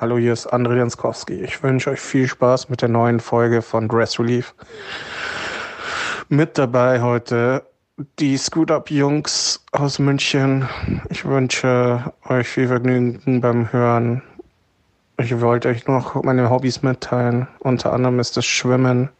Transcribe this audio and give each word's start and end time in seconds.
Hallo, 0.00 0.16
hier 0.16 0.32
ist 0.32 0.50
André 0.50 0.78
Janskowski. 0.78 1.44
Ich 1.44 1.62
wünsche 1.62 1.90
euch 1.90 2.00
viel 2.00 2.26
Spaß 2.26 2.70
mit 2.70 2.80
der 2.80 2.88
neuen 2.88 3.20
Folge 3.20 3.60
von 3.60 3.86
Dress 3.86 4.18
Relief. 4.18 4.54
Mit 6.30 6.56
dabei 6.56 7.02
heute 7.02 7.66
die 8.18 8.38
Scoot 8.38 8.70
Up 8.70 8.90
Jungs 8.90 9.62
aus 9.72 9.98
München. 9.98 10.66
Ich 11.10 11.26
wünsche 11.26 12.14
euch 12.26 12.48
viel 12.48 12.68
Vergnügen 12.68 13.42
beim 13.42 13.70
Hören. 13.74 14.22
Ich 15.18 15.38
wollte 15.38 15.68
euch 15.68 15.86
noch 15.86 16.14
meine 16.22 16.48
Hobbys 16.48 16.80
mitteilen. 16.80 17.46
Unter 17.58 17.92
anderem 17.92 18.20
ist 18.20 18.38
es 18.38 18.46
Schwimmen, 18.46 19.10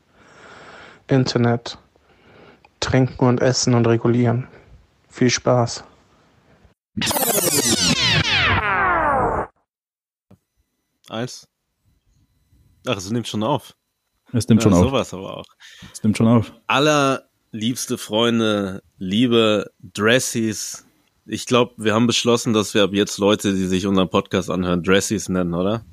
Internet, 1.08 1.76
Trinken 2.80 3.26
und 3.26 3.42
Essen 3.42 3.74
und 3.74 3.86
Regulieren. 3.86 4.48
Viel 5.10 5.28
Spaß. 5.28 5.84
Eins. 11.10 11.48
Ach, 12.86 12.96
es 12.96 13.10
nimmt 13.10 13.26
schon 13.26 13.42
auf. 13.42 13.74
Es 14.32 14.46
nimmt 14.48 14.62
schon 14.62 14.72
ja, 14.72 14.78
auf. 14.78 14.86
Sowas 14.86 15.12
aber 15.12 15.38
auch. 15.38 15.46
Es 15.92 16.02
nimmt 16.02 16.16
schon 16.16 16.28
auf. 16.28 16.52
Allerliebste 16.68 17.98
Freunde, 17.98 18.82
liebe 18.98 19.72
Dressies. 19.80 20.86
Ich 21.26 21.46
glaube, 21.46 21.74
wir 21.78 21.94
haben 21.94 22.06
beschlossen, 22.06 22.52
dass 22.52 22.74
wir 22.74 22.84
ab 22.84 22.92
jetzt 22.92 23.18
Leute, 23.18 23.52
die 23.52 23.66
sich 23.66 23.86
unseren 23.86 24.08
Podcast 24.08 24.50
anhören, 24.50 24.82
Dressies 24.82 25.28
nennen, 25.28 25.54
oder? 25.54 25.84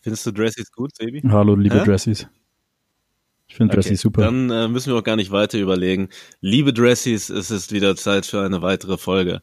Findest 0.00 0.26
du 0.26 0.32
Dressies 0.32 0.72
gut, 0.72 0.96
Sebi? 0.96 1.22
Hallo, 1.28 1.54
liebe 1.54 1.80
Hä? 1.80 1.84
Dressies. 1.84 2.26
Ich 3.48 3.56
finde 3.56 3.72
Okay, 3.72 3.82
Dressies 3.82 4.00
super. 4.00 4.22
Dann 4.22 4.48
äh, 4.48 4.68
müssen 4.68 4.92
wir 4.92 4.98
auch 4.98 5.04
gar 5.04 5.16
nicht 5.16 5.30
weiter 5.30 5.58
überlegen. 5.58 6.08
Liebe 6.40 6.72
Dressies, 6.72 7.28
es 7.28 7.50
ist 7.50 7.70
wieder 7.70 7.96
Zeit 7.96 8.24
für 8.24 8.40
eine 8.40 8.62
weitere 8.62 8.96
Folge. 8.96 9.42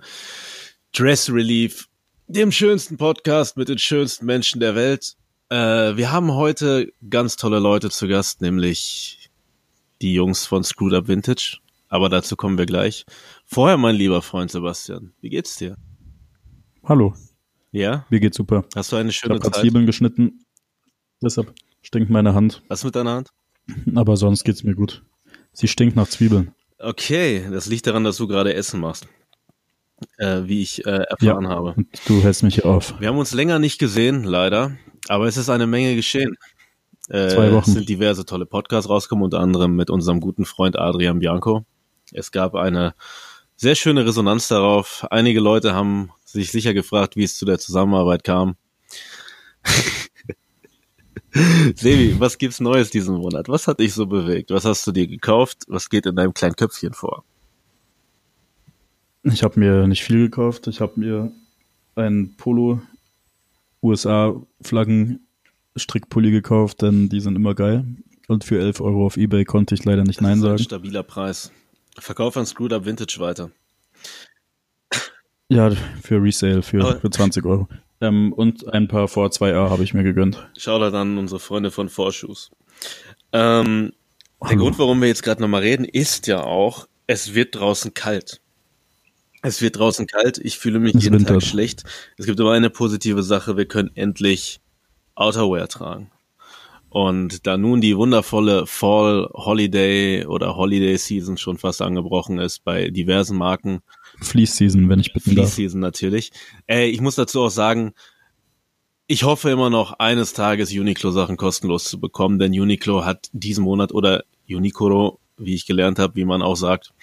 Dress 0.93 1.29
Relief, 1.29 1.87
dem 2.27 2.52
schönsten 2.52 2.98
Podcast 2.98 3.58
mit 3.58 3.70
den 3.70 3.77
schönsten 3.77 4.26
Menschen 4.26 4.59
der 4.59 4.76
Welt. 4.76 5.16
Äh, 5.49 5.95
wir 5.95 6.12
haben 6.12 6.34
heute 6.34 6.91
ganz 7.09 7.38
tolle 7.38 7.59
Leute 7.59 7.90
zu 7.90 8.08
Gast, 8.08 8.41
nämlich 8.41 9.29
die 10.01 10.13
Jungs 10.13 10.46
von 10.46 10.63
Screwed 10.63 10.93
Up 10.93 11.07
Vintage. 11.07 11.57
Aber 11.90 12.10
dazu 12.10 12.35
kommen 12.35 12.57
wir 12.57 12.66
gleich. 12.66 13.05
Vorher, 13.46 13.77
mein 13.77 13.96
lieber 13.96 14.21
Freund 14.21 14.51
Sebastian, 14.51 15.13
wie 15.21 15.29
geht's 15.29 15.55
dir? 15.55 15.77
Hallo, 16.84 17.13
Ja? 17.71 18.05
mir 18.10 18.20
geht's 18.20 18.35
super. 18.38 18.66
Hast 18.76 18.91
du 18.91 18.98
eine 18.98 19.10
Ich 19.10 19.16
schöne 19.18 19.35
habe 19.35 19.41
gerade 19.41 19.54
Zeit? 19.54 19.62
Zwiebeln 19.62 19.85
geschnitten. 19.85 20.44
Deshalb 21.21 21.54
stinkt 21.82 22.10
meine 22.10 22.34
Hand. 22.34 22.62
Was 22.68 22.84
mit 22.84 22.96
deiner 22.96 23.12
Hand? 23.12 23.29
Aber 23.96 24.18
sonst 24.18 24.44
geht's 24.44 24.63
mir 24.63 24.76
gut. 24.76 25.04
Sie 25.54 25.68
stinkt 25.68 25.96
nach 25.96 26.07
Zwiebeln. 26.10 26.54
Okay, 26.79 27.48
das 27.51 27.68
liegt 27.68 27.88
daran, 27.88 28.04
dass 28.04 28.18
du 28.18 28.27
gerade 28.27 28.54
Essen 28.54 28.79
machst. 28.82 29.07
Äh, 30.17 30.43
wie 30.45 30.62
ich 30.62 30.85
äh, 30.85 31.05
erfahren 31.09 31.48
habe. 31.48 31.73
Und 31.76 31.87
du 32.07 32.21
hältst 32.21 32.43
mich 32.43 32.65
auf. 32.65 32.99
Wir 32.99 33.07
haben 33.07 33.17
uns 33.17 33.34
länger 33.34 33.57
nicht 33.57 33.79
gesehen, 33.79 34.23
leider, 34.23 34.77
aber 35.07 35.27
es 35.27 35.37
ist 35.37 35.49
eine 35.49 35.65
Menge 35.65 35.95
geschehen. 35.95 36.37
Äh, 37.09 37.29
Zwei 37.29 37.51
Wochen. 37.51 37.70
Es 37.70 37.76
sind 37.76 37.89
diverse 37.89 38.26
tolle 38.26 38.45
Podcasts 38.45 38.89
rausgekommen, 38.89 39.26
unter 39.26 39.39
anderem 39.39 39.76
mit 39.76 39.89
unserem 39.89 40.20
guten 40.20 40.45
Freund 40.45 40.77
Adrian 40.77 41.20
Bianco. 41.20 41.65
Es 42.12 42.31
gab 42.31 42.54
eine 42.54 42.93
sehr 43.55 43.76
schöne 43.76 44.05
Resonanz 44.05 44.49
darauf. 44.49 45.07
Einige 45.09 45.39
Leute 45.39 45.73
haben 45.73 46.11
sich 46.26 46.51
sicher 46.51 46.76
gefragt, 46.76 47.15
wie 47.15 47.23
es 47.23 47.37
zu 47.37 47.45
der 47.45 47.57
Zusammenarbeit 47.57 48.23
kam. 48.23 48.55
Sebi, 51.76 52.20
was 52.20 52.37
gibt's 52.37 52.59
Neues 52.59 52.91
diesen 52.91 53.15
Monat? 53.15 53.49
Was 53.49 53.67
hat 53.67 53.79
dich 53.79 53.93
so 53.93 54.05
bewegt? 54.05 54.51
Was 54.51 54.65
hast 54.65 54.85
du 54.85 54.91
dir 54.91 55.07
gekauft? 55.07 55.63
Was 55.67 55.89
geht 55.89 56.05
in 56.05 56.15
deinem 56.15 56.34
kleinen 56.34 56.55
Köpfchen 56.55 56.93
vor? 56.93 57.23
Ich 59.31 59.43
habe 59.43 59.59
mir 59.59 59.87
nicht 59.87 60.03
viel 60.03 60.20
gekauft. 60.29 60.67
Ich 60.67 60.79
habe 60.81 60.99
mir 60.99 61.31
einen 61.95 62.35
Polo 62.37 62.81
USA 63.83 64.35
Flaggen 64.61 65.28
Strickpulli 65.75 66.31
gekauft, 66.31 66.81
denn 66.81 67.09
die 67.09 67.19
sind 67.19 67.35
immer 67.35 67.53
geil. 67.55 67.85
Und 68.28 68.44
für 68.44 68.59
11 68.59 68.81
Euro 68.81 69.05
auf 69.05 69.17
Ebay 69.17 69.45
konnte 69.45 69.75
ich 69.75 69.85
leider 69.85 70.03
nicht 70.03 70.22
Nein 70.22 70.31
Das 70.31 70.38
ist 70.39 70.44
ein 70.45 70.50
sagen. 70.57 70.63
stabiler 70.63 71.03
Preis. 71.03 71.51
Verkauf 72.00 72.35
an 72.37 72.45
Screwed 72.45 72.73
Up 72.73 72.85
Vintage 72.85 73.17
weiter. 73.19 73.51
Ja, 75.49 75.71
für 76.03 76.21
Resale 76.21 76.61
für, 76.61 76.81
Aber- 76.83 76.99
für 76.99 77.09
20 77.09 77.45
Euro. 77.45 77.67
Ähm, 77.99 78.31
und 78.33 78.67
ein 78.73 78.87
paar 78.87 79.07
vor 79.07 79.29
2A 79.31 79.69
habe 79.69 79.83
ich 79.83 79.93
mir 79.93 80.03
gegönnt. 80.03 80.47
Shoutout 80.57 80.95
an 80.95 81.17
unsere 81.17 81.39
Freunde 81.39 81.71
von 81.71 81.89
Vorschuss. 81.89 82.51
Ähm, 83.33 83.93
der. 84.47 84.57
Grund, 84.57 84.77
warum 84.77 85.01
wir 85.01 85.07
jetzt 85.07 85.23
gerade 85.23 85.41
nochmal 85.41 85.61
reden, 85.61 85.83
ist 85.85 86.27
ja 86.27 86.43
auch, 86.43 86.87
es 87.07 87.33
wird 87.33 87.55
draußen 87.55 87.93
kalt. 87.95 88.39
Es 89.41 89.61
wird 89.61 89.77
draußen 89.77 90.07
kalt. 90.07 90.39
Ich 90.39 90.57
fühle 90.57 90.79
mich 90.79 90.95
Es 90.95 91.03
jeden 91.03 91.19
Tag 91.19 91.29
wintert. 91.29 91.43
schlecht. 91.43 91.83
Es 92.17 92.25
gibt 92.25 92.39
aber 92.39 92.53
eine 92.53 92.69
positive 92.69 93.23
Sache. 93.23 93.57
Wir 93.57 93.65
können 93.65 93.91
endlich 93.95 94.59
Outerwear 95.15 95.67
tragen. 95.67 96.11
Und 96.89 97.45
da 97.45 97.57
nun 97.57 97.81
die 97.81 97.97
wundervolle 97.97 98.65
Fall 98.65 99.29
Holiday 99.33 100.25
oder 100.25 100.55
Holiday 100.55 100.97
Season 100.97 101.37
schon 101.37 101.57
fast 101.57 101.81
angebrochen 101.81 102.39
ist 102.39 102.63
bei 102.63 102.89
diversen 102.89 103.37
Marken, 103.37 103.81
Fleece 104.21 104.55
Season, 104.55 104.89
wenn 104.89 104.99
ich 104.99 105.13
bitten 105.13 105.31
Fleece 105.31 105.45
darf. 105.45 105.53
Season 105.53 105.79
natürlich. 105.79 106.31
Äh, 106.65 106.87
ich 106.87 107.01
muss 107.01 107.15
dazu 107.15 107.41
auch 107.41 107.49
sagen, 107.49 107.93
ich 109.05 109.23
hoffe 109.23 109.49
immer 109.49 109.69
noch 109.69 109.93
eines 109.99 110.33
Tages 110.33 110.71
Uniqlo 110.71 111.11
Sachen 111.11 111.37
kostenlos 111.37 111.85
zu 111.85 111.99
bekommen, 111.99 112.39
denn 112.39 112.51
Uniqlo 112.51 113.05
hat 113.05 113.29
diesen 113.31 113.63
Monat 113.63 113.91
oder 113.93 114.23
Uniqlo, 114.49 115.19
wie 115.37 115.53
ich 115.53 115.65
gelernt 115.65 115.99
habe, 115.99 116.15
wie 116.15 116.25
man 116.25 116.41
auch 116.41 116.55
sagt, 116.55 116.93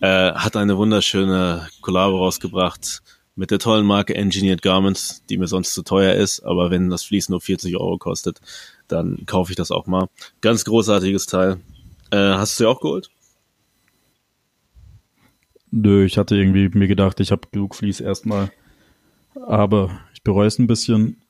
äh, 0.00 0.32
hat 0.32 0.56
eine 0.56 0.76
wunderschöne 0.76 1.68
Collabo 1.80 2.18
rausgebracht 2.18 3.02
mit 3.34 3.50
der 3.50 3.58
tollen 3.58 3.86
Marke 3.86 4.14
Engineered 4.14 4.62
Garments, 4.62 5.24
die 5.30 5.38
mir 5.38 5.46
sonst 5.46 5.72
zu 5.72 5.82
teuer 5.82 6.14
ist, 6.14 6.40
aber 6.40 6.70
wenn 6.70 6.90
das 6.90 7.04
Vlies 7.04 7.28
nur 7.28 7.40
40 7.40 7.76
Euro 7.76 7.96
kostet, 7.96 8.40
dann 8.88 9.24
kaufe 9.26 9.52
ich 9.52 9.56
das 9.56 9.70
auch 9.70 9.86
mal. 9.86 10.08
Ganz 10.40 10.64
großartiges 10.64 11.26
Teil. 11.26 11.60
Äh, 12.10 12.16
hast 12.16 12.58
du 12.58 12.64
ja 12.64 12.70
auch 12.70 12.80
geholt? 12.80 13.10
Nö, 15.70 16.04
ich 16.04 16.18
hatte 16.18 16.36
irgendwie 16.36 16.68
mir 16.68 16.88
gedacht, 16.88 17.20
ich 17.20 17.30
habe 17.30 17.48
genug 17.52 17.74
Fleece 17.74 18.00
erstmal. 18.00 18.50
Aber 19.34 20.00
ich 20.14 20.22
bereue 20.22 20.46
es 20.48 20.58
ein 20.58 20.66
bisschen. 20.66 21.22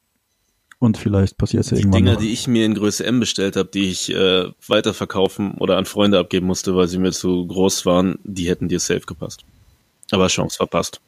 Und 0.81 0.97
vielleicht 0.97 1.37
passiert 1.39 1.65
es 1.65 1.71
ja 1.71 1.77
Die 1.77 1.83
irgendwann 1.83 2.05
Dinger, 2.05 2.13
noch. 2.15 2.21
die 2.21 2.33
ich 2.33 2.47
mir 2.47 2.65
in 2.65 2.75
Größe 2.75 3.05
M 3.05 3.19
bestellt 3.19 3.57
habe, 3.57 3.69
die 3.69 3.91
ich 3.91 4.15
äh, 4.15 4.49
weiterverkaufen 4.69 5.55
oder 5.55 5.77
an 5.77 5.87
Freunde 5.87 6.19
abgeben 6.21 6.47
musste, 6.47 6.77
weil 6.77 6.87
sie 6.87 6.99
mir 6.99 7.11
zu 7.13 7.47
groß 7.47 7.85
waren, 7.85 8.19
die 8.23 8.49
hätten 8.49 8.69
dir 8.69 8.79
safe 8.79 9.01
gepasst. 9.01 9.45
Aber 10.13 10.29
Chance 10.29 10.57
verpasst. 10.57 11.01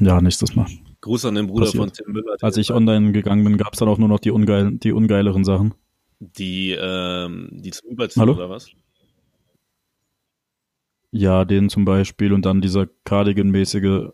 Ja, 0.00 0.20
nächstes 0.20 0.56
Mal. 0.56 0.66
Gruß 1.02 1.24
an 1.26 1.36
den 1.36 1.46
Bruder 1.46 1.66
Passiert. 1.66 1.82
von 1.82 1.92
Tim 1.92 2.12
Müller. 2.12 2.36
Als 2.40 2.56
ich 2.56 2.72
online 2.72 3.12
gegangen 3.12 3.44
bin, 3.44 3.56
gab 3.56 3.72
es 3.74 3.78
dann 3.78 3.88
auch 3.88 3.96
nur 3.98 4.08
noch 4.08 4.18
die, 4.18 4.30
ungeil 4.32 4.72
die 4.72 4.92
ungeileren 4.92 5.44
Sachen. 5.44 5.72
die, 6.18 6.72
ähm, 6.72 7.48
die 7.52 7.70
zum 7.70 7.90
Überziehen 7.90 8.20
Hallo? 8.22 8.34
oder 8.34 8.50
was? 8.50 8.66
Ja, 11.12 11.44
den 11.44 11.68
zum 11.70 11.84
Beispiel 11.84 12.32
und 12.32 12.44
dann 12.44 12.60
dieser 12.60 12.86
Cardigan-mäßige, 13.04 14.10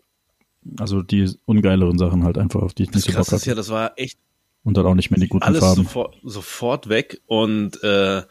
also 0.78 1.02
die 1.02 1.30
ungeileren 1.44 1.98
Sachen 1.98 2.24
halt 2.24 2.38
einfach, 2.38 2.62
auf 2.62 2.74
die 2.74 2.84
ich 2.84 2.90
Das 2.90 2.96
nicht 2.96 3.04
so 3.06 3.10
Bock 3.12 3.16
krasse 3.28 3.36
ist 3.36 3.42
hatte. 3.42 3.50
ja, 3.50 3.54
das 3.54 3.68
war 3.70 3.92
echt 3.96 4.18
Und 4.66 4.76
dann 4.76 4.84
auch 4.84 4.96
nicht 4.96 5.12
mehr 5.12 5.20
die 5.20 5.28
guten 5.28 5.44
alles 5.44 5.60
Farben. 5.60 5.84
sofort, 5.84 6.16
sofort 6.24 6.88
weg 6.88 7.20
und 7.26 7.80
äh, 7.84 8.22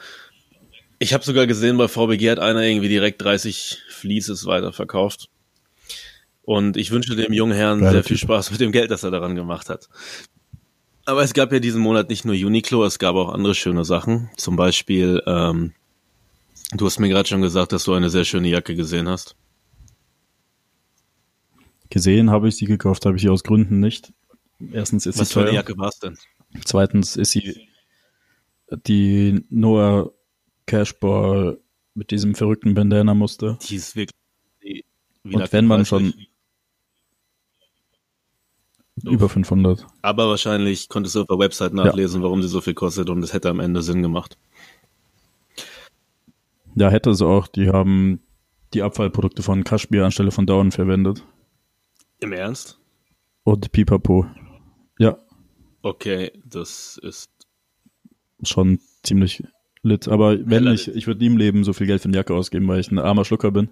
ich 1.00 1.13
habe 1.13 1.23
sogar 1.23 1.47
gesehen, 1.47 1.78
bei 1.78 1.88
VBG 1.88 2.29
hat 2.29 2.40
einer 2.40 2.62
irgendwie 2.62 2.90
direkt 2.90 3.22
30 3.22 3.84
Fleeces 3.90 4.46
weiterverkauft. 4.46 5.29
Und 6.44 6.75
ich 6.75 6.91
wünsche 6.91 7.16
dem 7.16 7.31
jungen 7.31 7.56
Herrn 7.56 7.79
Geiler 7.79 7.91
sehr 7.91 8.03
viel 8.03 8.18
Typ. 8.18 8.28
Spaß 8.28 8.51
mit 8.51 8.59
dem 8.59 8.73
Geld, 8.73 8.91
das 8.91 9.03
er 9.03 9.12
daran 9.12 9.35
gemacht 9.35 9.69
hat. 9.69 9.88
Aber 11.06 11.23
es 11.23 11.34
gab 11.34 11.53
ja 11.53 11.59
diesen 11.59 11.81
Monat 11.81 12.09
nicht 12.09 12.25
nur 12.25 12.35
Uniqlo, 12.35 12.84
es 12.84 13.00
gab 13.00 13.16
auch 13.16 13.34
andere 13.34 13.56
schöne 13.56 13.85
Sachen. 13.85 14.29
Zum 14.35 14.57
Beispiel, 14.57 15.23
ähm, 15.25 15.72
du 16.73 16.85
hast 16.85 17.00
mir 17.00 17.07
gerade 17.07 17.29
schon 17.29 17.41
gesagt, 17.41 17.72
dass 17.72 17.85
du 17.85 17.94
eine 17.94 18.09
sehr 18.09 18.25
schöne 18.25 18.50
Jacke 18.50 18.75
gesehen 18.75 19.07
hast. 19.07 19.38
Gesehen 21.90 22.29
habe 22.29 22.50
ich 22.50 22.57
sie, 22.57 22.66
gekauft 22.66 23.06
habe 23.06 23.16
ich 23.16 23.22
sie 23.22 23.29
aus 23.29 23.44
Gründen 23.44 23.79
nicht. 23.79 24.12
Erstens 24.71 25.05
ist 25.05 25.19
Was 25.19 25.29
sie 25.29 25.33
für 25.33 25.39
eine 25.41 25.49
teuer. 25.49 25.55
Jacke 25.55 25.77
war 25.77 25.89
es 25.89 25.99
denn? 25.99 26.17
Zweitens 26.63 27.16
ist 27.17 27.31
sie 27.31 27.67
die 28.85 29.46
Noah 29.49 30.11
Cashball 30.66 31.59
mit 31.93 32.11
diesem 32.11 32.35
verrückten 32.35 32.73
Bandana-Muster. 32.73 33.57
Die 33.61 33.75
ist 33.75 33.96
wirklich. 33.96 34.16
Die, 34.63 34.85
Und 35.23 35.52
wenn 35.52 35.66
man 35.66 35.85
schon 35.85 36.13
über 39.03 39.28
500. 39.28 39.85
Aber 40.02 40.29
wahrscheinlich 40.29 40.87
konntest 40.87 41.16
du 41.16 41.22
auf 41.22 41.28
der 41.28 41.40
Website 41.40 41.73
nachlesen, 41.73 42.23
warum 42.23 42.41
sie 42.41 42.47
so 42.47 42.61
viel 42.61 42.73
kostet 42.73 43.09
und 43.09 43.22
es 43.23 43.34
hätte 43.34 43.49
am 43.49 43.59
Ende 43.59 43.81
Sinn 43.81 44.02
gemacht. 44.02 44.37
Ja, 46.75 46.90
hätte 46.90 47.09
es 47.09 47.22
auch. 47.22 47.47
Die 47.47 47.69
haben 47.69 48.22
die 48.73 48.81
Abfallprodukte 48.81 49.43
von 49.43 49.63
Kaschmir 49.63 50.05
anstelle 50.05 50.31
von 50.31 50.46
Down 50.46 50.72
verwendet. 50.72 51.23
Im 52.19 52.34
Ernst? 52.34 52.79
Und 53.43 53.72
Pipapo. 53.72 54.25
Okay, 55.85 56.32
das 56.43 56.99
ist. 57.03 57.29
schon 58.41 58.79
ziemlich 59.03 59.43
lit. 59.84 60.08
Aber 60.08 60.35
wenn 60.49 60.66
ich, 60.66 60.87
ich 60.87 61.05
würde 61.05 61.20
nie 61.20 61.28
im 61.28 61.37
Leben 61.37 61.64
so 61.64 61.73
viel 61.73 61.85
Geld 61.85 62.02
für 62.02 62.08
eine 62.08 62.17
Jacke 62.17 62.34
ausgeben, 62.34 62.67
weil 62.67 62.79
ich 62.79 62.90
ein 62.90 62.97
armer 62.97 63.23
Schlucker 63.23 63.52
bin. 63.52 63.70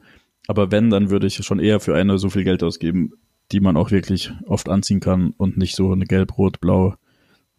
Aber 0.48 0.70
wenn, 0.70 0.92
dann 0.92 1.10
würde 1.10 1.26
ich 1.26 1.38
schon 1.38 1.58
eher 1.58 1.80
für 1.80 1.96
eine 1.96 2.20
so 2.20 2.30
viel 2.30 2.44
Geld 2.44 2.62
ausgeben, 2.62 3.14
die 3.52 3.62
man 3.62 3.76
auch 3.78 3.90
wirklich 3.90 4.32
oft 4.46 4.70
anziehen 4.70 5.00
kann 5.00 5.34
und 5.38 5.58
nicht 5.58 5.76
so 5.76 5.92
eine 5.92 6.06
gelb, 6.06 6.38
rot, 6.38 6.62
blau 6.62 6.94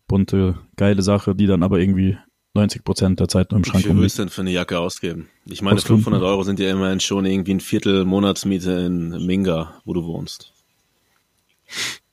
bunte, 0.07 0.57
geile 0.77 1.03
Sache, 1.03 1.35
die 1.35 1.47
dann 1.47 1.65
aber 1.65 1.81
irgendwie 1.81 2.17
90 2.55 2.85
Prozent 2.85 3.19
der 3.19 3.27
Zeit 3.27 3.51
nur 3.51 3.59
im 3.59 3.65
Wie 3.65 3.71
Schrank 3.71 3.85
viel 3.85 3.97
willst 3.97 4.21
du 4.21 4.23
denn 4.23 4.29
für 4.29 4.43
eine 4.43 4.53
Jacke 4.53 4.79
ausgeben? 4.79 5.31
Ich 5.47 5.63
meine, 5.63 5.81
tun? 5.81 5.97
500 5.97 6.23
Euro 6.23 6.45
sind 6.45 6.61
ja 6.61 6.71
immerhin 6.71 7.01
schon 7.01 7.27
irgendwie 7.27 7.55
ein 7.55 7.61
Viertel 7.61 8.05
Monatsmiete 8.05 8.71
in 8.71 9.27
Minga, 9.27 9.81
wo 9.85 9.95
du 9.95 10.05
wohnst. 10.05 10.53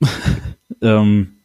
Ähm, 0.80 1.41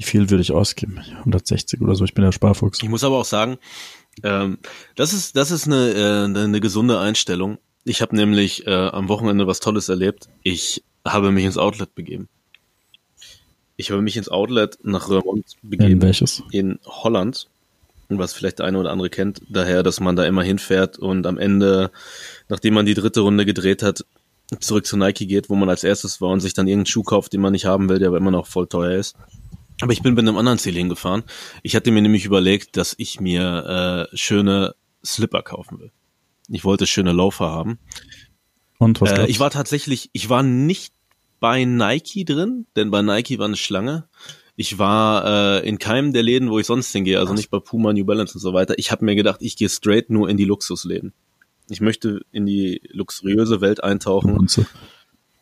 wie 0.00 0.04
viel 0.04 0.30
würde 0.30 0.40
ich 0.40 0.50
ausgeben? 0.50 0.98
160 1.18 1.82
oder 1.82 1.94
so, 1.94 2.04
ich 2.06 2.14
bin 2.14 2.24
der 2.24 2.32
Sparfuchs. 2.32 2.82
Ich 2.82 2.88
muss 2.88 3.04
aber 3.04 3.18
auch 3.18 3.26
sagen, 3.26 3.58
ähm, 4.22 4.56
das 4.96 5.12
ist 5.12 5.36
das 5.36 5.50
ist 5.50 5.66
eine, 5.66 5.92
äh, 5.92 6.24
eine, 6.24 6.60
gesunde 6.60 6.98
Einstellung. 6.98 7.58
Ich 7.84 8.00
habe 8.00 8.16
nämlich 8.16 8.66
äh, 8.66 8.70
am 8.70 9.10
Wochenende 9.10 9.46
was 9.46 9.60
Tolles 9.60 9.90
erlebt. 9.90 10.30
Ich 10.42 10.82
habe 11.06 11.30
mich 11.32 11.44
ins 11.44 11.58
Outlet 11.58 11.94
begeben. 11.94 12.30
Ich 13.76 13.90
habe 13.90 14.00
mich 14.00 14.16
ins 14.16 14.30
Outlet 14.30 14.78
nach 14.82 15.10
Roermond 15.10 15.44
In 15.62 15.68
begeben 15.68 16.00
welches? 16.00 16.42
in 16.50 16.78
Holland, 16.86 17.48
was 18.08 18.32
vielleicht 18.32 18.60
der 18.60 18.66
eine 18.66 18.78
oder 18.78 18.92
andere 18.92 19.10
kennt, 19.10 19.42
daher, 19.50 19.82
dass 19.82 20.00
man 20.00 20.16
da 20.16 20.24
immer 20.24 20.42
hinfährt 20.42 20.98
und 20.98 21.26
am 21.26 21.36
Ende, 21.36 21.90
nachdem 22.48 22.72
man 22.72 22.86
die 22.86 22.94
dritte 22.94 23.20
Runde 23.20 23.44
gedreht 23.44 23.82
hat, 23.82 24.06
zurück 24.60 24.86
zu 24.86 24.96
Nike 24.96 25.26
geht, 25.26 25.50
wo 25.50 25.56
man 25.56 25.68
als 25.68 25.84
erstes 25.84 26.22
war 26.22 26.30
und 26.30 26.40
sich 26.40 26.54
dann 26.54 26.68
irgendeinen 26.68 26.86
Schuh 26.86 27.02
kauft, 27.02 27.34
den 27.34 27.42
man 27.42 27.52
nicht 27.52 27.66
haben 27.66 27.90
will, 27.90 27.98
der 27.98 28.08
aber 28.08 28.16
immer 28.16 28.30
noch 28.30 28.46
voll 28.46 28.66
teuer 28.66 28.98
ist. 28.98 29.14
Aber 29.80 29.92
ich 29.92 30.02
bin 30.02 30.14
mit 30.14 30.26
einem 30.26 30.36
anderen 30.36 30.58
Ziel 30.58 30.74
hingefahren. 30.74 31.22
Ich 31.62 31.74
hatte 31.74 31.90
mir 31.90 32.02
nämlich 32.02 32.24
überlegt, 32.24 32.76
dass 32.76 32.94
ich 32.98 33.20
mir 33.20 34.08
äh, 34.12 34.16
schöne 34.16 34.74
Slipper 35.04 35.42
kaufen 35.42 35.78
will. 35.80 35.92
Ich 36.48 36.64
wollte 36.64 36.86
schöne 36.86 37.12
Laufer 37.12 37.50
haben. 37.50 37.78
Und 38.78 39.00
was 39.00 39.12
Äh, 39.12 39.26
ich 39.26 39.40
war 39.40 39.50
tatsächlich, 39.50 40.10
ich 40.12 40.28
war 40.28 40.42
nicht 40.42 40.94
bei 41.38 41.64
Nike 41.64 42.24
drin, 42.24 42.66
denn 42.76 42.90
bei 42.90 43.02
Nike 43.02 43.38
war 43.38 43.46
eine 43.46 43.56
Schlange. 43.56 44.08
Ich 44.56 44.78
war 44.78 45.62
äh, 45.62 45.68
in 45.68 45.78
keinem 45.78 46.12
der 46.12 46.22
Läden, 46.22 46.50
wo 46.50 46.58
ich 46.58 46.66
sonst 46.66 46.92
hingehe, 46.92 47.18
also 47.18 47.32
nicht 47.32 47.50
bei 47.50 47.60
Puma, 47.60 47.92
New 47.92 48.04
Balance 48.04 48.34
und 48.34 48.40
so 48.40 48.52
weiter. 48.52 48.74
Ich 48.76 48.90
habe 48.90 49.04
mir 49.04 49.14
gedacht, 49.14 49.40
ich 49.40 49.56
gehe 49.56 49.70
straight 49.70 50.10
nur 50.10 50.28
in 50.28 50.36
die 50.36 50.44
Luxusläden. 50.44 51.14
Ich 51.70 51.80
möchte 51.80 52.20
in 52.32 52.46
die 52.46 52.82
luxuriöse 52.92 53.60
Welt 53.60 53.82
eintauchen 53.82 54.36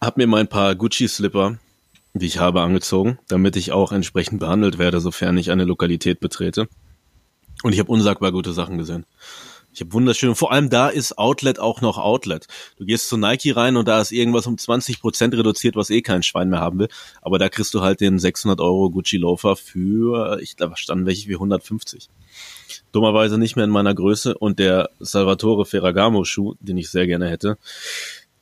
hab 0.00 0.16
mir 0.16 0.26
mein 0.26 0.46
paar 0.46 0.74
Gucci-Slipper, 0.76 1.58
die 2.18 2.26
ich 2.26 2.38
habe, 2.38 2.60
angezogen, 2.60 3.18
damit 3.28 3.56
ich 3.56 3.72
auch 3.72 3.92
entsprechend 3.92 4.40
behandelt 4.40 4.78
werde, 4.78 5.00
sofern 5.00 5.36
ich 5.36 5.50
eine 5.50 5.64
Lokalität 5.64 6.20
betrete. 6.20 6.68
Und 7.62 7.72
ich 7.72 7.78
habe 7.80 7.90
unsagbar 7.90 8.32
gute 8.32 8.52
Sachen 8.52 8.78
gesehen. 8.78 9.04
Ich 9.72 9.82
habe 9.82 9.92
wunderschön, 9.92 10.34
vor 10.34 10.50
allem 10.50 10.70
da 10.70 10.88
ist 10.88 11.18
Outlet 11.18 11.60
auch 11.60 11.80
noch 11.82 11.98
Outlet. 11.98 12.46
Du 12.78 12.84
gehst 12.84 13.08
zu 13.08 13.16
Nike 13.16 13.54
rein 13.54 13.76
und 13.76 13.86
da 13.86 14.00
ist 14.00 14.12
irgendwas 14.12 14.46
um 14.46 14.56
20% 14.56 15.36
reduziert, 15.36 15.76
was 15.76 15.90
eh 15.90 16.02
kein 16.02 16.22
Schwein 16.22 16.48
mehr 16.48 16.60
haben 16.60 16.80
will. 16.80 16.88
Aber 17.22 17.38
da 17.38 17.48
kriegst 17.48 17.74
du 17.74 17.80
halt 17.80 18.00
den 18.00 18.18
600 18.18 18.60
Euro 18.60 18.90
Gucci-Loafer 18.90 19.56
für, 19.56 20.40
ich 20.42 20.56
glaube, 20.56 20.76
standen 20.76 21.06
welche 21.06 21.28
wie 21.28 21.34
150. 21.34 22.08
Dummerweise 22.92 23.38
nicht 23.38 23.56
mehr 23.56 23.66
in 23.66 23.70
meiner 23.70 23.94
Größe 23.94 24.36
und 24.36 24.58
der 24.58 24.90
Salvatore 24.98 25.66
Ferragamo-Schuh, 25.66 26.54
den 26.60 26.78
ich 26.78 26.90
sehr 26.90 27.06
gerne 27.06 27.28
hätte, 27.28 27.58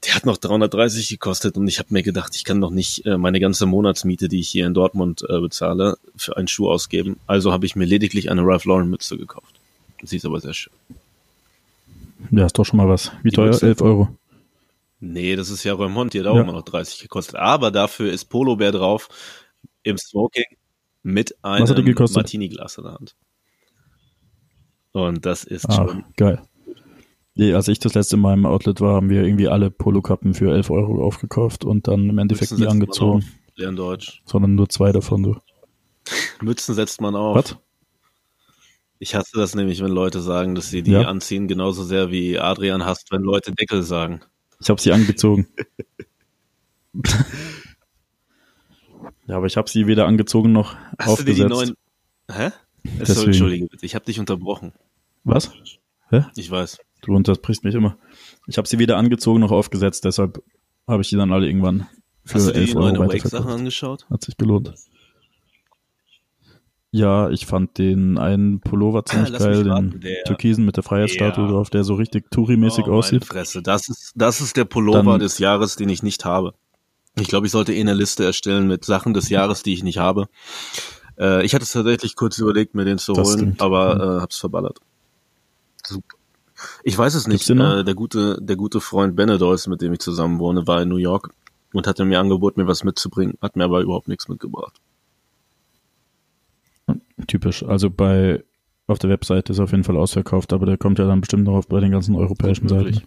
der 0.06 0.14
hat 0.14 0.26
noch 0.26 0.37
330 0.37 1.08
gekostet 1.08 1.56
und 1.56 1.67
ich 1.69 1.79
habe 1.79 1.88
mir 1.93 2.03
gedacht, 2.03 2.35
ich 2.37 2.44
kann 2.44 2.61
doch 2.61 2.70
nicht 2.70 3.05
äh, 3.06 3.17
meine 3.19 3.41
ganze 3.41 3.67
Monatsmiete, 3.67 4.29
die 4.29 4.41
ich 4.41 4.49
hier 4.49 4.67
in 4.67 4.75
Dortmund 4.75 5.25
äh, 5.29 5.41
bezahle, 5.41 5.99
für 6.17 6.37
einen 6.37 6.49
Schuh 6.49 6.69
ausgeben. 6.70 7.19
Also 7.26 7.53
habe 7.53 7.67
ich 7.67 7.76
mir 7.76 7.85
lediglich 7.85 8.31
eine 8.31 8.43
Ralph 8.43 8.64
Lauren 8.64 8.88
Mütze 8.88 9.17
gekauft. 9.19 9.61
Sie 10.03 10.17
ist 10.17 10.25
aber 10.26 10.41
sehr 10.41 10.55
schön. 10.55 10.73
Ja, 12.31 12.47
ist 12.47 12.58
doch 12.58 12.64
schon 12.64 12.76
mal 12.79 12.88
was. 12.88 13.12
Wie 13.23 13.31
Die 13.31 13.37
teuer? 13.37 13.50
Mütze? 13.50 13.67
11 13.67 13.82
Euro. 13.82 14.08
Nee, 15.00 15.37
das 15.37 15.50
ist 15.50 15.64
ja 15.64 15.75
Remont, 15.75 16.14
die 16.14 16.20
hat 16.20 16.26
auch 16.26 16.37
Ja. 16.37 16.43
immer 16.43 16.53
noch 16.53 16.62
30 16.62 17.00
gekostet. 17.00 17.37
Aber 17.37 17.70
dafür 17.70 18.11
ist 18.12 18.26
Polo 18.26 18.56
Bear 18.56 18.73
drauf 18.73 19.08
im 19.82 19.99
Smoking 19.99 20.44
mit 21.03 21.37
einem? 21.44 21.67
Martini-Glas 22.14 22.79
in 22.79 22.85
der 22.85 22.94
Hand. 22.94 23.14
Und 24.93 25.26
das 25.26 25.44
ist 25.44 25.69
Ah, 25.69 25.73
schon 25.73 26.05
geil. 26.17 26.43
Nee, 27.38 27.52
als 27.52 27.68
ich 27.68 27.78
das 27.78 27.92
letzte 27.94 28.16
Mal 28.16 28.32
im 28.34 28.46
Outlet 28.46 28.80
war, 28.80 28.94
haben 28.94 29.10
wir 29.10 29.22
irgendwie 29.22 29.46
alle 29.48 29.70
Polokappen 29.70 30.32
für 30.34 30.52
11 30.52 30.70
Euro 30.70 31.04
aufgekauft 31.04 31.64
und 31.66 31.86
dann 31.86 32.08
im 32.08 32.16
Endeffekt 32.18 32.50
Mützen 32.52 32.64
nie 32.64 32.70
angezogen, 32.70 33.24
auf. 33.58 33.74
Deutsch. 33.76 34.22
sondern 34.24 34.54
nur 34.54 34.68
zwei 34.70 34.90
davon. 34.92 35.22
Du. 35.22 35.36
Mützen 36.42 36.74
setzt 36.74 37.00
man 37.00 37.14
auf. 37.14 37.36
Was? 37.36 37.56
Ich 38.98 39.14
hasse 39.14 39.36
das 39.36 39.54
nämlich, 39.54 39.82
wenn 39.82 39.90
Leute 39.90 40.20
sagen, 40.22 40.54
dass 40.54 40.70
sie 40.70 40.82
die 40.82 40.92
Ja. 40.92 41.02
anziehen, 41.02 41.46
genauso 41.48 41.84
sehr 41.84 42.10
wie 42.10 42.38
Adrian 42.38 42.86
hasst, 42.86 43.12
wenn 43.12 43.20
Leute 43.22 43.52
Deckel 43.52 43.82
sagen. 43.82 44.20
Ich 44.60 44.70
habe 44.70 44.80
sie 44.80 44.92
angezogen. 44.92 45.46
ja, 49.26 49.36
aber 49.36 49.46
ich 49.46 49.56
habe 49.58 49.68
sie 49.68 49.86
weder 49.86 50.06
angezogen 50.06 50.52
noch 50.52 50.74
Hast 50.98 51.18
du 51.20 51.24
dir 51.24 51.34
die 51.34 51.44
aufgesetzt. 51.44 51.74
neuen. 52.28 52.38
Hä? 52.38 52.50
Deswegen. 53.00 53.26
Entschuldige 53.26 53.66
bitte, 53.66 53.84
ich 53.84 53.94
habe 53.94 54.04
dich 54.06 54.18
unterbrochen. 54.18 54.72
Was? 55.24 55.50
Ich 56.36 56.50
weiß. 56.50 56.78
Du 57.06 57.14
unterbrichst 57.14 57.62
mich 57.64 57.75
immer. 57.75 57.97
Ich 58.49 58.58
habe 58.58 58.67
sie 58.69 58.79
weder 58.81 58.97
angezogen 58.97 59.41
noch 59.41 59.53
aufgesetzt, 59.53 60.05
deshalb 60.05 60.43
habe 60.88 61.03
ich 61.03 61.08
die 61.08 61.17
dann 61.17 61.32
alle 61.32 61.47
irgendwann 61.47 61.87
für 62.25 62.35
Hast 62.35 62.49
du 62.49 62.53
dir 62.53 62.58
11 62.58 62.70
die 62.70 62.76
Euro 62.76 62.87
neuen 62.88 62.97
Awake-Sachen 63.03 63.50
angeschaut? 63.50 64.06
Hat 64.11 64.25
sich 64.25 64.37
gelohnt. 64.37 64.75
Ja, 66.91 67.29
ich 67.31 67.47
fand 67.47 67.79
den 67.79 68.17
einen 68.19 68.61
Pullover 68.61 69.05
ziemlich 69.05 69.29
Lass 69.31 69.43
geil, 69.43 69.64
den 69.64 70.00
der- 70.00 70.25
Türkisen 70.25 70.64
mit 70.64 70.76
der 70.76 70.82
Freiheitsstatue 70.82 71.44
Ja. 71.44 71.50
drauf, 71.50 71.70
der 71.70 71.85
so 71.85 71.94
richtig 71.94 72.31
Touri-mäßig 72.31 72.87
Oh, 72.88 72.93
aussieht. 72.94 73.25
Fresse. 73.25 73.62
Das 73.62 73.88
ist, 73.88 74.12
das 74.17 74.41
ist 74.41 74.56
der 74.56 74.64
Pullover 74.64 75.03
Dann- 75.12 75.20
des 75.20 75.38
Jahres, 75.38 75.76
den 75.76 75.88
ich 75.88 76.03
nicht 76.03 76.25
habe. 76.25 76.55
Ich 77.19 77.29
glaube, 77.29 77.47
ich 77.47 77.53
sollte 77.53 77.73
eh 77.73 77.81
eine 77.81 77.94
Liste 77.94 78.25
erstellen 78.25 78.67
mit 78.67 78.85
Sachen 78.85 79.14
des 79.14 79.29
Jahres, 79.29 79.62
die 79.62 79.75
ich 79.75 79.82
nicht 79.85 79.99
habe. 79.99 80.26
Äh, 81.19 81.44
ich 81.47 81.55
hatte 81.55 81.62
es 81.64 81.73
tatsächlich 81.73 82.14
kurz 82.17 82.38
überlegt, 82.38 82.75
mir 82.75 82.85
den 82.85 82.99
zu 82.99 83.14
holen, 83.14 83.26
stimmt. 83.38 83.61
aber 83.62 84.17
äh, 84.19 84.20
hab's 84.20 84.38
verballert. 84.38 84.81
Super. 85.87 86.15
Ich 86.82 86.96
weiß 86.96 87.14
es 87.14 87.26
nicht. 87.26 87.48
Äh, 87.50 87.84
der 87.84 87.94
gute, 87.94 88.38
der 88.40 88.56
gute 88.56 88.80
Freund 88.80 89.16
Benedois, 89.16 89.66
mit 89.68 89.80
dem 89.80 89.92
ich 89.92 90.00
zusammen 90.00 90.38
wohne, 90.38 90.66
war 90.66 90.82
in 90.82 90.88
New 90.88 90.96
York 90.96 91.30
und 91.72 91.86
hatte 91.86 92.04
mir 92.04 92.20
angeboten, 92.20 92.60
mir 92.60 92.66
was 92.66 92.84
mitzubringen, 92.84 93.38
hat 93.40 93.56
mir 93.56 93.64
aber 93.64 93.80
überhaupt 93.80 94.08
nichts 94.08 94.28
mitgebracht. 94.28 94.80
Typisch. 97.26 97.62
Also 97.62 97.90
bei 97.90 98.44
auf 98.86 98.98
der 98.98 99.10
Webseite 99.10 99.52
ist 99.52 99.60
auf 99.60 99.72
jeden 99.72 99.84
Fall 99.84 99.96
ausverkauft, 99.96 100.52
aber 100.52 100.66
der 100.66 100.78
kommt 100.78 100.98
ja 100.98 101.06
dann 101.06 101.20
bestimmt 101.20 101.44
noch 101.44 101.54
auf 101.54 101.66
bei 101.66 101.80
den 101.80 101.90
ganzen 101.90 102.14
europäischen. 102.14 102.69
Seiten. 102.69 103.02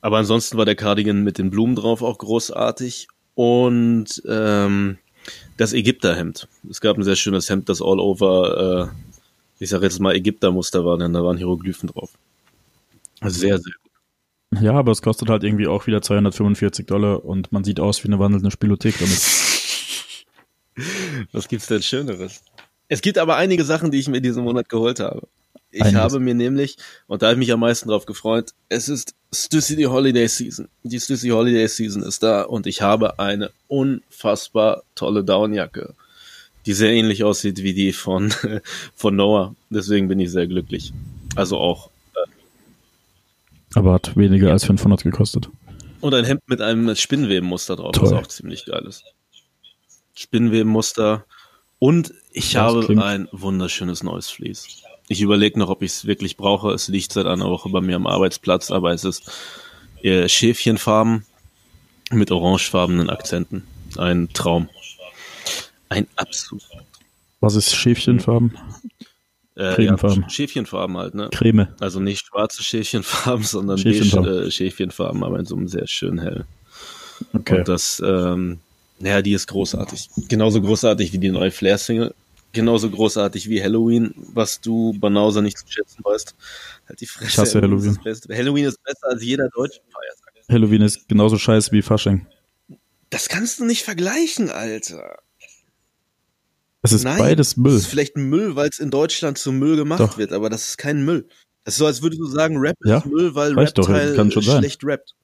Aber 0.00 0.18
ansonsten 0.18 0.58
war 0.58 0.64
der 0.64 0.74
Cardigan 0.74 1.22
mit 1.22 1.38
den 1.38 1.50
Blumen 1.50 1.76
drauf 1.76 2.02
auch 2.02 2.18
großartig. 2.18 3.08
Und 3.34 4.22
ähm, 4.28 4.98
das 5.56 5.72
Ägypterhemd. 5.72 6.48
Es 6.68 6.80
gab 6.80 6.96
ein 6.96 7.04
sehr 7.04 7.16
schönes 7.16 7.48
Hemd, 7.48 7.68
das 7.68 7.80
all 7.80 8.00
over, 8.00 8.90
äh, 8.90 9.62
ich 9.62 9.70
sage 9.70 9.84
jetzt 9.84 10.00
mal 10.00 10.14
Ägyptermuster 10.14 10.84
war, 10.84 10.98
denn 10.98 11.12
da 11.12 11.24
waren 11.24 11.36
Hieroglyphen 11.36 11.88
drauf. 11.88 12.10
Sehr, 13.30 13.58
sehr 13.58 13.72
gut. 13.82 14.62
Ja, 14.62 14.72
aber 14.74 14.92
es 14.92 15.02
kostet 15.02 15.28
halt 15.28 15.42
irgendwie 15.42 15.66
auch 15.66 15.86
wieder 15.86 16.00
245 16.00 16.86
Dollar 16.86 17.24
und 17.24 17.50
man 17.52 17.64
sieht 17.64 17.80
aus 17.80 18.04
wie 18.04 18.08
eine 18.08 18.18
wandelnde 18.18 18.50
Spielothek 18.50 18.98
damit. 18.98 19.20
Was 21.32 21.48
gibt's 21.48 21.66
denn 21.66 21.82
Schöneres? 21.82 22.42
Es 22.88 23.00
gibt 23.00 23.18
aber 23.18 23.36
einige 23.36 23.64
Sachen, 23.64 23.90
die 23.90 23.98
ich 23.98 24.08
mir 24.08 24.20
diesen 24.20 24.44
Monat 24.44 24.68
geholt 24.68 25.00
habe. 25.00 25.26
Ich 25.70 25.82
Einiges. 25.82 26.00
habe 26.00 26.20
mir 26.20 26.34
nämlich, 26.34 26.76
und 27.08 27.22
da 27.22 27.26
habe 27.26 27.34
ich 27.34 27.38
mich 27.38 27.52
am 27.52 27.60
meisten 27.60 27.88
drauf 27.88 28.06
gefreut, 28.06 28.52
es 28.68 28.88
ist 28.88 29.14
Stussy 29.32 29.74
die 29.74 29.88
Holiday 29.88 30.28
Season. 30.28 30.68
Die 30.84 31.00
Stussy 31.00 31.30
Holiday 31.30 31.66
Season 31.66 32.02
ist 32.02 32.22
da 32.22 32.42
und 32.42 32.68
ich 32.68 32.80
habe 32.80 33.18
eine 33.18 33.50
unfassbar 33.66 34.84
tolle 34.94 35.24
Downjacke, 35.24 35.94
die 36.66 36.74
sehr 36.74 36.92
ähnlich 36.92 37.24
aussieht 37.24 37.62
wie 37.62 37.74
die 37.74 37.92
von, 37.92 38.32
von 38.94 39.16
Noah. 39.16 39.56
Deswegen 39.68 40.06
bin 40.06 40.20
ich 40.20 40.30
sehr 40.30 40.46
glücklich. 40.46 40.92
Also 41.34 41.58
auch. 41.58 41.90
Aber 43.74 43.92
hat 43.94 44.16
weniger 44.16 44.50
als 44.52 44.64
500 44.64 45.02
gekostet. 45.02 45.48
Und 46.00 46.14
ein 46.14 46.24
Hemd 46.24 46.42
mit 46.48 46.60
einem 46.60 46.94
Spinnwebenmuster 46.94 47.76
drauf, 47.76 47.92
Toll. 47.92 48.04
was 48.04 48.12
auch 48.12 48.26
ziemlich 48.26 48.66
geil 48.66 48.84
ist. 48.86 49.04
Spinnwebenmuster. 50.14 51.24
Und 51.78 52.14
ich 52.32 52.52
Das 52.52 52.62
habe 52.62 52.84
klingt- 52.84 53.02
ein 53.02 53.28
wunderschönes 53.32 54.02
neues 54.02 54.30
Vlies. 54.30 54.82
Ich 55.08 55.20
überlege 55.20 55.58
noch, 55.58 55.68
ob 55.68 55.82
ich 55.82 55.90
es 55.92 56.04
wirklich 56.06 56.36
brauche. 56.36 56.70
Es 56.72 56.88
liegt 56.88 57.12
seit 57.12 57.26
einer 57.26 57.46
Woche 57.50 57.68
bei 57.68 57.80
mir 57.80 57.96
am 57.96 58.06
Arbeitsplatz, 58.06 58.70
aber 58.70 58.92
es 58.92 59.04
ist 59.04 59.30
äh, 60.02 60.28
Schäfchenfarben 60.28 61.24
mit 62.10 62.30
orangefarbenen 62.30 63.10
Akzenten. 63.10 63.64
Ein 63.98 64.28
Traum. 64.32 64.68
Ein 65.88 66.06
absolut. 66.16 66.62
Was 67.40 67.54
ist 67.54 67.74
Schäfchenfarben? 67.74 68.56
Äh, 69.56 69.74
Cremefarben. 69.74 70.22
Ja, 70.22 70.30
Schäfchenfarben 70.30 70.96
halt, 70.96 71.14
ne? 71.14 71.30
Creme. 71.32 71.68
Also 71.80 72.00
nicht 72.00 72.26
schwarze 72.26 72.62
Schäfchenfarben, 72.62 73.44
sondern 73.44 73.78
Schäfchenfarben. 73.78 74.30
beige 74.30 74.46
äh, 74.46 74.50
Schäfchenfarben, 74.50 75.22
aber 75.22 75.38
in 75.38 75.46
so 75.46 75.56
einem 75.56 75.68
sehr 75.68 75.86
schön 75.86 76.18
hell. 76.18 76.44
Okay. 77.32 77.58
Und 77.58 77.68
das, 77.68 78.02
ähm, 78.04 78.58
naja, 78.98 79.22
die 79.22 79.32
ist 79.32 79.46
großartig. 79.46 80.10
Genauso 80.28 80.60
großartig 80.60 81.12
wie 81.12 81.18
die 81.18 81.30
neue 81.30 81.50
Flair-Single. 81.50 82.14
Genauso 82.52 82.88
großartig 82.88 83.48
wie 83.48 83.62
Halloween, 83.62 84.14
was 84.32 84.60
du 84.60 84.92
Banauser 84.98 85.42
nicht 85.42 85.58
zu 85.58 85.66
schätzen 85.68 86.04
weißt. 86.04 86.34
Halt 86.88 87.00
die 87.00 87.06
Fresse. 87.06 87.30
Ich 87.30 87.38
hasse 87.38 87.60
Halloween. 87.60 87.98
Ist. 88.04 88.28
Halloween 88.28 88.64
ist 88.66 88.82
besser 88.82 89.08
als 89.08 89.22
jeder 89.24 89.48
deutsche 89.48 89.80
Feiertag. 89.90 90.48
Halloween 90.48 90.82
ist 90.82 91.08
genauso 91.08 91.36
scheiße 91.36 91.72
wie 91.72 91.82
Fasching. 91.82 92.26
Das 93.10 93.28
kannst 93.28 93.58
du 93.58 93.64
nicht 93.64 93.82
vergleichen, 93.82 94.50
Alter. 94.50 95.18
Es 96.84 96.92
ist 96.92 97.04
Nein, 97.04 97.18
beides 97.18 97.56
Müll. 97.56 97.72
Das 97.72 97.82
ist 97.82 97.86
vielleicht 97.88 98.16
Müll, 98.16 98.56
weil 98.56 98.68
es 98.68 98.78
in 98.78 98.90
Deutschland 98.90 99.38
zum 99.38 99.58
Müll 99.58 99.76
gemacht 99.76 100.00
Doch. 100.00 100.18
wird, 100.18 100.32
aber 100.32 100.50
das 100.50 100.68
ist 100.68 100.76
kein 100.78 101.04
Müll. 101.04 101.26
Das 101.64 101.74
ist 101.74 101.78
so, 101.78 101.86
als 101.86 102.02
würdest 102.02 102.20
du 102.20 102.26
sagen, 102.26 102.58
Rap 102.58 102.76
Ja, 102.84 102.98
ist 102.98 103.06
Müll, 103.06 103.34
weil 103.34 103.54
reicht 103.54 103.78
doch, 103.78 103.88
Rap-Teil 103.88 104.14
kann 104.16 104.30
schon 104.30 104.42
sein. 104.42 104.58
schlecht 104.58 104.84
rappt. 104.84 105.14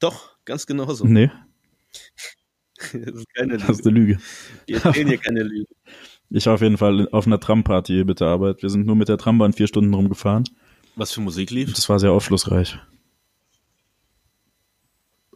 Doch, 0.00 0.36
ganz 0.44 0.66
genauso. 0.66 1.04
Nee, 1.06 1.30
Das 2.92 3.14
ist 3.14 3.26
keine 3.34 3.56
das 3.56 3.70
ist 3.70 3.84
Lüge. 3.86 3.88
eine 3.88 3.98
Lüge. 3.98 4.18
Wir 4.66 4.84
erzählen 4.84 5.08
hier 5.08 5.18
keine 5.18 5.42
Lüge. 5.42 5.66
Ich 6.30 6.44
war 6.44 6.52
auf 6.52 6.60
jeden 6.60 6.76
Fall 6.76 7.08
auf 7.10 7.26
einer 7.26 7.40
Tramparty 7.40 8.04
mit 8.04 8.20
der 8.20 8.26
Arbeit. 8.26 8.60
Wir 8.62 8.68
sind 8.68 8.84
nur 8.84 8.96
mit 8.96 9.08
der 9.08 9.16
Trambahn 9.16 9.54
vier 9.54 9.66
Stunden 9.66 9.94
rumgefahren. 9.94 10.44
Was 10.94 11.10
für 11.10 11.22
Musik 11.22 11.50
lief? 11.50 11.72
Das 11.72 11.88
war 11.88 11.98
sehr 11.98 12.12
aufschlussreich. 12.12 12.78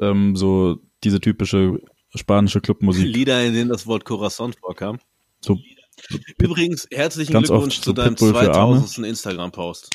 Ähm, 0.03 0.37
so 0.37 0.79
diese 1.03 1.19
typische 1.19 1.81
spanische 2.19 2.61
Clubmusik. 2.61 3.07
Lieder, 3.07 3.43
in 3.45 3.55
denen 3.55 3.71
das 3.71 3.87
Wort 3.87 4.05
Corazon 4.05 4.53
vorkam. 4.53 4.99
So, 5.41 5.59
Übrigens, 6.39 6.87
herzlichen 6.91 7.33
Glückwunsch 7.33 7.79
zu 7.81 7.91
so 7.91 7.93
deinem 7.93 8.15
Pitbull 8.15 8.31
für 8.35 8.53
Arme. 8.53 8.77
2000. 8.77 9.07
Instagram-Post. 9.07 9.91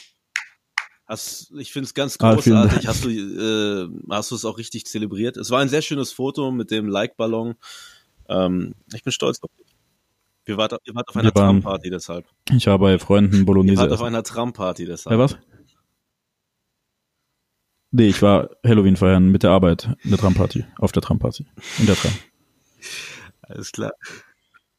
Hast, 1.08 1.52
ich 1.58 1.72
finde 1.72 1.86
es 1.88 1.94
ganz 1.94 2.18
Ah, 2.20 2.34
großartig. 2.34 2.74
Dank. 2.74 2.88
hast 2.88 3.04
du 3.06 3.10
äh, 3.10 3.88
hast 4.10 4.32
du 4.32 4.36
es 4.36 4.44
auch 4.46 4.58
richtig 4.58 4.86
zelebriert? 4.86 5.38
Es 5.38 5.50
war 5.52 5.60
ein 5.62 5.70
sehr 5.70 5.82
schönes 5.82 6.12
Foto 6.12 6.52
mit 6.52 6.70
dem 6.70 6.88
Like-Ballon. 6.88 7.56
Ähm, 8.30 8.74
ich 8.94 9.04
bin 9.04 9.14
stolz 9.14 9.40
auf 9.42 9.50
dich. 9.58 9.68
Wir 10.46 10.58
wart, 10.58 10.74
ihr 10.86 10.96
wart 10.96 11.08
auf 11.10 11.16
einer 11.16 11.30
Wir 11.34 11.36
waren- 11.36 11.62
Tramparty 11.62 11.90
deshalb. 11.90 12.26
ich 12.52 12.68
war 12.68 12.78
bei 12.80 13.00
Freunden 13.00 13.46
Bolognese. 13.46 13.78
wart 13.82 13.92
auf 13.92 14.00
essen. 14.00 14.06
einer 14.08 14.24
Tramparty 14.24 14.86
deshalb. 14.86 15.18
Bei 15.18 15.20
was? 15.24 15.38
Nee, 17.98 18.10
ich 18.10 18.22
war 18.22 18.52
Halloween 18.64 18.96
feiern 18.96 19.30
mit 19.30 19.42
der 19.42 19.50
Arbeit 19.50 19.90
in 20.04 20.12
der 20.12 20.20
Tramparty, 20.20 20.66
auf 20.78 20.92
der 20.92 21.02
Tramparty, 21.02 21.48
in 21.80 21.88
der 21.88 21.96
Tram. 21.96 22.12
Alles 23.42 23.72
klar. 23.72 23.92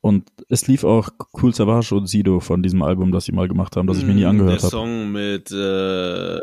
Und 0.01 0.31
es 0.49 0.69
lief 0.69 0.85
auch 0.85 1.09
Cool 1.33 1.53
Savage 1.53 1.93
und 1.97 2.07
Sido 2.07 2.39
von 2.39 2.63
diesem 2.63 2.81
Album, 2.83 3.11
das 3.11 3.25
sie 3.25 3.33
mal 3.33 3.49
gemacht 3.49 3.75
haben, 3.75 3.89
das 3.89 3.99
ich 3.99 4.05
mir 4.05 4.15
nie 4.15 4.23
Mm, 4.25 4.29
angehört 4.29 4.59
Der 4.63 4.63
habe. 4.63 4.71
Song 4.71 5.11
mit 5.11 5.51
äh, 5.51 6.37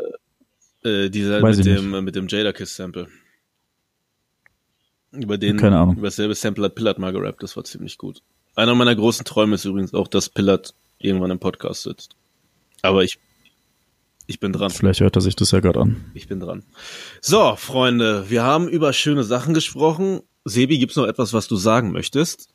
äh, 0.86 1.08
dieser 1.08 1.40
Weiß 1.40 1.56
mit 1.56 1.64
dem 1.66 2.04
mit 2.04 2.14
dem 2.14 2.28
Jada 2.28 2.52
Kiss 2.52 2.76
Sample. 2.76 3.08
Über 5.12 5.38
den 5.38 5.56
Keine 5.56 5.78
Ahnung. 5.78 5.96
über 5.96 6.08
dasselbe 6.08 6.34
Sample 6.34 6.64
hat 6.66 6.74
Pillard 6.74 6.98
mal 6.98 7.12
gerappt, 7.12 7.42
das 7.42 7.56
war 7.56 7.64
ziemlich 7.64 7.96
gut. 7.96 8.20
Einer 8.54 8.74
meiner 8.74 8.94
großen 8.94 9.24
Träume 9.24 9.54
ist 9.54 9.64
übrigens 9.64 9.94
auch, 9.94 10.08
dass 10.08 10.28
Pillard 10.28 10.74
irgendwann 10.98 11.30
im 11.30 11.38
Podcast 11.38 11.84
sitzt. 11.84 12.16
Aber 12.82 13.02
ich 13.02 13.18
ich 14.26 14.40
bin 14.40 14.52
dran. 14.52 14.70
Vielleicht 14.70 15.00
hört 15.00 15.16
er 15.16 15.22
sich 15.22 15.36
das 15.36 15.50
ja 15.52 15.60
gerade 15.60 15.80
an. 15.80 16.04
Ich 16.14 16.28
bin 16.28 16.40
dran. 16.40 16.64
So, 17.20 17.54
Freunde, 17.56 18.28
wir 18.28 18.42
haben 18.42 18.68
über 18.68 18.92
schöne 18.92 19.24
Sachen 19.24 19.54
gesprochen. 19.54 20.20
Sebi, 20.44 20.78
gibt's 20.78 20.96
noch 20.96 21.06
etwas, 21.06 21.32
was 21.32 21.48
du 21.48 21.56
sagen 21.56 21.92
möchtest? 21.92 22.48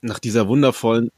Nach 0.00 0.18
dieser 0.18 0.48
wundervollen 0.48 1.10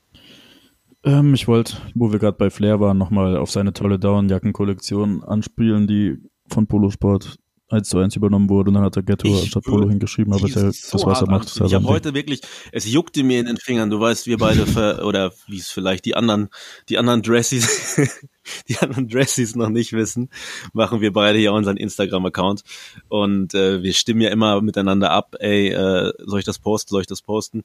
Ähm, 1.04 1.34
ich 1.34 1.48
wollte, 1.48 1.76
wo 1.94 2.12
wir 2.12 2.18
gerade 2.18 2.36
bei 2.36 2.50
Flair 2.50 2.80
waren, 2.80 2.98
nochmal 2.98 3.36
auf 3.36 3.50
seine 3.50 3.72
tolle 3.72 3.98
Downjacken-Kollektion 3.98 5.22
anspielen, 5.24 5.86
die 5.86 6.18
von 6.48 6.66
Polosport 6.66 7.38
1 7.68 7.88
zu 7.88 7.98
1 7.98 8.16
übernommen 8.16 8.48
wurde. 8.50 8.68
Und 8.68 8.74
dann 8.74 8.84
hat 8.84 8.96
er 8.96 9.02
Ghetto 9.02 9.26
Ich 9.26 9.42
anstatt 9.42 9.64
Polo 9.64 9.88
hingeschrieben, 9.88 10.32
aber 10.32 10.46
ja, 10.46 10.54
so 10.54 10.66
das, 10.66 11.06
was 11.06 11.22
er 11.22 11.30
macht, 11.30 11.46
ist 11.46 11.58
ja. 11.58 11.66
Ich 11.66 11.74
habe 11.74 11.86
heute 11.86 12.14
wirklich, 12.14 12.40
es 12.72 12.90
juckte 12.90 13.22
mir 13.22 13.40
in 13.40 13.46
den 13.46 13.56
Fingern. 13.56 13.90
Du 13.90 14.00
weißt, 14.00 14.26
wir 14.26 14.38
beide 14.38 14.66
ver, 14.66 15.04
oder 15.06 15.32
wie 15.46 15.58
es 15.58 15.70
vielleicht 15.70 16.04
die 16.04 16.14
anderen, 16.14 16.48
die 16.88 16.98
anderen 16.98 17.22
Dressies, 17.22 18.00
die 18.68 18.76
anderen 18.78 19.08
Dressies 19.08 19.56
noch 19.56 19.70
nicht 19.70 19.92
wissen, 19.92 20.30
machen 20.72 21.00
wir 21.00 21.12
beide 21.12 21.38
ja 21.38 21.52
unseren 21.52 21.76
Instagram-Account 21.76 22.62
und 23.08 23.54
äh, 23.54 23.82
wir 23.82 23.94
stimmen 23.94 24.20
ja 24.20 24.30
immer 24.30 24.60
miteinander 24.60 25.10
ab. 25.10 25.36
Ey, 25.38 25.68
äh, 25.68 26.12
soll 26.18 26.40
ich 26.40 26.44
das 26.44 26.58
posten? 26.58 26.90
Soll 26.90 27.00
ich 27.00 27.06
das 27.06 27.22
posten? 27.22 27.64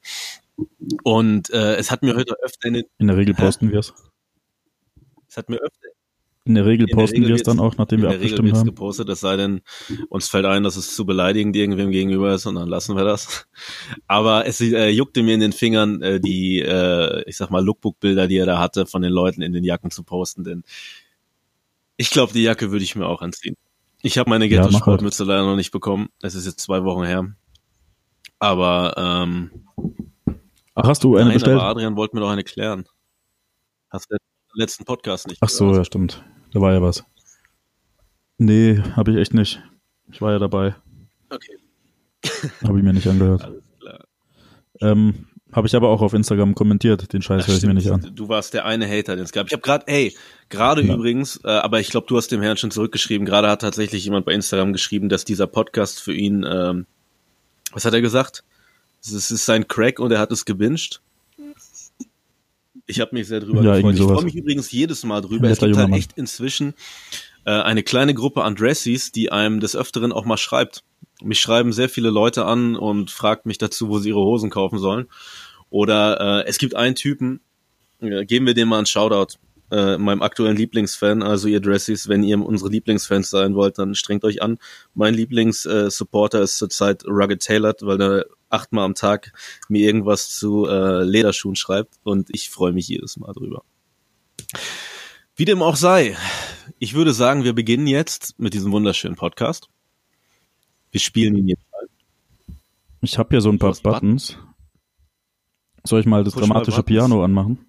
Und 1.03 1.49
äh, 1.51 1.75
es 1.75 1.91
hat 1.91 2.03
mir 2.03 2.15
heute 2.15 2.35
öfter, 2.41 2.67
in 2.67 2.73
den, 2.75 2.83
In 2.97 3.07
der 3.07 3.17
Regel 3.17 3.33
posten 3.33 3.71
wir 3.71 3.79
es. 3.79 3.93
es 5.27 5.37
hat 5.37 5.49
mir 5.49 5.57
öfter 5.57 5.87
In 6.45 6.55
der 6.55 6.65
Regel 6.65 6.89
In 6.89 6.95
der 6.95 6.95
posten 6.95 7.15
Regel 7.17 7.29
wir 7.29 7.35
es 7.35 7.43
dann 7.43 7.59
auch, 7.59 7.77
nachdem 7.77 8.01
wir 8.01 8.09
Regel 8.09 8.15
abgestimmt 8.15 8.47
wird's 8.47 8.59
haben. 8.59 8.65
gepostet, 8.65 9.09
es 9.09 9.19
sei 9.19 9.35
denn, 9.35 9.61
uns 10.09 10.29
fällt 10.29 10.45
ein, 10.45 10.63
dass 10.63 10.77
es 10.77 10.95
zu 10.95 11.05
beleidigend 11.05 11.55
irgendwem 11.55 11.91
gegenüber 11.91 12.33
ist 12.33 12.45
und 12.45 12.55
dann 12.55 12.67
lassen 12.67 12.95
wir 12.95 13.03
das. 13.03 13.47
Aber 14.07 14.47
es 14.47 14.59
äh, 14.61 14.89
juckte 14.89 15.21
mir 15.21 15.35
in 15.35 15.41
den 15.41 15.53
Fingern, 15.53 16.01
äh, 16.01 16.19
die, 16.19 16.59
äh, 16.59 17.23
ich 17.27 17.37
sag 17.37 17.51
mal, 17.51 17.63
Lookbook-Bilder, 17.63 18.27
die 18.27 18.37
er 18.37 18.45
da 18.45 18.57
hatte, 18.59 18.85
von 18.85 19.01
den 19.01 19.11
Leuten 19.11 19.41
in 19.41 19.53
den 19.53 19.63
Jacken 19.63 19.91
zu 19.91 20.03
posten, 20.03 20.43
denn 20.43 20.63
ich 21.97 22.09
glaube, 22.11 22.31
die 22.33 22.43
Jacke 22.43 22.71
würde 22.71 22.83
ich 22.83 22.95
mir 22.95 23.07
auch 23.07 23.21
anziehen. 23.21 23.55
Ich 24.01 24.17
habe 24.17 24.29
meine 24.29 24.45
Ja, 24.47 24.61
mach 24.61 24.69
Ghetto-Sportmütze 24.71 25.25
leider 25.25 25.45
noch 25.45 25.57
nicht 25.57 25.71
bekommen. 25.71 26.07
Es 26.21 26.33
ist 26.33 26.45
jetzt 26.45 26.61
zwei 26.61 26.83
Wochen 26.85 27.03
her. 27.03 27.35
Aber, 28.39 28.95
ähm, 28.97 29.51
Ach, 30.75 30.87
hast 30.87 31.03
du 31.03 31.15
eine 31.17 31.25
nein, 31.25 31.33
bestellt? 31.33 31.59
aber 31.59 31.67
Adrian 31.67 31.97
wollte 31.97 32.15
mir 32.15 32.21
doch 32.21 32.29
eine 32.29 32.45
klären. 32.45 32.85
Hast 33.89 34.09
du 34.09 34.15
letzten 34.53 34.85
Podcast 34.85 35.27
nicht 35.27 35.39
Ach 35.41 35.49
so, 35.49 35.65
gehört? 35.65 35.77
ja, 35.77 35.85
stimmt. 35.85 36.23
Da 36.53 36.61
war 36.61 36.73
ja 36.73 36.81
was. 36.81 37.03
Nee, 38.37 38.81
habe 38.95 39.11
ich 39.11 39.17
echt 39.17 39.33
nicht. 39.33 39.61
Ich 40.11 40.21
war 40.21 40.31
ja 40.31 40.39
dabei. 40.39 40.75
Okay, 41.29 41.57
Habe 42.63 42.77
ich 42.79 42.83
mir 42.83 42.93
nicht 42.93 43.07
angehört. 43.07 43.43
alles 43.43 43.63
klar. 43.79 43.99
Ähm, 44.81 45.27
habe 45.51 45.67
ich 45.67 45.75
aber 45.75 45.89
auch 45.89 46.01
auf 46.01 46.13
Instagram 46.13 46.53
kommentiert. 46.55 47.11
Den 47.11 47.21
Scheiß 47.21 47.47
höre 47.47 47.55
ich 47.57 47.63
mir 47.65 47.73
nicht 47.73 47.89
an. 47.91 48.11
Du 48.15 48.29
warst 48.29 48.53
der 48.53 48.65
eine 48.65 48.87
Hater, 48.87 49.15
den 49.15 49.25
es 49.25 49.31
gab. 49.31 49.47
Ich 49.47 49.53
habe 49.53 49.61
gerade, 49.61 49.87
ey, 49.87 50.15
gerade 50.49 50.81
Ja. 50.83 50.93
übrigens, 50.95 51.37
äh, 51.43 51.47
aber 51.49 51.79
ich 51.79 51.89
glaube, 51.89 52.07
du 52.07 52.17
hast 52.17 52.27
dem 52.31 52.41
Herrn 52.41 52.57
schon 52.57 52.71
zurückgeschrieben. 52.71 53.25
Gerade 53.25 53.49
hat 53.49 53.61
tatsächlich 53.61 54.03
jemand 54.05 54.25
bei 54.25 54.33
Instagram 54.33 54.73
geschrieben, 54.73 55.09
dass 55.09 55.25
dieser 55.25 55.47
Podcast 55.47 56.01
für 56.01 56.13
ihn, 56.13 56.45
ähm, 56.47 56.85
was 57.71 57.83
hat 57.85 57.93
er 57.93 58.01
gesagt? 58.01 58.43
Es 59.01 59.07
ist, 59.09 59.15
es 59.25 59.31
ist 59.31 59.45
sein 59.45 59.67
Crack 59.67 59.99
und 59.99 60.11
er 60.11 60.19
hat 60.19 60.31
es 60.31 60.45
gebinged. 60.45 61.01
Ich 62.89 62.99
habe 62.99 63.13
mich 63.13 63.27
sehr 63.27 63.39
drüber 63.39 63.61
Ja, 63.61 63.75
gefreut. 63.75 63.95
Ich 63.95 64.01
freue 64.01 64.23
mich 64.23 64.35
übrigens 64.35 64.71
jedes 64.71 65.03
Mal 65.03 65.21
drüber. 65.21 65.47
Netter 65.47 65.51
Es 65.51 65.59
gibt 65.59 65.77
halt 65.77 65.89
Mann. 65.89 65.99
echt 65.99 66.13
inzwischen 66.17 66.73
äh, 67.45 67.51
eine 67.51 67.83
kleine 67.83 68.15
Gruppe 68.15 68.43
an 68.43 68.55
Dressies, 68.55 69.11
die 69.11 69.31
einem 69.31 69.59
des 69.59 69.75
Öfteren 69.75 70.11
auch 70.11 70.25
mal 70.25 70.37
schreibt. 70.37 70.83
Mich 71.21 71.39
schreiben 71.39 71.71
sehr 71.71 71.89
viele 71.89 72.09
Leute 72.09 72.45
an 72.45 72.75
und 72.75 73.11
fragt 73.11 73.45
mich 73.45 73.59
dazu, 73.59 73.89
wo 73.89 73.99
sie 73.99 74.09
ihre 74.09 74.21
Hosen 74.21 74.49
kaufen 74.49 74.79
sollen. 74.79 75.07
Oder 75.69 76.43
äh, 76.43 76.47
es 76.47 76.57
gibt 76.57 76.75
einen 76.75 76.95
Typen, 76.95 77.41
äh, 78.01 78.25
geben 78.25 78.47
wir 78.47 78.55
dem 78.55 78.69
mal 78.69 78.77
einen 78.77 78.87
Shoutout, 78.87 79.37
äh, 79.71 79.97
meinem 79.97 80.21
aktuellen 80.21 80.57
Lieblingsfan, 80.57 81.21
also 81.23 81.47
ihr 81.47 81.59
Dressies, 81.59 82.07
wenn 82.07 82.23
ihr 82.23 82.39
unsere 82.43 82.69
Lieblingsfans 82.69 83.29
sein 83.29 83.55
wollt, 83.55 83.77
dann 83.77 83.95
strengt 83.95 84.23
euch 84.23 84.41
an. 84.41 84.57
Mein 84.93 85.13
Lieblingssupporter 85.13 86.41
ist 86.41 86.57
zurzeit 86.57 87.05
Rugged 87.05 87.43
Tailored, 87.43 87.81
weil 87.83 88.01
er 88.01 88.25
achtmal 88.49 88.85
am 88.85 88.95
Tag 88.95 89.33
mir 89.67 89.85
irgendwas 89.85 90.29
zu 90.29 90.65
äh, 90.65 91.03
Lederschuhen 91.03 91.55
schreibt 91.55 91.95
und 92.03 92.29
ich 92.31 92.49
freue 92.49 92.73
mich 92.73 92.87
jedes 92.87 93.17
Mal 93.17 93.33
drüber. 93.33 93.63
Wie 95.35 95.45
dem 95.45 95.61
auch 95.61 95.75
sei, 95.75 96.17
ich 96.79 96.93
würde 96.95 97.13
sagen, 97.13 97.43
wir 97.43 97.53
beginnen 97.53 97.87
jetzt 97.87 98.37
mit 98.39 98.53
diesem 98.53 98.71
wunderschönen 98.71 99.15
Podcast. 99.15 99.69
Wir 100.91 100.99
spielen 100.99 101.35
ihn 101.35 101.47
jetzt. 101.47 101.63
Ich 103.01 103.17
habe 103.17 103.29
hier 103.29 103.41
so 103.41 103.49
ein 103.49 103.59
paar 103.59 103.69
hast 103.69 103.83
Button? 103.83 104.15
Buttons. 104.15 104.37
Soll 105.83 106.01
ich 106.01 106.05
mal 106.05 106.23
das 106.23 106.33
Push 106.33 106.41
mal 106.41 106.47
dramatische 106.47 106.77
Buttons. 106.77 106.87
Piano 106.87 107.23
anmachen? 107.23 107.68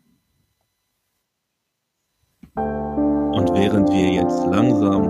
Während 3.60 3.90
wir 3.90 4.08
jetzt 4.10 4.46
langsam 4.46 5.06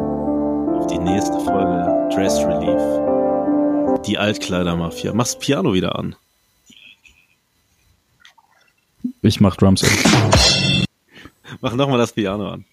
auf 0.74 0.88
die 0.88 0.98
nächste 0.98 1.38
Folge 1.38 2.08
Dress 2.12 2.36
Relief, 2.40 4.02
die 4.04 4.18
Altkleidermafia, 4.18 5.14
machst 5.14 5.38
Piano 5.38 5.72
wieder 5.72 5.96
an. 5.96 6.16
Ich 9.22 9.40
mach 9.40 9.54
Drums. 9.56 9.84
Mach 11.60 11.74
nochmal 11.74 11.98
das 11.98 12.12
Piano 12.12 12.48
an. 12.48 12.64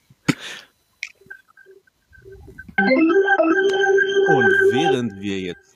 Und 2.77 4.51
während 4.71 5.19
wir 5.19 5.39
jetzt, 5.39 5.75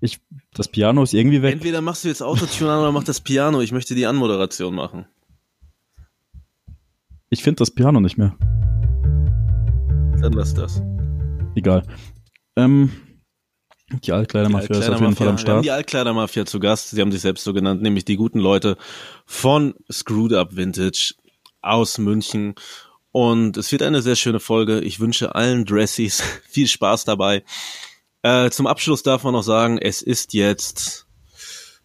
Ich, 0.00 0.18
das 0.54 0.68
Piano 0.68 1.02
ist 1.02 1.12
irgendwie 1.12 1.42
weg. 1.42 1.52
entweder 1.52 1.80
machst 1.82 2.04
du 2.04 2.08
jetzt 2.08 2.22
Autotune 2.22 2.72
an 2.72 2.80
oder 2.80 2.92
mach 2.92 3.04
das 3.04 3.20
Piano, 3.20 3.60
ich 3.60 3.72
möchte 3.72 3.94
die 3.94 4.06
Anmoderation 4.06 4.74
machen. 4.74 5.06
Ich 7.30 7.42
finde 7.42 7.58
das 7.58 7.70
Piano 7.70 8.00
nicht 8.00 8.16
mehr. 8.16 8.36
Dann 10.26 10.32
lass 10.32 10.54
das. 10.54 10.82
Egal. 11.54 11.84
Ähm, 12.56 12.90
die 14.02 14.10
Altkleidermafia 14.10 14.76
ist 14.76 14.88
auf 14.88 15.00
jeden 15.00 15.14
Fall 15.14 15.28
am 15.28 15.34
Wir 15.36 15.38
haben 15.38 15.38
Start. 15.38 15.64
die 15.64 15.70
Altkleidermafia 15.70 16.44
zu 16.44 16.58
Gast. 16.58 16.90
Sie 16.90 17.00
haben 17.00 17.12
sich 17.12 17.20
selbst 17.20 17.44
so 17.44 17.52
genannt, 17.52 17.80
nämlich 17.80 18.04
die 18.04 18.16
guten 18.16 18.40
Leute 18.40 18.76
von 19.24 19.74
Screwed 19.88 20.32
Up 20.32 20.56
Vintage 20.56 21.14
aus 21.62 21.98
München. 21.98 22.56
Und 23.12 23.56
es 23.56 23.70
wird 23.70 23.82
eine 23.82 24.02
sehr 24.02 24.16
schöne 24.16 24.40
Folge. 24.40 24.80
Ich 24.80 24.98
wünsche 24.98 25.36
allen 25.36 25.64
Dressies 25.64 26.20
viel 26.48 26.66
Spaß 26.66 27.04
dabei. 27.04 27.44
Äh, 28.22 28.50
zum 28.50 28.66
Abschluss 28.66 29.04
darf 29.04 29.22
man 29.22 29.32
noch 29.32 29.44
sagen, 29.44 29.78
es 29.78 30.02
ist 30.02 30.34
jetzt 30.34 31.06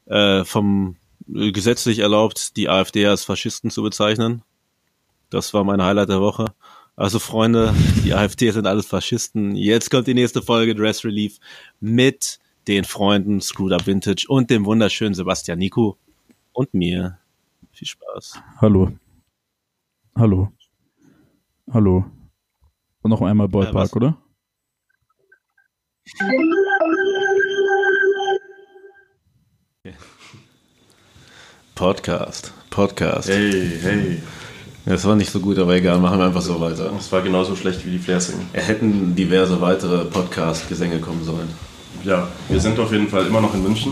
äh, 0.08 0.44
vom 0.46 0.96
äh, 1.32 1.52
gesetzlich 1.52 2.00
erlaubt, 2.00 2.58
die 2.58 2.70
AfD 2.70 3.06
als 3.06 3.24
Faschisten 3.24 3.70
zu 3.70 3.84
bezeichnen. 3.84 4.42
Das 5.30 5.54
war 5.54 5.64
mein 5.64 5.84
Highlight 5.84 6.10
der 6.10 6.22
Woche. 6.22 6.56
Also 6.96 7.20
Freunde, 7.20 7.74
die 8.04 8.14
AfD 8.14 8.52
sind 8.52 8.68
alles 8.68 8.86
Faschisten. 8.86 9.56
Jetzt 9.56 9.90
kommt 9.90 10.08
die 10.08 10.14
nächste 10.14 10.42
Folge 10.42 10.76
Dress 10.76 11.06
Relief 11.06 11.38
mit 11.80 12.40
den 12.68 12.84
Freunden 12.84 13.42
Screwed 13.42 13.74
Up 13.74 13.88
Vintage 13.88 14.26
und 14.28 14.50
dem 14.50 14.66
wunderschönen 14.66 15.14
Sebastian 15.14 15.60
Nico 15.60 15.98
und 16.54 16.74
mir. 16.74 17.18
Viel 17.72 17.88
Spaß. 17.88 18.42
Hallo. 18.58 18.92
Hallo. 20.16 20.52
Hallo. 21.72 22.06
Und 23.02 23.10
noch 23.10 23.22
einmal 23.22 23.48
Ballpark, 23.48 23.76
was? 23.76 23.96
oder? 23.96 24.18
Podcast. 31.76 32.54
Podcast. 32.70 33.30
Hey, 33.30 33.80
hey. 33.82 34.22
Das 34.86 35.06
war 35.06 35.16
nicht 35.16 35.30
so 35.32 35.40
gut, 35.40 35.60
aber 35.60 35.76
egal, 35.76 36.00
machen 36.00 36.18
wir 36.20 36.26
einfach 36.26 36.42
so 36.42 36.60
weiter. 36.60 36.92
Das 36.96 37.12
war 37.12 37.22
genauso 37.22 37.56
schlecht 37.56 37.86
wie 37.86 37.92
die 37.92 38.00
Flair-Singen. 38.00 38.48
Es 38.54 38.68
hätten 38.68 39.16
diverse 39.16 39.62
weitere 39.62 40.06
Podcast-Gesänge 40.06 41.00
kommen 41.00 41.24
sollen. 41.24 41.48
Ja, 42.04 42.28
wir 42.50 42.60
sind 42.60 42.80
auf 42.80 42.92
jeden 42.92 43.08
Fall 43.08 43.28
immer 43.28 43.42
noch 43.42 43.54
in 43.54 43.62
München. 43.62 43.92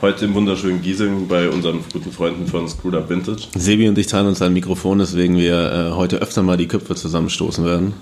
Heute 0.00 0.24
im 0.24 0.34
wunderschönen 0.34 0.80
Giesing 0.80 1.26
bei 1.28 1.48
unseren 1.50 1.80
guten 1.92 2.10
Freunden 2.12 2.46
von 2.46 2.66
Screwed 2.68 2.94
Up 2.94 3.10
Vintage. 3.10 3.48
Sebi 3.54 3.88
und 3.88 3.98
ich 3.98 4.06
teilen 4.06 4.28
uns 4.28 4.40
ein 4.40 4.52
Mikrofon, 4.54 4.98
deswegen 5.00 5.36
wir 5.36 5.90
äh, 5.90 5.94
heute 5.94 6.18
öfter 6.18 6.42
mal 6.42 6.56
die 6.56 6.68
Köpfe 6.68 6.94
zusammenstoßen 6.94 7.64
werden. 7.64 7.92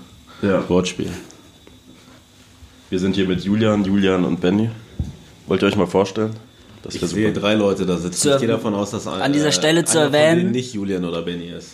Ja. 0.41 0.63
Wortspiel. 0.69 1.09
Wir 2.89 2.99
sind 2.99 3.15
hier 3.15 3.27
mit 3.27 3.43
Julian, 3.43 3.83
Julian 3.83 4.23
und 4.23 4.39
Benny. 4.39 4.69
Wollt 5.47 5.61
ihr 5.63 5.67
euch 5.67 5.75
mal 5.75 5.87
vorstellen? 5.87 6.31
Das 6.83 6.95
Ich 6.95 7.01
sehe 7.01 7.33
drei 7.33 7.55
Leute 7.55 7.85
da 7.85 7.97
sitzen. 7.97 8.21
Zu 8.21 8.31
ich 8.35 8.39
gehe 8.39 8.47
davon 8.47 8.75
aus, 8.75 8.91
dass 8.91 9.07
ein, 9.07 9.19
an 9.21 9.33
dieser 9.33 9.51
Stelle 9.51 9.83
zu 9.83 9.97
einer 9.99 10.05
von 10.11 10.13
erwähnen- 10.13 10.51
nicht 10.51 10.73
Julian 10.73 11.03
oder 11.03 11.23
Benny 11.23 11.47
ist. 11.47 11.71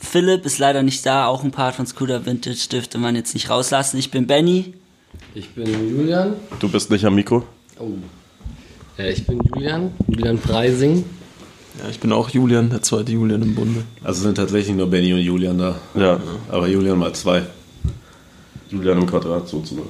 Philipp 0.00 0.46
ist 0.46 0.58
leider 0.58 0.82
nicht 0.82 1.04
da, 1.06 1.26
auch 1.26 1.44
ein 1.44 1.50
Part 1.50 1.76
von 1.76 1.86
Scooter 1.86 2.26
Vintage 2.26 2.68
dürfte 2.70 2.98
man 2.98 3.14
jetzt 3.14 3.34
nicht 3.34 3.50
rauslassen. 3.50 3.98
Ich 3.98 4.10
bin 4.10 4.26
Benny. 4.26 4.74
Ich 5.34 5.50
bin 5.50 5.66
Julian. 5.66 6.34
Du 6.58 6.68
bist 6.68 6.90
nicht 6.90 7.04
am 7.04 7.14
Mikro? 7.14 7.44
Oh. 7.78 7.90
Äh, 8.98 9.12
ich 9.12 9.26
bin 9.26 9.40
Julian. 9.54 9.92
Julian 10.08 10.38
Preising. 10.38 11.04
Ja, 11.78 11.88
ich 11.88 12.00
bin 12.00 12.12
auch 12.12 12.28
Julian, 12.30 12.70
der 12.70 12.82
zweite 12.82 13.12
Julian 13.12 13.42
im 13.42 13.54
Bunde. 13.54 13.84
Also 14.02 14.22
sind 14.22 14.34
tatsächlich 14.34 14.74
nur 14.76 14.88
Benny 14.88 15.12
und 15.12 15.20
Julian 15.20 15.58
da. 15.58 15.76
Ja. 15.94 16.18
Aber 16.48 16.66
Julian 16.66 16.98
mal 16.98 17.12
zwei. 17.12 17.42
Julian 18.70 18.98
im 18.98 19.06
Quadrat 19.06 19.48
sozusagen. 19.48 19.88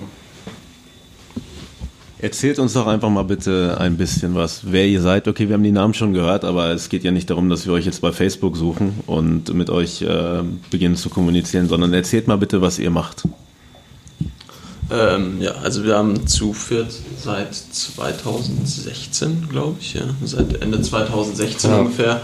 Erzählt 2.22 2.58
uns 2.58 2.74
doch 2.74 2.86
einfach 2.86 3.08
mal 3.08 3.22
bitte 3.22 3.76
ein 3.80 3.96
bisschen 3.96 4.34
was, 4.34 4.60
wer 4.64 4.86
ihr 4.86 5.00
seid. 5.00 5.26
Okay, 5.26 5.48
wir 5.48 5.54
haben 5.54 5.62
die 5.62 5.72
Namen 5.72 5.94
schon 5.94 6.12
gehört, 6.12 6.44
aber 6.44 6.68
es 6.70 6.90
geht 6.90 7.02
ja 7.02 7.10
nicht 7.12 7.30
darum, 7.30 7.48
dass 7.48 7.64
wir 7.66 7.72
euch 7.72 7.86
jetzt 7.86 8.02
bei 8.02 8.12
Facebook 8.12 8.58
suchen 8.58 9.00
und 9.06 9.54
mit 9.54 9.70
euch 9.70 10.02
äh, 10.02 10.42
beginnen 10.70 10.96
zu 10.96 11.08
kommunizieren, 11.08 11.66
sondern 11.68 11.94
erzählt 11.94 12.28
mal 12.28 12.36
bitte, 12.36 12.60
was 12.60 12.78
ihr 12.78 12.90
macht. 12.90 13.22
Ähm, 14.90 15.40
ja, 15.40 15.52
also 15.62 15.84
wir 15.84 15.96
haben 15.96 16.26
zu 16.26 16.52
viert 16.52 16.92
seit 17.22 17.54
2016, 17.54 19.48
glaube 19.48 19.76
ich, 19.80 19.94
ja. 19.94 20.02
Seit 20.24 20.60
Ende 20.60 20.82
2016 20.82 21.70
Ja. 21.70 21.78
ungefähr 21.78 22.20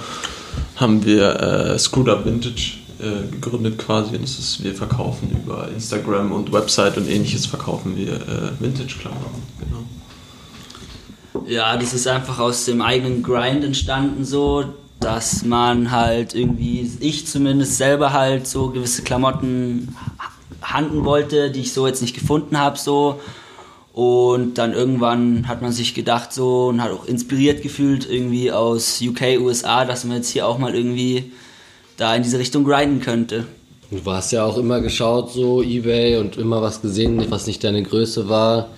haben 0.75 1.05
wir 1.07 1.41
äh, 1.41 1.79
Screwed 1.79 2.09
Up 2.11 2.27
Vintage 2.27 2.73
äh, 3.01 3.31
gegründet 3.31 3.79
quasi. 3.79 4.17
Und 4.17 4.23
das 4.23 4.39
ist, 4.39 4.65
wir 4.65 4.75
verkaufen 4.75 5.31
über 5.31 5.69
Instagram 5.69 6.33
und 6.33 6.53
Website 6.53 6.97
und 6.97 7.09
ähnliches 7.09 7.47
verkaufen 7.47 7.97
wir 7.97 8.15
äh, 8.15 8.61
Vintage-Klamotten, 8.61 9.43
genau. 9.61 9.85
Ja, 11.47 11.77
das 11.77 11.95
ist 11.95 12.07
einfach 12.09 12.39
aus 12.39 12.65
dem 12.65 12.81
eigenen 12.81 13.23
Grind 13.23 13.63
entstanden 13.65 14.25
so, 14.25 14.65
dass 15.01 15.45
man 15.45 15.91
halt 15.91 16.35
irgendwie, 16.35 16.91
ich 17.01 17.27
zumindest 17.27 17.77
selber 17.77 18.13
halt 18.13 18.47
so 18.47 18.71
gewisse 18.71 19.03
Klamotten 19.03 19.95
handen 20.63 21.05
wollte, 21.05 21.51
die 21.51 21.61
ich 21.61 21.73
so 21.73 21.87
jetzt 21.87 22.03
nicht 22.03 22.15
gefunden 22.15 22.59
habe 22.59 22.79
so. 22.79 23.21
Und 23.93 24.59
dann 24.59 24.73
irgendwann 24.73 25.49
hat 25.49 25.63
man 25.63 25.73
sich 25.73 25.95
gedacht 25.95 26.33
so 26.33 26.67
und 26.67 26.83
hat 26.83 26.91
auch 26.91 27.07
inspiriert 27.07 27.63
gefühlt 27.63 28.09
irgendwie 28.11 28.53
aus 28.53 29.01
UK, 29.01 29.41
USA, 29.41 29.85
dass 29.85 30.05
man 30.05 30.19
jetzt 30.19 30.29
hier 30.31 30.47
auch 30.47 30.59
mal 30.59 30.75
irgendwie 30.75 31.33
da 31.97 32.15
in 32.15 32.23
diese 32.23 32.39
Richtung 32.39 32.65
grinden 32.65 33.01
könnte. 33.01 33.47
Du 33.91 34.11
hast 34.11 34.33
ja 34.33 34.45
auch 34.45 34.59
immer 34.59 34.81
geschaut, 34.81 35.33
so 35.33 35.63
Ebay 35.63 36.17
und 36.17 36.37
immer 36.37 36.61
was 36.61 36.83
gesehen, 36.83 37.25
was 37.31 37.47
nicht 37.47 37.63
deine 37.63 37.83
Größe 37.83 38.29
war. 38.29 38.71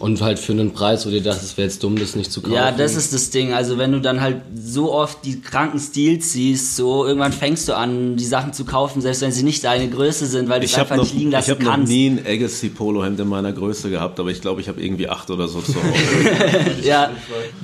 Und 0.00 0.20
halt 0.20 0.38
für 0.38 0.52
einen 0.52 0.72
Preis, 0.72 1.06
wo 1.06 1.10
du 1.10 1.16
dir 1.16 1.22
dachtest, 1.22 1.44
es 1.44 1.56
wäre 1.56 1.68
jetzt 1.68 1.82
dumm, 1.82 1.96
das 1.96 2.16
nicht 2.16 2.32
zu 2.32 2.40
kaufen. 2.40 2.54
Ja, 2.54 2.72
das 2.72 2.96
ist 2.96 3.12
das 3.14 3.30
Ding. 3.30 3.52
Also 3.52 3.78
wenn 3.78 3.92
du 3.92 4.00
dann 4.00 4.20
halt 4.20 4.42
so 4.54 4.92
oft 4.92 5.24
die 5.24 5.40
kranken 5.40 5.78
Stils 5.78 6.32
siehst, 6.32 6.76
so 6.76 7.06
irgendwann 7.06 7.32
fängst 7.32 7.68
du 7.68 7.76
an, 7.76 8.16
die 8.16 8.24
Sachen 8.24 8.52
zu 8.52 8.64
kaufen, 8.64 9.00
selbst 9.00 9.22
wenn 9.22 9.32
sie 9.32 9.42
nicht 9.42 9.64
deine 9.64 9.88
Größe 9.88 10.26
sind, 10.26 10.48
weil 10.48 10.60
du 10.60 10.66
es 10.66 10.72
Ich 10.72 10.78
habe 10.78 10.92
einfach 10.92 10.96
noch, 10.96 11.04
nicht 11.04 11.14
liegen 11.14 11.28
ich 11.28 11.32
lassen 11.32 11.50
hab 11.52 11.60
noch 11.62 11.70
kannst. 11.70 11.92
nie 11.92 12.08
ein 12.08 12.26
Agassi 12.26 12.68
Polohemd 12.68 13.20
in 13.20 13.28
meiner 13.28 13.52
Größe 13.52 13.90
gehabt, 13.90 14.18
aber 14.20 14.30
ich 14.30 14.40
glaube, 14.40 14.60
ich 14.60 14.68
habe 14.68 14.82
irgendwie 14.82 15.08
acht 15.08 15.30
oder 15.30 15.48
so 15.48 15.60
zu 15.60 15.74
Hause. 15.74 16.72
ja, 16.82 17.10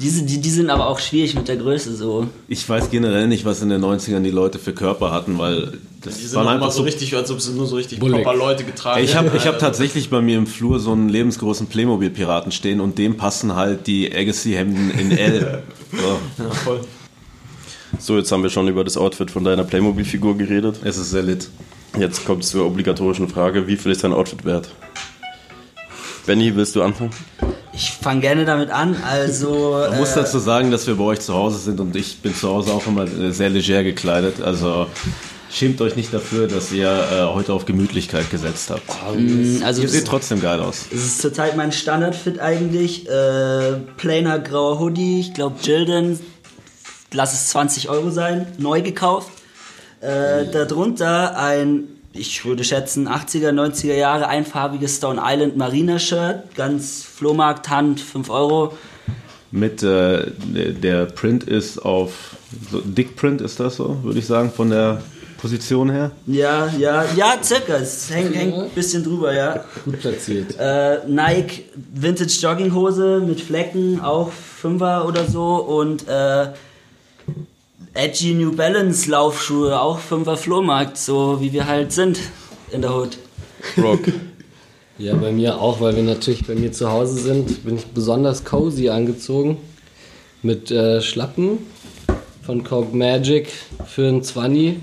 diese, 0.00 0.22
die, 0.24 0.40
die 0.40 0.50
sind 0.50 0.70
aber 0.70 0.88
auch 0.88 0.98
schwierig 0.98 1.34
mit 1.34 1.48
der 1.48 1.56
Größe 1.56 1.94
so. 1.94 2.28
ich 2.48 2.68
weiß 2.68 2.90
generell 2.90 3.26
nicht, 3.28 3.44
was 3.44 3.62
in 3.62 3.68
den 3.68 3.84
90ern 3.84 4.20
die 4.20 4.30
Leute 4.30 4.58
für 4.58 4.72
Körper 4.72 5.10
hatten, 5.12 5.38
weil 5.38 5.78
das 6.04 6.18
Die 6.18 6.26
sind 6.26 6.36
waren 6.38 6.48
einfach 6.48 6.70
so 6.70 6.82
richtig, 6.82 7.14
als 7.16 7.30
ob 7.30 7.40
sie 7.40 7.52
nur 7.52 7.66
so 7.66 7.76
richtig 7.76 7.98
Bullig. 7.98 8.22
proper 8.22 8.36
Leute 8.36 8.64
getragen 8.64 9.02
Ich 9.02 9.16
habe 9.16 9.36
ich 9.36 9.46
hab 9.46 9.58
tatsächlich 9.58 10.10
bei 10.10 10.20
mir 10.20 10.38
im 10.38 10.46
Flur 10.46 10.78
so 10.80 10.92
einen 10.92 11.08
lebensgroßen 11.08 11.66
Playmobil-Piraten 11.66 12.52
stehen 12.52 12.80
und 12.80 12.98
dem 12.98 13.16
passen 13.16 13.54
halt 13.56 13.86
die 13.86 14.14
Agassi-Hemden 14.14 14.90
in 14.98 15.10
L. 15.18 15.62
So, 15.92 15.98
Ja, 16.42 16.50
voll. 16.50 16.80
So, 17.98 18.16
jetzt 18.18 18.30
haben 18.32 18.42
wir 18.42 18.50
schon 18.50 18.66
über 18.68 18.82
das 18.84 18.96
Outfit 18.96 19.30
von 19.30 19.44
deiner 19.44 19.64
Playmobil-Figur 19.64 20.36
geredet. 20.36 20.76
es 20.84 20.96
ist 20.96 21.10
sehr 21.10 21.22
lit. 21.22 21.48
Jetzt 21.98 22.24
kommt 22.24 22.42
es 22.42 22.50
zur 22.50 22.66
obligatorischen 22.66 23.28
Frage: 23.28 23.66
Wie 23.68 23.76
viel 23.76 23.92
ist 23.92 24.02
dein 24.02 24.12
Outfit 24.12 24.44
wert? 24.44 24.68
Benny, 26.26 26.56
willst 26.56 26.74
du 26.74 26.82
anfangen? 26.82 27.10
Ich 27.72 27.90
fange 27.90 28.20
gerne 28.20 28.44
damit 28.44 28.70
an. 28.70 28.96
Also 29.04 29.76
Man 29.90 29.98
muss 29.98 30.12
äh, 30.12 30.20
dazu 30.20 30.38
sagen, 30.38 30.70
dass 30.70 30.86
wir 30.86 30.94
bei 30.96 31.04
euch 31.04 31.20
zu 31.20 31.34
Hause 31.34 31.58
sind 31.58 31.80
und 31.80 31.94
ich 31.94 32.18
bin 32.18 32.34
zu 32.34 32.48
Hause 32.48 32.72
auch 32.72 32.86
immer 32.86 33.04
äh, 33.04 33.30
sehr 33.32 33.50
leger 33.50 33.82
gekleidet. 33.84 34.40
Also 34.40 34.86
schämt 35.54 35.80
euch 35.80 35.96
nicht 35.96 36.12
dafür, 36.12 36.48
dass 36.48 36.72
ihr 36.72 36.88
äh, 36.90 37.22
heute 37.34 37.52
auf 37.52 37.64
Gemütlichkeit 37.64 38.30
gesetzt 38.30 38.70
habt. 38.70 38.82
also 39.64 39.82
Ihr 39.82 39.88
seht 39.88 40.06
trotzdem 40.06 40.40
geil 40.40 40.60
aus. 40.60 40.86
es 40.92 41.04
ist 41.04 41.20
zurzeit 41.22 41.56
mein 41.56 41.72
Standardfit 41.72 42.40
eigentlich. 42.40 43.08
Äh, 43.08 43.74
plainer 43.96 44.38
grauer 44.40 44.80
Hoodie, 44.80 45.20
ich 45.20 45.34
glaube 45.34 45.56
Jilden, 45.62 46.18
lass 47.12 47.32
es 47.32 47.48
20 47.50 47.88
Euro 47.88 48.10
sein, 48.10 48.46
neu 48.58 48.82
gekauft. 48.82 49.30
Äh, 50.00 50.46
darunter 50.52 51.38
ein, 51.38 51.84
ich 52.12 52.44
würde 52.44 52.62
schätzen, 52.64 53.08
80er, 53.08 53.50
90er 53.50 53.94
Jahre 53.94 54.26
einfarbiges 54.28 54.96
Stone 54.96 55.20
Island 55.24 55.56
Marina 55.56 55.98
Shirt, 55.98 56.54
ganz 56.56 57.04
Flohmarkt, 57.04 57.70
Hand, 57.70 58.00
5 58.00 58.28
Euro. 58.28 58.76
Mit 59.50 59.82
äh, 59.84 60.32
der- 60.52 60.72
der 60.72 61.04
Print 61.06 61.44
ist 61.44 61.78
auf 61.78 62.36
so, 62.70 62.80
Dick 62.80 63.14
Print 63.16 63.40
ist 63.40 63.60
das 63.60 63.76
so, 63.76 64.02
würde 64.02 64.18
ich 64.18 64.26
sagen, 64.26 64.50
von 64.50 64.70
der 64.70 65.00
Position 65.44 65.90
her. 65.90 66.10
Ja, 66.26 66.72
ja, 66.78 67.04
ja, 67.14 67.36
circa. 67.42 67.74
Es 67.76 68.08
hängt, 68.10 68.34
hängt 68.34 68.54
ein 68.54 68.70
bisschen 68.70 69.04
drüber, 69.04 69.34
ja. 69.34 69.62
Gut 69.84 70.00
platziert. 70.00 70.56
Äh, 70.58 71.06
Nike 71.06 71.64
Vintage 71.74 72.38
Jogginghose 72.40 73.20
mit 73.20 73.42
Flecken, 73.42 74.00
auch 74.00 74.32
Fünfer 74.32 75.06
oder 75.06 75.26
so. 75.26 75.56
Und 75.56 76.08
äh, 76.08 76.46
edgy 77.92 78.32
New 78.32 78.56
Balance 78.56 79.10
Laufschuhe, 79.10 79.78
auch 79.78 79.98
Fünfer 79.98 80.38
Flohmarkt, 80.38 80.96
so 80.96 81.42
wie 81.42 81.52
wir 81.52 81.66
halt 81.66 81.92
sind 81.92 82.20
in 82.72 82.80
der 82.80 82.96
Hood. 82.96 83.18
Rock. 83.76 84.00
Ja, 84.96 85.16
bei 85.16 85.32
mir 85.32 85.60
auch, 85.60 85.80
weil 85.80 85.96
wir 85.96 86.04
natürlich 86.04 86.46
bei 86.46 86.54
mir 86.54 86.70
zu 86.70 86.88
Hause 86.88 87.14
sind, 87.14 87.64
bin 87.64 87.74
ich 87.74 87.86
besonders 87.86 88.44
cozy 88.44 88.90
angezogen. 88.90 89.56
Mit 90.40 90.70
äh, 90.70 91.02
Schlappen 91.02 91.58
von 92.42 92.62
Coke 92.62 92.96
Magic 92.96 93.48
für 93.86 94.06
ein 94.06 94.22
20. 94.22 94.76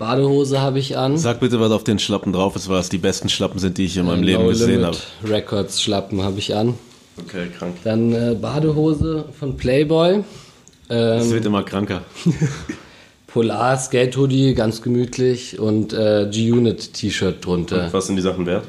Badehose 0.00 0.62
habe 0.62 0.78
ich 0.78 0.96
an. 0.96 1.18
Sag 1.18 1.40
bitte, 1.40 1.60
was 1.60 1.70
auf 1.72 1.84
den 1.84 1.98
Schlappen 1.98 2.32
drauf 2.32 2.56
ist, 2.56 2.70
weil 2.70 2.80
es 2.80 2.88
die 2.88 2.96
besten 2.96 3.28
Schlappen 3.28 3.58
sind, 3.60 3.76
die 3.76 3.84
ich 3.84 3.98
in 3.98 4.06
meinem 4.06 4.22
Leben 4.22 4.44
No 4.44 4.48
gesehen 4.48 4.82
habe. 4.82 4.96
Records 5.22 5.82
Schlappen 5.82 6.22
habe 6.22 6.38
ich 6.38 6.54
an. 6.54 6.72
Okay, 7.22 7.48
krank. 7.56 7.76
Dann 7.84 8.12
äh, 8.14 8.34
Badehose 8.34 9.26
von 9.38 9.58
Playboy. 9.58 10.24
Ähm, 10.88 11.30
wird 11.30 11.44
immer 11.44 11.62
kranker. 11.64 12.00
Polar 13.26 13.76
Skate 13.76 14.16
Hoodie, 14.16 14.54
ganz 14.54 14.80
gemütlich. 14.80 15.58
Und 15.58 15.92
äh, 15.92 16.28
G-Unit 16.30 16.94
T-Shirt 16.94 17.44
drunter. 17.44 17.92
Was 17.92 18.06
sind 18.06 18.16
die 18.16 18.22
Sachen 18.22 18.46
wert? 18.46 18.64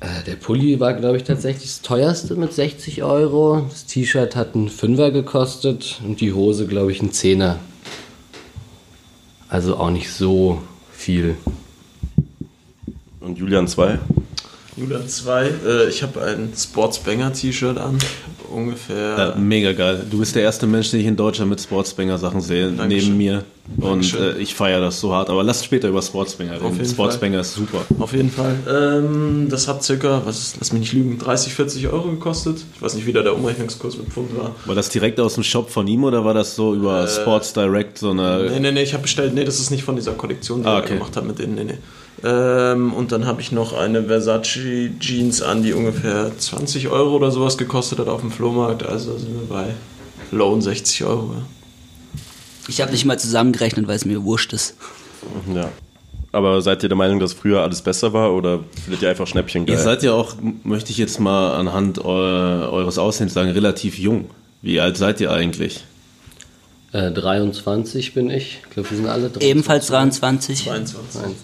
Äh, 0.00 0.24
der 0.26 0.36
Pulli 0.36 0.80
war, 0.80 0.94
glaube 0.94 1.18
ich, 1.18 1.24
tatsächlich 1.24 1.64
das 1.64 1.82
teuerste 1.82 2.36
mit 2.36 2.54
60 2.54 3.02
Euro. 3.02 3.66
Das 3.68 3.84
T-Shirt 3.84 4.34
hat 4.34 4.54
einen 4.54 4.70
Fünfer 4.70 5.10
gekostet 5.10 6.00
und 6.06 6.22
die 6.22 6.32
Hose, 6.32 6.66
glaube 6.66 6.90
ich, 6.90 7.00
einen 7.00 7.12
Zehner. 7.12 7.58
Also 9.54 9.76
auch 9.76 9.90
nicht 9.90 10.10
so 10.10 10.60
viel. 10.90 11.36
Und 13.20 13.38
Julian 13.38 13.68
2? 13.68 14.00
Julian 14.76 15.08
2. 15.08 15.44
Äh, 15.66 15.88
ich 15.88 16.02
habe 16.02 16.20
ein 16.22 16.52
Sportsbanger-T-Shirt 16.56 17.78
an. 17.78 17.98
Ungefähr. 18.52 19.16
Ja, 19.18 19.34
mega 19.36 19.72
geil. 19.72 20.04
Du 20.10 20.18
bist 20.18 20.34
der 20.34 20.42
erste 20.42 20.66
Mensch, 20.66 20.90
den 20.90 21.00
ich 21.00 21.06
in 21.06 21.16
Deutschland 21.16 21.50
mit 21.50 21.60
Sportsbanger 21.60 22.18
Sachen 22.18 22.40
sehe, 22.40 22.70
Dankeschön. 22.70 23.04
neben 23.08 23.16
mir. 23.16 23.44
Und 23.78 24.14
äh, 24.14 24.36
ich 24.38 24.54
feiere 24.54 24.80
das 24.80 25.00
so 25.00 25.12
hart. 25.12 25.30
Aber 25.30 25.42
lass 25.42 25.64
später 25.64 25.88
über 25.88 26.02
Sportsbanger 26.02 26.60
reden. 26.60 26.74
jeden 26.76 26.88
Sportsbanger 26.88 27.40
ist 27.40 27.54
super. 27.54 27.84
Auf 27.98 28.12
jeden 28.12 28.30
Fall. 28.30 28.56
Ähm, 28.68 29.46
das 29.48 29.66
hat 29.68 29.82
circa, 29.82 30.22
was 30.24 30.38
ist, 30.38 30.56
lass 30.60 30.72
mich 30.72 30.80
nicht 30.80 30.92
lügen, 30.92 31.18
30, 31.18 31.54
40 31.54 31.88
Euro 31.88 32.10
gekostet. 32.10 32.58
Ich 32.74 32.82
weiß 32.82 32.94
nicht, 32.94 33.06
wie 33.06 33.12
da 33.12 33.22
der 33.22 33.34
Umrechnungskurs 33.36 33.96
mit 33.96 34.08
Pfund 34.08 34.36
war. 34.36 34.54
War 34.66 34.74
das 34.74 34.88
direkt 34.90 35.18
aus 35.20 35.34
dem 35.34 35.44
Shop 35.44 35.70
von 35.70 35.86
ihm 35.86 36.04
oder 36.04 36.24
war 36.24 36.34
das 36.34 36.54
so 36.56 36.74
über 36.74 37.06
Sports 37.08 37.52
Direct 37.54 37.98
so 37.98 38.10
eine. 38.10 38.50
Nee, 38.50 38.60
nee, 38.60 38.72
nee, 38.72 38.82
ich 38.82 38.92
habe 38.92 39.02
bestellt. 39.02 39.34
Nee, 39.34 39.44
das 39.44 39.58
ist 39.60 39.70
nicht 39.70 39.82
von 39.84 39.96
dieser 39.96 40.12
Kollektion, 40.12 40.62
die 40.62 40.68
Ah, 40.68 40.78
er 40.78 40.82
okay. 40.82 40.94
gemacht 40.94 41.16
hat 41.16 41.24
mit 41.24 41.38
denen. 41.38 41.54
Nee, 41.54 41.64
nee. 41.64 41.78
Ähm, 42.24 42.94
und 42.94 43.12
dann 43.12 43.26
habe 43.26 43.42
ich 43.42 43.52
noch 43.52 43.74
eine 43.74 44.04
Versace 44.04 44.90
Jeans 44.98 45.42
an, 45.42 45.62
die 45.62 45.74
ungefähr 45.74 46.32
20 46.36 46.88
Euro 46.88 47.16
oder 47.16 47.30
sowas 47.30 47.58
gekostet 47.58 47.98
hat 47.98 48.08
auf 48.08 48.22
dem 48.22 48.30
Flohmarkt. 48.32 48.82
Also 48.82 49.18
sind 49.18 49.34
wir 49.34 49.46
bei 49.46 49.66
Loan 50.30 50.62
60 50.62 51.04
Euro. 51.04 51.34
Ich 52.66 52.80
habe 52.80 52.92
nicht 52.92 53.04
mal 53.04 53.18
zusammengerechnet, 53.18 53.86
weil 53.86 53.96
es 53.96 54.06
mir 54.06 54.24
wurscht 54.24 54.54
ist. 54.54 54.74
Ja. 55.54 55.68
Aber 56.32 56.62
seid 56.62 56.82
ihr 56.82 56.88
der 56.88 56.96
Meinung, 56.96 57.20
dass 57.20 57.34
früher 57.34 57.60
alles 57.60 57.82
besser 57.82 58.12
war 58.14 58.32
oder 58.32 58.60
findet 58.82 59.02
ihr 59.02 59.10
einfach 59.10 59.26
Schnäppchen 59.26 59.66
geil? 59.66 59.76
Ihr 59.76 59.82
seid 59.82 60.02
ja 60.02 60.12
auch, 60.12 60.34
möchte 60.64 60.92
ich 60.92 60.98
jetzt 60.98 61.20
mal 61.20 61.54
anhand 61.54 62.02
eu 62.02 62.08
eures 62.08 62.96
Aussehens 62.96 63.34
sagen, 63.34 63.50
relativ 63.50 63.98
jung. 63.98 64.30
Wie 64.62 64.80
alt 64.80 64.96
seid 64.96 65.20
ihr 65.20 65.30
eigentlich? 65.30 65.84
Äh, 66.92 67.12
23 67.12 68.14
bin 68.14 68.30
ich. 68.30 68.62
Ich 68.64 68.70
glaube, 68.70 68.90
wir 68.90 68.96
sind 68.96 69.06
alle 69.06 69.28
23. 69.28 69.48
Ebenfalls 69.50 69.86
23. 69.88 70.64
22. 70.64 71.20
Denn 71.22 71.34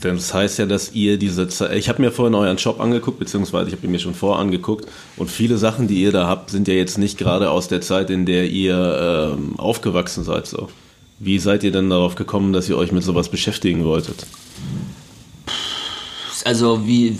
das 0.00 0.34
heißt 0.34 0.58
ja, 0.58 0.66
dass 0.66 0.92
ihr 0.92 1.16
diese 1.18 1.48
Zeit. 1.48 1.76
Ich 1.76 1.88
habe 1.88 2.02
mir 2.02 2.10
vorhin 2.10 2.34
euren 2.34 2.58
Shop 2.58 2.80
angeguckt, 2.80 3.18
beziehungsweise 3.18 3.68
ich 3.68 3.76
habe 3.76 3.86
ihn 3.86 3.92
mir 3.92 3.98
schon 3.98 4.14
vor 4.14 4.38
angeguckt. 4.38 4.86
Und 5.16 5.30
viele 5.30 5.56
Sachen, 5.56 5.88
die 5.88 6.02
ihr 6.02 6.12
da 6.12 6.26
habt, 6.26 6.50
sind 6.50 6.68
ja 6.68 6.74
jetzt 6.74 6.98
nicht 6.98 7.16
gerade 7.16 7.50
aus 7.50 7.68
der 7.68 7.80
Zeit, 7.80 8.10
in 8.10 8.26
der 8.26 8.50
ihr 8.50 9.34
ähm, 9.34 9.58
aufgewachsen 9.58 10.24
seid. 10.24 10.46
So. 10.46 10.68
Wie 11.18 11.38
seid 11.38 11.62
ihr 11.64 11.72
denn 11.72 11.88
darauf 11.88 12.16
gekommen, 12.16 12.52
dass 12.52 12.68
ihr 12.68 12.76
euch 12.76 12.92
mit 12.92 13.02
sowas 13.02 13.30
beschäftigen 13.30 13.84
wolltet? 13.84 14.26
Also 16.44 16.86
wie 16.86 17.18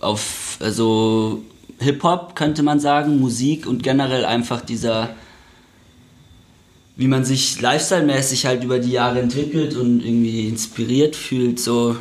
auf, 0.00 0.58
also 0.60 1.42
Hip-Hop 1.78 2.36
könnte 2.36 2.62
man 2.62 2.80
sagen, 2.80 3.18
Musik 3.18 3.66
und 3.66 3.82
generell 3.82 4.26
einfach 4.26 4.60
dieser, 4.60 5.14
wie 6.96 7.06
man 7.06 7.24
sich 7.24 7.60
lifestyle-mäßig 7.60 8.44
halt 8.44 8.64
über 8.64 8.78
die 8.78 8.90
Jahre 8.90 9.20
entwickelt 9.20 9.74
und 9.74 10.04
irgendwie 10.04 10.48
inspiriert 10.48 11.16
fühlt, 11.16 11.58
so. 11.58 11.96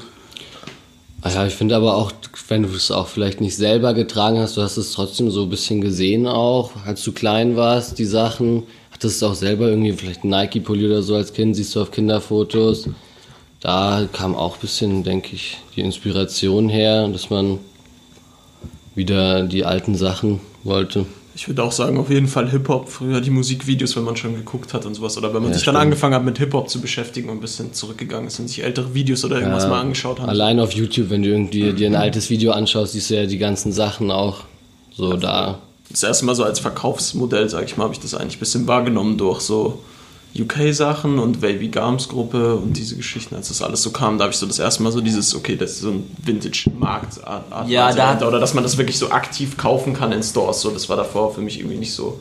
Ja, 1.27 1.47
ich 1.47 1.55
finde 1.55 1.75
aber 1.75 1.95
auch, 1.95 2.11
wenn 2.49 2.63
du 2.63 2.69
es 2.69 2.91
auch 2.91 3.07
vielleicht 3.07 3.41
nicht 3.41 3.55
selber 3.55 3.95
getragen 3.95 4.37
hast, 4.37 4.57
du 4.57 4.61
hast 4.61 4.77
es 4.77 4.91
trotzdem 4.91 5.31
so 5.31 5.43
ein 5.43 5.49
bisschen 5.49 5.81
gesehen 5.81 6.27
auch, 6.27 6.71
als 6.85 7.03
du 7.03 7.13
klein 7.13 7.55
warst, 7.55 7.97
die 7.97 8.05
Sachen. 8.05 8.63
Hattest 8.91 9.21
du 9.21 9.25
auch 9.25 9.33
selber 9.33 9.67
irgendwie 9.67 9.91
vielleicht 9.91 10.21
einen 10.21 10.29
Nike-Pulli 10.29 10.85
oder 10.85 11.01
so 11.01 11.15
als 11.15 11.33
Kind, 11.33 11.55
siehst 11.55 11.75
du 11.75 11.81
auf 11.81 11.89
Kinderfotos. 11.89 12.89
Da 13.59 14.07
kam 14.13 14.35
auch 14.35 14.55
ein 14.55 14.61
bisschen, 14.61 15.03
denke 15.03 15.35
ich, 15.35 15.57
die 15.75 15.81
Inspiration 15.81 16.69
her, 16.69 17.07
dass 17.07 17.31
man 17.31 17.57
wieder 18.93 19.41
die 19.43 19.65
alten 19.65 19.95
Sachen 19.95 20.39
wollte. 20.63 21.07
Ich 21.37 21.49
würde 21.49 21.63
auch 21.63 21.73
sagen, 21.73 21.97
auf 21.97 22.09
jeden 22.09 22.27
Fall 22.29 22.49
Hip-Hop. 22.49 22.87
Früher 22.87 23.19
die 23.19 23.29
Musikvideos, 23.29 23.95
wenn 23.97 24.03
man 24.05 24.15
schon 24.15 24.35
geguckt 24.35 24.73
hat 24.73 24.85
und 24.85 24.93
sowas. 24.95 25.17
Oder 25.17 25.33
wenn 25.33 25.41
man 25.41 25.51
Ja, 25.51 25.57
sich 25.57 25.65
dann 25.65 25.73
stimmt. 25.75 25.83
angefangen 25.83 26.15
hat, 26.15 26.23
mit 26.23 26.37
Hip-Hop 26.37 26.69
zu 26.69 26.79
beschäftigen 26.79 27.27
und 27.29 27.37
ein 27.37 27.41
bisschen 27.41 27.73
zurückgegangen 27.73 28.27
ist 28.27 28.39
und 28.39 28.47
sich 28.47 28.63
ältere 28.63 28.93
Videos 28.93 29.25
oder 29.25 29.37
irgendwas 29.39 29.63
Ja, 29.63 29.69
mal 29.69 29.81
angeschaut 29.81 30.21
hat. 30.21 30.29
Allein 30.29 30.61
auf 30.61 30.71
YouTube, 30.71 31.09
wenn 31.09 31.23
du 31.23 31.29
irgendwie 31.29 31.73
dir 31.73 31.87
ein 31.87 31.95
altes 31.95 32.29
Video 32.29 32.53
anschaust, 32.53 32.93
siehst 32.93 33.09
du 33.09 33.15
ja 33.15 33.25
die 33.25 33.37
ganzen 33.37 33.73
Sachen 33.73 34.11
auch 34.11 34.45
so 34.95 35.17
da. 35.17 35.59
Das 35.89 36.03
erste 36.03 36.25
Mal 36.25 36.35
so 36.35 36.45
als 36.45 36.59
Verkaufsmodell, 36.59 37.49
sag 37.49 37.65
ich 37.65 37.75
mal, 37.75 37.83
habe 37.83 37.93
ich 37.93 37.99
das 37.99 38.13
eigentlich 38.15 38.37
ein 38.37 38.39
bisschen 38.39 38.65
wahrgenommen 38.67 39.17
durch 39.17 39.41
so 39.41 39.79
UK-Sachen 40.37 41.17
und 41.19 41.41
Wavy 41.41 41.69
Garms 41.69 42.09
Gruppe 42.09 42.55
und 42.55 42.73
diese 42.75 42.95
Geschichten, 42.97 43.35
als 43.35 43.47
das 43.47 43.61
alles 43.61 43.81
so 43.83 43.91
kam, 43.91 44.17
da 44.17 44.25
habe 44.25 44.33
ich 44.33 44.37
so 44.39 44.45
das 44.45 44.59
erste 44.59 44.83
Mal 44.83 44.91
so 44.91 44.99
dieses, 45.01 45.33
okay, 45.35 45.55
das 45.55 45.71
ist 45.71 45.79
so 45.81 45.89
ein 45.91 46.15
Vintage-Markt. 46.23 47.19
Ja, 47.67 47.89
da- 47.89 47.95
dahinter. 47.95 48.27
Oder 48.27 48.39
dass 48.39 48.53
man 48.53 48.63
das 48.63 48.77
wirklich 48.77 48.97
so 48.97 49.11
aktiv 49.11 49.55
kaufen 49.57 49.93
kann 49.93 50.11
in 50.11 50.21
Stores. 50.23 50.61
So, 50.61 50.71
das 50.71 50.89
war 50.89 50.97
davor 50.97 51.33
für 51.33 51.41
mich 51.41 51.59
irgendwie 51.59 51.77
nicht 51.77 51.93
so 51.93 52.19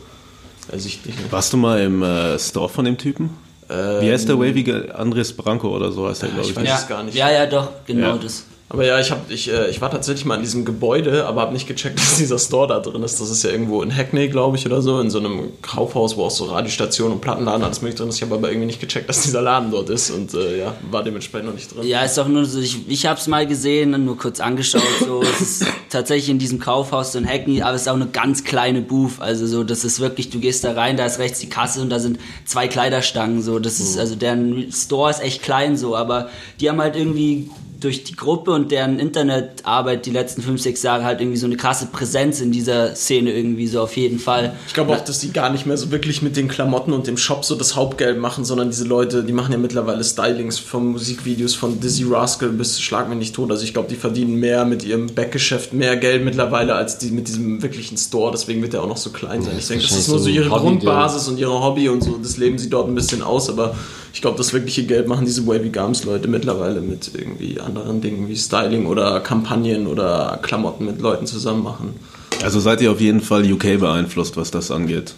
ersichtlich. 0.71 1.15
Ne? 1.17 1.23
Warst 1.31 1.53
du 1.53 1.57
mal 1.57 1.81
im 1.81 2.03
äh, 2.03 2.39
Store 2.39 2.69
von 2.69 2.85
dem 2.85 2.97
Typen? 2.99 3.31
Wie 3.67 4.13
heißt 4.13 4.29
der 4.29 4.39
Wavy? 4.39 4.91
Andres 4.93 5.33
Branco 5.33 5.75
oder 5.75 5.91
so 5.91 6.07
heißt 6.07 6.23
der, 6.23 6.29
glaube 6.29 6.43
ich 6.45 6.51
ich. 6.51 6.57
weiß 6.57 6.69
Ja, 6.69 6.77
es 6.77 6.87
gar 6.87 7.03
nicht. 7.03 7.15
ja, 7.17 7.31
ja, 7.33 7.47
doch, 7.47 7.71
genau 7.87 8.09
Ja. 8.09 8.17
das. 8.19 8.45
Aber 8.71 8.85
ja, 8.85 8.99
ich, 8.99 9.11
hab, 9.11 9.31
ich, 9.31 9.53
äh, 9.53 9.69
ich 9.69 9.81
war 9.81 9.91
tatsächlich 9.91 10.25
mal 10.25 10.37
in 10.37 10.41
diesem 10.41 10.65
Gebäude, 10.65 11.27
aber 11.27 11.43
habe 11.43 11.53
nicht 11.53 11.69
gecheckt, 11.69 11.99
dass 12.01 12.17
dieser 12.17 12.39
Store 12.39 12.67
da 12.67 12.81
drin 12.81 13.03
ist. 13.03 13.21
Das 13.21 13.31
ist 13.31 13.45
ja 13.45 13.51
irgendwo 13.51 13.83
in 13.83 13.95
Hackney, 13.95 14.29
glaube 14.29 14.57
ich, 14.57 14.65
oder 14.67 14.81
so, 14.81 15.01
in 15.01 15.11
so 15.11 15.19
einem 15.19 15.53
Kaufhaus, 15.61 16.17
wo 16.17 16.25
auch 16.25 16.31
so 16.31 16.47
Radiostationen 16.47 17.15
und 17.15 17.21
Plattenladen 17.21 17.63
alles 17.63 17.83
mögliche 17.83 17.99
drin 17.99 18.09
ist. 18.09 18.17
Ich 18.17 18.23
habe 18.23 18.35
aber 18.35 18.49
irgendwie 18.49 18.67
nicht 18.67 18.81
gecheckt, 18.81 19.09
dass 19.09 19.23
dieser 19.23 19.43
Laden 19.43 19.71
dort 19.71 19.91
ist 19.91 20.11
und 20.11 20.33
äh, 20.35 20.59
ja, 20.59 20.75
war 20.91 21.03
dementsprechend 21.03 21.49
noch 21.49 21.55
nicht 21.55 21.75
drin. 21.75 21.87
Ja, 21.87 22.03
ist 22.03 22.17
doch 22.17 22.27
nur 22.27 22.45
so, 22.47 22.59
ich, 22.59 22.89
ich 22.89 23.07
habe 23.07 23.21
es 23.21 23.27
mal 23.27 23.47
gesehen 23.47 23.95
und 23.95 24.07
nur 24.07 24.17
kurz 24.17 24.41
angeschaut. 24.41 24.83
So, 25.05 25.23
es 25.23 25.41
ist 25.41 25.67
tatsächlich 25.91 26.31
in 26.31 26.39
diesem 26.39 26.59
Kaufhaus 26.59 27.13
so 27.13 27.19
ein 27.19 27.29
Hackney, 27.29 27.61
aber 27.61 27.75
es 27.75 27.83
ist 27.83 27.89
auch 27.89 27.95
eine 27.95 28.07
ganz 28.07 28.45
kleine 28.45 28.81
Booth. 28.81 29.21
Also 29.21 29.47
so, 29.47 29.63
das 29.63 29.85
ist 29.85 30.01
wirklich, 30.01 30.31
du 30.31 30.41
gehst 30.41 30.65
da 30.65 30.73
rein, 30.73 30.97
da 30.97 31.05
ist 31.05 31.19
rechts 31.19 31.39
die 31.39 31.51
Kasse 31.51 31.83
und 31.83 31.91
da 31.91 32.01
sind 32.01 32.19
zwei 32.47 32.67
Kleiderstangen. 32.67 33.43
So, 33.43 33.59
das 33.59 33.79
ist 33.79 33.99
also 33.99 34.17
deren 34.17 34.73
Store 34.73 35.11
ist 35.11 35.23
echt 35.23 35.43
klein 35.43 35.77
so, 35.77 35.95
aber 35.95 36.31
die 36.61 36.71
haben 36.71 36.81
halt 36.81 36.97
irgendwie 36.97 37.51
durch 37.85 38.03
die 38.03 38.17
Gruppe 38.17 38.53
und 38.53 38.73
deren 38.73 38.99
Internetarbeit 38.99 40.07
die 40.07 40.11
letzten 40.11 40.41
fünf, 40.41 40.61
sechs 40.61 40.83
Jahre 40.83 41.05
halt 41.05 41.21
irgendwie 41.21 41.37
so 41.37 41.47
eine 41.47 41.57
krasse 41.57 41.87
Präsenz 41.87 42.41
in 42.41 42.51
dieser 42.51 42.95
Szene 42.95 43.33
irgendwie 43.33 43.67
so 43.67 43.83
auf 43.83 43.97
jeden 43.97 44.19
Fall. 44.19 44.57
Ich 44.67 44.75
glaube 44.75 44.95
auch, 44.95 45.05
dass 45.05 45.19
die 45.19 45.33
gar 45.33 45.51
nicht 45.51 45.67
mehr 45.67 45.77
so 45.77 45.91
wirklich 45.91 46.23
mit 46.23 46.37
den 46.37 46.49
Klamotten 46.49 46.93
und 46.93 47.07
dem 47.07 47.19
Shop 47.19 47.45
so 47.45 47.55
das 47.55 47.77
Hauptgeld 47.77 48.19
machen, 48.19 48.45
sondern 48.45 48.71
diese 48.71 48.85
Leute, 48.85 49.23
die 49.23 49.33
machen 49.33 49.53
ja 49.53 49.59
mittlerweile 49.59 50.03
Stylings 50.03 50.59
von 50.59 50.87
Musikvideos 50.93 51.55
von 51.55 51.79
Dizzy 51.79 52.05
Rascal 52.09 52.49
bis 52.49 52.81
Schlag 52.81 53.09
mich 53.09 53.19
nicht 53.19 53.35
tot. 53.35 53.51
Also 53.51 53.65
ich 53.65 53.75
glaube, 53.75 53.89
die 53.89 53.97
verdienen 53.97 54.37
mehr 54.41 54.65
mit 54.65 54.83
ihrem 54.83 55.07
Backgeschäft, 55.07 55.75
mehr 55.75 55.97
Geld 55.97 56.25
mittlerweile 56.25 56.75
als 56.75 56.97
die 56.97 57.11
mit 57.11 57.29
diesem 57.29 57.63
wirklichen 57.63 57.99
Store. 57.99 58.33
Deswegen 58.33 58.63
wird 58.63 58.73
der 58.73 58.83
auch 58.83 58.89
noch 58.89 58.97
so 58.97 59.11
klein 59.11 59.43
sein. 59.43 59.57
ich 59.59 59.69
denke, 59.69 59.85
das 59.85 59.97
ist 59.97 60.09
nur 60.09 60.19
so 60.19 60.31
ihre 60.31 60.49
Grundbasis 60.49 61.29
und 61.29 61.39
ihre 61.39 61.63
Hobby 61.63 61.91
und 61.91 62.03
so. 62.03 62.19
Das 62.23 62.39
leben 62.39 62.57
sie 62.57 62.71
dort 62.71 62.89
ein 62.89 62.95
bisschen 62.95 63.23
aus, 63.23 63.51
aber 63.51 63.75
ich 64.15 64.21
glaube, 64.21 64.39
das 64.39 64.53
wirkliche 64.53 64.85
Geld 64.85 65.09
machen 65.09 65.27
diese 65.27 65.45
Wavy 65.45 65.71
Gums 65.71 66.05
Leute 66.05 66.29
mittlerweile 66.29 66.81
mit 66.81 67.11
irgendwie 67.13 67.61
anderen 67.61 68.01
Dingen 68.01 68.29
wie 68.29 68.37
Styling 68.37 68.87
oder 68.87 69.19
Kampagnen 69.21 69.89
oder 69.89 70.39
Klamotten 70.41 70.87
mit 70.87 71.01
Leuten 71.01 71.27
zusammen 71.27 71.65
machen. 71.65 71.95
Also 72.43 72.61
seid 72.61 72.81
ihr 72.81 72.93
auf 72.93 73.01
jeden 73.01 73.21
Fall 73.21 73.51
UK 73.51 73.81
beeinflusst, 73.81 74.37
was 74.37 74.53
das 74.53 74.71
angeht. 74.71 75.15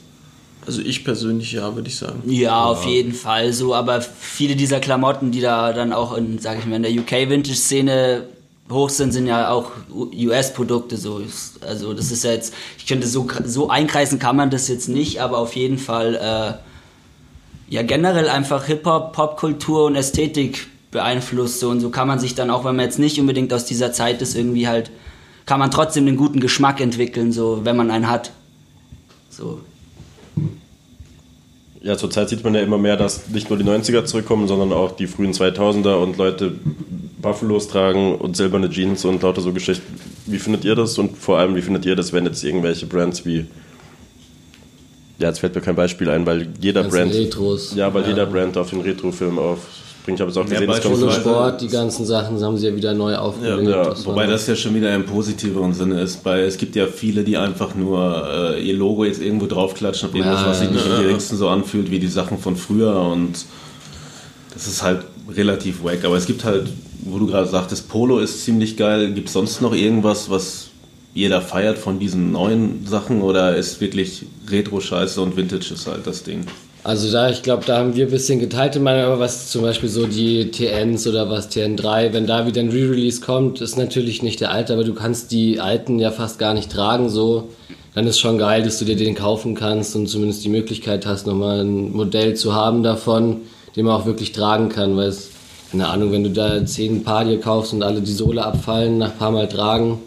Also 0.66 0.80
ich 0.80 1.04
persönlich 1.04 1.52
ja, 1.52 1.74
würde 1.76 1.88
ich 1.88 1.96
sagen. 1.96 2.22
Ja, 2.24 2.64
auf 2.64 2.86
jeden 2.86 3.12
Fall 3.12 3.52
so, 3.52 3.74
aber 3.74 4.00
viele 4.00 4.56
dieser 4.56 4.80
Klamotten, 4.80 5.30
die 5.30 5.42
da 5.42 5.74
dann 5.74 5.92
auch 5.92 6.16
in, 6.16 6.38
sag 6.38 6.58
ich 6.58 6.64
mal, 6.64 6.76
in 6.76 6.82
der 6.82 6.92
UK-Vintage-Szene 6.92 8.24
hoch 8.70 8.88
sind, 8.88 9.12
sind 9.12 9.26
ja 9.26 9.50
auch 9.50 9.72
US-Produkte 9.92 10.96
so. 10.96 11.20
Also 11.60 11.92
das 11.92 12.10
ist 12.10 12.24
ja 12.24 12.32
jetzt, 12.32 12.54
ich 12.78 12.86
könnte 12.86 13.06
so, 13.06 13.28
so 13.44 13.68
einkreisen 13.68 14.18
kann 14.18 14.36
man 14.36 14.48
das 14.48 14.68
jetzt 14.68 14.88
nicht, 14.88 15.20
aber 15.20 15.36
auf 15.36 15.54
jeden 15.54 15.78
Fall, 15.78 16.14
äh, 16.14 16.65
ja 17.68 17.82
generell 17.82 18.28
einfach 18.28 18.64
Hip-Hop, 18.64 19.12
Popkultur 19.12 19.84
und 19.84 19.96
Ästhetik 19.96 20.66
beeinflusst 20.90 21.60
so 21.60 21.70
und 21.70 21.80
so 21.80 21.90
kann 21.90 22.08
man 22.08 22.18
sich 22.18 22.34
dann 22.34 22.50
auch, 22.50 22.64
wenn 22.64 22.76
man 22.76 22.84
jetzt 22.84 22.98
nicht 22.98 23.20
unbedingt 23.20 23.52
aus 23.52 23.64
dieser 23.64 23.92
Zeit 23.92 24.22
ist, 24.22 24.36
irgendwie 24.36 24.68
halt, 24.68 24.90
kann 25.44 25.58
man 25.60 25.70
trotzdem 25.70 26.06
einen 26.06 26.16
guten 26.16 26.40
Geschmack 26.40 26.80
entwickeln, 26.80 27.32
so, 27.32 27.64
wenn 27.64 27.76
man 27.76 27.90
einen 27.90 28.08
hat. 28.08 28.32
So. 29.30 29.60
Ja, 31.82 31.96
zurzeit 31.96 32.28
sieht 32.28 32.42
man 32.42 32.54
ja 32.54 32.62
immer 32.62 32.78
mehr, 32.78 32.96
dass 32.96 33.28
nicht 33.28 33.48
nur 33.48 33.58
die 33.58 33.64
90er 33.64 34.04
zurückkommen, 34.04 34.48
sondern 34.48 34.72
auch 34.72 34.96
die 34.96 35.06
frühen 35.06 35.32
2000er 35.32 36.02
und 36.02 36.16
Leute 36.16 36.58
Buffalos 37.20 37.68
tragen 37.68 38.16
und 38.16 38.36
silberne 38.36 38.70
Jeans 38.70 39.04
und 39.04 39.22
lauter 39.22 39.40
so 39.40 39.52
Geschichten. 39.52 40.00
Wie 40.26 40.38
findet 40.38 40.64
ihr 40.64 40.74
das 40.74 40.98
und 40.98 41.16
vor 41.16 41.38
allem, 41.38 41.54
wie 41.54 41.62
findet 41.62 41.84
ihr 41.86 41.94
das, 41.94 42.12
wenn 42.12 42.24
jetzt 42.24 42.42
irgendwelche 42.42 42.86
Brands 42.86 43.24
wie. 43.24 43.46
Ja, 45.18 45.28
jetzt 45.28 45.38
fällt 45.40 45.54
mir 45.54 45.60
kein 45.62 45.76
Beispiel 45.76 46.10
ein, 46.10 46.26
weil 46.26 46.48
jeder 46.60 46.82
Ganzen 46.82 46.96
Brand. 46.98 47.14
Retros. 47.14 47.74
Ja, 47.74 47.92
weil 47.94 48.02
Ja. 48.02 48.08
jeder 48.08 48.26
Brand 48.26 48.56
auf 48.58 48.70
den 48.70 48.82
Retrofilm 48.82 49.38
aufspringt. 49.38 50.18
Ich 50.18 50.20
habe 50.20 50.30
es 50.30 50.36
auch 50.36 50.44
Ja, 50.44 50.60
gesehen, 50.60 50.66
das 50.68 50.82
so 50.82 50.90
Polo 50.90 51.10
Sport, 51.10 51.60
die 51.62 51.68
ganzen 51.68 52.04
Sachen 52.06 52.40
haben 52.44 52.56
sie 52.58 52.68
ja 52.68 52.76
wieder 52.76 52.92
neu 52.94 53.16
aufgelegt. 53.16 53.62
Ja, 53.62 53.70
ja, 53.82 53.84
Das 53.90 54.04
Wobei 54.06 54.26
das 54.26 54.46
ja 54.46 54.54
schon 54.54 54.74
wieder 54.74 54.94
im 54.94 55.04
positiveren 55.04 55.72
Sinne 55.72 56.00
ist, 56.02 56.24
weil 56.24 56.44
es 56.44 56.58
gibt 56.58 56.76
ja 56.76 56.86
viele, 56.86 57.24
die 57.24 57.36
einfach 57.38 57.74
nur 57.74 58.28
äh, 58.56 58.62
ihr 58.62 58.74
Logo 58.74 59.04
jetzt 59.04 59.20
irgendwo 59.22 59.46
draufklatschen 59.46 60.08
auf 60.10 60.14
irgendwas, 60.14 60.42
Ja, 60.42 60.48
was 60.48 60.58
sich 60.60 60.68
ja, 60.68 60.74
nicht 60.74 60.86
ja. 60.86 60.96
im 60.98 61.02
geringsten 61.02 61.36
so 61.36 61.48
anfühlt 61.48 61.90
wie 61.90 61.98
die 61.98 62.06
Sachen 62.08 62.38
von 62.38 62.54
früher 62.56 62.94
und 63.00 63.32
das 64.54 64.66
ist 64.66 64.82
halt 64.82 65.00
relativ 65.34 65.82
wack. 65.82 66.04
Aber 66.04 66.16
es 66.16 66.26
gibt 66.26 66.44
halt, 66.44 66.68
wo 67.04 67.18
du 67.18 67.26
gerade 67.26 67.48
sagtest, 67.48 67.88
Polo 67.88 68.18
ist 68.20 68.44
ziemlich 68.44 68.76
geil. 68.76 69.12
Gibt 69.12 69.28
es 69.28 69.32
sonst 69.34 69.60
noch 69.60 69.74
irgendwas, 69.74 70.30
was 70.30 70.68
jeder 71.16 71.40
feiert 71.40 71.78
von 71.78 71.98
diesen 71.98 72.30
neuen 72.30 72.86
Sachen 72.86 73.22
oder 73.22 73.56
ist 73.56 73.80
wirklich 73.80 74.26
Retro-Scheiße 74.50 75.18
und 75.22 75.34
Vintage 75.34 75.72
ist 75.72 75.86
halt 75.86 76.06
das 76.06 76.22
Ding? 76.22 76.44
Also 76.84 77.10
da, 77.10 77.30
ich 77.30 77.42
glaube, 77.42 77.64
da 77.64 77.78
haben 77.78 77.96
wir 77.96 78.04
ein 78.04 78.10
bisschen 78.10 78.38
geteilte 78.38 78.80
Meinung, 78.80 79.06
aber 79.06 79.18
was 79.18 79.50
zum 79.50 79.62
Beispiel 79.62 79.88
so 79.88 80.06
die 80.06 80.50
TNs 80.50 81.06
oder 81.06 81.30
was 81.30 81.50
TN3, 81.50 82.12
wenn 82.12 82.26
da 82.26 82.46
wieder 82.46 82.60
ein 82.60 82.68
Re-Release 82.68 83.22
kommt, 83.22 83.62
ist 83.62 83.78
natürlich 83.78 84.22
nicht 84.22 84.42
der 84.42 84.52
alte, 84.52 84.74
aber 84.74 84.84
du 84.84 84.92
kannst 84.92 85.32
die 85.32 85.58
alten 85.58 85.98
ja 85.98 86.10
fast 86.10 86.38
gar 86.38 86.52
nicht 86.52 86.70
tragen, 86.70 87.08
so. 87.08 87.48
Dann 87.94 88.06
ist 88.06 88.20
schon 88.20 88.36
geil, 88.36 88.62
dass 88.62 88.78
du 88.78 88.84
dir 88.84 88.94
den 88.94 89.14
kaufen 89.14 89.54
kannst 89.54 89.96
und 89.96 90.08
zumindest 90.08 90.44
die 90.44 90.50
Möglichkeit 90.50 91.06
hast, 91.06 91.26
nochmal 91.26 91.60
ein 91.62 91.92
Modell 91.92 92.34
zu 92.34 92.54
haben 92.54 92.82
davon, 92.82 93.38
den 93.74 93.86
man 93.86 93.98
auch 93.98 94.04
wirklich 94.04 94.32
tragen 94.32 94.68
kann, 94.68 94.98
weil 94.98 95.08
es, 95.08 95.30
keine 95.70 95.88
Ahnung, 95.88 96.12
wenn 96.12 96.24
du 96.24 96.30
da 96.30 96.64
zehn 96.66 97.04
Paar 97.04 97.24
dir 97.24 97.40
kaufst 97.40 97.72
und 97.72 97.82
alle 97.82 98.02
die 98.02 98.12
Sohle 98.12 98.44
abfallen, 98.44 98.98
nach 98.98 99.12
ein 99.12 99.18
paar 99.18 99.30
Mal 99.30 99.48
tragen, 99.48 99.98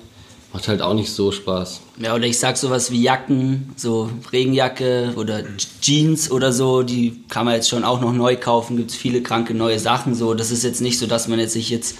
macht 0.53 0.67
halt 0.67 0.81
auch 0.81 0.93
nicht 0.93 1.11
so 1.11 1.31
Spaß. 1.31 1.81
Ja, 1.99 2.15
oder 2.15 2.25
ich 2.25 2.39
sag 2.39 2.57
sowas 2.57 2.91
wie 2.91 3.01
Jacken, 3.01 3.71
so 3.75 4.09
Regenjacke 4.31 5.13
oder 5.15 5.43
Jeans 5.81 6.31
oder 6.31 6.51
so, 6.51 6.83
die 6.83 7.23
kann 7.29 7.45
man 7.45 7.55
jetzt 7.55 7.69
schon 7.69 7.83
auch 7.83 8.01
noch 8.01 8.13
neu 8.13 8.35
kaufen, 8.35 8.77
gibt's 8.77 8.95
viele 8.95 9.21
kranke 9.21 9.53
neue 9.53 9.79
Sachen 9.79 10.15
so. 10.15 10.33
Das 10.33 10.51
ist 10.51 10.63
jetzt 10.63 10.81
nicht 10.81 10.97
so, 10.97 11.05
dass 11.05 11.27
man 11.27 11.39
jetzt 11.39 11.53
sich 11.53 11.69
jetzt 11.69 11.97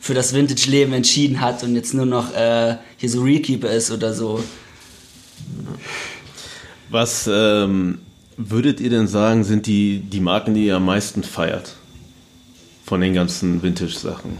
für 0.00 0.14
das 0.14 0.34
Vintage-Leben 0.34 0.92
entschieden 0.92 1.40
hat 1.40 1.62
und 1.62 1.74
jetzt 1.74 1.94
nur 1.94 2.06
noch 2.06 2.34
äh, 2.34 2.76
hier 2.96 3.08
so 3.08 3.22
Rekeeper 3.22 3.70
ist 3.70 3.90
oder 3.90 4.12
so. 4.12 4.42
Was 6.90 7.28
ähm, 7.32 8.00
würdet 8.36 8.80
ihr 8.80 8.90
denn 8.90 9.06
sagen, 9.06 9.44
sind 9.44 9.66
die, 9.66 10.00
die 10.00 10.20
Marken, 10.20 10.54
die 10.54 10.66
ihr 10.66 10.76
am 10.76 10.84
meisten 10.84 11.22
feiert? 11.22 11.76
Von 12.84 13.00
den 13.00 13.14
ganzen 13.14 13.62
Vintage-Sachen. 13.62 14.36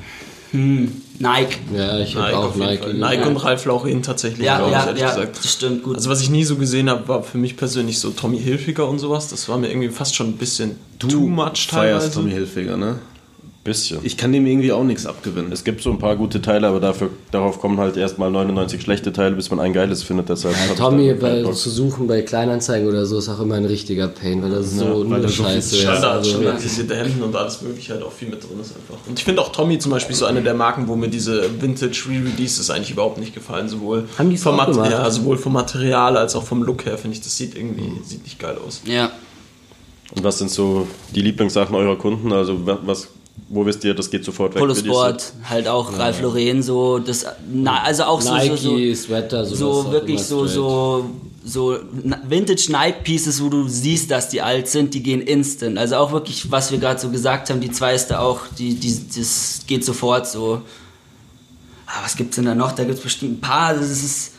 Hm, 0.55 1.03
Nike. 1.19 1.59
Ja, 1.75 1.99
ich 1.99 2.15
habe 2.15 2.27
Nike, 2.27 2.37
auch 2.37 2.55
Nike. 2.55 2.83
Fall. 2.83 2.95
Nike 2.95 3.27
und 3.27 3.37
Ralph 3.39 3.65
Lauren 3.65 4.03
tatsächlich, 4.03 4.47
Ja, 4.47 4.59
glaube 4.59 4.71
ich, 4.71 4.77
ja, 4.77 4.87
ehrlich 4.87 5.03
ja, 5.03 5.09
gesagt. 5.15 5.39
das 5.39 5.53
stimmt 5.53 5.83
gut. 5.83 5.97
Also 5.97 6.11
was 6.11 6.21
ich 6.21 6.31
nie 6.31 6.45
so 6.45 6.55
gesehen 6.57 6.89
habe, 6.89 7.09
war 7.09 7.23
für 7.25 7.39
mich 7.39 7.57
persönlich 7.57 7.99
so 7.99 8.11
Tommy 8.11 8.39
Hilfiger 8.41 8.89
und 8.89 9.01
sowas. 9.01 9.29
Das 9.29 9.49
war 9.49 9.59
mir 9.59 9.69
irgendwie 9.69 9.89
fast 9.89 10.15
schon 10.15 10.29
ein 10.29 10.37
bisschen 10.37 10.77
too 11.01 11.27
much 11.27 11.67
teilweise. 11.69 12.01
feierst 12.01 12.15
Tommy 12.15 12.31
Hilfiger, 12.31 12.77
ne? 12.77 13.01
Bisschen. 13.65 14.01
Ich 14.03 14.19
kann 14.19 14.31
dem 14.31 14.47
irgendwie 14.47 14.73
auch 14.73 14.85
nichts 14.85 15.07
abgewinnen. 15.07 15.51
es 15.51 15.65
gibt 15.65 15.81
so 15.83 15.91
ein 15.91 15.99
paar 15.99 16.17
gute 16.17 16.43
Teile, 16.43 16.67
aber 16.69 16.81
dafür, 16.81 17.09
darauf 17.31 17.59
kommen 17.61 17.79
halt 17.79 17.97
erstmal 17.97 18.31
99 18.31 18.83
schlechte 18.83 19.11
Teile, 19.11 19.35
bis 19.35 19.51
man 19.51 19.59
ein 19.59 19.73
geiles 19.73 20.03
findet. 20.03 20.29
Deshalb 20.29 20.55
Ja, 20.69 20.75
Tommy 20.75 21.15
bei, 21.15 21.43
zu 21.45 21.71
suchen 21.71 22.07
bei 22.07 22.21
Kleinanzeigen 22.21 22.87
oder 22.87 23.07
so 23.07 23.17
ist 23.19 23.31
auch 23.31 23.41
immer 23.41 23.55
ein 23.55 23.65
richtiger 23.65 24.09
Pain, 24.09 24.43
weil 24.43 24.51
das 24.51 24.73
so 24.73 24.85
weil 24.85 25.05
nur 25.05 25.19
da 25.21 25.29
so 25.29 25.45
Scheiße 25.45 25.77
ist. 25.79 25.87
Also, 25.87 26.31
standardisierte 26.33 26.95
Hemden 26.95 27.23
und 27.23 27.35
alles 27.35 27.63
mögliche 27.63 27.95
halt 27.95 28.03
auch 28.03 28.13
viel 28.13 28.29
mit 28.29 28.43
drin 28.43 28.61
ist 28.61 28.75
einfach. 28.77 28.99
Und 29.09 29.19
ich 29.19 29.25
finde 29.25 29.41
auch 29.41 29.51
Tommy 29.51 29.79
zum 29.79 29.93
Beispiel 29.93 30.15
so 30.15 30.27
eine 30.27 30.43
der 30.43 30.53
Marken, 30.55 30.87
wo 30.87 30.95
mir 30.95 31.09
diese 31.09 31.49
Vintage 31.63 32.05
Re-Releases 32.07 32.69
eigentlich 32.71 32.91
überhaupt 32.91 33.17
nicht 33.17 33.35
gefallen. 33.35 33.71
Sowohl, 33.71 34.05
Haben 34.19 34.29
die 34.29 34.37
vom 34.37 34.57
Mat- 34.57 34.77
ja, 34.77 35.11
sowohl 35.11 35.39
vom 35.39 35.55
Material 35.55 36.19
als 36.19 36.37
auch 36.37 36.43
vom 36.43 36.63
Look 36.63 36.85
her, 36.85 36.99
finde 36.99 37.17
ich, 37.17 37.23
das 37.23 37.35
sieht 37.35 37.57
irgendwie 37.57 37.93
sieht 38.05 38.25
nicht 38.25 38.39
geil 38.39 38.59
aus. 38.67 38.83
ja. 38.85 39.11
Und 40.15 40.23
was 40.23 40.39
sind 40.39 40.51
so 40.51 40.87
die 41.15 41.23
Lieblingssachen 41.23 41.75
eurer 41.75 41.97
Kunden? 41.97 42.31
Also 42.33 42.65
wa- 42.67 42.79
was, 42.85 43.09
wo 43.55 43.65
wisst 43.65 43.85
ihr, 43.85 43.95
das 43.95 44.11
geht 44.11 44.25
sofort 44.25 44.55
weg? 44.55 44.61
Polo 44.61 44.75
für 44.75 44.83
die 44.83 44.89
Sport, 44.89 45.33
halt 45.49 45.69
auch 45.69 45.97
Ralph 45.97 46.21
Lauren 46.21 46.63
so, 46.63 46.99
das, 46.99 47.25
na, 47.53 47.83
also 47.83 48.05
auch 48.05 48.21
so, 48.21 48.35
Nike, 48.35 48.57
so, 48.57 48.77
so, 48.79 48.95
Sweater, 48.95 49.45
so 49.45 49.93
wirklich 49.93 50.23
so, 50.23 50.47
so, 50.47 51.11
so 51.45 51.79
Vintage 52.29 52.67
Nike 52.71 53.03
Pieces, 53.05 53.43
wo 53.43 53.49
du 53.49 53.69
siehst, 53.69 54.11
dass 54.11 54.29
die 54.29 54.43
alt 54.43 54.69
sind, 54.69 54.93
die 54.95 55.03
gehen 55.03 55.21
instant. 55.21 55.79
Also 55.79 55.97
auch 55.97 56.11
wirklich, 56.11 56.51
was 56.51 56.73
wir 56.73 56.79
gerade 56.79 57.01
so 57.01 57.11
gesagt 57.11 57.51
haben, 57.51 57.61
die 57.61 57.71
zwei 57.71 57.95
ist 57.95 58.09
da 58.09 58.21
auch, 58.21 58.41
die, 58.59 58.75
die, 58.75 58.99
das 59.15 59.61
geht 59.67 59.85
sofort 59.85 60.27
so. 60.27 60.63
Ah, 61.87 62.01
was 62.03 62.17
gibt's 62.17 62.37
denn 62.37 62.47
da 62.47 62.55
noch? 62.55 62.73
Da 62.73 62.83
gibt's 62.83 63.03
bestimmt 63.03 63.39
ein 63.39 63.41
paar, 63.41 63.75
das 63.75 63.91
ist, 63.91 64.33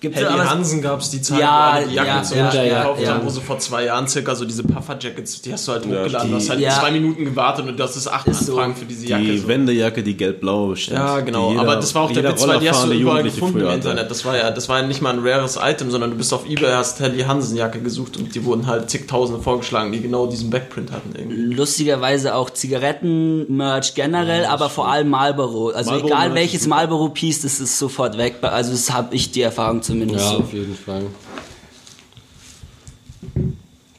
gibt's 0.00 0.18
Helly 0.20 0.38
Hansen 0.38 0.82
gab 0.82 1.00
es 1.00 1.10
die 1.10 1.22
Zeit, 1.22 1.40
Ja, 1.40 1.46
wo 1.72 1.76
alle 1.78 1.86
die 1.88 1.94
Jacke 1.94 2.08
ja, 2.08 2.22
zum 2.22 2.36
ja, 2.38 2.44
Beispiel 2.44 2.66
ja, 2.66 2.78
gekauft 2.82 3.02
ja. 3.02 3.14
haben, 3.14 3.24
wo 3.26 3.30
sie 3.30 3.40
vor 3.40 3.58
zwei 3.58 3.84
Jahren 3.84 4.06
circa 4.08 4.34
so 4.34 4.44
diese 4.44 4.62
Puffer-Jackets, 4.62 5.42
die 5.42 5.52
hast 5.52 5.66
du 5.66 5.72
halt 5.72 5.84
hochgeladen, 5.86 6.26
die- 6.28 6.30
du 6.32 6.36
hast 6.36 6.50
halt 6.50 6.60
ja. 6.60 6.70
zwei 6.78 6.90
Minuten 6.90 7.24
gewartet 7.24 7.66
und 7.66 7.78
das 7.80 7.96
ist 7.96 8.06
acht 8.08 8.26
Ist 8.26 8.46
so. 8.46 8.52
Anfragen 8.52 8.76
für 8.76 8.84
diese 8.84 9.06
Jacke. 9.06 9.24
Die 9.24 9.38
so. 9.38 9.48
Wendejacke, 9.48 10.02
die 10.02 10.16
gelb-blau 10.16 10.68
bestellt. 10.68 10.98
Ja, 10.98 11.20
genau. 11.20 11.50
Jeder- 11.50 11.60
aber 11.62 11.76
das 11.76 11.94
war 11.94 12.02
auch 12.02 12.10
der 12.12 12.24
Witz, 12.24 12.46
weil 12.46 12.60
die 12.60 12.70
hast 12.70 12.84
du 12.86 12.92
überall 12.92 13.22
gefunden 13.22 13.60
im. 13.60 13.68
Internet. 13.70 14.10
Das 14.10 14.24
war 14.24 14.36
ja, 14.36 14.50
das 14.50 14.68
war 14.68 14.80
ja 14.80 14.86
nicht 14.86 15.00
mal 15.02 15.12
ein 15.14 15.26
rares 15.26 15.58
Item, 15.62 15.90
sondern 15.90 16.10
du 16.10 16.16
bist 16.16 16.32
auf 16.34 16.48
Ebay, 16.48 16.72
hast 16.72 17.00
Helly 17.00 17.22
Hansen 17.22 17.56
Jacke 17.56 17.80
gesucht 17.80 18.16
und 18.16 18.34
die 18.34 18.44
wurden 18.44 18.66
halt 18.66 18.90
zigtausende 18.90 19.42
vorgeschlagen, 19.42 19.92
die 19.92 20.00
genau 20.00 20.26
diesen 20.26 20.50
Backprint 20.50 20.92
hatten 20.92 21.12
irgendwie. 21.16 21.54
lustigerweise 21.54 22.34
auch 22.34 22.50
Zigaretten-Merch 22.50 23.94
generell, 23.94 24.44
aber 24.46 24.68
vor 24.70 24.88
allem 24.88 25.08
Marlboro. 25.08 25.70
Also 25.70 25.90
Marlboro 25.90 26.08
egal 26.12 26.34
welches. 26.34 26.66
Marlboro-Piece, 26.66 27.42
das 27.42 27.60
ist 27.60 27.78
sofort 27.78 28.16
weg. 28.18 28.36
Also 28.42 28.72
das 28.72 28.92
habe 28.92 29.14
ich 29.14 29.30
die 29.30 29.42
Erfahrung 29.42 29.82
zumindest 29.86 30.24
Ja, 30.24 30.30
so. 30.32 30.38
auf 30.38 30.52
jeden 30.52 30.74
Fall. 30.76 31.06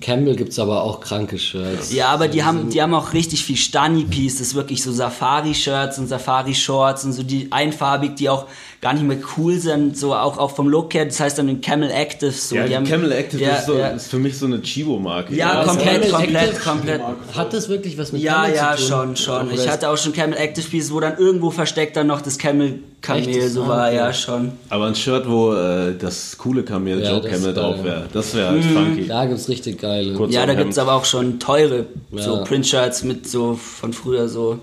Campbell 0.08 0.38
gibt 0.38 0.54
es 0.54 0.60
aber 0.60 0.84
auch 0.84 1.02
kranke 1.02 1.38
Shirts. 1.38 1.91
Ja, 1.91 2.08
aber 2.08 2.30
die 2.30 2.41
Also 2.41 2.60
haben, 2.60 2.70
die 2.70 2.82
haben 2.82 2.93
auch 2.93 3.12
richtig 3.12 3.43
viel 3.43 3.58
Stani-Pieces, 3.58 4.56
wirklich 4.56 4.82
so 4.82 4.93
Safari-Shirts 4.93 6.00
und 6.00 6.08
Safari-Shorts 6.08 7.04
und 7.04 7.12
so 7.12 7.24
die 7.24 7.52
einfarbig, 7.52 8.15
die 8.15 8.30
auch 8.30 8.46
gar 8.80 8.93
nicht 8.93 9.04
mehr 9.04 9.17
cool 9.38 9.60
sind, 9.60 9.98
so 9.98 10.13
auch, 10.13 10.38
auch 10.38 10.52
vom 10.52 10.70
Look 10.70 10.93
her, 10.93 11.04
das 11.06 11.20
heißt 11.20 11.38
dann 11.39 11.48
den 11.48 11.60
Camel 11.62 11.89
Active. 11.91 12.32
So. 12.32 12.56
Ja, 12.56 12.63
die 12.63 12.70
die 12.70 12.76
haben, 12.76 12.86
Camel 12.86 13.12
Active 13.12 13.41
ja, 13.43 13.56
ist, 13.56 13.65
so, 13.65 13.74
ja. 13.78 13.88
ist 13.89 14.08
für 14.08 14.20
mich 14.20 14.38
so 14.38 14.46
eine 14.46 14.62
Chibo-Marke. 14.62 15.36
Ja, 15.36 15.62
ist 15.63 15.67
komplett, 15.67 16.10
komplett, 16.12 16.63
komplett. 16.63 17.02
Hat 17.36 17.52
das 17.54 17.67
wirklich 17.67 17.98
was 17.98 18.12
mit 18.13 18.22
Ja, 18.22 18.43
Camel 18.43 18.56
ja, 18.56 18.76
zu 18.78 18.84
tun? 18.84 18.88
schon, 18.88 19.15
schon. 19.17 19.48
Oder 19.48 19.56
Ich 19.56 19.67
hatte 19.67 19.89
auch 19.89 19.98
schon 19.98 20.13
Camel 20.13 20.38
Active 20.38 20.70
Pieces, 20.70 20.93
wo 20.93 21.00
dann 21.02 21.17
irgendwo 21.17 21.50
versteckt 21.52 21.98
dann 21.98 22.08
noch 22.08 22.22
das 22.22 22.38
Camel 22.38 22.80
Kamel 23.02 23.28
Echt? 23.30 23.52
so 23.52 23.63
Ah, 23.63 23.67
war, 23.67 23.88
okay. 23.88 23.96
ja, 23.98 24.13
schon. 24.13 24.52
Aber 24.70 24.86
ein 24.86 24.96
Shirt, 24.96 25.28
wo 25.30 25.54
äh, 25.54 25.96
das 25.98 26.36
coole 26.38 26.63
Kamel, 26.63 27.02
Ja, 27.04 27.12
Joe 27.12 27.22
Camel 27.30 27.54
drauf 27.54 27.76
geil. 27.78 27.86
wäre, 27.86 28.04
das 28.12 28.34
wäre 28.36 28.50
halt 28.50 28.63
funky. 28.65 29.08
Da 29.08 29.26
gibt 29.26 29.39
es 29.39 29.48
richtig 29.50 29.80
geile. 29.80 29.96
Kurz 30.15 30.33
Ja, 30.33 30.45
da 30.45 30.53
Hemd. 30.53 30.63
gibt's 30.63 30.77
aber 30.77 30.93
auch 30.93 31.05
schon 31.05 31.39
teure 31.39 31.86
so 32.12 32.38
Ja. 32.38 32.43
Printshirts 32.43 33.03
mit 33.03 33.27
so 33.27 33.55
von 33.55 33.93
früher 33.93 34.27
so. 34.29 34.60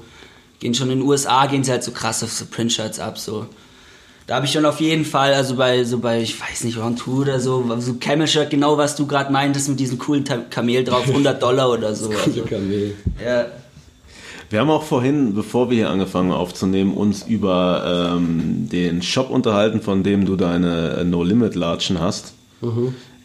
Gehen 0.61 0.75
schon 0.75 0.91
in 0.91 1.01
den 1.01 1.09
USA, 1.09 1.47
gehen 1.47 1.65
sie 1.65 1.71
halt 1.73 1.83
so 1.85 1.91
krass 1.93 2.23
auf 2.23 2.33
so 2.33 2.45
Printshirts 2.51 2.99
ab, 2.99 3.19
so. 3.19 3.47
Da 4.27 4.37
habe 4.37 4.47
ich 4.47 4.53
schon 4.53 4.65
auf 4.65 4.81
jeden 4.81 5.05
Fall, 5.05 5.35
also 5.35 5.57
bei, 5.57 5.85
so 5.85 5.99
bei, 5.99 6.23
ich 6.23 6.41
weiß 6.41 6.65
nicht, 6.65 6.79
Round 6.79 6.99
2 6.99 7.11
oder 7.11 7.41
so, 7.41 7.63
so 7.81 7.95
Camel-Shirt, 7.95 8.49
genau 8.49 8.79
was 8.79 8.97
du 8.97 9.07
gerade 9.07 9.31
meintest 9.31 9.69
mit 9.69 9.79
diesem 9.79 9.99
coolen 9.99 10.25
Kamel 10.49 10.83
drauf, 10.83 11.07
100 11.07 11.43
Dollar 11.43 11.71
oder 11.71 11.95
so. 11.95 12.11
Also, 12.25 12.43
Kamel. 12.45 12.95
ja. 13.23 13.47
Wir 14.49 14.61
haben 14.61 14.71
auch 14.71 14.85
vorhin, 14.85 15.35
bevor 15.35 15.69
wir 15.69 15.77
hier 15.77 15.91
angefangen 15.91 16.31
aufzunehmen, 16.33 16.95
uns 16.95 17.25
über 17.27 18.15
ähm, 18.17 18.69
den 18.71 19.03
Shop 19.03 19.29
unterhalten, 19.29 19.83
von 19.83 20.03
dem 20.03 20.25
du 20.25 20.37
deine 20.37 20.99
äh, 21.01 21.05
No-Limit-Latschen 21.05 22.01
hast. 22.01 22.33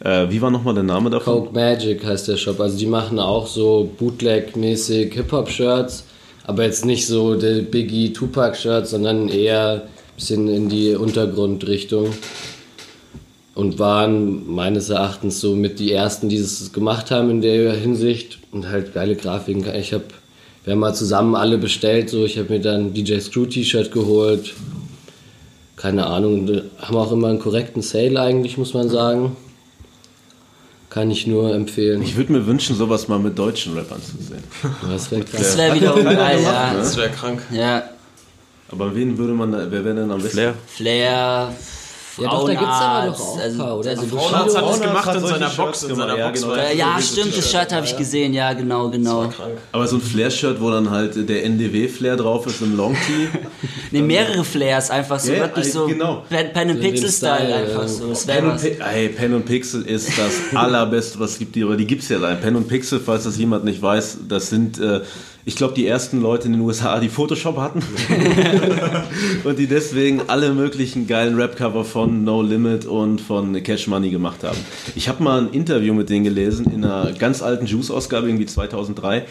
Äh, 0.02 0.30
wie 0.30 0.40
war 0.40 0.50
nochmal 0.50 0.74
der 0.74 0.82
Name 0.82 1.10
davon? 1.10 1.44
Coke 1.44 1.54
Magic 1.54 2.04
heißt 2.04 2.28
der 2.28 2.36
Shop. 2.36 2.58
Also 2.60 2.78
die 2.78 2.86
machen 2.86 3.18
auch 3.18 3.46
so 3.46 3.90
Bootleg-mäßig 3.98 5.12
Hip-Hop-Shirts, 5.12 6.04
aber 6.44 6.64
jetzt 6.64 6.86
nicht 6.86 7.06
so 7.06 7.34
der 7.34 7.60
Biggie 7.60 8.12
Tupac-Shirt, 8.12 8.86
sondern 8.86 9.28
eher 9.28 9.82
ein 9.84 10.14
bisschen 10.16 10.48
in 10.48 10.68
die 10.68 10.94
Untergrundrichtung. 10.94 12.08
Und 13.54 13.78
waren 13.78 14.50
meines 14.50 14.88
Erachtens 14.88 15.40
so 15.40 15.54
mit 15.54 15.80
die 15.80 15.92
ersten, 15.92 16.30
die 16.30 16.36
es 16.36 16.72
gemacht 16.72 17.10
haben 17.10 17.28
in 17.28 17.42
der 17.42 17.74
Hinsicht. 17.74 18.38
Und 18.52 18.68
halt 18.68 18.94
geile 18.94 19.16
Grafiken. 19.16 19.64
Ich 19.74 19.92
habe, 19.92 20.04
wir 20.64 20.72
haben 20.72 20.80
mal 20.80 20.94
zusammen 20.94 21.34
alle 21.34 21.58
bestellt. 21.58 22.08
So, 22.08 22.24
ich 22.24 22.38
habe 22.38 22.54
mir 22.54 22.60
dann 22.60 22.94
DJ 22.94 23.18
Screw 23.18 23.44
T-Shirt 23.44 23.92
geholt. 23.92 24.54
Keine 25.80 26.06
Ahnung, 26.06 26.46
haben 26.78 26.96
auch 26.96 27.10
immer 27.10 27.28
einen 27.28 27.38
korrekten 27.38 27.80
Sale 27.80 28.20
eigentlich, 28.20 28.58
muss 28.58 28.74
man 28.74 28.90
sagen. 28.90 29.34
Kann 30.90 31.10
ich 31.10 31.26
nur 31.26 31.54
empfehlen. 31.54 32.02
Ich 32.02 32.16
würde 32.16 32.32
mir 32.32 32.46
wünschen, 32.46 32.76
sowas 32.76 33.06
mal 33.08 33.18
mit 33.18 33.38
deutschen 33.38 33.74
Rappern 33.78 34.02
zu 34.02 34.16
sehen. 34.22 34.42
Das 34.90 35.10
wäre 35.10 35.22
krass. 35.22 35.40
Das 35.40 35.56
wäre 35.56 35.74
wiederum 35.76 36.04
geil, 36.04 36.40
ja. 36.42 36.74
Das 36.74 36.96
wäre 36.96 37.10
krank. 37.10 37.40
Ja. 37.52 37.84
Aber 38.70 38.94
wen 38.94 39.16
würde 39.16 39.32
man, 39.32 39.52
da- 39.52 39.70
wer 39.70 39.84
wäre 39.84 39.94
denn 39.94 40.10
am 40.10 40.18
besten? 40.20 40.30
Flair. 40.32 40.54
Flair, 40.66 41.54
Ja, 42.20 42.30
doch, 42.30 42.46
da 42.46 42.54
gibt's 42.54 42.66
aber 42.66 43.06
doch 43.06 43.16
Frauenarzt, 43.16 43.20
auch 43.20 43.38
also, 43.38 43.58
paar, 43.58 43.78
oder? 43.78 43.90
also 43.90 44.02
Also 44.02 44.16
Frauenarzt 44.16 44.34
hat 44.34 44.46
das 44.46 44.54
Frauenarzt 44.54 44.82
gemacht 44.82 45.06
hat 45.06 45.16
in 45.16 45.26
seiner 45.26 45.50
Box, 45.50 45.82
in 45.82 45.94
seiner 45.94 46.18
ja, 46.18 46.28
Box. 46.28 46.46
ja, 46.74 46.96
diese 46.98 47.12
stimmt, 47.12 47.36
das. 47.36 47.50
Shirt 47.50 47.72
habe 47.72 47.86
ich 47.86 47.96
gesehen, 47.96 48.32
ja, 48.34 48.52
genau, 48.52 48.88
genau. 48.90 49.28
Krank. 49.28 49.58
Aber 49.72 49.86
so 49.86 49.96
ein 49.96 50.02
Flair-Shirt, 50.02 50.60
wo 50.60 50.70
dann 50.70 50.90
halt 50.90 51.28
der 51.28 51.44
NDW-Flair 51.44 52.16
drauf 52.16 52.46
ist 52.46 52.60
im 52.62 52.76
Long-Tee. 52.76 53.28
Ne, 53.92 54.02
mehrere 54.02 54.44
Flares, 54.44 54.88
einfach 54.88 55.18
so 55.18 55.32
Ja, 55.32 55.38
ja, 55.38 55.42
wirklich 55.46 55.72
so 55.72 55.86
genau. 55.86 56.22
Pen, 56.28 56.52
Pen 56.52 56.70
and 56.70 56.80
Pixel-Style 56.80 57.38
Style, 57.38 57.54
einfach 57.54 57.82
ja. 57.82 57.88
so. 57.88 58.08
Das 58.08 58.24
Pen 58.24 58.48
und, 58.48 58.64
ey, 58.64 59.08
Pen 59.08 59.34
und 59.34 59.44
Pixel 59.44 59.82
ist 59.82 60.16
das 60.16 60.32
allerbeste, 60.54 61.18
was 61.18 61.32
es 61.32 61.38
gibt. 61.38 61.56
Die, 61.56 61.64
aber 61.64 61.76
die 61.76 61.86
gibt 61.86 62.02
es 62.02 62.08
ja 62.08 62.18
allein. 62.18 62.40
Pen 62.40 62.54
und 62.54 62.68
Pixel, 62.68 63.00
falls 63.00 63.24
das 63.24 63.36
jemand 63.36 63.64
nicht 63.64 63.82
weiß, 63.82 64.18
das 64.28 64.48
sind, 64.48 64.78
äh, 64.78 65.00
ich 65.50 65.56
glaube, 65.56 65.74
die 65.74 65.84
ersten 65.84 66.20
Leute 66.20 66.46
in 66.46 66.52
den 66.52 66.62
USA, 66.62 67.00
die 67.00 67.08
Photoshop 67.08 67.56
hatten. 67.56 67.82
und 69.44 69.58
die 69.58 69.66
deswegen 69.66 70.22
alle 70.28 70.54
möglichen 70.54 71.08
geilen 71.08 71.34
Rap-Cover 71.34 71.84
von 71.84 72.22
No 72.22 72.40
Limit 72.40 72.86
und 72.86 73.20
von 73.20 73.60
Cash 73.60 73.88
Money 73.88 74.10
gemacht 74.10 74.44
haben. 74.44 74.56
Ich 74.94 75.08
habe 75.08 75.24
mal 75.24 75.40
ein 75.40 75.50
Interview 75.50 75.92
mit 75.92 76.08
denen 76.08 76.22
gelesen 76.22 76.66
in 76.72 76.84
einer 76.84 77.10
ganz 77.14 77.42
alten 77.42 77.66
Juice-Ausgabe, 77.66 78.28
irgendwie 78.28 78.46
2003. 78.46 79.26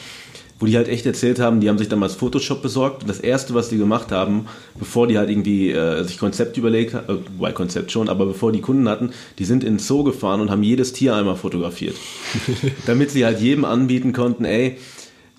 wo 0.60 0.65
die 0.65 0.75
halt 0.75 0.89
echt 0.89 1.05
erzählt 1.05 1.39
haben, 1.39 1.62
die 1.62 1.69
haben 1.69 1.77
sich 1.77 1.88
damals 1.88 2.15
Photoshop 2.15 2.62
besorgt 2.62 3.03
und 3.03 3.10
das 3.10 3.21
erste, 3.21 3.53
was 3.53 3.69
die 3.69 3.77
gemacht 3.77 4.12
haben, 4.12 4.47
bevor 4.77 5.08
die 5.08 5.17
halt 5.17 5.29
irgendwie 5.29 5.71
äh, 5.71 6.03
sich 6.03 6.19
Konzept 6.19 6.58
überlegt 6.58 6.95
haben, 6.95 7.08
äh, 7.08 7.19
weil 7.38 7.53
Konzept 7.53 7.93
schon, 7.93 8.10
aber 8.10 8.25
bevor 8.25 8.51
die 8.51 8.60
Kunden 8.60 8.89
hatten, 8.89 9.12
die 9.38 9.45
sind 9.45 9.63
in 9.63 9.75
den 9.75 9.79
Zoo 9.79 10.03
gefahren 10.03 10.41
und 10.41 10.51
haben 10.51 10.63
jedes 10.63 10.91
Tier 10.91 11.15
einmal 11.15 11.38
fotografiert. 11.38 11.95
Damit 12.88 13.10
sie 13.12 13.23
halt 13.23 13.39
jedem 13.39 13.63
anbieten 13.63 14.12
konnten, 14.12 14.43
ey, 14.43 14.75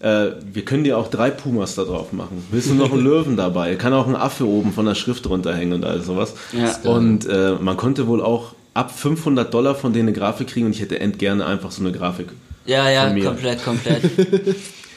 äh, 0.00 0.30
wir 0.52 0.64
können 0.64 0.84
dir 0.84 0.98
auch 0.98 1.08
drei 1.08 1.30
Pumas 1.30 1.74
da 1.74 1.84
drauf 1.84 2.12
machen. 2.12 2.44
Willst 2.50 2.70
du 2.70 2.74
noch 2.74 2.92
einen 2.92 3.04
Löwen 3.04 3.36
dabei? 3.36 3.76
Kann 3.76 3.92
auch 3.92 4.08
ein 4.08 4.16
Affe 4.16 4.46
oben 4.46 4.72
von 4.72 4.86
der 4.86 4.94
Schrift 4.94 5.28
runterhängen 5.28 5.74
und 5.74 5.84
all 5.84 6.02
sowas. 6.02 6.34
Ja. 6.52 6.90
Und 6.90 7.26
äh, 7.26 7.52
man 7.60 7.76
konnte 7.76 8.06
wohl 8.06 8.22
auch 8.22 8.54
ab 8.74 8.96
500 8.96 9.52
Dollar 9.52 9.74
von 9.74 9.92
denen 9.92 10.08
eine 10.08 10.16
Grafik 10.16 10.48
kriegen 10.48 10.66
und 10.66 10.72
ich 10.72 10.80
hätte 10.80 11.00
end 11.00 11.18
gerne 11.18 11.46
einfach 11.46 11.70
so 11.70 11.82
eine 11.82 11.92
Grafik. 11.92 12.28
Ja, 12.66 12.88
ja, 12.90 13.06
Von 13.06 13.14
mir. 13.14 13.24
komplett, 13.24 13.64
komplett. 13.64 14.04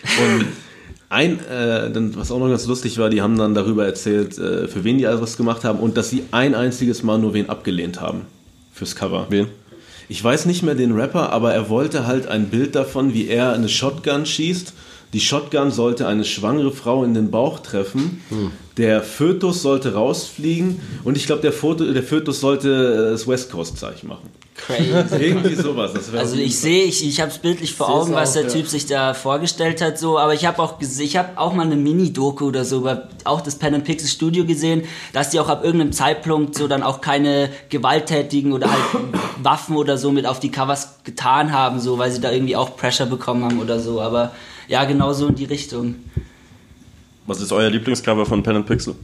Und 0.04 0.46
ein, 1.10 1.40
äh, 1.48 1.92
dann, 1.92 2.16
was 2.16 2.32
auch 2.32 2.40
noch 2.40 2.50
ganz 2.50 2.66
lustig 2.68 2.98
war, 2.98 3.10
die 3.10 3.22
haben 3.22 3.38
dann 3.38 3.54
darüber 3.54 3.86
erzählt, 3.86 4.38
äh, 4.38 4.68
für 4.68 4.84
wen 4.84 4.98
die 4.98 5.08
alles 5.08 5.22
was 5.22 5.38
gemacht 5.38 5.64
haben 5.64 5.80
und 5.80 5.96
dass 5.96 6.10
sie 6.10 6.24
ein 6.32 6.56
einziges 6.56 7.04
Mal 7.04 7.20
nur 7.20 7.34
wen 7.34 7.50
abgelehnt 7.50 8.02
haben 8.02 8.24
fürs 8.74 8.96
Cover. 8.96 9.28
Wen? 9.30 9.48
Ich 10.10 10.24
weiß 10.24 10.46
nicht 10.46 10.64
mehr 10.64 10.76
den 10.76 10.92
Rapper, 10.92 11.32
aber 11.32 11.54
er 11.54 11.70
wollte 11.70 12.06
halt 12.06 12.28
ein 12.28 12.48
Bild 12.48 12.76
davon, 12.76 13.14
wie 13.14 13.28
er 13.28 13.54
eine 13.54 13.70
Shotgun 13.70 14.26
schießt. 14.26 14.74
Die 15.14 15.20
Shotgun 15.20 15.72
sollte 15.72 16.08
eine 16.08 16.26
schwangere 16.26 16.72
Frau 16.72 17.04
in 17.04 17.14
den 17.14 17.32
Bauch 17.32 17.60
treffen. 17.60 18.22
Der 18.78 19.04
Fötus 19.04 19.62
sollte 19.62 19.94
rausfliegen 19.94 20.82
und 21.04 21.16
ich 21.16 21.28
glaube, 21.28 21.44
der, 21.44 21.54
Foto- 21.54 21.94
der 21.94 22.04
Fötus 22.04 22.40
sollte 22.40 22.70
äh, 23.08 23.12
das 23.12 23.28
West 23.28 23.52
Coast 23.52 23.78
Zeichen 23.78 24.08
machen. 24.08 24.30
Crazy. 24.56 25.16
Irgendwie 25.20 25.56
sowas. 25.56 25.92
Also 26.16 26.38
ich 26.38 26.58
sehe, 26.58 26.84
ich, 26.86 27.08
ich 27.08 27.20
habe 27.22 27.32
es 27.32 27.38
bildlich 27.40 27.74
vor 27.74 27.90
Augen, 27.90 28.14
was 28.14 28.30
auch, 28.30 28.34
der 28.34 28.44
ja. 28.44 28.50
Typ 28.50 28.68
sich 28.68 28.86
da 28.86 29.14
vorgestellt 29.14 29.82
hat, 29.82 29.98
so. 30.00 30.18
Aber 30.18 30.34
ich 30.34 30.46
habe 30.46 30.62
auch, 30.62 30.80
ich 30.80 31.18
habe 31.18 31.38
auch 31.38 31.54
mal 31.54 31.66
eine 31.66 31.76
Mini-Doku 31.76 32.46
oder 32.46 32.64
so 32.64 32.78
über 32.78 33.10
auch 33.26 33.42
das 33.42 33.56
Pen 33.56 33.76
and 33.76 33.84
Pixel 33.84 34.08
Studio 34.08 34.46
gesehen, 34.46 34.84
dass 35.12 35.32
die 35.32 35.40
auch 35.40 35.50
ab 35.50 35.64
irgendeinem 35.64 35.92
Zeitpunkt 35.92 36.56
so 36.56 36.68
dann 36.68 36.84
auch 36.84 37.02
keine 37.02 37.50
gewalttätigen 37.70 38.54
oder 38.54 38.72
halt 38.72 38.84
Waffen 39.42 39.76
oder 39.76 39.98
so 39.98 40.12
mit 40.12 40.26
auf 40.26 40.40
die 40.40 40.52
Covers 40.52 41.00
getan 41.04 41.52
haben, 41.52 41.80
so, 41.80 41.98
weil 41.98 42.12
sie 42.12 42.22
da 42.22 42.32
irgendwie 42.32 42.56
auch 42.56 42.78
Pressure 42.78 43.08
bekommen 43.08 43.44
haben 43.44 43.60
oder 43.60 43.80
so. 43.80 44.02
Aber 44.02 44.32
ja, 44.68 44.86
genau 44.86 45.14
so 45.14 45.28
in 45.28 45.36
die 45.36 45.46
Richtung. 45.46 45.96
Was 47.26 47.42
ist 47.42 47.52
euer 47.52 47.70
Lieblingscover 47.70 48.26
von 48.26 48.44
Pen 48.44 48.58
and 48.58 48.66
Pixel? 48.66 48.96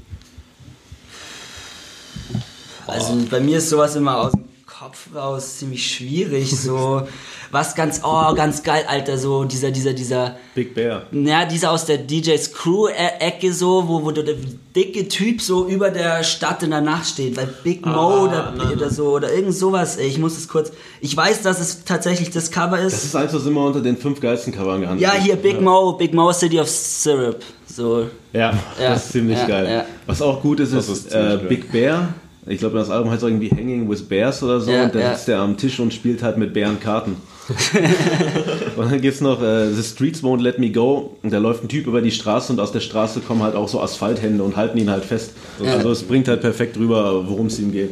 Also 2.85 3.17
bei 3.29 3.39
mir 3.39 3.59
ist 3.59 3.69
sowas 3.69 3.95
immer 3.95 4.17
aus 4.17 4.31
dem 4.31 4.48
Kopf 4.79 5.07
raus 5.13 5.57
ziemlich 5.57 5.85
schwierig. 5.93 6.57
So 6.57 7.01
was 7.51 7.75
ganz, 7.75 7.99
oh, 8.01 8.33
ganz 8.33 8.63
geil, 8.63 8.85
Alter, 8.87 9.17
so 9.17 9.43
dieser, 9.43 9.71
dieser, 9.71 9.91
dieser. 9.91 10.37
Big 10.55 10.73
Bear. 10.73 11.03
Ja, 11.11 11.43
dieser 11.43 11.71
aus 11.71 11.83
der 11.83 11.97
DJs 11.97 12.53
Crew-Ecke 12.53 13.51
so, 13.51 13.89
wo, 13.89 14.05
wo 14.05 14.11
der 14.11 14.35
dicke 14.73 15.09
Typ 15.09 15.41
so 15.41 15.67
über 15.67 15.89
der 15.89 16.23
Stadt 16.23 16.63
in 16.63 16.69
der 16.69 16.79
Nacht 16.79 17.07
steht, 17.07 17.35
weil 17.35 17.47
Big 17.61 17.85
Mo 17.85 18.23
oder, 18.23 18.53
oder 18.71 18.89
so 18.89 19.09
oder 19.09 19.33
irgend 19.33 19.53
sowas, 19.53 19.97
ey, 19.97 20.07
ich 20.07 20.17
muss 20.17 20.37
es 20.37 20.47
kurz. 20.47 20.71
Ich 21.01 21.15
weiß, 21.17 21.41
dass 21.41 21.59
es 21.59 21.83
tatsächlich 21.83 22.29
das 22.29 22.49
Cover 22.49 22.77
Das 22.77 22.93
ist. 22.93 23.03
ist 23.03 23.15
eins, 23.17 23.33
was 23.33 23.45
immer 23.45 23.65
unter 23.65 23.81
den 23.81 23.97
fünf 23.97 24.21
geilsten 24.21 24.53
Covern 24.53 24.79
gehandelt 24.79 25.01
Ja, 25.01 25.19
hier 25.21 25.35
Big 25.35 25.59
Mo, 25.59 25.91
Big 25.91 26.13
Mo 26.13 26.31
City 26.31 26.57
of 26.57 26.69
Syrup. 26.69 27.43
So. 27.67 28.07
Ja, 28.31 28.51
Ja, 28.79 28.91
das 28.91 29.07
ist 29.07 29.11
ziemlich 29.11 29.39
ja, 29.39 29.45
geil. 29.47 29.69
ja. 29.69 29.85
Was 30.05 30.21
auch 30.21 30.41
gut 30.41 30.61
ist, 30.61 30.73
Das 30.73 30.87
ist, 30.87 31.07
ist 31.07 31.13
äh. 31.13 31.37
Big 31.49 31.69
Bear. 31.69 32.13
Ich 32.47 32.59
glaube, 32.59 32.77
das 32.77 32.89
Album 32.89 33.11
heißt 33.11 33.23
irgendwie 33.23 33.49
Hanging 33.49 33.89
with 33.89 34.03
Bears 34.03 34.41
oder 34.43 34.59
so. 34.59 34.71
Ja, 34.71 34.85
und 34.85 34.95
da 34.95 34.99
ja. 34.99 35.13
sitzt 35.13 35.27
der 35.27 35.39
am 35.39 35.57
Tisch 35.57 35.79
und 35.79 35.93
spielt 35.93 36.23
halt 36.23 36.37
mit 36.37 36.53
Bären 36.53 36.79
Karten. 36.79 37.17
und 38.77 38.91
dann 38.91 39.01
gibt's 39.01 39.21
noch 39.21 39.41
äh, 39.41 39.71
The 39.71 39.83
Streets 39.83 40.23
Won't 40.23 40.41
Let 40.41 40.59
Me 40.59 40.71
Go. 40.71 41.17
Und 41.21 41.33
da 41.33 41.37
läuft 41.37 41.63
ein 41.63 41.67
Typ 41.67 41.87
über 41.87 42.01
die 42.01 42.11
Straße 42.11 42.53
und 42.53 42.59
aus 42.59 42.71
der 42.71 42.79
Straße 42.79 43.21
kommen 43.21 43.43
halt 43.43 43.55
auch 43.55 43.67
so 43.67 43.81
Asphalthände 43.81 44.43
und 44.43 44.55
halten 44.55 44.77
ihn 44.77 44.89
halt 44.89 45.03
fest. 45.03 45.33
Also 45.63 45.91
es 45.91 46.03
bringt 46.03 46.27
halt 46.27 46.41
perfekt 46.41 46.77
rüber, 46.77 47.27
worum 47.27 47.47
es 47.47 47.59
ihm 47.59 47.71
geht. 47.71 47.91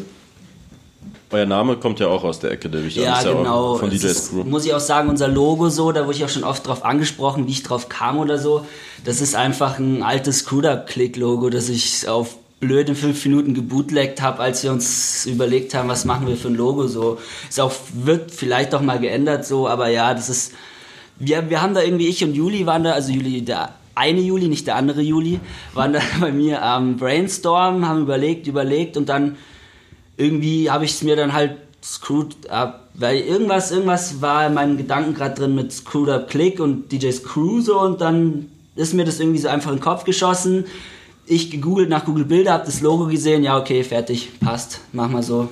Euer 1.30 1.46
Name 1.46 1.76
kommt 1.76 2.00
ja 2.00 2.08
auch 2.08 2.24
aus 2.24 2.40
der 2.40 2.52
Ecke, 2.52 2.70
der 2.70 2.86
ich 2.86 2.96
Ja, 2.96 3.04
ja 3.04 3.32
auch 3.32 3.38
genau. 3.38 3.76
Von 3.76 3.90
Es 3.92 4.00
DJs 4.02 4.12
ist, 4.12 4.30
Crew. 4.32 4.44
muss 4.46 4.66
ich 4.66 4.74
auch 4.74 4.80
sagen, 4.80 5.10
unser 5.10 5.28
Logo 5.28 5.68
so, 5.70 5.92
da 5.92 6.06
wurde 6.06 6.16
ich 6.18 6.24
auch 6.24 6.30
schon 6.30 6.46
oft 6.46 6.66
drauf 6.66 6.86
angesprochen, 6.86 7.48
wie 7.48 7.52
ich 7.52 7.64
drauf 7.64 7.90
kam 7.90 8.18
oder 8.18 8.38
so. 8.38 8.66
Das 9.04 9.20
ist 9.20 9.36
einfach 9.36 9.78
ein 9.78 10.04
altes 10.04 10.40
Screwed-Up-Click-Logo, 10.40 11.50
das 11.50 11.68
ich 11.68 12.08
auf 12.08 12.38
blöde 12.60 12.96
fünf 12.96 13.24
Minuten 13.26 13.54
gebootlegt 13.54 14.22
habe, 14.22 14.42
als 14.42 14.64
wir 14.64 14.72
uns 14.72 15.26
überlegt 15.26 15.74
haben, 15.76 15.90
was 15.90 16.06
machen 16.06 16.28
wir 16.28 16.36
für 16.36 16.48
ein 16.48 16.56
Logo 16.56 16.88
so. 16.88 17.20
Ist 17.48 17.60
auch, 17.60 17.74
wird 17.94 18.32
vielleicht 18.32 18.74
auch 18.74 18.82
mal 18.82 19.00
geändert 19.00 19.46
so, 19.46 19.68
aber 19.68 19.90
ja, 19.90 20.14
das 20.14 20.30
ist, 20.30 20.54
wir, 21.20 21.50
wir 21.50 21.62
haben 21.62 21.74
da 21.74 21.82
irgendwie, 21.82 22.08
ich 22.08 22.24
und 22.24 22.34
Juli 22.34 22.66
waren 22.66 22.84
da, 22.84 22.94
also 22.94 23.12
Juli, 23.12 23.44
der 23.44 23.74
eine 23.94 24.22
Juli, 24.22 24.48
nicht 24.48 24.68
der 24.68 24.76
andere 24.76 25.02
Juli, 25.02 25.40
waren 25.74 25.94
da 25.94 26.02
bei 26.20 26.32
mir 26.32 26.64
am 26.64 26.98
Brainstorm, 26.98 27.88
haben 27.88 28.02
überlegt, 28.02 28.48
überlegt 28.48 28.98
und 28.98 29.10
dann 29.10 29.38
irgendwie 30.18 30.72
habe 30.72 30.86
ich 30.86 30.92
es 30.92 31.04
mir 31.04 31.16
dann 31.16 31.34
halt 31.34 31.58
screwed 31.84 32.50
up, 32.50 32.90
weil 32.96 33.20
irgendwas, 33.20 33.72
irgendwas 33.72 34.22
war 34.22 34.48
in 34.48 34.56
meinen 34.56 34.78
Gedanken 34.78 35.14
gerade 35.14 35.36
drin 35.36 35.56
mit 35.56 35.72
Screwed 35.72 36.10
Up 36.10 36.30
Click 36.30 36.60
und 36.60 36.92
DJs 36.92 37.24
Crew 37.24 37.62
so 37.62 37.80
und 37.80 38.02
dann 38.02 38.50
ist 38.76 38.94
mir 38.94 39.06
das 39.06 39.20
irgendwie 39.20 39.40
so 39.40 39.48
einfach 39.48 39.72
in 39.72 39.78
den 39.78 39.84
Kopf 39.84 40.04
geschossen. 40.04 40.66
Ich 41.28 41.52
gegoogelt 41.52 41.90
nach 41.90 42.06
Google 42.06 42.26
Bilder, 42.26 42.54
hab 42.54 42.66
das 42.66 42.82
Logo 42.82 43.06
gesehen, 43.08 43.44
ja 43.44 43.58
okay, 43.58 43.84
fertig, 43.84 44.30
passt, 44.40 44.80
mach 44.94 45.10
mal 45.10 45.22
so. 45.24 45.50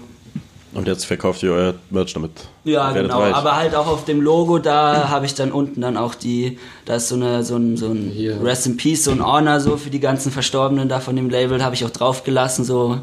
Und 0.73 0.87
jetzt 0.87 1.05
verkauft 1.05 1.41
ihr 1.43 1.51
euer 1.53 1.73
Merch 1.89 2.13
damit. 2.13 2.31
Ja, 2.65 2.93
Werdet 2.93 3.03
genau, 3.09 3.21
reich. 3.21 3.33
aber 3.33 3.55
halt 3.55 3.75
auch 3.75 3.87
auf 3.87 4.03
dem 4.05 4.19
Logo, 4.21 4.59
da 4.59 5.07
habe 5.09 5.25
ich 5.25 5.33
dann 5.33 5.51
unten 5.53 5.79
dann 5.81 5.95
auch 5.95 6.15
die, 6.15 6.57
da 6.85 6.95
ist 6.95 7.07
so, 7.09 7.15
eine, 7.15 7.43
so 7.43 7.55
ein, 7.55 7.77
so 7.77 7.87
ein 7.87 8.11
Hier. 8.13 8.41
Rest 8.43 8.67
in 8.67 8.75
Peace, 8.75 9.05
so 9.05 9.11
ein 9.11 9.25
Honor 9.25 9.59
so 9.61 9.77
für 9.77 9.89
die 9.89 10.01
ganzen 10.01 10.31
Verstorbenen 10.33 10.89
da 10.89 10.99
von 10.99 11.15
dem 11.15 11.29
Label, 11.29 11.63
habe 11.63 11.75
ich 11.75 11.85
auch 11.85 11.89
draufgelassen, 11.91 12.65
so 12.65 12.99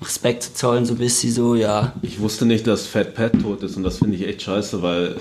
Respekt 0.00 0.44
zu 0.44 0.54
zollen, 0.54 0.86
so 0.86 0.94
ein 0.94 0.98
bisschen 0.98 1.32
so, 1.32 1.56
ja. 1.56 1.92
Ich 2.02 2.20
wusste 2.20 2.46
nicht, 2.46 2.66
dass 2.68 2.86
Fat 2.86 3.14
Pat 3.16 3.32
tot 3.42 3.64
ist 3.64 3.76
und 3.76 3.82
das 3.82 3.98
finde 3.98 4.16
ich 4.16 4.26
echt 4.26 4.42
scheiße, 4.42 4.80
weil 4.82 5.16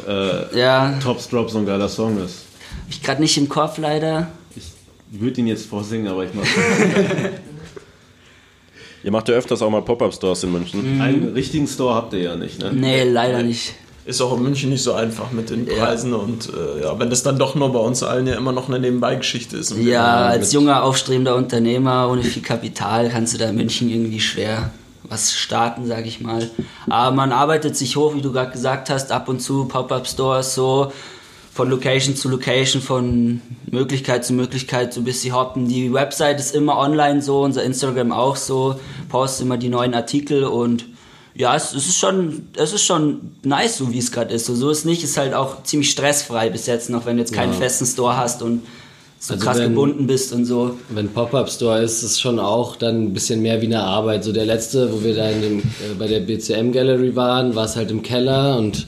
äh, 0.53 0.59
Ja, 0.59 0.93
Tops 1.01 1.29
Drop 1.29 1.49
so 1.49 1.57
ein 1.57 1.65
geiler 1.65 1.89
Song 1.89 2.17
ist. 2.23 2.43
hab 2.83 2.89
ich 2.91 3.01
gerade 3.01 3.21
nicht 3.21 3.35
im 3.37 3.49
Kopf 3.49 3.79
leider. 3.79 4.27
Ich 5.11 5.21
würde 5.21 5.41
ihn 5.41 5.47
jetzt 5.47 5.65
vorsingen, 5.67 6.07
aber 6.07 6.25
ich 6.25 6.33
mache 6.33 6.47
Ihr 9.03 9.11
macht 9.11 9.29
ja 9.29 9.35
öfters 9.35 9.61
auch 9.61 9.69
mal 9.69 9.81
Pop-Up-Stores 9.81 10.43
in 10.43 10.51
München. 10.51 10.99
einen 10.99 11.33
richtigen 11.33 11.67
Store 11.67 11.95
habt 11.95 12.13
ihr 12.13 12.19
ja 12.19 12.35
nicht, 12.35 12.59
ne? 12.59 12.73
Nee, 12.73 13.03
leider 13.03 13.41
nicht. 13.43 13.75
Ist 14.05 14.21
auch 14.21 14.35
in 14.35 14.43
München 14.43 14.69
nicht 14.69 14.83
so 14.83 14.93
einfach 14.93 15.31
mit 15.31 15.49
den 15.49 15.65
Preisen 15.65 16.13
und 16.13 16.49
äh, 16.49 16.83
ja, 16.83 16.97
wenn 16.97 17.09
das 17.09 17.23
dann 17.23 17.37
doch 17.37 17.55
nur 17.55 17.71
bei 17.73 17.79
uns 17.79 18.03
allen 18.03 18.25
ja 18.25 18.35
immer 18.35 18.53
noch 18.53 18.69
eine 18.69 18.79
Nebenbeigeschichte 18.79 19.57
ist. 19.57 19.77
Ja, 19.77 20.27
als 20.27 20.53
junger, 20.53 20.83
aufstrebender 20.83 21.35
Unternehmer 21.35 22.09
ohne 22.09 22.23
viel 22.23 22.41
Kapital 22.41 23.09
kannst 23.09 23.33
du 23.33 23.37
da 23.37 23.49
in 23.49 23.55
München 23.55 23.89
irgendwie 23.89 24.19
schwer 24.19 24.71
was 25.09 25.33
starten, 25.33 25.85
sag 25.87 26.05
ich 26.05 26.21
mal. 26.21 26.49
Aber 26.89 27.15
man 27.15 27.31
arbeitet 27.31 27.75
sich 27.77 27.95
hoch, 27.95 28.15
wie 28.15 28.21
du 28.21 28.31
gerade 28.31 28.51
gesagt 28.51 28.89
hast, 28.89 29.11
ab 29.11 29.29
und 29.29 29.39
zu 29.41 29.65
Pop-Up-Stores 29.65 30.55
so 30.55 30.91
von 31.57 31.71
Location 31.71 32.15
zu 32.15 32.29
Location, 32.29 32.83
von 32.83 33.41
Möglichkeit 33.71 34.23
zu 34.23 34.33
Möglichkeit 34.33 34.93
so 34.93 35.01
ein 35.01 35.05
bisschen 35.05 35.33
hoppen. 35.35 35.67
Die 35.67 35.91
Website 35.91 36.39
ist 36.39 36.53
immer 36.53 36.77
online 36.77 37.23
so, 37.23 37.41
unser 37.41 37.63
Instagram 37.63 38.11
auch 38.11 38.35
so, 38.35 38.75
post 39.09 39.41
immer 39.41 39.57
die 39.57 39.69
neuen 39.69 39.95
Artikel 39.95 40.43
und 40.43 40.85
ja, 41.33 41.55
es, 41.55 41.73
es 41.73 41.87
ist 41.87 41.97
schon, 41.97 42.47
es 42.55 42.73
ist 42.73 42.83
schon 42.83 43.31
nice, 43.43 43.77
so 43.77 43.91
wie 43.91 43.97
es 43.97 44.11
gerade 44.11 44.35
ist. 44.35 44.45
So, 44.45 44.53
so 44.53 44.69
ist 44.69 44.85
nicht, 44.85 45.03
ist 45.03 45.17
halt 45.17 45.33
auch 45.33 45.63
ziemlich 45.63 45.89
stressfrei 45.89 46.51
bis 46.51 46.67
jetzt 46.67 46.91
noch, 46.91 47.07
wenn 47.07 47.15
du 47.17 47.21
jetzt 47.23 47.33
keinen 47.33 47.53
Ja. 47.53 47.59
festen 47.59 47.87
Store 47.87 48.15
hast 48.17 48.43
und 48.43 48.61
so 49.19 49.33
Also 49.33 49.43
krass 49.43 49.57
wenn- 49.57 49.69
gebunden 49.69 50.05
bist 50.05 50.31
und 50.33 50.45
so. 50.45 50.77
Wenn 50.89 51.09
Pop-Up 51.09 51.49
Store 51.49 51.81
ist, 51.81 52.03
ist 52.03 52.11
es 52.11 52.19
schon 52.19 52.37
auch 52.39 52.75
dann 52.75 53.05
ein 53.05 53.13
bisschen 53.13 53.41
mehr 53.41 53.59
wie 53.63 53.65
eine 53.65 53.81
Arbeit. 53.83 54.23
So 54.23 54.31
der 54.31 54.45
letzte, 54.45 54.93
wo 54.93 55.03
wir 55.03 55.15
da 55.15 55.27
in 55.31 55.41
dem, 55.41 55.59
äh, 55.59 55.63
bei 55.97 56.05
der 56.07 56.19
BCM 56.19 56.71
Gallery 56.71 57.15
waren, 57.15 57.55
war 57.55 57.65
es 57.65 57.75
halt 57.75 57.89
im 57.89 58.03
Keller 58.03 58.57
und 58.59 58.85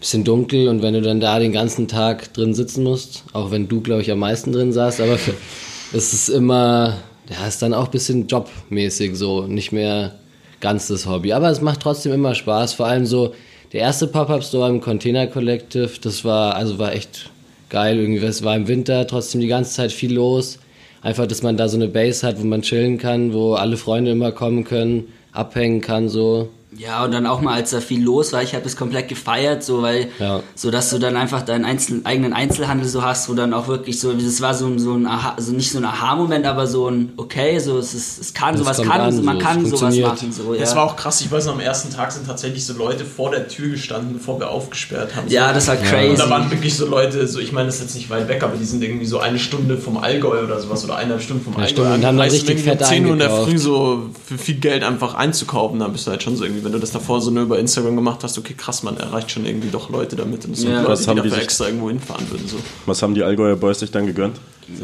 bisschen 0.00 0.24
dunkel 0.24 0.68
und 0.68 0.82
wenn 0.82 0.94
du 0.94 1.02
dann 1.02 1.20
da 1.20 1.38
den 1.38 1.52
ganzen 1.52 1.86
Tag 1.86 2.32
drin 2.34 2.54
sitzen 2.54 2.82
musst, 2.82 3.24
auch 3.32 3.50
wenn 3.50 3.68
du, 3.68 3.80
glaube 3.80 4.02
ich, 4.02 4.10
am 4.10 4.18
meisten 4.18 4.50
drin 4.50 4.72
saßt, 4.72 5.00
aber 5.00 5.18
es 5.92 6.12
ist 6.12 6.28
immer, 6.28 6.96
ja, 7.28 7.46
ist 7.46 7.62
dann 7.62 7.74
auch 7.74 7.84
ein 7.84 7.90
bisschen 7.90 8.26
jobmäßig 8.26 9.14
so, 9.16 9.42
nicht 9.46 9.72
mehr 9.72 10.16
ganz 10.60 10.88
das 10.88 11.06
Hobby. 11.06 11.32
Aber 11.32 11.50
es 11.50 11.60
macht 11.60 11.80
trotzdem 11.80 12.12
immer 12.12 12.34
Spaß, 12.34 12.74
vor 12.74 12.86
allem 12.86 13.06
so 13.06 13.34
der 13.72 13.82
erste 13.82 14.08
Pop-Up 14.08 14.42
Store 14.42 14.68
im 14.68 14.80
Container 14.80 15.26
Collective, 15.28 15.90
das 16.00 16.24
war, 16.24 16.56
also 16.56 16.78
war 16.78 16.92
echt 16.92 17.30
geil 17.68 17.98
irgendwie. 17.98 18.24
Es 18.24 18.42
war 18.42 18.56
im 18.56 18.66
Winter 18.66 19.06
trotzdem 19.06 19.40
die 19.40 19.46
ganze 19.46 19.74
Zeit 19.74 19.92
viel 19.92 20.12
los. 20.12 20.58
Einfach, 21.02 21.26
dass 21.26 21.42
man 21.42 21.56
da 21.56 21.68
so 21.68 21.76
eine 21.76 21.88
Base 21.88 22.26
hat, 22.26 22.40
wo 22.40 22.44
man 22.44 22.62
chillen 22.62 22.98
kann, 22.98 23.32
wo 23.32 23.54
alle 23.54 23.76
Freunde 23.76 24.10
immer 24.10 24.32
kommen 24.32 24.64
können, 24.64 25.08
abhängen 25.32 25.80
kann, 25.80 26.08
so. 26.08 26.48
Ja, 26.76 27.04
und 27.04 27.12
dann 27.12 27.26
auch 27.26 27.40
mal, 27.40 27.54
als 27.54 27.70
da 27.70 27.80
viel 27.80 28.02
los 28.02 28.32
war, 28.32 28.42
ich 28.44 28.54
habe 28.54 28.62
das 28.62 28.76
komplett 28.76 29.08
gefeiert, 29.08 29.64
so, 29.64 29.82
weil, 29.82 30.08
Ja. 30.20 30.40
so 30.54 30.70
dass 30.70 30.90
du 30.90 30.98
dann 30.98 31.16
einfach 31.16 31.42
deinen 31.42 31.64
Einzel 31.64 32.00
eigenen 32.04 32.32
Einzelhandel 32.32 32.88
so 32.88 33.02
hast, 33.02 33.28
wo 33.28 33.34
dann 33.34 33.52
auch 33.52 33.66
wirklich 33.66 33.98
so, 33.98 34.12
das 34.12 34.40
war 34.40 34.54
so 34.54 34.66
ein, 34.66 34.78
so 34.78 34.94
ein 34.94 35.04
Aha, 35.06 35.34
also 35.36 35.52
nicht 35.52 35.72
so 35.72 35.78
ein 35.78 35.84
Aha-Moment, 35.84 36.46
aber 36.46 36.68
so 36.68 36.88
ein, 36.88 37.12
okay, 37.16 37.58
so, 37.58 37.76
es 37.78 37.92
ist, 37.94 38.20
es 38.20 38.34
kann, 38.34 38.54
Das 38.54 38.62
sowas 38.62 38.76
kann, 38.82 39.00
an, 39.00 39.24
man 39.24 39.38
so, 39.38 39.44
kann 39.44 39.64
es 39.64 39.70
sowas 39.70 39.96
machen, 39.98 40.32
so, 40.32 40.54
ja. 40.54 40.60
Das 40.60 40.76
war 40.76 40.84
auch 40.84 40.94
krass, 40.96 41.20
ich 41.20 41.30
weiß 41.32 41.46
noch, 41.46 41.54
am 41.54 41.60
ersten 41.60 41.92
Tag 41.92 42.12
sind 42.12 42.26
tatsächlich 42.26 42.64
so 42.64 42.74
Leute 42.74 43.04
vor 43.04 43.32
der 43.32 43.48
Tür 43.48 43.70
gestanden, 43.70 44.12
bevor 44.14 44.38
wir 44.38 44.50
aufgesperrt 44.50 45.16
haben. 45.16 45.28
ja, 45.28 45.48
so. 45.48 45.54
das 45.54 45.66
war 45.68 45.76
Und 45.76 45.84
crazy. 45.84 46.16
da 46.16 46.30
waren 46.30 46.50
wirklich 46.52 46.76
so 46.76 46.86
Leute, 46.86 47.26
so 47.26 47.40
ich 47.40 47.50
meine, 47.52 47.66
das 47.66 47.76
ist 47.76 47.82
jetzt 47.82 47.94
nicht 47.96 48.10
weit 48.10 48.28
weg, 48.28 48.42
aber 48.44 48.56
die 48.56 48.64
sind 48.64 48.82
irgendwie 48.82 49.06
so 49.06 49.18
eine 49.18 49.38
Stunde 49.40 49.76
vom 49.76 49.96
Allgäu 49.98 50.44
oder 50.44 50.60
sowas 50.60 50.84
oder 50.84 50.94
eineinhalb 50.96 51.22
Stunden 51.22 51.42
vom 51.42 51.54
Ja, 51.54 51.60
Allgäu. 51.60 51.72
stimmt, 51.82 51.94
und 51.96 52.02
dann 52.02 52.14
um 52.14 52.20
richtig 52.20 52.56
um 52.58 52.62
fett 52.62 52.84
10 52.86 53.06
Uhr 53.06 53.12
in 53.14 53.18
der. 53.18 53.30
Früh 53.30 53.58
so 53.58 54.10
für 54.24 54.38
viel 54.38 54.56
Geld 54.56 54.84
einfach 54.84 55.14
einzukaufen. 55.14 55.80
Da 55.80 55.88
bist 55.88 56.06
du 56.06 56.12
halt 56.12 56.22
schon 56.22 56.36
so 56.36 56.44
irgendwie, 56.44 56.59
wenn 56.64 56.72
du 56.72 56.78
das 56.78 56.90
davor 56.92 57.20
so 57.20 57.30
nur 57.30 57.44
über 57.44 57.58
Instagram 57.58 57.96
gemacht 57.96 58.22
hast, 58.24 58.36
okay, 58.38 58.54
krass, 58.54 58.82
man 58.82 58.96
erreicht 58.96 59.30
schon 59.30 59.44
irgendwie 59.46 59.68
doch 59.70 59.90
Leute 59.90 60.16
damit. 60.16 60.44
Und 60.44 60.52
das 60.52 60.60
sind 60.60 60.70
Ja. 60.70 60.78
Leute, 60.80 60.92
Was 60.92 61.02
die 61.02 61.06
haben 61.08 61.16
die 61.16 61.22
dafür 61.22 61.34
sich- 61.34 61.42
extra 61.44 61.66
irgendwo 61.66 61.88
hinfahren 61.88 62.30
würden. 62.30 62.46
So. 62.48 62.56
Was 62.86 63.02
haben 63.02 63.14
die 63.14 63.22
Allgäuer 63.22 63.56
Boys 63.56 63.80
sich 63.80 63.90
dann 63.90 64.06
gegönnt? 64.06 64.36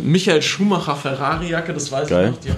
Michael 0.03 0.43
Schumacher 0.43 0.95
Ferrari-Jacke, 0.97 1.73
das 1.73 1.91
weiß 1.91 2.09
Geil. 2.09 2.27
ich 2.27 2.31
noch. 2.33 2.41
Die 2.41 2.51
hat, 2.51 2.57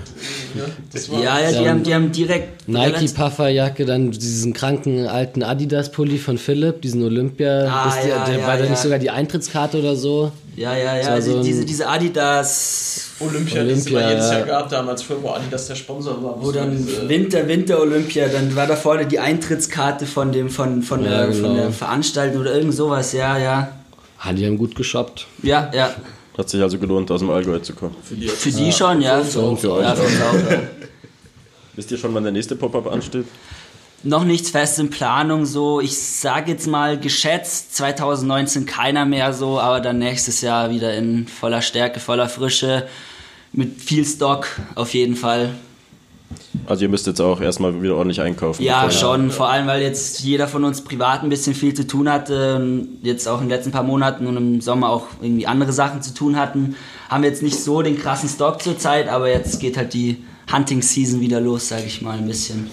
ja, 0.56 0.72
das 0.92 1.10
war 1.10 1.22
ja, 1.22 1.38
ja, 1.40 1.48
die 1.58 1.64
Ja. 1.64 1.70
haben, 1.70 1.82
die 1.82 1.94
haben 1.94 2.12
direkt 2.12 2.68
Nike 2.68 3.06
Pufferjacke, 3.14 3.84
dann 3.84 4.10
diesen 4.10 4.52
kranken 4.52 5.06
alten 5.06 5.42
Adidas 5.42 5.92
Pulli 5.92 6.18
von 6.18 6.38
Philipp, 6.38 6.82
diesen 6.82 7.02
Olympia, 7.04 7.68
Ah, 7.70 7.84
das, 7.86 8.06
ja, 8.06 8.24
der 8.24 8.38
ja, 8.40 8.46
war 8.46 8.56
da 8.56 8.64
ja. 8.64 8.70
nicht 8.70 8.80
sogar 8.82 8.98
die 8.98 9.10
Eintrittskarte 9.10 9.78
oder 9.78 9.94
so. 9.94 10.32
Ja, 10.56 10.76
ja, 10.76 10.96
ja, 10.96 11.10
war 11.10 11.22
so 11.22 11.40
diese, 11.42 11.64
diese 11.64 11.86
Adidas, 11.88 13.10
Olympia, 13.20 13.62
die 13.62 13.70
es 13.70 13.86
Olympia, 13.86 14.00
immer 14.00 14.10
jedes 14.10 14.30
ja. 14.30 14.38
Jahr 14.38 14.46
gab, 14.46 14.68
damals 14.70 15.02
früher, 15.02 15.22
wo 15.22 15.28
Adidas 15.30 15.68
der 15.68 15.76
Sponsor 15.76 16.20
war. 16.22 16.36
wo 16.42 16.50
dann 16.50 16.76
diese- 16.76 17.08
Winter, 17.08 17.46
Winter 17.46 17.80
Olympia, 17.80 18.26
dann 18.28 18.56
war 18.56 18.66
da 18.66 18.74
vorne 18.74 19.06
die 19.06 19.20
Eintrittskarte 19.20 20.06
von 20.06 20.32
dem, 20.32 20.50
von, 20.50 20.82
von, 20.82 21.04
Ja, 21.04 21.26
der, 21.26 21.32
von 21.32 21.42
genau. 21.42 21.54
der 21.54 21.70
Veranstaltung 21.72 22.40
oder 22.40 22.54
irgend 22.54 22.74
sowas, 22.74 23.12
ja, 23.12 23.38
ja. 23.38 23.68
Ah, 24.20 24.32
die 24.32 24.44
haben 24.46 24.58
gut 24.58 24.74
geshoppt. 24.74 25.26
Ja, 25.44 25.70
ja. 25.72 25.90
Hat 26.38 26.48
sich 26.48 26.62
also 26.62 26.78
gelohnt, 26.78 27.10
aus 27.10 27.18
dem 27.18 27.30
Allgäu 27.30 27.58
zu 27.58 27.74
kommen. 27.74 27.96
für 28.00 28.14
die 28.14 28.28
Für 28.28 28.52
die 28.52 28.72
schon, 28.72 29.02
ja. 29.02 29.22
für 29.24 29.40
uns, 29.40 29.60
für 29.60 29.72
euch 29.72 29.82
ja, 29.82 29.94
für 29.96 30.04
uns 30.04 30.20
auch, 30.22 30.50
ja. 30.50 30.60
Wisst 31.74 31.90
ihr 31.90 31.98
schon, 31.98 32.14
wann 32.14 32.22
der 32.22 32.32
nächste 32.32 32.54
Pop-Up 32.54 32.86
ansteht? 32.86 33.26
Noch 34.04 34.22
nichts 34.24 34.50
fest 34.50 34.78
in 34.78 34.88
Planung, 34.88 35.46
so. 35.46 35.80
Ich 35.80 35.98
sag 35.98 36.46
jetzt 36.46 36.68
mal 36.68 36.98
geschätzt, 36.98 37.74
2019 37.74 38.66
keiner 38.66 39.04
mehr 39.04 39.32
so, 39.32 39.58
aber 39.58 39.80
dann 39.80 39.98
nächstes 39.98 40.40
Jahr 40.40 40.70
wieder 40.70 40.94
in 40.94 41.26
voller 41.26 41.60
Stärke, 41.60 41.98
voller 41.98 42.28
Frische, 42.28 42.86
mit 43.52 43.80
viel 43.80 44.04
Stock 44.04 44.46
auf 44.76 44.94
jeden 44.94 45.16
Fall. 45.16 45.50
Also 46.68 46.82
ihr 46.82 46.88
müsst 46.90 47.06
jetzt 47.06 47.20
auch 47.20 47.40
erstmal 47.40 47.80
wieder 47.82 47.96
ordentlich 47.96 48.20
einkaufen. 48.20 48.62
Ja, 48.62 48.84
bevor- 48.84 49.00
schon. 49.00 49.30
Vor 49.30 49.48
allem, 49.48 49.66
weil 49.66 49.80
jetzt 49.80 50.20
jeder 50.20 50.46
von 50.48 50.64
uns 50.64 50.82
privat 50.82 51.22
ein 51.22 51.30
bisschen 51.30 51.54
viel 51.54 51.72
zu 51.72 51.86
tun 51.86 52.10
hatte. 52.10 52.56
und 52.56 52.98
Jetzt 53.02 53.26
auch 53.26 53.40
in 53.40 53.48
den 53.48 53.56
letzten 53.56 53.72
paar 53.72 53.82
Monaten 53.84 54.26
und 54.26 54.36
im 54.36 54.60
Sommer 54.60 54.90
auch 54.90 55.06
irgendwie 55.22 55.46
andere 55.46 55.72
Sachen 55.72 56.02
zu 56.02 56.12
tun 56.12 56.36
hatten. 56.36 56.76
Haben 57.08 57.22
wir 57.22 57.30
jetzt 57.30 57.42
nicht 57.42 57.58
so 57.58 57.80
den 57.80 57.98
krassen 57.98 58.28
Stock 58.28 58.62
zurzeit, 58.62 59.08
aber 59.08 59.30
jetzt 59.30 59.60
geht 59.60 59.78
halt 59.78 59.94
die 59.94 60.18
Hunting 60.52 60.82
Season 60.82 61.20
wieder 61.20 61.40
los, 61.40 61.68
sag 61.68 61.86
ich 61.86 62.02
mal 62.02 62.18
ein 62.18 62.26
bisschen. 62.26 62.68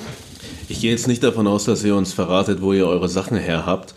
Ich 0.67 0.81
gehe 0.81 0.91
jetzt 0.91 1.07
nicht 1.07 1.23
davon 1.23 1.47
aus, 1.47 1.63
dass 1.65 1.83
ihr 1.83 1.95
uns 1.95 2.11
verratet, 2.11 2.61
wo 2.61 2.73
ihr 2.73 2.87
eure 2.87 3.07
Sachen 3.07 3.37
her 3.37 3.65
habt. 3.65 3.93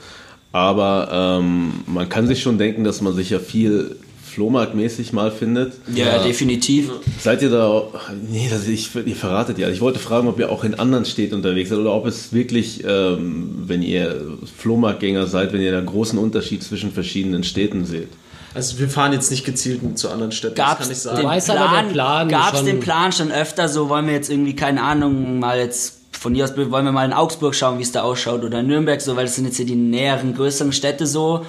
Aber 0.52 1.08
ähm, 1.40 1.72
man 1.86 2.08
kann 2.08 2.26
sich 2.26 2.40
schon 2.42 2.56
denken, 2.58 2.84
dass 2.84 3.00
man 3.00 3.14
sich 3.14 3.30
ja 3.30 3.38
viel 3.38 3.96
Flohmarktmäßig 4.28 5.12
mal 5.12 5.30
findet. 5.30 5.72
Ja, 5.94 6.22
definitiv. 6.22 6.90
Seid 7.20 7.42
ihr 7.42 7.50
da 7.50 7.84
nee, 8.30 8.48
das, 8.50 8.66
ich, 8.68 8.94
ihr 8.94 9.16
verratet 9.16 9.58
ja. 9.58 9.68
Ich 9.68 9.80
wollte 9.80 9.98
fragen, 9.98 10.28
ob 10.28 10.38
ihr 10.38 10.50
auch 10.50 10.64
in 10.64 10.74
anderen 10.78 11.04
Städten 11.04 11.34
unterwegs 11.34 11.70
seid 11.70 11.78
oder 11.78 11.92
ob 11.94 12.06
es 12.06 12.32
wirklich, 12.32 12.84
ähm, 12.86 13.64
wenn 13.66 13.82
ihr 13.82 14.38
Flohmarktgänger 14.56 15.26
seid, 15.26 15.52
wenn 15.52 15.60
ihr 15.60 15.72
da 15.72 15.78
einen 15.78 15.86
großen 15.86 16.18
Unterschied 16.18 16.62
zwischen 16.62 16.92
verschiedenen 16.92 17.44
Städten 17.44 17.84
seht. 17.84 18.08
Also 18.54 18.78
wir 18.78 18.88
fahren 18.88 19.12
jetzt 19.12 19.30
nicht 19.30 19.44
gezielt 19.44 19.98
zu 19.98 20.08
anderen 20.08 20.32
Städten, 20.32 20.54
Gab's 20.54 20.88
das 20.88 21.04
kann 21.04 21.16
ich 21.16 21.22
den 21.22 21.40
sagen. 21.40 21.58
aber 21.58 21.68
Plan, 21.68 21.92
Plan 21.92 22.28
gab's 22.28 22.58
schon- 22.58 22.66
den 22.66 22.80
Plan 22.80 23.12
schon 23.12 23.30
öfter 23.30 23.68
so, 23.68 23.88
wollen 23.88 24.06
wir 24.06 24.14
jetzt 24.14 24.30
irgendwie, 24.30 24.56
keine 24.56 24.82
Ahnung, 24.82 25.38
mal 25.38 25.58
jetzt 25.58 25.98
von 26.12 26.34
hier 26.34 26.44
aus 26.44 26.56
wollen 26.56 26.84
wir 26.84 26.92
mal 26.92 27.04
in 27.04 27.12
Augsburg 27.12 27.54
schauen, 27.54 27.78
wie 27.78 27.82
es 27.82 27.92
da 27.92 28.02
ausschaut 28.02 28.42
oder 28.42 28.60
in 28.60 28.66
Nürnberg 28.66 29.00
so, 29.00 29.14
weil 29.16 29.26
das 29.26 29.36
sind 29.36 29.44
jetzt 29.44 29.56
hier 29.56 29.66
die 29.66 29.76
näheren, 29.76 30.34
größeren 30.34 30.72
Städte 30.72 31.06
so. 31.06 31.44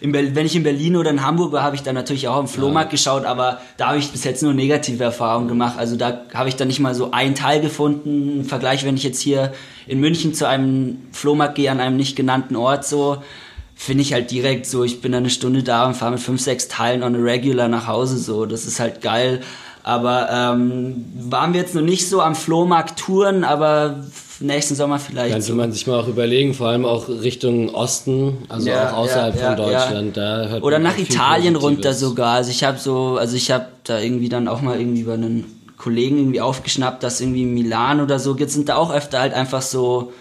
Wenn 0.00 0.46
ich 0.46 0.56
in 0.56 0.62
Berlin 0.62 0.96
oder 0.96 1.10
in 1.10 1.24
Hamburg 1.24 1.52
war, 1.52 1.62
habe 1.62 1.76
ich 1.76 1.82
dann 1.82 1.94
natürlich 1.94 2.26
auch 2.26 2.40
im 2.40 2.48
Flohmarkt 2.48 2.90
geschaut, 2.90 3.26
aber 3.26 3.60
da 3.76 3.88
habe 3.88 3.98
ich 3.98 4.10
bis 4.10 4.24
jetzt 4.24 4.42
nur 4.42 4.54
negative 4.54 5.04
Erfahrungen 5.04 5.46
gemacht. 5.46 5.74
Also 5.78 5.96
da 5.96 6.22
habe 6.32 6.48
ich 6.48 6.56
dann 6.56 6.68
nicht 6.68 6.80
mal 6.80 6.94
so 6.94 7.10
einen 7.10 7.34
Teil 7.34 7.60
gefunden. 7.60 8.40
Im 8.40 8.44
Vergleich, 8.44 8.84
wenn 8.84 8.96
ich 8.96 9.02
jetzt 9.02 9.20
hier 9.20 9.52
in 9.86 10.00
München 10.00 10.32
zu 10.32 10.48
einem 10.48 10.98
Flohmarkt 11.12 11.56
gehe, 11.56 11.70
an 11.70 11.80
einem 11.80 11.96
nicht 11.96 12.16
genannten 12.16 12.56
Ort 12.56 12.86
so, 12.86 13.18
finde 13.74 14.02
ich 14.02 14.12
halt 14.12 14.30
direkt 14.30 14.66
so, 14.66 14.84
ich 14.84 15.00
bin 15.00 15.12
dann 15.12 15.22
eine 15.22 15.30
Stunde 15.30 15.62
da 15.62 15.86
und 15.86 15.94
fahre 15.94 16.12
mit 16.12 16.20
fünf, 16.20 16.40
sechs 16.40 16.68
Teilen 16.68 17.02
on 17.02 17.14
a 17.14 17.18
regular 17.18 17.68
nach 17.68 17.86
Hause 17.86 18.18
so. 18.18 18.46
Das 18.46 18.66
ist 18.66 18.80
halt 18.80 19.02
geil. 19.02 19.40
Aber 19.82 20.28
ähm, 20.30 21.06
waren 21.30 21.52
wir 21.52 21.60
jetzt 21.60 21.74
noch 21.74 21.82
nicht 21.82 22.08
so 22.08 22.20
am 22.20 22.34
Flohmarkt 22.34 22.98
touren, 22.98 23.44
aber 23.44 24.04
nächsten 24.40 24.74
Sommer 24.74 24.98
vielleicht. 24.98 25.32
Könnte 25.32 25.46
So. 25.46 25.54
man 25.54 25.72
sich 25.72 25.86
mal 25.86 26.00
auch 26.00 26.08
überlegen, 26.08 26.54
vor 26.54 26.68
allem 26.68 26.84
auch 26.84 27.08
Richtung 27.08 27.74
Osten, 27.74 28.38
also 28.48 28.68
Ja, 28.68 28.92
auch 28.92 28.98
außerhalb 28.98 29.38
ja, 29.38 29.48
von 29.48 29.56
Deutschland. 29.56 30.16
Da 30.16 30.48
hört 30.48 30.62
Oder 30.62 30.78
nach 30.78 30.98
Italien 30.98 31.56
runter 31.56 31.94
sogar. 31.94 32.34
Also 32.34 32.50
ich 32.50 32.64
habe 32.64 32.78
so, 32.78 33.16
also 33.18 33.36
ich 33.36 33.50
habe 33.50 33.66
da 33.84 33.98
irgendwie 33.98 34.28
dann 34.28 34.48
auch 34.48 34.60
mal 34.60 34.78
irgendwie 34.78 35.00
über 35.02 35.14
einen 35.14 35.44
Kollegen 35.76 36.18
irgendwie 36.18 36.40
aufgeschnappt, 36.40 37.02
dass 37.02 37.20
irgendwie 37.20 37.42
in 37.42 37.54
Milan 37.54 38.00
oder 38.00 38.18
so 38.18 38.34
gibt, 38.34 38.50
sind 38.50 38.68
da 38.68 38.76
auch 38.76 38.92
öfter 38.92 39.20
halt 39.20 39.32
einfach 39.32 39.62
so 39.62 40.12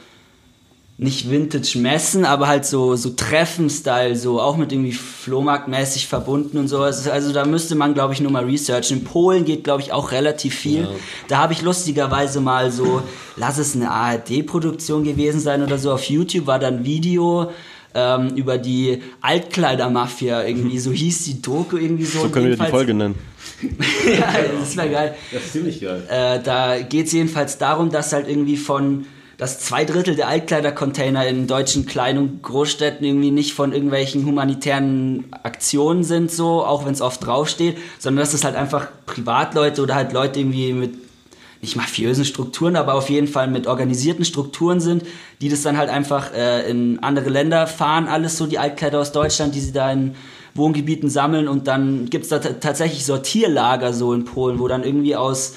nicht 1.00 1.32
Vintage-Messen, 1.32 2.26
aber 2.26 2.50
halt 2.50 2.66
so, 2.66 2.98
so 2.98 3.12
Treffen-Style, 3.12 4.18
so 4.18 4.42
auch 4.42 4.58
mit 4.58 4.74
irgendwie 4.74 4.92
Flohmarktmäßig 4.92 6.08
verbunden 6.08 6.58
und 6.58 6.68
so. 6.68 6.82
Also, 6.82 7.32
da 7.32 7.46
müsste 7.46 7.76
man, 7.76 7.94
glaube 7.94 8.14
ich, 8.14 8.20
nur 8.20 8.34
mal 8.34 8.44
researchen. 8.44 9.00
In 9.00 9.04
Polen 9.06 9.46
geht, 9.46 9.64
glaube 9.64 9.82
ich, 9.82 9.94
auch 9.94 10.12
relativ 10.12 10.56
viel. 10.56 10.90
Da 11.30 11.38
habe 11.38 11.54
ich 11.54 11.62
lustigerweise 11.62 12.42
mal 12.42 12.70
so, 12.70 13.02
lass 13.38 13.58
es 13.58 13.76
eine 13.76 13.90
ARD-Produktion 13.90 15.06
gewesen 15.06 15.40
sein 15.40 15.64
oder 15.64 15.78
so, 15.78 15.94
auf 15.94 16.04
YouTube 16.04 16.48
war 16.48 16.60
dann 16.60 16.80
ein 16.80 16.86
Video 16.86 17.50
ähm, 17.96 18.36
über 18.36 18.58
die 18.58 19.02
Altkleidermafia 19.22 20.44
irgendwie, 20.44 20.80
so 20.80 20.92
hieß 20.92 21.24
die 21.24 21.42
Doku 21.42 21.78
irgendwie 21.78 22.04
so. 22.04 22.20
So 22.20 22.30
können 22.30 22.50
wir 22.50 22.58
die 22.58 22.70
Folge 22.70 22.94
nennen. 22.94 23.16
ja, 23.62 24.34
das 24.60 24.76
wäre 24.76 24.90
geil. 24.90 25.16
Das 25.32 25.46
ist 25.46 25.54
ziemlich 25.54 25.80
geil. 25.80 26.04
Äh, 26.10 26.44
da 26.44 26.78
geht 26.82 27.08
es 27.08 27.14
jedenfalls 27.14 27.58
darum, 27.58 27.90
dass 27.90 28.12
halt 28.12 28.28
irgendwie 28.28 28.58
von 28.58 29.06
dass 29.40 29.58
zwei 29.58 29.86
Drittel 29.86 30.16
der 30.16 30.28
Altkleidercontainer 30.28 31.26
in 31.26 31.48
deutschen 31.48 31.86
Klein- 31.86 32.18
und 32.18 32.44
Großstädten 32.44 33.06
irgendwie 33.08 33.32
nicht 33.32 33.54
von 33.54 33.72
irgendwelchen 33.72 34.26
humanitären 34.26 35.28
Aktionen 35.44 36.04
sind, 36.04 36.30
so, 36.30 36.66
auch 36.66 36.86
wenn 36.86 36.92
es 36.92 37.02
oft 37.02 37.26
draufsteht, 37.26 37.78
sondern 38.00 38.22
dass 38.22 38.34
es 38.34 38.44
halt 38.44 38.58
einfach 38.58 38.90
Privatleute 39.06 39.82
oder 39.82 39.96
halt 39.96 40.12
Leute 40.12 40.42
irgendwie 40.42 40.74
mit 40.74 40.96
nicht 41.62 41.78
mafiösen 41.78 42.26
Strukturen, 42.26 42.76
aber 42.76 42.96
auf 42.96 43.10
jeden 43.10 43.28
Fall 43.28 43.48
mit 43.48 43.66
organisierten 43.66 44.26
Strukturen 44.26 44.82
sind, 44.82 45.04
die 45.42 45.48
das 45.48 45.62
dann 45.62 45.78
halt 45.78 45.90
einfach 45.90 46.34
äh, 46.34 46.70
in 46.70 47.00
andere 47.02 47.30
Länder 47.30 47.66
fahren, 47.66 48.10
alles 48.10 48.38
so 48.38 48.46
die 48.46 48.60
Altkleider 48.60 49.00
aus 49.00 49.14
Deutschland, 49.14 49.56
die 49.56 49.62
sie 49.62 49.72
da 49.72 49.90
in 49.90 50.16
Wohngebieten 50.54 51.10
sammeln 51.10 51.48
und 51.48 51.68
dann 51.68 52.10
gibt's 52.10 52.28
da 52.28 52.40
tatsächlich 52.40 53.06
Sortierlager 53.06 53.94
so 53.94 54.14
in 54.14 54.26
Polen, 54.26 54.60
wo 54.60 54.68
dann 54.68 54.84
irgendwie 54.84 55.16
aus 55.16 55.54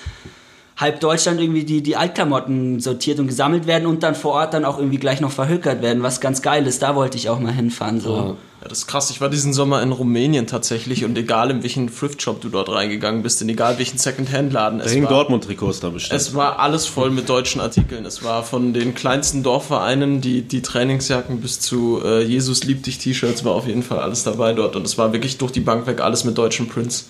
halb 0.77 1.01
Deutschland 1.01 1.41
irgendwie 1.41 1.64
die, 1.64 1.83
die 1.83 1.97
Altklamotten 1.97 2.81
sortiert 2.81 3.18
und 3.18 3.27
gesammelt 3.27 3.66
werden 3.66 3.87
und 3.87 4.03
dann 4.03 4.14
vor 4.14 4.33
Ort 4.33 4.55
dann 4.55 4.64
auch 4.64 4.79
irgendwie 4.79 4.99
gleich 4.99 5.20
noch 5.20 5.31
verhökert 5.31 5.83
werden, 5.83 6.03
was 6.03 6.20
ganz 6.20 6.43
geil 6.43 6.66
ist. 6.66 6.83
Da 6.83 6.95
wollte 6.95 7.16
ich 7.16 7.29
auch 7.29 7.39
mal 7.39 7.53
hinfahren. 7.53 8.01
So. 8.01 8.16
Ja. 8.16 8.37
Das 8.68 8.79
ist 8.79 8.87
krass. 8.87 9.11
Ich 9.11 9.20
war 9.20 9.29
diesen 9.29 9.53
Sommer 9.53 9.83
in 9.83 9.91
Rumänien 9.91 10.47
tatsächlich 10.47 11.05
und 11.05 11.18
egal 11.18 11.51
in 11.51 11.62
welchen 11.62 11.93
Thrift-Shop 11.93 12.41
du 12.41 12.49
dort 12.49 12.68
reingegangen 12.68 13.23
bist, 13.23 13.43
in 13.43 13.49
egal 13.49 13.77
welchen 13.79 13.99
Second-Hand-Laden, 13.99 14.79
Da 14.79 14.85
es 14.85 14.93
hingen 14.93 15.09
Dortmund-Trikots 15.09 15.81
da 15.81 15.91
bestimmt. 15.91 16.20
es 16.20 16.35
war 16.35 16.61
alles 16.61 16.87
voll 16.87 17.11
mit 17.11 17.29
deutschen 17.29 17.61
Artikeln. 17.61 18.07
Es 18.07 18.23
war 18.23 18.45
von 18.45 18.73
den 18.73 18.95
kleinsten 18.95 19.43
Dorfvereinen, 19.43 20.20
die, 20.20 20.43
die 20.43 20.62
Trainingsjacken 20.62 21.41
bis 21.41 21.59
zu 21.59 22.01
äh, 22.05 22.23
Jesus 22.23 22.62
liebt 22.62 22.87
dich 22.87 22.99
T-Shirts, 22.99 23.45
war 23.45 23.53
auf 23.53 23.66
jeden 23.66 23.83
Fall 23.83 23.99
alles 23.99 24.23
dabei 24.23 24.53
dort 24.53 24.77
und 24.77 24.87
es 24.87 24.97
war 24.97 25.12
wirklich 25.12 25.39
durch 25.39 25.51
die 25.51 25.61
Bank 25.61 25.87
weg 25.89 26.01
alles 26.01 26.23
mit 26.23 26.39
deutschen 26.39 26.68
Prints. 26.68 27.09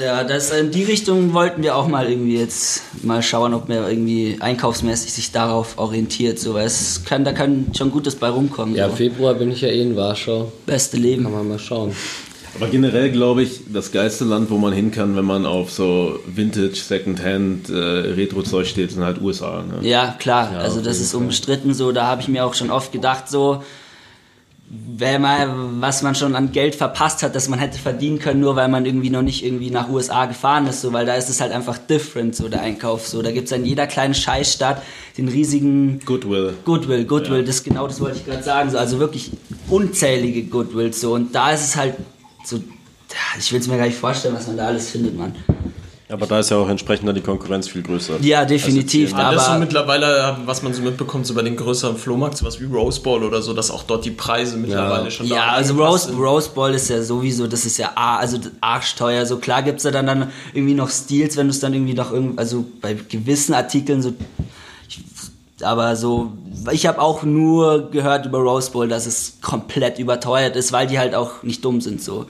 Ja, 0.00 0.24
das, 0.24 0.50
in 0.50 0.70
die 0.70 0.84
Richtung 0.84 1.32
wollten 1.34 1.62
wir 1.62 1.76
auch 1.76 1.86
mal 1.86 2.08
irgendwie 2.08 2.38
jetzt 2.38 2.82
mal 3.02 3.22
schauen, 3.22 3.52
ob 3.54 3.68
man 3.68 3.78
irgendwie 3.78 4.36
einkaufsmäßig 4.40 5.12
sich 5.12 5.32
darauf 5.32 5.78
orientiert. 5.78 6.38
So, 6.38 6.54
weil 6.54 6.66
es 6.66 7.02
kann, 7.04 7.24
da 7.24 7.32
kann 7.32 7.66
schon 7.76 7.90
Gutes 7.90 8.14
bei 8.16 8.28
rumkommen. 8.28 8.74
Ja, 8.74 8.88
so. 8.88 8.96
Februar 8.96 9.34
bin 9.34 9.50
ich 9.50 9.60
ja 9.60 9.68
eh 9.68 9.82
in 9.82 9.96
Warschau. 9.96 10.50
Beste 10.66 10.96
Leben. 10.96 11.24
Kann 11.24 11.32
man 11.32 11.48
mal 11.48 11.58
schauen. 11.58 11.94
Aber 12.54 12.68
generell 12.68 13.10
glaube 13.10 13.42
ich, 13.42 13.62
das 13.72 13.92
geilste 13.92 14.24
Land, 14.24 14.50
wo 14.50 14.58
man 14.58 14.72
hin 14.72 14.90
kann, 14.90 15.16
wenn 15.16 15.24
man 15.24 15.46
auf 15.46 15.72
so 15.72 16.18
Vintage, 16.26 16.76
Secondhand, 16.76 17.70
äh, 17.70 17.74
Retro-Zeug 17.74 18.66
steht, 18.66 18.90
sind 18.90 19.02
halt 19.02 19.20
USA. 19.20 19.62
Ne? 19.62 19.88
Ja, 19.88 20.16
klar. 20.18 20.52
Ja, 20.52 20.58
also 20.58 20.82
das 20.82 21.00
ist 21.00 21.14
umstritten 21.14 21.72
so. 21.72 21.92
Da 21.92 22.06
habe 22.06 22.20
ich 22.20 22.28
mir 22.28 22.44
auch 22.44 22.54
schon 22.54 22.70
oft 22.70 22.92
gedacht 22.92 23.28
so, 23.28 23.62
man, 24.72 25.82
was 25.82 26.02
man 26.02 26.14
schon 26.14 26.34
an 26.34 26.50
Geld 26.50 26.74
verpasst 26.74 27.22
hat, 27.22 27.34
dass 27.34 27.48
man 27.48 27.58
hätte 27.58 27.78
verdienen 27.78 28.18
können, 28.18 28.40
nur 28.40 28.56
weil 28.56 28.68
man 28.68 28.86
irgendwie 28.86 29.10
noch 29.10 29.22
nicht 29.22 29.44
irgendwie 29.44 29.70
nach 29.70 29.88
USA 29.90 30.24
gefahren 30.24 30.66
ist, 30.66 30.80
so, 30.80 30.92
weil 30.94 31.04
da 31.04 31.14
ist 31.14 31.28
es 31.28 31.40
halt 31.42 31.52
einfach 31.52 31.76
different, 31.76 32.34
so 32.34 32.48
der 32.48 32.62
Einkauf, 32.62 33.06
so, 33.06 33.20
da 33.20 33.32
gibt's 33.32 33.52
in 33.52 33.66
jeder 33.66 33.86
kleinen 33.86 34.14
Scheißstadt 34.14 34.82
den 35.18 35.28
riesigen 35.28 36.00
Goodwill. 36.06 36.54
Goodwill, 36.64 37.04
Goodwill, 37.04 37.44
das 37.44 37.62
genau 37.62 37.86
das 37.86 38.00
wollte 38.00 38.18
ich 38.18 38.24
gerade 38.24 38.42
sagen, 38.42 38.70
so, 38.70 38.78
also 38.78 38.98
wirklich 38.98 39.32
unzählige 39.68 40.44
Goodwills, 40.44 41.00
so, 41.00 41.12
und 41.14 41.34
da 41.34 41.50
ist 41.50 41.64
es 41.64 41.76
halt 41.76 41.94
so, 42.44 42.58
ich 43.38 43.52
will 43.52 43.60
es 43.60 43.68
mir 43.68 43.76
gar 43.76 43.86
nicht 43.86 43.98
vorstellen, 43.98 44.34
was 44.34 44.46
man 44.46 44.56
da 44.56 44.68
alles 44.68 44.90
findet, 44.90 45.16
man. 45.18 45.34
Aber 46.12 46.26
da 46.26 46.40
ist 46.40 46.50
ja 46.50 46.58
auch 46.58 46.68
entsprechend 46.68 47.08
dann 47.08 47.14
die 47.14 47.22
Konkurrenz 47.22 47.68
viel 47.68 47.82
größer. 47.82 48.20
Ja, 48.20 48.44
definitiv, 48.44 49.12
Ja, 49.12 49.32
das 49.32 49.46
so 49.46 49.52
aber 49.52 49.60
mittlerweile, 49.60 50.36
was 50.44 50.62
man 50.62 50.74
so 50.74 50.82
mitbekommt, 50.82 51.26
so 51.26 51.32
bei 51.32 51.40
den 51.40 51.56
größeren 51.56 51.96
Flohmarkt, 51.96 52.36
sowas 52.36 52.60
wie 52.60 52.66
Rose 52.66 53.00
Bowl 53.00 53.24
oder 53.24 53.40
so, 53.40 53.54
dass 53.54 53.70
auch 53.70 53.82
dort 53.82 54.04
die 54.04 54.10
Preise 54.10 54.58
mittlerweile 54.58 55.10
schon 55.10 55.28
da 55.28 55.34
Ja, 55.34 55.46
also 55.52 55.74
Rose, 55.74 56.08
sind. 56.08 56.18
Rose 56.18 56.50
Bowl 56.50 56.70
ist 56.74 56.90
ja 56.90 57.02
sowieso, 57.02 57.46
das 57.46 57.64
ist 57.64 57.78
ja 57.78 57.92
also 57.94 58.38
arschteuer. 58.60 59.24
So 59.24 59.38
klar 59.38 59.62
gibt's 59.62 59.84
da 59.84 59.90
dann, 59.90 60.06
dann 60.06 60.30
irgendwie 60.52 60.74
noch 60.74 60.90
Steals, 60.90 61.38
wenn 61.38 61.46
du 61.46 61.52
es 61.52 61.60
dann 61.60 61.72
irgendwie 61.72 61.94
noch 61.94 62.12
irgendwie, 62.12 62.38
also 62.38 62.66
bei 62.82 62.94
gewissen 62.94 63.54
Artikeln 63.54 64.02
so. 64.02 64.12
Ich, 64.88 65.00
aber 65.62 65.96
so, 65.96 66.32
ich 66.72 66.86
habe 66.86 67.00
auch 67.00 67.22
nur 67.22 67.90
gehört 67.90 68.26
über 68.26 68.38
Rose 68.38 68.70
Bowl, 68.70 68.86
dass 68.86 69.06
es 69.06 69.38
komplett 69.40 69.98
überteuert 69.98 70.56
ist, 70.56 70.72
weil 70.72 70.86
die 70.86 70.98
halt 70.98 71.14
auch 71.14 71.42
nicht 71.42 71.64
dumm 71.64 71.80
sind 71.80 72.02
so. 72.02 72.26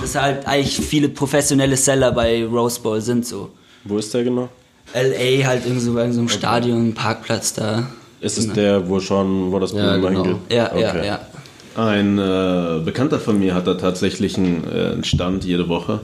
Das 0.00 0.14
halt 0.14 0.46
eigentlich 0.46 0.76
viele 0.78 1.08
professionelle 1.08 1.76
Seller 1.76 2.12
bei 2.12 2.44
Rose 2.44 2.80
Bowl 2.80 3.00
sind 3.00 3.26
so. 3.26 3.50
Wo 3.84 3.98
ist 3.98 4.12
der 4.14 4.24
genau? 4.24 4.48
LA 4.94 5.46
halt 5.46 5.64
irgend 5.66 5.82
so 5.82 5.94
bei 5.94 6.10
so 6.10 6.20
einem 6.20 6.28
Stadion, 6.28 6.94
Parkplatz 6.94 7.52
da. 7.54 7.88
Ist 8.20 8.38
es 8.38 8.52
der, 8.52 8.88
wo 8.88 9.00
schon, 9.00 9.50
wo 9.50 9.58
das 9.58 9.72
Ja, 9.72 9.96
Blumen 9.96 10.14
genau. 10.14 10.24
hingeht? 10.24 10.40
Ja, 10.50 10.78
ja, 10.78 10.88
Okay. 10.90 11.06
ja. 11.06 11.20
Ein 11.76 12.18
äh, 12.18 12.80
Bekannter 12.84 13.20
von 13.20 13.38
mir 13.38 13.54
hat 13.54 13.66
da 13.66 13.74
tatsächlich 13.74 14.36
einen, 14.36 14.64
äh, 14.64 14.92
einen 14.92 15.04
Stand 15.04 15.44
jede 15.44 15.68
Woche. 15.68 16.00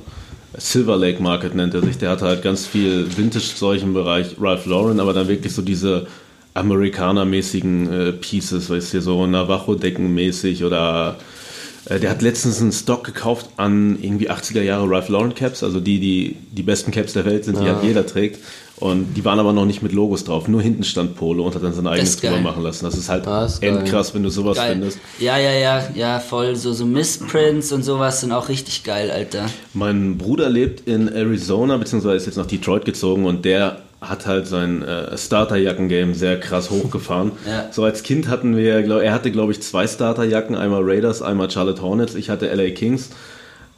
Silver 0.57 0.97
Lake 0.97 1.20
Market 1.22 1.55
nennt 1.55 1.74
er 1.74 1.82
sich. 1.82 1.99
Der 1.99 2.11
hatte 2.11 2.24
halt 2.26 2.43
ganz 2.43 2.64
viel 2.66 3.07
Vintage-Zeug 3.14 3.82
im 3.82 3.93
Bereich 3.93 4.37
Ralph 4.41 4.64
Lauren, 4.66 5.01
aber 5.01 5.12
dann 5.12 5.28
wirklich 5.28 5.53
so 5.53 5.62
diese 5.62 6.07
Amerikaner-mäßigen 6.55 7.93
äh, 7.93 8.12
Pieces, 8.12 8.70
weißt 8.70 8.95
du, 8.95 9.03
so 9.03 9.26
Navajo-Decken-mäßig 9.26 10.64
oder 10.64 11.16
der 11.89 12.11
hat 12.11 12.20
letztens 12.22 12.61
einen 12.61 12.72
Stock 12.72 13.05
gekauft 13.05 13.49
an 13.57 13.99
irgendwie 14.01 14.30
80er 14.30 14.62
Jahre 14.62 14.91
Ralph 14.91 15.09
Lauren 15.09 15.34
Caps, 15.34 15.62
also 15.62 15.80
die, 15.80 16.01
die 16.01 16.37
die 16.51 16.62
besten 16.62 16.91
Caps 16.91 17.12
der 17.12 17.24
Welt 17.24 17.45
sind, 17.45 17.61
die 17.61 17.66
halt 17.66 17.82
jeder 17.84 18.07
trägt. 18.07 18.41
Und 18.78 19.14
die 19.14 19.24
waren 19.24 19.39
aber 19.39 19.55
noch 19.55 19.64
nicht 19.64 19.82
mit 19.82 19.93
Logos 19.93 20.24
drauf. 20.24 20.49
Nur 20.49 20.61
hinten 20.61 20.84
stand 20.84 21.16
Polo 21.16 21.47
und 21.47 21.55
hat 21.55 21.62
dann 21.62 21.72
sein 21.72 21.87
eigenes 21.87 22.18
drüber 22.18 22.41
machen 22.41 22.62
lassen. 22.62 22.84
Das 22.84 22.95
ist 22.95 23.09
halt 23.09 23.26
Ah, 23.26 23.47
ist 23.47 23.62
endkrass, 23.62 24.14
wenn 24.14 24.22
du 24.22 24.28
sowas 24.28 24.59
Geil. 24.59 24.72
findest. 24.72 24.99
Ja, 25.18 25.39
ja, 25.39 25.53
ja, 25.53 25.89
ja, 25.95 26.20
voll. 26.20 26.57
So, 26.57 26.74
so 26.74 26.84
Missprints 26.84 27.72
und 27.72 27.84
sowas 27.84 28.20
sind 28.20 28.32
auch 28.32 28.51
richtig 28.51 28.84
geil, 28.84 29.11
Alter. 29.11 29.47
Mein 29.72 30.18
Bruder 30.18 30.51
lebt 30.51 30.87
in 30.87 31.09
Arizona, 31.09 31.78
beziehungsweise 31.78 32.16
ist 32.16 32.26
jetzt 32.26 32.37
nach 32.37 32.47
Detroit 32.47 32.84
gezogen 32.84 33.24
und 33.24 33.47
der 33.47 33.80
hat 34.01 34.26
halt 34.26 34.47
sein 34.47 34.82
äh, 34.82 35.16
Starterjacken-Game 35.16 36.14
sehr 36.14 36.38
krass 36.38 36.70
hochgefahren. 36.70 37.32
Ja. 37.49 37.68
So 37.72 37.84
als 37.84 38.03
Kind 38.03 38.28
hatten 38.28 38.57
wir, 38.57 38.82
glaub, 38.82 39.01
er 39.03 39.12
hatte 39.12 39.30
glaube 39.30 39.53
ich 39.53 39.62
zwei 39.62 39.86
Starterjacken, 39.86 40.55
einmal 40.55 40.82
Raiders, 40.84 41.22
einmal 41.22 41.51
Charlotte 41.51 41.82
Hornets, 41.82 42.14
ich 42.14 42.30
hatte 42.30 42.47
LA 42.55 42.70
Kings. 42.70 43.11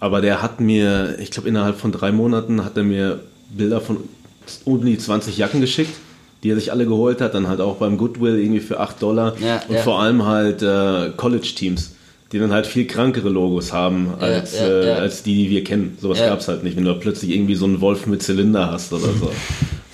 Aber 0.00 0.20
der 0.20 0.42
hat 0.42 0.60
mir, 0.60 1.16
ich 1.18 1.30
glaube 1.30 1.48
innerhalb 1.48 1.76
von 1.76 1.90
drei 1.92 2.12
Monaten 2.12 2.64
hat 2.64 2.76
er 2.76 2.84
mir 2.84 3.20
Bilder 3.50 3.80
von 3.80 3.98
um 4.64 4.84
die 4.84 4.96
20 4.96 5.36
Jacken 5.36 5.60
geschickt, 5.60 5.94
die 6.42 6.50
er 6.50 6.54
sich 6.54 6.70
alle 6.72 6.86
geholt 6.86 7.20
hat, 7.20 7.34
dann 7.34 7.48
halt 7.48 7.60
auch 7.60 7.76
beim 7.76 7.98
Goodwill 7.98 8.38
irgendwie 8.38 8.60
für 8.60 8.78
8 8.80 9.02
Dollar 9.02 9.34
Ja, 9.40 9.60
und 9.68 9.74
ja. 9.74 9.82
vor 9.82 10.00
allem 10.00 10.24
halt 10.24 10.62
äh, 10.62 11.10
College-Teams, 11.16 11.94
die 12.32 12.38
dann 12.38 12.52
halt 12.52 12.66
viel 12.66 12.86
krankere 12.86 13.28
Logos 13.28 13.72
haben 13.72 14.14
als, 14.20 14.58
ja, 14.58 14.66
äh, 14.66 14.86
ja. 14.88 14.94
als 14.96 15.22
die, 15.22 15.34
die 15.44 15.50
wir 15.50 15.64
kennen. 15.64 15.98
Sowas 16.00 16.18
Ja. 16.20 16.28
gab's 16.28 16.46
halt 16.48 16.62
nicht, 16.62 16.76
wenn 16.76 16.84
du 16.84 16.94
plötzlich 16.94 17.32
irgendwie 17.32 17.56
so 17.56 17.64
einen 17.64 17.80
Wolf 17.80 18.06
mit 18.06 18.22
Zylinder 18.22 18.70
hast 18.70 18.92
oder 18.92 19.08
so. 19.18 19.32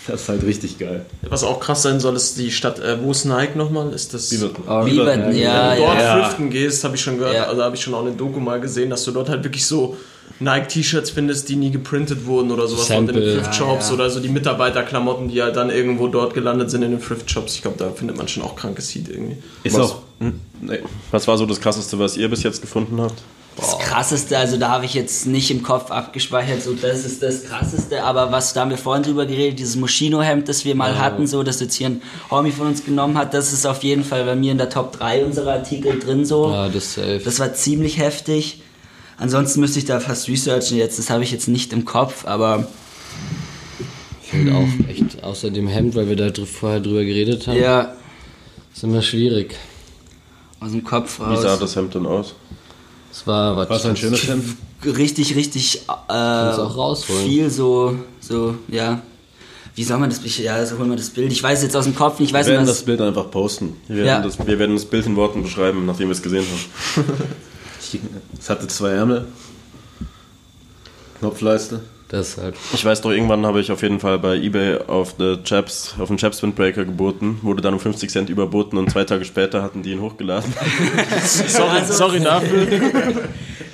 Das 0.07 0.23
ist 0.23 0.29
halt 0.29 0.43
richtig 0.45 0.79
geil. 0.79 1.07
Was 1.23 1.45
auch 1.45 1.61
krass 1.61 1.83
sein 1.83 1.99
soll, 1.99 2.15
ist 2.17 2.37
die 2.39 2.51
Stadt, 2.51 2.79
äh, 2.79 3.03
wo 3.03 3.11
ist 3.11 3.25
Nike 3.25 3.57
nochmal? 3.57 3.91
Ist 3.93 4.13
das... 4.13 4.31
Ah, 4.67 4.83
Beaverton, 4.83 5.35
ja, 5.35 5.71
Wenn 5.71 5.79
du 5.79 5.83
dort 5.87 5.99
ja. 5.99 6.21
thriften 6.21 6.51
gehst, 6.51 6.85
habe 6.85 6.95
ich 6.97 7.01
schon 7.01 7.19
gehört, 7.19 7.35
Ja. 7.35 7.45
also 7.45 7.63
habe 7.63 7.75
ich 7.75 7.83
schon 7.83 7.95
auch 7.95 8.03
eine 8.03 8.13
Doku 8.13 8.39
mal 8.39 8.61
gesehen, 8.61 8.91
dass 8.91 9.05
du 9.05 9.13
dort 9.13 9.31
halt 9.31 9.45
wirklich 9.45 9.65
so 9.67 9.97
Nike-T-Shirts 10.41 11.11
findest, 11.11 11.49
die 11.49 11.57
nie 11.57 11.71
geprintet 11.71 12.27
wurden 12.27 12.51
oder 12.51 12.67
sowas 12.67 12.89
dort 12.89 13.01
in 13.01 13.07
den 13.07 13.15
Sample. 13.17 13.35
Thrift-Shops 13.35 13.85
Ja, 13.87 13.89
ja. 13.89 13.95
oder 13.95 14.11
so 14.11 14.21
die 14.21 14.29
Mitarbeiterklamotten, 14.29 15.29
die 15.29 15.41
halt 15.43 15.57
dann 15.57 15.71
irgendwo 15.71 16.09
dort 16.09 16.35
gelandet 16.35 16.71
sind 16.71 16.83
in 16.83 16.91
den 16.91 17.01
Thrift-Shops. 17.01 17.55
Ich 17.55 17.63
glaube, 17.63 17.79
da 17.79 17.91
findet 17.91 18.17
man 18.17 18.29
schon 18.29 18.43
auch 18.43 18.57
krankes 18.57 18.89
Seed 18.89 19.09
irgendwie. 19.09 19.37
Ist 19.63 19.75
Was? 19.79 19.91
auch. 19.93 20.03
Hm, 20.21 20.41
nee. 20.61 20.81
Was 21.13 21.27
war 21.29 21.39
so 21.39 21.47
das 21.47 21.61
Krasseste, 21.61 21.99
was 21.99 22.17
ihr 22.17 22.29
bis 22.29 22.43
jetzt 22.43 22.61
gefunden 22.61 23.01
habt? 23.01 23.23
Das 23.57 23.79
krasseste, 23.79 24.37
also 24.37 24.57
da 24.57 24.69
habe 24.71 24.85
ich 24.85 24.95
jetzt 24.95 25.27
nicht 25.27 25.51
im 25.51 25.63
Kopf 25.63 25.91
abgespeichert, 25.93 26.61
so 26.63 26.75
das 26.75 27.05
ist 27.05 27.23
das 27.23 27.45
krasseste, 27.45 28.03
aber 28.03 28.33
was, 28.33 28.53
da 28.53 28.63
haben 28.63 28.71
wir 28.71 28.79
vorhin 28.79 29.05
drüber 29.05 29.27
geredet, 29.27 29.61
dieses 29.61 29.77
Moschino-Hemd, 29.77 30.49
das 30.49 30.65
wir 30.65 30.75
mal 30.75 30.99
hatten, 30.99 31.27
so, 31.29 31.43
das 31.45 31.61
jetzt 31.61 31.75
hier 31.75 31.87
ein 31.89 32.03
Homie 32.33 32.51
von 32.51 32.67
uns 32.67 32.85
genommen 32.85 33.17
hat, 33.17 33.33
das 33.33 33.53
ist 33.53 33.65
auf 33.65 33.85
jeden 33.85 34.03
Fall 34.03 34.25
bei 34.25 34.35
mir 34.35 34.51
in 34.51 34.59
der 34.59 34.71
Top 34.71 34.93
3 34.99 35.25
unserer 35.25 35.53
Artikel 35.53 36.01
drin, 36.01 36.25
so. 36.27 36.51
Ja, 36.51 36.67
das 36.69 36.85
ist 36.85 36.95
safe. 36.95 37.21
Das 37.25 37.39
war 37.39 37.55
ziemlich 37.55 37.99
heftig. 37.99 38.61
Ansonsten 39.19 39.61
müsste 39.61 39.79
ich 39.79 39.85
da 39.85 40.01
fast 40.01 40.29
researchen 40.29 40.77
jetzt, 40.77 40.99
das 40.99 41.09
habe 41.11 41.23
ich 41.23 41.31
jetzt 41.31 41.47
nicht 41.47 41.73
im 41.73 41.85
Kopf, 41.85 42.27
aber 42.27 42.67
Und 44.33 44.51
auch 44.53 44.89
echt 44.89 45.23
außer 45.23 45.51
dem 45.51 45.69
Hemd, 45.69 45.95
weil 45.95 46.09
wir 46.09 46.17
da 46.17 46.31
dr- 46.31 46.47
vorher 46.49 46.81
drüber 46.81 47.05
geredet 47.05 47.47
haben, 47.47 47.57
ja, 47.59 47.95
ist 48.75 48.83
immer 48.83 49.01
schwierig. 49.03 49.55
aus 50.59 50.73
dem 50.73 50.83
Kopf 50.83 51.21
Wie 51.21 51.37
sah 51.37 51.51
raus. 51.51 51.61
das 51.61 51.77
Hemd 51.77 51.95
denn 51.95 52.07
aus? 52.07 52.35
Es 53.15 53.25
war, 53.29 53.57
warte, 53.57 53.71
Was 53.71 53.87
ein 53.87 53.97
schönes 53.97 54.27
Hemd. 54.27 54.57
Richtig, 54.85 55.37
richtig 55.37 55.83
äh, 56.09 56.53
viel 57.07 57.49
so, 57.49 57.97
so, 58.19 58.57
ja. 58.67 59.03
Wie 59.77 59.85
soll 59.85 59.99
man 59.99 60.11
das, 60.11 60.21
ja, 60.39 60.67
so 60.67 60.79
holen 60.79 60.91
wir 60.91 60.97
das 60.97 61.11
Bild. 61.11 61.31
Ich 61.31 61.41
weiß 61.41 61.63
jetzt 61.63 61.77
aus 61.77 61.85
dem 61.85 61.95
Kopf 61.95 62.19
nicht, 62.19 62.31
ich 62.31 62.35
weiß 62.35 62.47
Wir 62.47 62.55
werden 62.55 62.67
das 62.67 62.79
was, 62.79 62.85
Bild 62.85 63.01
einfach 63.01 63.31
posten. 63.31 63.77
Wir 63.87 63.99
werden, 63.99 64.07
Ja. 64.09 64.21
das, 64.21 64.45
wir 64.45 64.59
werden 64.59 64.75
das 64.75 64.85
Bild 64.85 65.07
in 65.07 65.15
Worten 65.15 65.45
beschreiben, 65.45 65.87
nachdem 65.87 66.09
wir 66.09 66.13
es 66.13 66.23
gesehen 66.23 66.45
haben. 66.45 67.05
Es 68.41 68.51
hatte 68.51 68.67
zwei 68.67 68.91
Ärmel. 68.91 69.27
Knopfleiste. 71.21 71.81
Das 72.15 72.37
halt. 72.39 72.55
Ich 72.73 72.85
weiß 72.85 73.01
doch, 73.01 73.11
irgendwann 73.11 73.45
habe 73.45 73.61
ich 73.61 73.73
auf 73.73 73.83
jeden 73.83 73.99
Fall 73.99 74.21
bei 74.21 74.37
Ebay 74.37 74.79
auf, 74.87 75.17
the 75.19 75.39
Chaps, 75.43 75.97
auf 75.99 76.07
den 76.07 76.17
Chaps 76.17 76.41
Windbreaker 76.45 76.85
geboten, 76.85 77.41
wurde 77.43 77.61
dann 77.61 77.75
um 77.75 77.81
50 77.81 78.09
Cent 78.09 78.31
überboten 78.31 78.79
und 78.79 78.89
zwei 78.89 79.03
Tage 79.03 79.25
später 79.25 79.63
hatten 79.65 79.83
die 79.83 79.91
ihn 79.91 80.01
hochgeladen. 80.01 80.53
sorry, 81.25 81.69
Also- 81.71 81.93
sorry 81.95 82.21
dafür. 82.21 82.67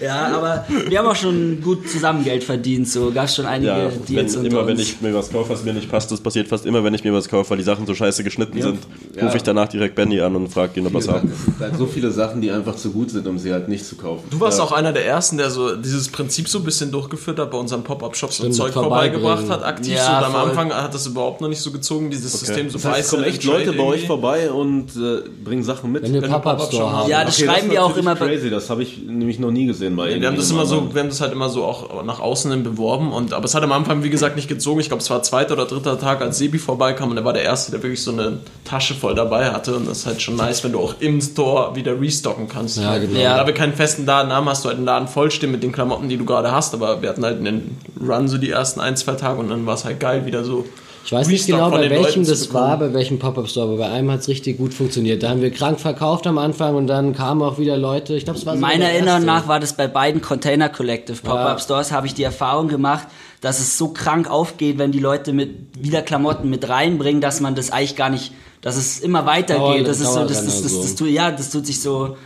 Ja, 0.02 0.28
aber 0.36 0.64
wir 0.88 0.98
haben 0.98 1.06
auch 1.06 1.16
schon 1.16 1.60
gut 1.62 1.88
zusammen 1.88 2.24
Geld 2.24 2.42
verdient. 2.44 2.88
So 2.88 3.10
gab 3.12 3.26
es 3.26 3.34
schon 3.36 3.46
einige 3.46 3.70
Ja, 3.70 3.88
Deals 4.08 4.36
wenn, 4.36 4.46
immer 4.46 4.66
wenn 4.66 4.72
uns. 4.76 4.82
ich 4.82 5.00
mir 5.00 5.12
was 5.14 5.30
kaufe, 5.30 5.50
was 5.50 5.64
mir 5.64 5.72
nicht 5.74 5.90
passt, 5.90 6.10
das 6.10 6.20
passiert 6.20 6.48
fast 6.48 6.64
immer, 6.66 6.82
wenn 6.84 6.94
ich 6.94 7.04
mir 7.04 7.12
was 7.12 7.28
kaufe, 7.28 7.50
weil 7.50 7.58
die 7.58 7.64
Sachen 7.64 7.86
so 7.86 7.94
scheiße 7.94 8.24
geschnitten 8.24 8.56
Ja. 8.58 8.64
sind, 8.64 8.78
Ja. 9.16 9.24
rufe 9.24 9.36
ich 9.36 9.42
danach 9.42 9.68
direkt 9.68 9.94
Benny 9.94 10.20
an 10.20 10.36
und 10.36 10.48
frage 10.48 10.80
ihn, 10.80 10.86
ob 10.86 10.94
er 10.94 10.98
es 11.00 11.04
Es 11.06 11.10
haben. 11.12 11.28
sind 11.28 11.58
halt 11.60 11.76
so 11.76 11.86
viele 11.86 12.10
Sachen, 12.10 12.40
die 12.40 12.50
einfach 12.50 12.76
zu 12.76 12.90
gut 12.92 13.10
sind, 13.10 13.26
um 13.26 13.38
sie 13.38 13.52
halt 13.52 13.68
nicht 13.68 13.84
zu 13.84 13.96
kaufen. 13.96 14.24
Du 14.30 14.40
warst 14.40 14.58
Ja. 14.58 14.64
auch 14.64 14.72
einer 14.72 14.92
der 14.92 15.04
ersten, 15.06 15.36
der 15.36 15.50
so 15.50 15.76
dieses 15.76 16.08
Prinzip 16.08 16.48
so 16.48 16.58
ein 16.58 16.64
bisschen 16.64 16.90
durchgeführt 16.90 17.38
hat, 17.38 17.50
bei 17.50 17.58
unseren 17.58 17.82
Pop-Up-Shops 17.82 18.36
Stimmt, 18.36 18.54
Zeug 18.54 18.72
vorbeigebracht 18.72 19.48
hat, 19.48 19.62
aktiv 19.64 19.94
Ja, 19.94 20.20
so. 20.20 20.26
Und 20.28 20.34
am. 20.34 20.48
Anfang 20.50 20.72
hat 20.72 20.94
das 20.94 21.06
überhaupt 21.06 21.40
noch 21.40 21.48
nicht 21.48 21.60
so 21.60 21.70
gezogen, 21.70 22.10
dieses 22.10 22.32
System 22.38 22.68
so 22.70 22.78
Das 22.78 22.84
heißt, 22.86 23.00
es 23.00 23.10
kommen 23.10 23.24
echt 23.24 23.44
Leute 23.44 23.72
bei 23.72 23.82
euch 23.82 24.06
vorbei 24.06 24.50
und 24.50 24.88
äh, 24.96 25.22
bringen 25.44 25.62
Sachen 25.62 25.92
mit. 25.92 26.02
Wenn 26.02 26.14
wir 26.14 26.22
Wenn 26.22 26.30
Pop-Up-Store 26.30 26.90
haben. 26.92 27.10
Ja, 27.10 27.24
das 27.24 27.36
Okay, 27.36 27.46
schreiben 27.46 27.66
ist 27.66 27.72
wir 27.72 27.84
auch 27.84 27.96
immer 27.96 28.14
Crazy, 28.16 28.50
das 28.50 28.70
habe 28.70 28.82
ich 28.82 28.98
nämlich 29.06 29.38
noch 29.38 29.50
nie 29.50 29.66
gesehen 29.66 29.89
bei 29.96 30.20
Wir 30.20 30.28
haben 30.28 30.36
das 30.36 30.50
immer 30.50 30.66
so, 30.66 30.94
wir 30.94 31.00
haben 31.00 31.08
das 31.08 31.20
halt 31.20 31.32
immer 31.32 31.48
so 31.48 31.64
auch 31.64 32.04
nach 32.04 32.20
außen 32.20 32.50
hin 32.50 32.62
beworben 32.62 33.12
und 33.12 33.32
aber 33.32 33.44
es 33.44 33.54
hat 33.54 33.62
am 33.62 33.72
Anfang 33.72 34.02
wie 34.02 34.10
gesagt 34.10 34.36
nicht 34.36 34.48
gezogen. 34.48 34.80
Ich 34.80 34.88
glaube, 34.88 35.02
es 35.02 35.10
war 35.10 35.22
zweiter 35.22 35.54
oder 35.54 35.66
dritter 35.66 35.98
Tag, 35.98 36.20
als 36.20 36.38
Sebi 36.38 36.58
vorbeikam 36.58 37.10
und 37.10 37.16
er 37.16 37.24
war 37.24 37.32
der 37.32 37.42
erste, 37.42 37.70
der 37.70 37.82
wirklich 37.82 38.02
so 38.02 38.12
eine 38.12 38.38
Tasche 38.64 38.94
voll 38.94 39.14
dabei 39.14 39.50
hatte 39.50 39.76
und 39.76 39.88
das 39.88 39.98
ist 39.98 40.06
halt 40.06 40.22
schon 40.22 40.36
nice, 40.36 40.64
wenn 40.64 40.72
du 40.72 40.80
auch 40.80 40.94
im 41.00 41.20
Store 41.20 41.74
wieder 41.74 42.00
restocken 42.00 42.48
kannst. 42.48 42.78
Ja, 42.78 42.98
genau. 42.98 43.18
Ja. 43.18 43.36
Da 43.36 43.46
wir 43.46 43.54
keinen 43.54 43.74
festen 43.74 44.06
Laden 44.06 44.32
haben, 44.32 44.48
hast 44.48 44.64
du 44.64 44.68
halt 44.68 44.78
einen 44.78 44.86
Laden 44.86 45.08
vollstehen 45.08 45.52
mit 45.52 45.62
den 45.62 45.72
Klamotten, 45.72 46.08
die 46.08 46.16
du 46.16 46.24
gerade 46.24 46.52
hast, 46.52 46.74
aber 46.74 47.02
wir 47.02 47.08
hatten 47.08 47.24
halt 47.24 47.38
einen 47.38 47.78
Run 48.00 48.28
so 48.28 48.38
die 48.38 48.50
ersten 48.50 48.80
ein, 48.80 48.96
zwei 48.96 49.12
Tage 49.12 49.40
und 49.40 49.48
dann 49.48 49.66
war 49.66 49.74
es 49.74 49.84
halt 49.84 50.00
geil 50.00 50.26
wieder 50.26 50.44
so. 50.44 50.64
Ich 51.04 51.12
weiß 51.12 51.28
nicht 51.28 51.46
genau, 51.46 51.70
bei 51.70 51.88
welchem 51.90 52.24
das 52.24 52.52
war, 52.52 52.78
bei 52.78 52.92
welchem 52.92 53.18
Pop-Up-Store, 53.18 53.66
aber 53.68 53.76
bei 53.78 53.90
einem 53.90 54.10
hat 54.10 54.20
es 54.20 54.28
richtig 54.28 54.58
gut 54.58 54.74
funktioniert. 54.74 55.22
Da 55.22 55.30
haben 55.30 55.40
wir 55.42 55.50
krank 55.50 55.80
verkauft 55.80 56.26
am 56.26 56.38
Anfang 56.38 56.74
und 56.76 56.86
dann 56.86 57.14
kamen 57.14 57.42
auch 57.42 57.58
wieder 57.58 57.76
Leute. 57.76 58.14
Ich 58.14 58.24
glaube, 58.24 58.38
es 58.38 58.46
war 58.46 58.54
sogar 58.54 58.70
Meiner 58.70 58.84
Erinnerung 58.86 59.24
nach 59.24 59.48
war 59.48 59.60
das 59.60 59.72
bei 59.72 59.88
beiden 59.88 60.20
Container 60.20 60.68
Collective 60.68 61.20
Pop-Up 61.22 61.58
Ja. 61.58 61.58
Stores, 61.58 61.90
habe 61.90 62.06
ich 62.06 62.14
die 62.14 62.22
Erfahrung 62.22 62.68
gemacht, 62.68 63.08
dass 63.40 63.60
es 63.60 63.78
so 63.78 63.88
krank 63.88 64.30
aufgeht, 64.30 64.78
wenn 64.78 64.92
die 64.92 64.98
Leute 65.00 65.32
mit 65.32 65.50
wieder 65.78 66.02
Klamotten 66.02 66.48
mit 66.50 66.68
reinbringen, 66.68 67.20
dass 67.20 67.40
man 67.40 67.54
das 67.54 67.70
eigentlich 67.70 67.96
gar 67.96 68.10
nicht, 68.10 68.32
dass 68.60 68.76
es 68.76 69.00
immer 69.00 69.20
Dauer- 69.22 69.26
weitergeht. 69.26 69.88
Das 69.88 70.00
ist 70.00 70.12
so, 70.12 70.20
das, 70.20 70.32
Dauerrenner 70.38 70.44
das, 70.46 70.62
das, 70.62 70.72
so. 70.72 70.82
das, 70.82 70.94
tut, 70.94 71.08
ja, 71.08 71.30
das 71.30 71.50
tut 71.50 71.66
sich 71.66 71.80
so. 71.80 72.16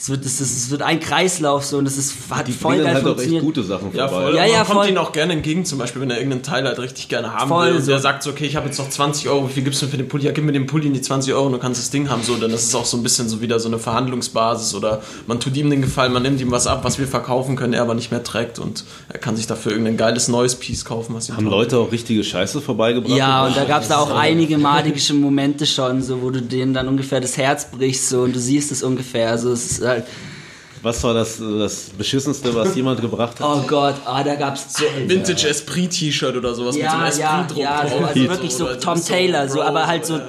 Es 0.00 0.08
wird, 0.08 0.24
es, 0.24 0.40
ist- 0.40 0.56
es 0.56 0.70
wird 0.70 0.80
ein 0.80 0.98
Kreislauf 0.98 1.62
so 1.64 1.76
und 1.76 1.86
es 1.86 1.98
ist, 1.98 2.14
hat 2.30 2.48
Die 2.48 2.52
voll 2.52 2.78
geil 2.78 2.86
halt 2.86 2.96
auch 2.96 2.98
echt 3.00 3.06
funktioniert. 3.08 3.44
gute 3.44 3.62
Sachen 3.62 3.94
Ja, 3.94 4.08
vorbei. 4.08 4.24
voll. 4.28 4.34
Ja, 4.36 4.46
ja, 4.46 4.56
man 4.58 4.66
kommt 4.66 4.78
voll. 4.78 4.88
ihnen 4.88 4.96
auch 4.98 5.12
gerne 5.12 5.34
entgegen, 5.34 5.66
zum 5.66 5.78
Beispiel, 5.78 6.00
wenn 6.00 6.10
er 6.10 6.16
irgendeinen 6.16 6.42
Teil 6.42 6.64
halt 6.64 6.78
richtig 6.78 7.08
gerne 7.08 7.34
haben 7.34 7.48
Voll, 7.48 7.66
will 7.66 7.76
und 7.76 7.82
so. 7.82 7.90
der 7.90 8.00
sagt 8.00 8.22
so, 8.22 8.30
okay, 8.30 8.46
ich 8.46 8.56
habe 8.56 8.64
jetzt 8.66 8.78
noch 8.78 8.88
20 8.88 9.28
Euro, 9.28 9.46
wie 9.48 9.52
viel 9.52 9.62
gibst 9.62 9.82
du 9.82 9.86
mir 9.86 9.90
für 9.90 9.98
den 9.98 10.08
Pulli? 10.08 10.24
Ja, 10.24 10.32
gib 10.32 10.44
mir 10.44 10.52
den 10.52 10.66
Pulli 10.66 10.86
in 10.86 10.94
die 10.94 11.02
20 11.02 11.34
Euro 11.34 11.44
und 11.46 11.52
du 11.52 11.58
kannst 11.58 11.78
das 11.82 11.90
Ding 11.90 12.08
haben, 12.08 12.22
so, 12.22 12.34
dann 12.36 12.50
ist 12.50 12.64
es 12.64 12.74
auch 12.74 12.86
so 12.86 12.96
ein 12.96 13.02
bisschen 13.02 13.28
so 13.28 13.42
wieder 13.42 13.60
so 13.60 13.68
eine 13.68 13.78
Verhandlungsbasis 13.78 14.74
oder 14.74 15.02
man 15.26 15.38
tut 15.38 15.54
ihm 15.56 15.68
den 15.70 15.82
Gefallen, 15.82 16.12
man 16.12 16.22
nimmt 16.22 16.40
ihm 16.40 16.50
was 16.50 16.66
ab, 16.66 16.80
was 16.82 16.98
wir 16.98 17.06
verkaufen 17.06 17.56
können, 17.56 17.74
er 17.74 17.82
aber 17.82 17.94
nicht 17.94 18.10
mehr 18.10 18.22
trägt 18.24 18.58
und 18.58 18.84
er 19.10 19.18
kann 19.18 19.36
sich 19.36 19.46
dafür 19.46 19.72
irgendein 19.72 19.96
geiles 19.98 20.28
neues 20.28 20.54
Piece 20.56 20.84
kaufen, 20.84 21.14
was 21.14 21.28
ihm 21.28 21.36
Haben. 21.36 21.46
Leute 21.46 21.76
auch 21.78 21.92
richtige 21.92 22.24
Scheiße 22.24 22.62
vorbeigebracht? 22.62 23.16
Ja, 23.16 23.46
und 23.46 23.54
da 23.56 23.64
gab 23.64 23.82
es 23.82 23.88
da 23.88 23.98
auch 23.98 24.10
einige 24.16 24.56
magische 24.70 25.14
Momente 25.14 25.66
schon, 25.66 26.02
so 26.02 26.22
wo 26.22 26.30
du 26.30 26.40
denen 26.40 26.72
dann 26.74 26.88
ungefähr 26.88 27.20
das 27.20 27.36
Herz 27.36 27.66
brichst 27.70 28.08
so 28.08 28.22
und 28.22 28.34
du 28.34 28.40
siehst 28.40 28.72
es 28.72 28.82
ungefähr. 28.82 29.30
Also 29.30 29.52
es 29.52 29.70
ist 29.72 29.82
halt, 29.90 30.04
Was 30.82 31.02
war 31.04 31.12
das, 31.14 31.38
das 31.38 31.90
Beschissenste, 31.96 32.54
was 32.54 32.74
jemand 32.74 33.00
gebracht 33.00 33.38
hat? 33.38 33.46
oh 33.46 33.62
Gott, 33.66 33.96
ah, 34.04 34.22
da 34.24 34.34
gab's 34.34 34.74
so 34.74 34.84
Vintage 35.06 35.48
Esprit 35.48 35.90
T-Shirt 35.90 36.36
oder 36.36 36.54
sowas 36.54 36.74
mit 36.74 36.84
so 36.84 36.90
einem 36.90 37.00
Ja, 37.00 37.18
ja, 37.18 37.40
Esprit-Druck 37.42 37.58
ja, 37.62 37.86
so, 37.88 38.04
also 38.04 38.28
wirklich 38.28 38.54
so 38.54 38.74
Tom 38.76 39.04
Taylor, 39.04 39.48
so, 39.48 39.62
aber 39.62 39.86
halt 39.86 40.06
so 40.06 40.20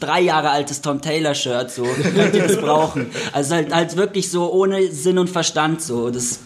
drei 0.00 0.20
Jahre 0.22 0.50
altes 0.50 0.80
Tom 0.80 1.00
Taylor 1.00 1.34
Shirt, 1.34 1.70
so, 1.70 1.84
die 2.32 2.38
das 2.38 2.56
brauchen. 2.56 3.10
Also 3.32 3.54
halt, 3.54 3.72
halt 3.72 3.96
wirklich 3.96 4.30
so 4.30 4.50
ohne 4.52 4.90
Sinn 4.90 5.18
und 5.18 5.30
Verstand, 5.30 5.82
so, 5.82 6.10
das, 6.10 6.40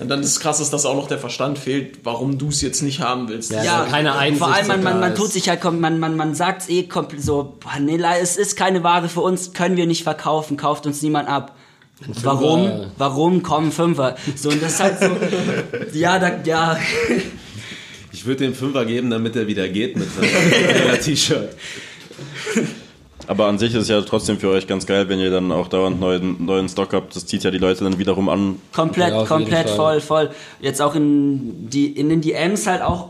Und 0.00 0.08
dann 0.08 0.20
ist 0.20 0.26
es 0.30 0.40
krass, 0.40 0.58
dass 0.58 0.70
das 0.70 0.86
auch 0.86 0.96
noch 0.96 1.06
der 1.06 1.18
Verstand 1.18 1.56
fehlt, 1.58 2.00
warum 2.04 2.36
du 2.38 2.48
es 2.48 2.60
jetzt 2.62 2.82
nicht 2.82 3.00
haben 3.00 3.28
willst. 3.28 3.52
Ja, 3.52 3.62
ja, 3.62 3.78
also 3.80 3.90
keine 3.92 4.14
Einsicht 4.16 4.42
vor 4.44 4.52
allem 4.52 4.66
man, 4.66 4.82
man, 4.82 4.92
sogar 4.94 5.08
man 5.08 5.14
tut 5.14 5.30
sich 5.32 5.48
halt, 5.48 5.62
man, 5.64 5.98
man, 6.00 6.16
man 6.16 6.34
sagt's 6.34 6.68
eh 6.68 6.82
komplett 6.84 7.22
so, 7.22 7.58
le- 7.78 8.18
es 8.20 8.36
ist 8.36 8.56
keine 8.56 8.82
Ware 8.82 9.08
für 9.08 9.20
uns, 9.20 9.52
können 9.52 9.76
wir 9.76 9.86
nicht 9.86 10.02
verkaufen, 10.02 10.56
kauft 10.56 10.86
uns 10.86 11.00
niemand 11.02 11.28
ab. 11.28 11.54
Warum? 12.22 12.86
Warum 12.98 13.42
kommen 13.44 13.70
Fünfer? 13.70 14.16
So, 14.34 14.48
und 14.50 14.60
das 14.62 14.72
ist 14.74 14.80
halt 14.80 14.98
so, 14.98 15.10
ja, 15.98 16.18
da, 16.18 16.40
ja, 16.44 16.76
Ich 18.12 18.26
würde 18.26 18.44
dem 18.44 18.54
Fünfer 18.54 18.84
geben, 18.84 19.10
damit 19.10 19.36
er 19.36 19.46
wieder 19.46 19.68
geht 19.68 19.96
mit 19.96 20.08
seinem 20.12 21.00
T-Shirt. 21.00 21.50
Aber 23.26 23.46
an 23.46 23.58
sich 23.58 23.74
ist 23.74 23.82
es 23.82 23.88
ja 23.88 24.00
trotzdem 24.02 24.38
für 24.38 24.50
euch 24.50 24.66
ganz 24.66 24.86
geil, 24.86 25.08
wenn 25.08 25.18
ihr 25.18 25.30
dann 25.30 25.50
auch 25.52 25.68
dauernd 25.68 26.00
neuen, 26.00 26.44
neuen 26.44 26.68
Stock 26.68 26.92
habt. 26.92 27.16
Das 27.16 27.26
zieht 27.26 27.44
ja 27.44 27.50
die 27.50 27.58
Leute 27.58 27.84
dann 27.84 27.98
wiederum 27.98 28.28
an. 28.28 28.60
Komplett, 28.72 29.10
Ja, 29.10 29.24
komplett 29.24 29.70
voll, 29.70 30.00
voll. 30.00 30.30
Jetzt 30.60 30.82
auch 30.82 30.94
in, 30.94 31.68
die, 31.70 31.86
in 31.86 32.08
den 32.08 32.20
DMs 32.20 32.66
halt 32.66 32.82
auch 32.82 33.08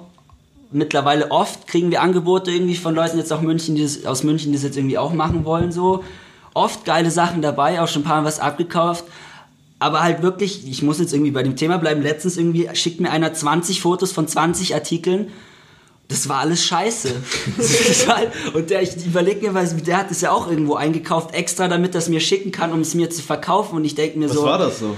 mittlerweile 0.74 1.30
oft 1.30 1.66
kriegen 1.66 1.90
wir 1.90 2.02
Angebote 2.02 2.50
irgendwie 2.50 2.74
von 2.74 2.94
Leuten 2.94 3.16
jetzt 3.16 3.32
auch 3.32 3.40
München, 3.40 3.76
die 3.76 3.82
das, 3.82 4.04
aus 4.04 4.24
München, 4.24 4.50
die 4.52 4.58
das 4.58 4.64
jetzt 4.64 4.76
irgendwie 4.76 4.98
auch 4.98 5.12
machen 5.12 5.44
wollen, 5.44 5.72
so. 5.72 6.04
Oft 6.52 6.84
geile 6.84 7.10
Sachen 7.10 7.42
dabei, 7.42 7.80
auch 7.80 7.88
schon 7.88 8.02
ein 8.02 8.04
paar 8.04 8.20
Mal 8.20 8.28
was 8.28 8.38
abgekauft. 8.38 9.04
Aber 9.80 10.02
halt 10.02 10.22
wirklich, 10.22 10.68
ich 10.68 10.82
muss 10.82 11.00
jetzt 11.00 11.12
irgendwie 11.12 11.32
bei 11.32 11.42
dem 11.42 11.56
Thema 11.56 11.78
bleiben. 11.78 12.00
Letztens 12.00 12.36
irgendwie 12.36 12.68
schickt 12.74 13.00
mir 13.00 13.10
einer 13.10 13.34
20 13.34 13.80
Fotos 13.80 14.12
von 14.12 14.28
20 14.28 14.74
Artikeln. 14.74 15.32
Das 16.08 16.28
war 16.28 16.40
alles 16.40 16.64
scheiße. 16.64 17.08
Halt- 18.08 18.30
und 18.54 18.70
der, 18.70 18.82
ich 18.82 18.94
überlege 19.06 19.46
mir, 19.46 19.54
weil 19.54 19.66
der 19.68 19.96
hat 19.96 20.10
es 20.10 20.20
ja 20.20 20.32
auch 20.32 20.48
irgendwo 20.50 20.74
eingekauft, 20.74 21.34
extra 21.34 21.66
damit 21.66 21.94
er 21.94 21.98
es 21.98 22.08
mir 22.08 22.20
schicken 22.20 22.52
kann, 22.52 22.72
um 22.72 22.80
es 22.80 22.94
mir 22.94 23.08
zu 23.10 23.22
verkaufen. 23.22 23.76
Und 23.76 23.84
ich 23.84 23.94
denke 23.94 24.18
mir 24.18 24.28
Was 24.28 24.36
so. 24.36 24.44
war 24.44 24.58
das 24.58 24.80
so? 24.80 24.96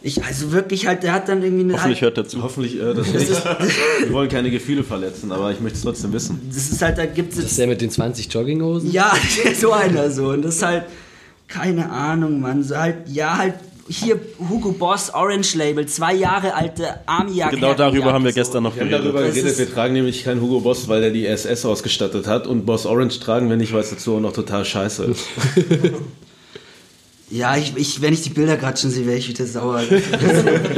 Ich, 0.00 0.22
also 0.24 0.52
wirklich 0.52 0.86
halt, 0.86 1.02
der 1.02 1.12
hat 1.12 1.28
dann 1.28 1.42
irgendwie 1.42 1.64
eine. 1.64 1.74
Hoffentlich 1.74 2.02
halt, 2.02 2.16
hört 2.16 2.26
er 2.26 2.28
zu. 2.28 2.42
Hoffentlich 2.42 2.80
äh, 2.80 2.94
das 2.94 3.06
nicht. 3.08 3.30
Wir 4.00 4.12
wollen 4.12 4.28
keine 4.28 4.50
Gefühle 4.50 4.84
verletzen, 4.84 5.32
aber 5.32 5.50
ich 5.50 5.60
möchte 5.60 5.78
es 5.78 5.84
trotzdem 5.84 6.12
wissen. 6.12 6.40
das 6.48 6.70
ist 6.70 6.82
halt, 6.82 6.98
da 6.98 7.06
gibt 7.06 7.32
Ist 7.32 7.38
es. 7.44 7.56
der 7.56 7.66
mit 7.66 7.80
den 7.80 7.90
20 7.90 8.32
Jogginghosen? 8.32 8.90
Ja, 8.92 9.12
so 9.60 9.72
einer 9.72 10.10
so. 10.10 10.28
Und 10.28 10.42
das 10.42 10.56
ist 10.56 10.62
halt, 10.62 10.84
keine 11.48 11.90
Ahnung, 11.90 12.40
Mann. 12.40 12.62
So 12.62 12.76
halt, 12.76 13.08
ja, 13.08 13.38
halt, 13.38 13.54
hier 13.88 14.20
Hugo 14.50 14.72
Boss 14.72 15.12
Orange 15.12 15.54
Label, 15.56 15.86
zwei 15.86 16.14
Jahre 16.14 16.54
alte 16.54 17.00
Army-Jacke. 17.06 17.56
Genau 17.56 17.74
darüber 17.74 18.12
haben 18.12 18.24
wir 18.24 18.32
gestern 18.32 18.62
noch 18.64 18.74
Wir 18.74 18.82
haben 18.82 18.90
geredet. 18.90 19.06
darüber 19.06 19.22
geredet, 19.26 19.58
wir 19.58 19.72
tragen 19.72 19.94
nämlich 19.94 20.24
keinen 20.24 20.40
Hugo 20.40 20.60
Boss, 20.60 20.88
weil 20.88 21.00
der 21.00 21.10
die 21.10 21.26
SS 21.26 21.64
ausgestattet 21.64 22.26
hat 22.26 22.46
und 22.46 22.66
Boss 22.66 22.86
Orange 22.86 23.18
tragen 23.20 23.48
wir 23.48 23.56
nicht, 23.56 23.72
weil 23.72 23.80
es 23.80 23.90
dazu 23.90 24.16
auch 24.16 24.20
noch 24.20 24.32
total 24.32 24.64
scheiße 24.64 25.04
ist. 25.04 25.24
Ja, 27.30 27.58
ich, 27.58 27.76
ich, 27.76 28.00
wenn 28.00 28.14
ich 28.14 28.22
die 28.22 28.30
Bilder 28.30 28.56
gerade 28.56 28.78
schon 28.78 28.90
sehe, 28.90 29.04
wäre 29.06 29.18
ich 29.18 29.28
wieder 29.28 29.44
sauer. 29.44 29.82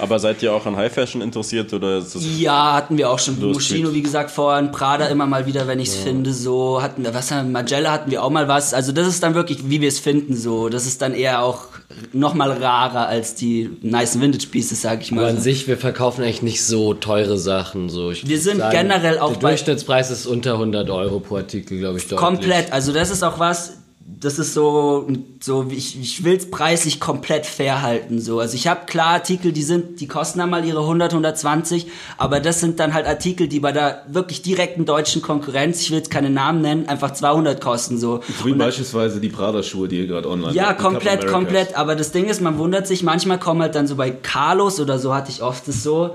Aber 0.00 0.18
seid 0.18 0.42
ihr 0.42 0.52
auch 0.52 0.66
an 0.66 0.76
High 0.76 0.92
Fashion 0.92 1.20
interessiert 1.22 1.72
oder 1.72 1.98
ist 1.98 2.14
das 2.14 2.22
Ja, 2.38 2.74
hatten 2.74 2.96
wir 2.98 3.10
auch 3.10 3.18
schon. 3.18 3.40
Moschino, 3.40 3.92
wie 3.94 4.02
gesagt, 4.02 4.30
vorhin. 4.30 4.70
Prada 4.72 5.06
immer 5.06 5.26
mal 5.26 5.46
wieder, 5.46 5.66
wenn 5.66 5.78
ich 5.80 5.88
es 5.88 5.96
finde. 5.96 6.32
So 6.32 6.82
hatten 6.82 7.04
wir, 7.04 7.14
was 7.14 7.30
Magella 7.30 7.92
hatten 7.92 8.10
wir 8.10 8.22
auch 8.22 8.30
mal 8.30 8.48
was. 8.48 8.74
Also 8.74 8.92
das 8.92 9.06
ist 9.08 9.22
dann 9.22 9.34
wirklich, 9.34 9.68
wie 9.70 9.80
wir 9.80 9.88
es 9.88 9.98
finden. 9.98 10.36
So, 10.36 10.68
das 10.68 10.86
ist 10.86 11.00
dann 11.02 11.14
eher 11.14 11.42
auch 11.42 11.64
noch 12.12 12.34
mal 12.34 12.50
rarer 12.50 13.06
als 13.06 13.34
die 13.34 13.70
nice 13.82 14.20
Vintage 14.20 14.46
Pieces, 14.48 14.82
sag 14.82 15.02
ich 15.02 15.12
Aber 15.12 15.22
mal. 15.22 15.30
an 15.30 15.40
sich, 15.40 15.68
wir 15.68 15.76
verkaufen 15.78 16.22
eigentlich 16.24 16.42
nicht 16.42 16.64
so 16.64 16.94
teure 16.94 17.38
Sachen. 17.38 17.88
So. 17.88 18.10
Ich 18.10 18.26
Wir 18.28 18.40
sind 18.40 18.58
würd 18.58 18.70
generell 18.72 19.18
auch 19.18 19.32
Der 19.32 19.40
bei- 19.40 19.48
Durchschnittspreis 19.50 20.10
ist 20.10 20.26
unter 20.26 20.54
100 20.54 20.90
Euro 20.90 21.20
pro 21.20 21.36
Artikel, 21.36 21.78
glaube 21.78 21.98
ich, 21.98 22.04
deutlich. 22.04 22.18
Komplett. 22.18 22.72
Also 22.72 22.92
das 22.92 23.10
ist 23.10 23.22
auch 23.22 23.38
was. 23.38 23.74
Das 24.06 24.38
ist 24.38 24.52
so, 24.52 25.08
so 25.40 25.70
wie 25.70 25.76
ich, 25.76 25.98
ich 25.98 26.24
will 26.24 26.36
es 26.36 26.50
preislich 26.50 27.00
komplett 27.00 27.46
fair 27.46 27.80
halten. 27.80 28.20
So. 28.20 28.38
Also 28.38 28.54
ich 28.54 28.66
habe 28.66 28.84
klar 28.84 29.14
Artikel, 29.14 29.50
die 29.52 29.62
sind, 29.62 29.98
die 30.00 30.06
kosten 30.06 30.40
dann 30.40 30.50
mal 30.50 30.62
ihre 30.62 30.80
100, 30.80 31.12
120, 31.12 31.86
aber 32.18 32.40
das 32.40 32.60
sind 32.60 32.80
dann 32.80 32.92
halt 32.92 33.06
Artikel, 33.06 33.48
die 33.48 33.60
bei 33.60 33.72
der 33.72 34.04
wirklich 34.08 34.42
direkten 34.42 34.84
deutschen 34.84 35.22
Konkurrenz, 35.22 35.80
ich 35.80 35.90
will 35.90 35.98
jetzt 35.98 36.10
keine 36.10 36.28
Namen 36.28 36.60
nennen, 36.60 36.86
einfach 36.86 37.12
200 37.12 37.62
kosten. 37.62 37.96
So. 37.96 38.20
Wie 38.42 38.52
Und 38.52 38.58
dann- 38.58 38.68
beispielsweise 38.68 39.20
die 39.20 39.30
Prada-Schuhe, 39.30 39.88
die 39.88 40.00
ihr 40.00 40.06
gerade 40.06 40.28
online 40.28 40.52
ja, 40.52 40.66
habt, 40.68 40.80
komplett, 40.80 41.26
komplett. 41.26 41.74
Aber 41.78 41.94
das 41.96 42.12
Ding 42.12 42.26
ist, 42.26 42.42
man 42.42 42.58
wundert 42.58 42.86
sich, 42.86 43.02
manchmal 43.02 43.38
kommen 43.38 43.62
halt 43.62 43.74
dann 43.74 43.86
so 43.86 43.96
bei 43.96 44.10
Carlos 44.10 44.80
oder 44.80 44.98
so 44.98 45.14
hatte 45.14 45.30
ich 45.30 45.42
oft 45.42 45.66
es 45.68 45.82
so, 45.82 46.14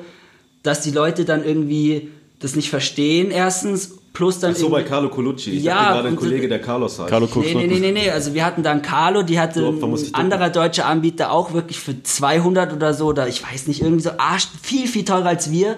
dass 0.61 0.81
die 0.81 0.91
Leute 0.91 1.25
dann 1.25 1.43
irgendwie 1.43 2.09
das 2.39 2.55
nicht 2.55 2.69
verstehen, 2.69 3.31
erstens, 3.31 3.97
plus 4.13 4.39
dann 4.39 4.53
Ach 4.53 4.57
so, 4.57 4.69
bei 4.69 4.83
Carlo 4.83 5.09
Colucci. 5.09 5.51
Ich 5.51 5.63
Ja, 5.63 5.75
dachte 5.75 5.93
gerade 5.93 6.07
ein 6.09 6.15
Kollege, 6.15 6.47
der 6.47 6.61
Carlos 6.61 6.97
heißt. 6.97 7.09
Carlo 7.09 7.27
Nee, 7.35 7.53
nee, 7.53 7.67
nee, 7.67 7.79
nee, 7.79 7.91
nee. 7.91 8.09
Also 8.09 8.33
wir 8.33 8.45
hatten 8.45 8.63
dann 8.63 8.81
Carlo, 8.81 9.23
die 9.23 9.39
hatte 9.39 9.61
So, 9.61 9.85
ein 9.85 10.13
anderer 10.13 10.49
deutscher 10.49 10.85
Anbieter 10.85 11.31
auch 11.31 11.53
wirklich 11.53 11.79
für 11.79 12.01
200 12.01 12.73
oder 12.73 12.93
so, 12.93 13.07
oder 13.07 13.27
ich 13.27 13.43
weiß 13.43 13.67
nicht, 13.67 13.81
irgendwie 13.81 14.03
so 14.03 14.11
arsch, 14.17 14.47
viel, 14.61 14.87
viel 14.87 15.05
teurer 15.05 15.27
als 15.27 15.51
wir. 15.51 15.75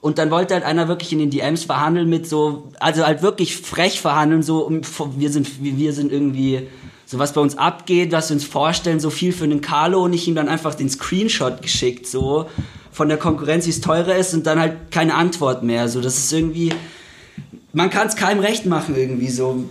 Und 0.00 0.18
dann 0.18 0.30
wollte 0.30 0.54
halt 0.54 0.62
einer 0.62 0.86
wirklich 0.86 1.12
in 1.12 1.18
den 1.18 1.30
DMs 1.30 1.64
verhandeln 1.64 2.08
mit 2.08 2.28
so, 2.28 2.68
also 2.78 3.04
halt 3.04 3.22
wirklich 3.22 3.56
frech 3.56 4.00
verhandeln, 4.00 4.42
so, 4.42 4.70
wir 5.16 5.30
sind, 5.30 5.48
wir 5.60 5.92
sind 5.92 6.12
irgendwie, 6.12 6.68
so 7.06 7.18
was 7.18 7.32
bei 7.32 7.40
uns 7.40 7.58
abgeht, 7.58 8.12
was 8.12 8.30
wir 8.30 8.34
uns 8.34 8.44
vorstellen, 8.44 9.00
so 9.00 9.10
viel 9.10 9.32
für 9.32 9.44
einen 9.44 9.60
Carlo 9.60 10.04
und 10.04 10.12
ich 10.12 10.28
ihm 10.28 10.36
dann 10.36 10.48
einfach 10.48 10.76
den 10.76 10.88
Screenshot 10.88 11.60
geschickt, 11.60 12.06
so, 12.06 12.46
von 12.96 13.10
der 13.10 13.18
Konkurrenz, 13.18 13.66
wie 13.66 13.70
es 13.70 13.82
teurer 13.82 14.16
ist 14.16 14.32
und 14.32 14.46
dann 14.46 14.58
halt 14.58 14.90
keine 14.90 15.16
Antwort 15.16 15.62
mehr, 15.62 15.86
so, 15.86 16.00
das 16.00 16.16
ist 16.16 16.32
irgendwie, 16.32 16.72
man 17.74 17.90
kann 17.90 18.06
es 18.06 18.16
keinem 18.16 18.40
recht 18.40 18.64
machen 18.64 18.96
irgendwie 18.96 19.28
so. 19.28 19.64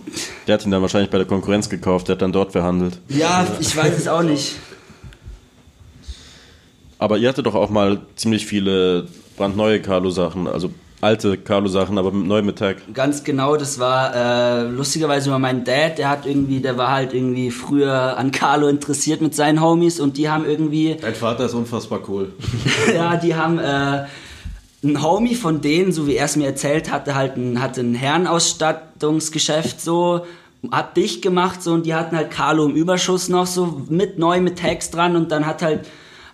Der 0.46 0.54
hat 0.54 0.64
ihn 0.64 0.70
dann 0.70 0.80
wahrscheinlich 0.80 1.10
bei 1.10 1.18
der 1.18 1.26
Konkurrenz 1.26 1.68
gekauft, 1.68 2.06
der 2.06 2.14
hat 2.14 2.22
dann 2.22 2.30
dort 2.30 2.52
verhandelt. 2.52 3.00
Ja, 3.08 3.44
ich 3.58 3.76
weiß 3.76 3.98
es 3.98 4.06
auch 4.06 4.22
nicht. 4.22 4.54
Aber 7.00 7.18
ihr 7.18 7.28
hattet 7.28 7.46
doch 7.46 7.56
auch 7.56 7.68
mal 7.68 8.00
ziemlich 8.14 8.46
viele 8.46 9.08
brandneue 9.36 9.82
Carlo-Sachen, 9.82 10.46
also 10.46 10.70
alte 11.00 11.36
Carlo-Sachen, 11.36 11.98
aber 11.98 12.10
neu 12.10 12.42
mit 12.42 12.58
Tag. 12.58 12.78
Ganz 12.94 13.22
genau, 13.24 13.56
das 13.56 13.78
war 13.78 14.14
äh, 14.14 14.62
lustigerweise 14.68 15.30
war 15.30 15.38
mein 15.38 15.64
Dad, 15.64 15.98
der 15.98 16.08
hat 16.08 16.26
irgendwie, 16.26 16.60
der 16.60 16.76
war 16.76 16.90
halt 16.90 17.12
irgendwie 17.12 17.50
früher 17.50 18.16
an 18.16 18.30
Carlo 18.32 18.68
interessiert 18.68 19.20
mit 19.20 19.34
seinen 19.34 19.60
Homies 19.60 20.00
und 20.00 20.16
die 20.16 20.28
haben 20.28 20.44
irgendwie, 20.44 20.96
Dein 21.00 21.14
Vater 21.14 21.46
ist 21.46 21.54
unfassbar 21.54 22.00
cool. 22.08 22.32
ja, 22.94 23.16
die 23.16 23.34
haben 23.34 23.58
äh, 23.58 24.06
ein 24.84 25.02
Homie 25.02 25.34
von 25.34 25.60
denen, 25.60 25.92
so 25.92 26.06
wie 26.06 26.16
er 26.16 26.26
es 26.26 26.36
mir 26.36 26.46
erzählt 26.46 26.90
hatte, 26.90 27.14
halt 27.14 27.36
ein, 27.36 27.60
hatte 27.60 27.80
ein 27.80 27.94
Herrenausstattungsgeschäft 27.94 29.80
so, 29.80 30.24
hat 30.70 30.96
dicht 30.96 31.22
gemacht 31.22 31.62
so 31.62 31.72
und 31.72 31.86
die 31.86 31.94
hatten 31.94 32.16
halt 32.16 32.30
Carlo 32.30 32.64
im 32.64 32.74
Überschuss 32.74 33.28
noch 33.28 33.46
so 33.46 33.82
mit 33.88 34.18
neu 34.18 34.40
mit 34.40 34.58
Tags 34.58 34.90
dran 34.90 35.16
und 35.16 35.30
dann 35.30 35.46
hat 35.46 35.62
halt 35.62 35.86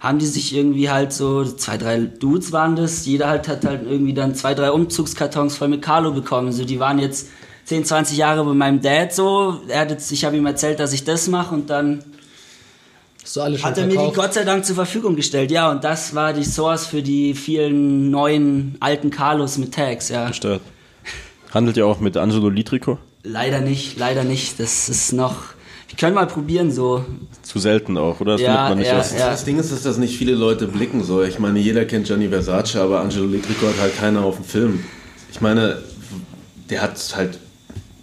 haben 0.02 0.18
die 0.18 0.26
sich 0.26 0.52
irgendwie 0.52 0.90
halt 0.90 1.12
so, 1.12 1.44
zwei, 1.44 1.78
drei 1.78 2.00
Dudes 2.00 2.50
waren 2.50 2.74
das, 2.74 3.06
jeder 3.06 3.28
halt 3.28 3.46
hat 3.46 3.64
halt 3.64 3.82
irgendwie 3.88 4.12
dann 4.12 4.34
zwei, 4.34 4.52
drei 4.52 4.72
Umzugskartons 4.72 5.56
voll 5.56 5.68
mit 5.68 5.80
Carlo 5.80 6.10
bekommen. 6.10 6.50
So, 6.50 6.64
die 6.64 6.80
waren 6.80 6.98
jetzt 6.98 7.28
10, 7.66 7.84
20 7.84 8.16
Jahre 8.18 8.44
bei 8.44 8.52
meinem 8.52 8.82
Dad 8.82 9.14
so. 9.14 9.60
Er 9.68 9.82
hat 9.82 9.90
jetzt, 9.90 10.10
ich 10.10 10.24
habe 10.24 10.36
ihm 10.36 10.44
erzählt, 10.44 10.80
dass 10.80 10.92
ich 10.92 11.04
das 11.04 11.28
mache 11.28 11.54
und 11.54 11.70
dann 11.70 12.02
hat 13.62 13.78
er 13.78 13.86
mir 13.86 14.08
die? 14.08 14.12
Gott 14.12 14.34
sei 14.34 14.42
Dank 14.42 14.64
zur 14.64 14.74
Verfügung 14.74 15.14
gestellt. 15.14 15.52
Ja, 15.52 15.70
und 15.70 15.84
das 15.84 16.16
war 16.16 16.32
die 16.32 16.42
Source 16.42 16.84
für 16.84 17.02
die 17.02 17.34
vielen 17.34 18.10
neuen 18.10 18.76
alten 18.80 19.10
Carlos 19.10 19.56
mit 19.56 19.72
Tags, 19.72 20.08
ja. 20.08 20.26
Gestört. 20.26 20.62
Handelt 21.54 21.76
ihr 21.76 21.86
auch 21.86 22.00
mit 22.00 22.16
Angelo 22.16 22.48
Litrico? 22.48 22.98
Leider 23.22 23.60
nicht, 23.60 23.96
leider 24.00 24.24
nicht. 24.24 24.58
Das 24.58 24.88
ist 24.88 25.12
noch, 25.12 25.36
wir 25.92 25.98
können 25.98 26.14
mal 26.14 26.26
probieren 26.26 26.72
so. 26.72 27.04
Zu 27.42 27.58
selten 27.58 27.98
auch, 27.98 28.18
oder? 28.20 28.32
Das 28.32 28.40
Ja, 28.40 28.70
man 28.70 28.78
nicht 28.78 28.86
ja, 28.86 28.94
erst. 28.94 29.18
ja. 29.18 29.28
Das 29.28 29.44
Ding 29.44 29.58
ist, 29.58 29.70
dass 29.72 29.82
das 29.82 29.98
nicht 29.98 30.16
viele 30.16 30.32
Leute 30.32 30.66
blicken 30.66 31.04
so. 31.04 31.22
Ich 31.22 31.38
meine, 31.38 31.58
jeder 31.58 31.84
kennt 31.84 32.06
Gianni 32.06 32.28
Versace, 32.28 32.76
aber 32.76 33.00
Angelo 33.00 33.26
Litrico 33.26 33.66
hat 33.66 33.78
halt 33.78 33.98
keiner 33.98 34.22
auf 34.22 34.36
dem 34.36 34.44
Film. 34.46 34.84
Ich 35.30 35.42
meine, 35.42 35.82
der 36.70 36.80
hat 36.80 36.98
halt 37.14 37.38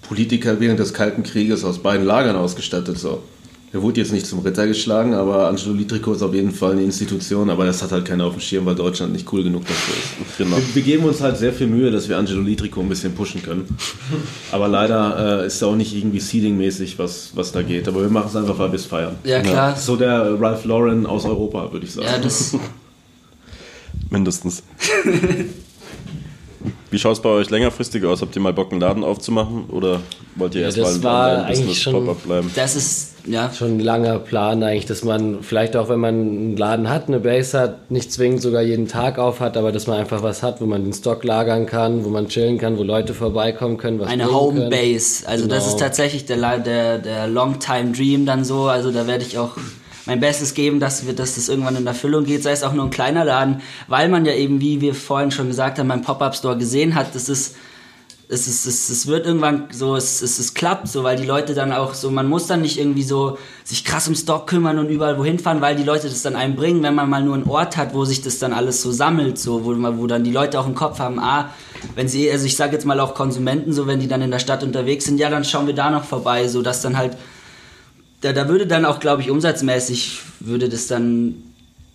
Politiker 0.03 0.59
während 0.59 0.79
des 0.79 0.93
Kalten 0.93 1.23
Krieges 1.23 1.63
aus 1.65 1.79
beiden 1.79 2.05
Lagern 2.05 2.35
ausgestattet 2.35 2.99
so. 2.99 3.23
Er 3.71 3.83
wurde 3.83 4.01
jetzt 4.01 4.11
nicht 4.11 4.25
zum 4.25 4.39
Ritter 4.39 4.65
geschlagen, 4.65 5.13
aber 5.13 5.47
Angelo 5.47 5.73
Litrico 5.73 6.11
ist 6.13 6.23
auf 6.23 6.33
jeden 6.33 6.51
Fall 6.51 6.71
eine 6.71 6.81
Institution, 6.81 7.51
aber 7.51 7.65
das 7.65 7.83
hat 7.83 7.91
halt 7.91 8.05
keiner 8.05 8.25
auf 8.25 8.33
dem 8.33 8.41
Schirm, 8.41 8.65
weil 8.65 8.73
Deutschland 8.73 9.13
nicht 9.13 9.31
cool 9.31 9.43
genug 9.43 9.67
dafür 9.67 9.95
ist. 9.95 10.37
Genau. 10.39 10.57
Wir, 10.57 10.75
wir 10.75 10.81
geben 10.81 11.03
uns 11.03 11.21
halt 11.21 11.37
sehr 11.37 11.53
viel 11.53 11.67
Mühe, 11.67 11.91
dass 11.91 12.09
wir 12.09 12.17
Angelo 12.17 12.41
Litrico 12.41 12.81
ein 12.81 12.89
bisschen 12.89 13.13
pushen 13.13 13.43
können. 13.43 13.67
Aber 14.51 14.67
leider 14.67 15.43
äh, 15.43 15.47
ist 15.47 15.61
da 15.61 15.67
auch 15.67 15.75
nicht 15.75 15.95
irgendwie 15.95 16.19
Seeding-mäßig, 16.19 16.97
was, 16.97 17.31
was 17.35 17.51
da 17.51 17.61
geht. 17.61 17.87
Aber 17.87 18.01
wir 18.01 18.09
machen 18.09 18.27
es 18.29 18.35
einfach, 18.35 18.57
weil 18.57 18.71
wir 18.71 18.79
es 18.79 18.85
feiern. 18.85 19.15
Ja, 19.23 19.41
klar. 19.41 19.75
So 19.75 19.95
der 19.95 20.41
Ralph 20.41 20.65
Lauren 20.65 21.05
aus 21.05 21.25
Europa, 21.25 21.71
würde 21.71 21.85
ich 21.85 21.93
sagen. 21.93 22.07
Ja, 22.07 22.17
das, 22.17 22.55
Mindestens. 24.09 24.63
Wie 26.91 26.97
schaut 26.97 27.13
es 27.13 27.19
bei 27.21 27.29
euch 27.29 27.49
längerfristig 27.51 28.03
aus? 28.03 28.21
Habt 28.21 28.35
ihr 28.35 28.41
mal 28.41 28.51
Bock, 28.53 28.71
einen 28.71 28.81
Laden 28.81 29.03
aufzumachen? 29.03 29.65
Oder 29.69 29.99
wollt 30.35 30.55
ihr 30.55 30.61
Ja, 30.61 30.67
erstmal 30.67 30.85
das 30.87 30.95
ein 30.95 31.03
war 31.03 31.27
Online-Business 31.29 31.65
eigentlich 31.67 31.81
schon- 31.83 31.93
Pop-up 31.93 32.23
bleiben? 32.23 32.51
das 32.55 32.75
ist, 32.75 33.15
ja, 33.27 33.51
Schon 33.53 33.77
ein 33.77 33.79
langer 33.79 34.17
Plan 34.17 34.63
eigentlich, 34.63 34.87
dass 34.87 35.03
man 35.03 35.43
vielleicht 35.43 35.75
auch, 35.75 35.87
wenn 35.89 35.99
man 35.99 36.15
einen 36.15 36.57
Laden 36.57 36.89
hat, 36.89 37.07
eine 37.07 37.19
Base 37.19 37.59
hat, 37.59 37.91
nicht 37.91 38.11
zwingend 38.11 38.41
sogar 38.41 38.63
jeden 38.63 38.87
Tag 38.87 39.19
auf 39.19 39.39
hat, 39.39 39.55
aber 39.55 39.71
dass 39.71 39.85
man 39.85 39.99
einfach 39.99 40.23
was 40.23 40.41
hat, 40.41 40.61
wo 40.61 40.65
man 40.65 40.83
den 40.83 40.93
Stock 40.93 41.23
lagern 41.23 41.67
kann, 41.67 42.03
wo 42.05 42.09
man 42.09 42.27
chillen 42.27 42.57
kann, 42.57 42.77
wo 42.79 42.83
Leute 42.83 43.13
vorbeikommen 43.13 43.77
können, 43.77 43.99
was 43.99 44.07
eine. 44.09 44.31
Homebase. 44.31 45.27
Also 45.27 45.45
das 45.47 45.63
Genau. 45.65 45.73
ist 45.75 45.79
tatsächlich 45.79 46.25
der, 46.25 46.57
der, 46.59 46.97
der 46.97 47.27
Long-Time 47.27 47.91
Dream 47.91 48.25
dann 48.25 48.43
so. 48.43 48.63
Also 48.63 48.91
da 48.91 49.05
werde 49.05 49.23
ich 49.25 49.37
auch 49.37 49.51
mein 50.09 50.19
Bestes 50.19 50.53
geben, 50.53 50.79
dass, 50.79 51.05
wir, 51.05 51.13
dass 51.13 51.35
das 51.35 51.49
irgendwann 51.49 51.75
in 51.75 51.85
Erfüllung 51.85 52.25
geht, 52.25 52.43
sei 52.43 52.51
es 52.51 52.63
auch 52.63 52.73
nur 52.73 52.85
ein 52.85 52.89
kleiner 52.89 53.25
Laden, 53.25 53.61
weil 53.87 54.09
man 54.09 54.25
ja 54.25 54.33
eben, 54.33 54.59
wie 54.59 54.81
wir 54.81 54.95
vorhin 54.95 55.31
schon 55.31 55.47
gesagt 55.47 55.79
haben, 55.79 55.87
beim 55.87 56.01
Pop-Up-Store 56.01 56.57
gesehen 56.57 56.95
hat, 56.95 57.13
das 57.13 57.29
ist 57.29 57.55
es, 58.31 58.47
ist, 58.47 58.67
es, 58.67 58.89
es 58.91 59.07
wird 59.07 59.25
irgendwann 59.25 59.69
so, 59.71 59.95
es, 59.95 60.21
es, 60.21 60.37
es 60.37 60.53
klappt 60.53 60.87
so, 60.87 61.03
weil 61.03 61.17
die 61.17 61.25
Leute 61.25 61.55
dann 61.55 61.71
auch 61.73 61.95
so, 61.95 62.11
man 62.11 62.29
muss 62.29 62.45
dann 62.45 62.61
nicht 62.61 62.79
irgendwie 62.79 63.01
so 63.01 63.39
sich 63.63 63.83
krass 63.83 64.07
um 64.07 64.13
Stock 64.13 64.45
kümmern 64.45 64.77
und 64.77 64.87
überall 64.89 65.17
wohin 65.17 65.39
fahren, 65.39 65.61
weil 65.61 65.75
die 65.75 65.83
Leute 65.83 66.07
das 66.09 66.21
dann 66.21 66.35
einem 66.35 66.55
bringen, 66.55 66.83
wenn 66.83 66.93
man 66.93 67.09
mal 67.09 67.23
nur 67.23 67.33
einen 67.33 67.49
Ort 67.49 67.75
hat, 67.75 67.95
wo 67.95 68.05
sich 68.05 68.21
das 68.21 68.37
dann 68.37 68.53
alles 68.53 68.83
so 68.83 68.91
sammelt, 68.91 69.39
so, 69.39 69.65
wo, 69.65 69.75
wo 69.97 70.05
dann 70.05 70.23
die 70.23 70.31
Leute 70.31 70.59
auch 70.59 70.67
im 70.67 70.75
Kopf 70.75 70.99
haben, 70.99 71.19
ah, 71.19 71.49
wenn 71.95 72.07
sie, 72.07 72.31
also 72.31 72.45
ich 72.45 72.55
sage 72.55 72.73
jetzt 72.73 72.85
mal 72.85 72.99
auch 72.99 73.15
Konsumenten, 73.15 73.73
so, 73.73 73.87
wenn 73.87 73.99
die 73.99 74.07
dann 74.07 74.21
in 74.21 74.29
der 74.29 74.39
Stadt 74.39 74.61
unterwegs 74.61 75.05
sind, 75.05 75.19
ja, 75.19 75.31
dann 75.31 75.43
schauen 75.43 75.65
wir 75.65 75.73
da 75.73 75.89
noch 75.89 76.03
vorbei, 76.03 76.47
so, 76.47 76.61
dass 76.61 76.83
dann 76.83 76.99
halt, 76.99 77.17
da, 78.21 78.33
da 78.33 78.47
würde 78.49 78.67
dann 78.67 78.85
auch, 78.85 78.99
glaube 78.99 79.21
ich, 79.21 79.29
umsatzmäßig, 79.31 80.19
würde 80.39 80.69
das 80.69 80.87
dann 80.87 81.35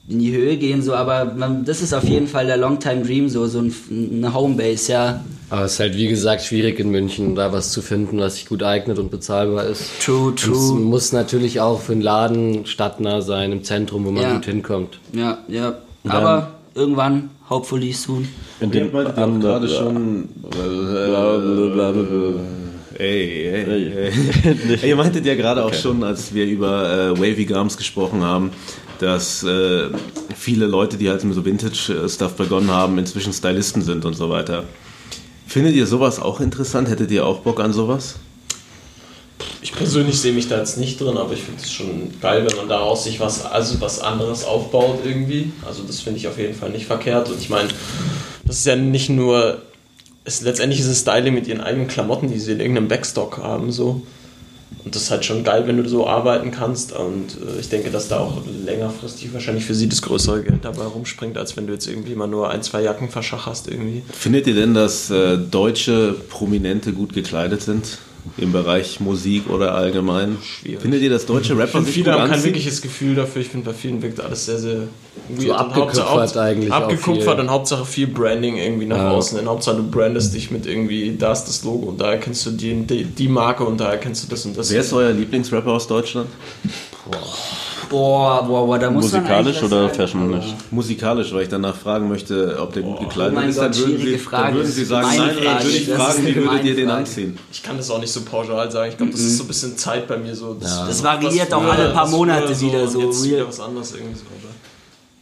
in 0.06 0.18
die 0.18 0.32
Höhe 0.32 0.58
gehen, 0.58 0.82
so, 0.82 0.94
aber 0.94 1.32
man, 1.34 1.64
das 1.64 1.80
ist 1.80 1.94
auf 1.94 2.04
jeden 2.04 2.28
Fall 2.28 2.46
der 2.46 2.58
Longtime 2.58 3.02
Dream, 3.04 3.30
so, 3.30 3.46
so 3.46 3.60
ein, 3.60 3.74
eine 3.90 4.34
Homebase, 4.34 4.92
ja. 4.92 5.24
Aber 5.48 5.64
es 5.64 5.74
ist 5.74 5.80
halt, 5.80 5.96
wie 5.96 6.08
gesagt, 6.08 6.42
schwierig 6.42 6.78
in 6.78 6.90
München, 6.90 7.34
da 7.34 7.52
was 7.52 7.72
zu 7.72 7.80
finden, 7.80 8.18
was 8.18 8.34
sich 8.34 8.46
gut 8.46 8.62
eignet 8.62 8.98
und 8.98 9.10
bezahlbar 9.10 9.64
ist. 9.64 9.84
True, 10.04 10.28
Und 10.28 10.40
es 10.40 10.44
true. 10.46 10.78
muss 10.80 11.12
natürlich 11.12 11.60
auch 11.60 11.80
für 11.80 11.92
einen 11.92 12.02
Laden 12.02 12.66
stadtnah 12.66 13.22
sein, 13.22 13.52
im 13.52 13.64
Zentrum, 13.64 14.04
wo 14.04 14.10
man 14.10 14.22
Ja. 14.22 14.34
gut 14.34 14.44
hinkommt. 14.44 14.98
Ja, 15.14 15.38
ja. 15.48 15.74
Aber 16.06 16.50
irgendwann, 16.74 17.30
hopefully 17.48 17.92
soon. 17.92 18.28
In 18.60 18.68
meintet 18.92 19.16
ja 19.16 19.24
auch 19.26 19.40
gerade 19.40 19.68
schon. 19.68 20.28
Ey, 20.52 22.63
ey, 22.98 23.48
ey. 23.48 24.12
ey. 24.82 24.88
Ihr 24.88 24.96
meintet 24.96 25.26
ja 25.26 25.34
gerade 25.34 25.64
auch 25.64 25.74
schon, 25.74 26.02
als 26.02 26.34
wir 26.34 26.46
über 26.46 27.12
äh, 27.12 27.18
Wavy 27.18 27.44
Gums 27.44 27.76
gesprochen 27.76 28.22
haben, 28.22 28.50
dass 28.98 29.42
äh, 29.42 29.90
viele 30.36 30.66
Leute, 30.66 30.96
die 30.96 31.08
halt 31.08 31.24
mit 31.24 31.34
so 31.34 31.44
Vintage-Stuff 31.44 32.34
begonnen 32.34 32.70
haben, 32.70 32.98
inzwischen 32.98 33.32
Stylisten 33.32 33.82
sind 33.82 34.04
und 34.04 34.14
so 34.14 34.30
weiter. 34.30 34.64
Findet 35.46 35.74
ihr 35.74 35.86
sowas 35.86 36.20
auch 36.20 36.40
interessant? 36.40 36.88
Hättet 36.88 37.10
ihr 37.10 37.26
auch 37.26 37.40
Bock 37.40 37.60
an 37.60 37.72
sowas? 37.72 38.16
Ich 39.62 39.72
persönlich 39.72 40.20
sehe 40.20 40.32
mich 40.32 40.48
da 40.48 40.58
jetzt 40.58 40.78
nicht 40.78 41.00
drin, 41.00 41.16
aber 41.16 41.32
ich 41.32 41.40
finde 41.40 41.62
es 41.62 41.72
schon 41.72 42.12
geil, 42.20 42.46
wenn 42.46 42.56
man 42.56 42.68
daraus 42.68 43.04
sich 43.04 43.18
was, 43.18 43.44
also 43.44 43.80
was 43.80 44.00
anderes 44.00 44.44
aufbaut 44.44 45.00
irgendwie. 45.04 45.52
Also 45.66 45.82
das 45.82 46.00
finde 46.00 46.18
ich 46.18 46.28
auf 46.28 46.38
jeden 46.38 46.54
Fall 46.54 46.70
nicht 46.70 46.86
verkehrt. 46.86 47.28
Und 47.30 47.40
ich 47.40 47.50
meine, 47.50 47.68
das 48.44 48.58
ist 48.58 48.66
ja 48.66 48.76
nicht 48.76 49.08
nur, 49.08 49.62
es, 50.24 50.42
letztendlich 50.42 50.80
ist 50.80 50.86
es 50.86 51.00
Styling 51.00 51.34
mit 51.34 51.46
ihren 51.46 51.60
eigenen 51.60 51.88
Klamotten, 51.88 52.30
die 52.30 52.38
sie 52.38 52.52
in 52.52 52.60
irgendeinem 52.60 52.88
Backstock 52.88 53.38
haben, 53.38 53.70
so. 53.70 54.02
Und 54.84 54.94
das 54.94 55.02
ist 55.02 55.10
halt 55.10 55.24
schon 55.24 55.44
geil, 55.44 55.66
wenn 55.66 55.82
du 55.82 55.88
so 55.88 56.06
arbeiten 56.06 56.50
kannst. 56.50 56.92
Und 56.92 57.38
äh, 57.40 57.60
ich 57.60 57.68
denke, 57.68 57.90
dass 57.90 58.08
da 58.08 58.18
auch 58.18 58.42
längerfristig 58.64 59.32
wahrscheinlich 59.32 59.64
für 59.64 59.74
sie 59.74 59.88
das 59.88 60.02
größere 60.02 60.42
Geld 60.42 60.64
dabei 60.64 60.84
rumspringt, 60.84 61.38
als 61.38 61.56
wenn 61.56 61.66
du 61.66 61.72
jetzt 61.72 61.86
irgendwie 61.86 62.14
mal 62.14 62.26
nur 62.26 62.50
ein, 62.50 62.62
zwei 62.62 62.82
Jacken 62.82 63.08
verschacherst 63.08 63.68
irgendwie. 63.68 64.02
Findet 64.12 64.46
ihr 64.46 64.54
denn, 64.54 64.74
dass 64.74 65.10
äh, 65.10 65.38
deutsche 65.38 66.14
Prominente 66.28 66.92
gut 66.92 67.14
gekleidet 67.14 67.62
sind? 67.62 67.98
Im 68.38 68.52
Bereich 68.52 69.00
Musik 69.00 69.50
oder 69.50 69.74
allgemein? 69.74 70.38
Schwierig. 70.42 70.80
Findet 70.80 71.02
ihr, 71.02 71.10
dass 71.10 71.26
deutsche 71.26 71.56
Rapper 71.58 71.82
sich 71.82 71.92
viele 71.94 72.04
gut 72.06 72.12
haben 72.14 72.20
kein 72.22 72.30
anziehen? 72.32 72.44
wirkliches 72.46 72.80
Gefühl 72.80 73.14
dafür. 73.14 73.42
Ich 73.42 73.48
finde, 73.48 73.66
bei 73.66 73.74
vielen 73.74 74.00
wirkt 74.02 74.18
alles 74.20 74.46
sehr, 74.46 74.58
sehr. 74.58 74.78
Und 75.28 75.50
abgekupfert 75.50 76.08
Hauptsache- 76.08 76.40
eigentlich 76.40 76.72
Abgekupfert 76.72 77.34
viel. 77.36 77.40
und 77.44 77.50
Hauptsache 77.50 77.84
viel 77.84 78.06
Branding 78.06 78.56
irgendwie 78.56 78.86
nach 78.86 78.96
Ja. 78.96 79.10
außen. 79.10 79.38
In 79.38 79.46
Hauptsache 79.46 79.76
du 79.76 79.90
brandest 79.90 80.34
dich 80.34 80.50
mit 80.50 80.66
irgendwie, 80.66 81.16
da 81.18 81.32
ist 81.32 81.44
das 81.44 81.64
Logo 81.64 81.88
und 81.90 82.00
da 82.00 82.12
erkennst 82.12 82.44
du 82.46 82.50
die, 82.52 82.74
die, 82.86 83.04
die 83.04 83.28
Marke 83.28 83.64
und 83.64 83.78
da 83.78 83.90
erkennst 83.90 84.24
du 84.24 84.28
das 84.28 84.44
und 84.46 84.56
das. 84.56 84.70
Wer 84.72 84.80
ist 84.80 84.92
euer 84.92 85.12
Lieblingsrapper 85.12 85.70
aus 85.72 85.86
Deutschland? 85.86 86.28
Boah, 87.90 88.42
boah, 88.46 88.66
boah, 88.66 88.78
da 88.78 88.90
muss 88.90 89.12
man 89.12 89.20
Musikalisch 89.22 89.56
was 89.56 89.64
oder 89.64 89.88
fashionlich? 89.90 90.54
Musikalisch, 90.70 91.32
weil 91.34 91.42
ich 91.42 91.48
danach 91.50 91.76
fragen 91.76 92.08
möchte, 92.08 92.56
ob 92.58 92.72
der 92.72 92.82
gut 92.82 93.00
gekleidet 93.00 93.36
Oh 93.36 93.40
ist. 93.48 93.58
Dann 93.58 93.76
würden, 93.76 93.98
Sie, 94.00 94.18
Frage. 94.18 94.42
dann 94.44 94.54
würden 94.54 94.66
Das 94.66 94.74
Sie 94.74 94.84
sagen, 94.84 95.06
meine 95.08 95.18
nein, 95.26 95.34
dann 95.36 95.44
Frage. 95.44 95.64
würde 95.64 95.76
ich 95.76 95.86
Das 95.86 95.96
fragen, 95.96 96.26
wie 96.26 96.34
würdet 96.36 96.64
ihr 96.64 96.74
den 96.76 96.86
Frage. 96.88 96.98
anziehen? 97.00 97.38
Ich 97.52 97.62
kann 97.62 97.76
das 97.76 97.90
auch 97.90 98.00
nicht 98.00 98.10
so 98.12 98.22
pauschal 98.22 98.70
sagen. 98.70 98.90
Ich 98.90 98.96
glaube, 98.96 99.12
das 99.12 99.20
ist 99.20 99.36
so 99.36 99.44
ein 99.44 99.48
bisschen 99.48 99.76
Zeit 99.76 100.08
bei 100.08 100.16
mir 100.16 100.34
so. 100.34 100.54
Das, 100.54 100.86
Das 100.86 101.02
variiert 101.02 101.52
auch 101.52 101.62
alle 101.64 101.90
paar 101.90 102.08
Monate 102.08 102.58
wieder 102.60 102.82
und 102.84 102.90
so 102.90 103.00
Jetzt 103.02 103.24
wieder 103.24 103.48
was 103.48 103.60
anderes 103.60 103.92
irgendwie 103.92 104.14
so. 104.18 104.24
aber 104.24 104.54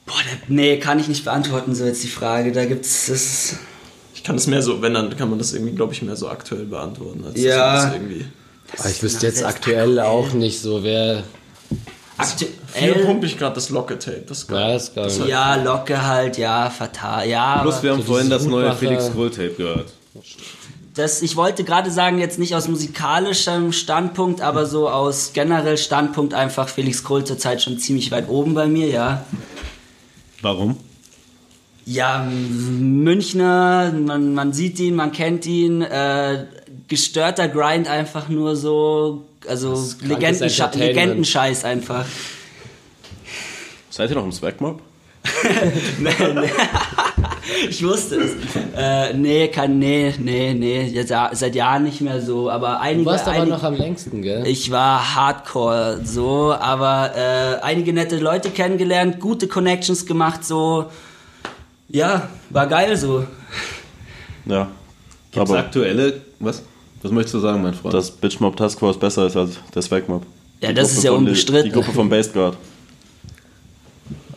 Boah, 0.07 0.21
nee, 0.49 0.79
kann 0.79 0.99
ich 1.01 1.09
nicht 1.09 1.25
beantworten, 1.25 1.75
so 1.75 1.85
jetzt 1.85 2.03
die 2.05 2.09
Frage. 2.09 2.53
Da 2.53 2.65
gibt's 2.65 3.07
das. 3.07 3.57
Ich 4.15 4.23
kann 4.23 4.37
es 4.37 4.47
mehr 4.47 4.63
so, 4.63 4.81
wenn, 4.83 4.95
dann 4.95 5.17
kann 5.17 5.29
man 5.31 5.39
das 5.41 5.53
irgendwie, 5.53 5.75
glaube 5.75 5.93
ich, 5.95 6.03
mehr 6.03 6.15
so 6.15 6.29
aktuell 6.29 6.65
beantworten. 6.65 7.25
Als 7.27 7.41
Ja. 7.41 7.91
man 7.93 8.25
das 8.77 8.91
ich 8.91 9.03
wüsste 9.03 9.27
jetzt 9.27 9.45
aktuell 9.45 9.99
auch 9.99 10.33
nicht 10.33 10.61
so, 10.61 10.85
wer. 10.85 11.25
Hier 12.75 12.91
Aktuell. 12.91 13.05
pumpe 13.07 13.27
ich 13.27 13.39
gerade 13.39 13.55
das 13.55 13.69
Locke-Tape. 13.71 14.25
Das 14.27 14.39
ist 14.39 14.49
geil. 14.49 14.71
Ja, 14.71 14.77
ist 14.77 14.95
geil. 14.95 15.11
Ja, 15.29 15.55
Locke 15.57 16.07
halt, 16.07 16.39
ja, 16.39 16.71
fatal. 16.71 17.29
Ja, 17.29 17.59
Plus, 17.63 17.83
wir 17.83 17.93
haben 17.93 18.01
So 18.01 18.13
vorhin 18.13 18.31
das 18.31 18.45
neue 18.45 18.75
Felix 18.75 19.11
Krull 19.13 19.31
Tape 19.31 19.55
gehört. 19.57 19.93
das, 20.95 21.23
ich 21.23 21.37
wollte 21.37 21.65
gerade 21.65 21.91
sagen, 21.91 22.19
jetzt 22.19 22.39
nicht 22.39 22.55
aus 22.55 22.69
musikalischem 22.69 23.73
Standpunkt, 23.73 24.41
aber 24.41 24.67
so 24.67 24.89
aus 24.89 25.33
generell 25.33 25.77
Standpunkt 25.79 26.35
einfach 26.35 26.69
Felix 26.69 27.03
Krull 27.05 27.25
zurzeit 27.25 27.63
schon 27.63 27.79
ziemlich 27.79 28.11
weit 28.11 28.29
oben 28.29 28.55
bei 28.55 28.67
mir, 28.67 28.89
ja. 28.89 29.25
Warum? 30.43 30.77
Ja, 31.85 32.25
Münchner, 32.31 33.93
man, 33.93 34.35
man 34.35 34.53
sieht 34.53 34.79
ihn, 34.79 34.95
man 34.95 35.11
kennt 35.13 35.47
ihn, 35.47 35.83
äh, 35.83 36.47
gestörter 36.93 37.49
Grind 37.49 37.89
einfach 37.89 38.29
nur 38.29 38.55
so, 38.55 39.25
also 39.49 39.83
Legendensche. 40.03 40.71
Legendenscheiß 40.75 41.65
einfach. 41.65 42.05
Seid 43.89 44.11
ihr 44.11 44.17
noch 44.17 44.25
im 44.27 44.33
Swagmob? 44.33 44.83
nee, 45.99 46.11
nee. 46.35 46.51
ich 47.71 47.83
wusste 47.83 48.17
es. 48.17 48.33
Äh, 48.77 49.15
nee, 49.15 49.49
kann, 49.49 49.79
nee, 49.79 50.13
nee, 50.19 50.53
nee, 50.53 50.83
jetzt, 50.83 51.09
ja- 51.09 51.31
seit 51.33 51.55
Jahren 51.55 51.85
nicht 51.85 52.03
mehr 52.03 52.21
so, 52.21 52.51
aber 52.51 52.81
einige... 52.81 53.05
Du 53.05 53.11
warst 53.11 53.27
aber 53.27 53.37
einige, 53.37 53.53
noch 53.53 53.63
am 53.63 53.75
längsten, 53.75 54.21
gell? 54.21 54.47
Ich 54.47 54.71
war 54.71 55.15
hardcore 55.15 56.01
so, 56.05 56.53
aber 56.53 57.13
äh, 57.17 57.63
einige 57.65 57.95
nette 57.95 58.19
Leute 58.19 58.51
kennengelernt, 58.51 59.19
gute 59.19 59.49
Connections 59.49 60.05
gemacht 60.05 60.45
so. 60.45 60.91
Ja, 61.89 62.29
war 62.51 62.67
geil 62.67 62.99
so. 62.99 63.25
Ja. 64.45 64.69
Gibt's 65.31 65.51
Aber 65.51 65.61
aktuelle, 65.61 66.21
was? 66.39 66.63
Was 67.03 67.11
möchtest 67.11 67.35
du 67.35 67.39
sagen, 67.41 67.63
mein 67.63 67.75
Freund? 67.75 67.95
dass 67.95 68.11
Bitchmob 68.11 68.57
Task 68.57 68.79
Force 68.79 68.99
besser 68.99 69.27
ist 69.27 69.37
als 69.37 69.59
der 69.75 69.83
Swagmob. 69.83 70.23
Ja, 70.61 70.69
Die 70.69 70.75
das 70.75 70.89
Gruppe 70.89 70.99
ist 70.99 71.05
ja 71.05 71.13
unbestritten. 71.13 71.65
Die 71.65 71.71
Gruppe 71.71 71.93
von 71.93 72.09
Baseguard. 72.09 72.57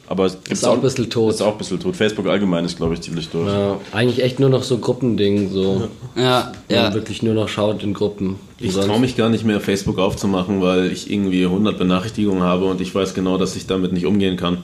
Aber 0.08 0.26
es 0.26 0.38
gibt's 0.44 0.64
auch 0.64 0.74
ein 0.74 0.82
bisschen 0.82 1.10
tot. 1.10 1.34
Ist 1.34 1.42
auch 1.42 1.54
ein 1.54 1.58
bisschen 1.58 1.80
tot. 1.80 1.96
Facebook 1.96 2.28
allgemein 2.28 2.64
ist, 2.64 2.78
glaube 2.78 2.94
ich, 2.94 3.02
ziemlich 3.02 3.30
durch. 3.30 3.48
Ja, 3.48 3.80
eigentlich 3.92 4.24
echt 4.24 4.40
nur 4.40 4.50
noch 4.50 4.64
so 4.64 4.78
Gruppending, 4.78 5.50
so. 5.52 5.88
Ja, 6.16 6.52
ja. 6.70 6.84
man 6.84 6.94
wirklich 6.94 7.24
nur 7.24 7.34
noch 7.34 7.50
schaut 7.50 7.82
in 7.84 7.94
Gruppen. 7.94 8.36
Ich 8.60 8.74
traue 8.74 9.00
mich 9.00 9.18
gar 9.18 9.30
nicht 9.30 9.44
mehr, 9.46 9.60
Facebook 9.60 9.98
aufzumachen, 9.98 10.62
weil 10.62 10.92
ich 10.92 11.12
irgendwie 11.12 11.44
100 11.44 11.78
Benachrichtigungen 11.78 12.44
habe 12.44 12.66
und 12.66 12.82
ich 12.82 12.94
weiß 12.94 13.14
genau, 13.16 13.38
dass 13.38 13.56
ich 13.56 13.66
damit 13.66 13.94
nicht 13.94 14.06
umgehen 14.06 14.38
kann. 14.38 14.60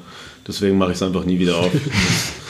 Deswegen 0.47 0.77
mache 0.77 0.91
ich 0.91 0.97
es 0.97 1.03
einfach 1.03 1.25
nie 1.25 1.39
wieder 1.39 1.57
auf. 1.57 1.71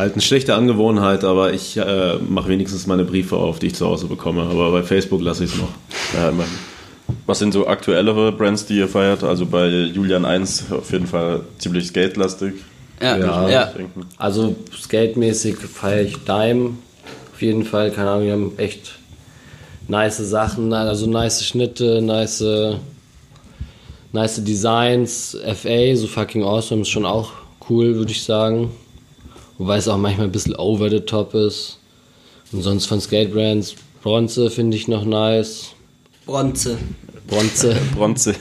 Halt 0.00 0.14
eine 0.14 0.22
schlechte 0.22 0.54
Angewohnheit, 0.54 1.24
aber 1.24 1.52
ich 1.52 1.76
äh, 1.76 2.16
mache 2.16 2.48
wenigstens 2.48 2.86
meine 2.86 3.04
Briefe 3.04 3.36
auf, 3.36 3.58
die 3.58 3.66
ich 3.66 3.74
zu 3.74 3.86
Hause 3.86 4.06
bekomme. 4.06 4.44
Aber 4.44 4.72
bei 4.72 4.82
Facebook 4.82 5.20
lasse 5.20 5.44
ich 5.44 5.52
es 5.52 5.58
noch. 5.58 5.68
Ja. 6.14 6.32
Was 7.26 7.38
sind 7.38 7.52
so 7.52 7.66
aktuellere 7.66 8.32
Brands, 8.32 8.64
die 8.64 8.78
ihr 8.78 8.88
feiert? 8.88 9.22
Also 9.22 9.44
bei 9.44 9.68
Julian 9.68 10.24
1 10.24 10.72
auf 10.72 10.90
jeden 10.90 11.06
Fall 11.06 11.42
ziemlich 11.58 11.88
skatelastig. 11.88 12.54
Ja, 13.02 13.18
Ja. 13.18 13.50
ja. 13.50 13.72
Also 14.16 14.56
skatemäßig 14.74 15.56
feiere 15.58 16.00
ich 16.00 16.16
Dime. 16.24 16.78
Auf 17.34 17.42
jeden 17.42 17.64
Fall, 17.66 17.90
keine 17.90 18.08
Ahnung, 18.10 18.24
wir 18.24 18.32
haben 18.32 18.52
echt 18.56 18.94
nice 19.86 20.16
Sachen, 20.16 20.72
also 20.72 21.06
nice 21.06 21.44
Schnitte, 21.44 22.00
nice 22.00 22.42
nice 24.12 24.42
Designs, 24.42 25.36
FA, 25.44 25.94
so 25.94 26.06
fucking 26.06 26.42
awesome, 26.42 26.82
ist 26.82 26.88
schon 26.88 27.04
auch 27.04 27.32
cool, 27.68 27.96
würde 27.96 28.12
ich 28.12 28.22
sagen. 28.22 28.70
Wobei 29.60 29.76
es 29.76 29.88
auch 29.88 29.98
manchmal 29.98 30.24
ein 30.24 30.32
bisschen 30.32 30.56
over 30.56 30.88
the 30.88 31.00
top 31.00 31.34
ist. 31.34 31.76
Und 32.50 32.62
sonst 32.62 32.86
von 32.86 32.98
Skate 32.98 33.30
Brands, 33.30 33.74
Bronze 34.02 34.48
finde 34.48 34.74
ich 34.74 34.88
noch 34.88 35.04
nice. 35.04 35.72
Bronze. 36.24 36.78
Bronze. 37.26 37.76
Bronze. 37.94 38.36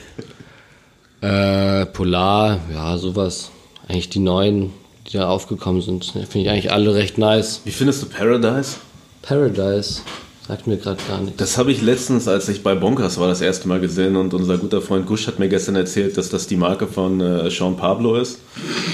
Äh, 1.20 1.88
Polar, 1.88 2.61
ja, 2.74 2.97
sowas. 2.97 3.51
Eigentlich 3.89 4.07
die 4.07 4.20
neuen, 4.20 4.72
die 5.07 5.17
da 5.17 5.28
aufgekommen 5.28 5.82
sind, 5.82 6.05
finde 6.05 6.39
ich 6.39 6.49
eigentlich 6.49 6.72
alle 6.72 6.95
recht 6.95 7.17
nice. 7.17 7.63
Wie 7.65 7.72
findest 7.72 8.01
du 8.01 8.05
Paradise? 8.05 8.78
Paradise, 9.22 10.03
sagt 10.47 10.67
mir 10.67 10.78
gerade 10.78 11.01
gar 11.09 11.20
nichts. 11.20 11.36
Das 11.36 11.57
habe 11.57 11.74
ich 11.74 11.82
letztens, 11.82 12.30
als 12.30 12.47
ich 12.47 12.63
bei 12.63 12.76
Bonkers 12.76 13.20
war, 13.20 13.28
das 13.28 13.41
erste 13.41 13.67
Mal 13.67 13.82
gesehen 13.82 14.15
und 14.15 14.34
unser 14.34 14.57
guter 14.57 14.82
Freund 14.82 15.05
Gusch 15.05 15.28
hat 15.28 15.38
mir 15.38 15.49
gestern 15.49 15.76
erzählt, 15.76 16.15
dass 16.15 16.30
das 16.30 16.47
die 16.47 16.55
Marke 16.55 16.88
von 16.88 17.20
äh, 17.20 17.51
Sean 17.51 17.76
Pablo 17.76 18.15
ist. 18.15 18.39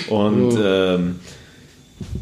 Und 0.09 0.57
ähm, 0.59 1.19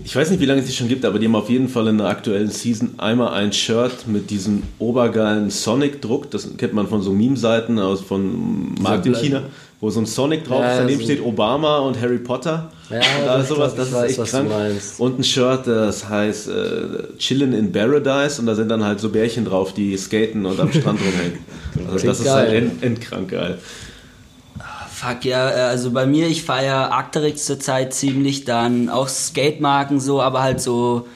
ich 0.05 0.15
weiß 0.15 0.29
nicht, 0.29 0.39
wie 0.39 0.45
lange 0.45 0.61
es 0.61 0.67
die 0.67 0.73
schon 0.73 0.87
gibt, 0.87 1.03
aber 1.05 1.17
die 1.17 1.25
haben 1.25 1.35
auf 1.35 1.49
jeden 1.49 1.67
Fall 1.67 1.87
in 1.87 1.97
der 1.97 2.07
aktuellen 2.07 2.49
Season 2.51 2.91
einmal 2.97 3.33
ein 3.33 3.51
Shirt 3.53 4.07
mit 4.07 4.29
diesem 4.29 4.61
obergeilen 4.79 5.49
Sonic-Druck. 5.49 6.29
Das 6.29 6.47
kennt 6.57 6.73
man 6.73 6.87
von 6.87 7.01
so 7.01 7.11
Meme-Seiten 7.11 7.79
aus 7.79 8.01
von 8.01 8.75
Markt 8.79 9.05
in 9.07 9.15
China, 9.15 9.41
wo 9.81 9.89
so 9.89 9.99
ein 9.99 10.05
Sonic 10.05 10.43
drauf 10.43 10.61
Ja, 10.61 10.73
ist. 10.73 10.77
Daneben 10.79 10.99
so- 10.99 11.05
steht 11.05 11.21
Obama 11.25 11.79
und 11.79 11.99
Harry 11.99 12.19
Potter. 12.19 12.69
Ja, 12.91 12.97
und 12.97 13.27
alles 13.29 13.49
ich 13.49 13.55
sowas, 13.55 13.73
das 13.75 13.87
ich 13.87 13.93
ist 13.93 13.99
weiß, 13.99 14.09
echt 14.11 14.19
was 14.19 14.31
du 14.31 14.37
krank. 14.37 14.49
meinst. 14.49 14.99
Und 14.99 15.19
ein 15.19 15.23
Shirt, 15.23 15.65
das 15.65 16.07
heißt 16.07 16.49
äh, 16.49 17.17
Chillin' 17.17 17.53
in 17.53 17.71
Paradise 17.71 18.39
und 18.39 18.45
da 18.45 18.53
sind 18.53 18.69
dann 18.69 18.83
halt 18.83 18.99
so 18.99 19.09
Bärchen 19.09 19.45
drauf, 19.45 19.73
die 19.73 19.97
skaten 19.97 20.45
und 20.45 20.59
am 20.59 20.71
Strand 20.71 20.99
rumhängen. 20.99 21.39
Also 21.91 22.05
das 22.05 22.19
ist 22.19 22.29
halt 22.29 22.49
geil. 22.51 22.55
end, 22.61 22.83
endkrank 22.83 23.29
geil. 23.31 23.57
Fuck 25.03 25.25
ja, 25.25 25.49
äh, 25.49 25.53
also 25.61 25.91
bei 25.91 26.05
mir, 26.05 26.27
ich 26.27 26.43
feiere 26.43 26.91
Arcteryx 26.91 27.45
zurzeit 27.45 27.93
ziemlich, 27.93 28.45
dann 28.45 28.89
auch 28.89 29.07
Skatemarken 29.07 29.99
so, 29.99 30.21
aber 30.21 30.41
halt 30.41 30.61
so 30.61 31.07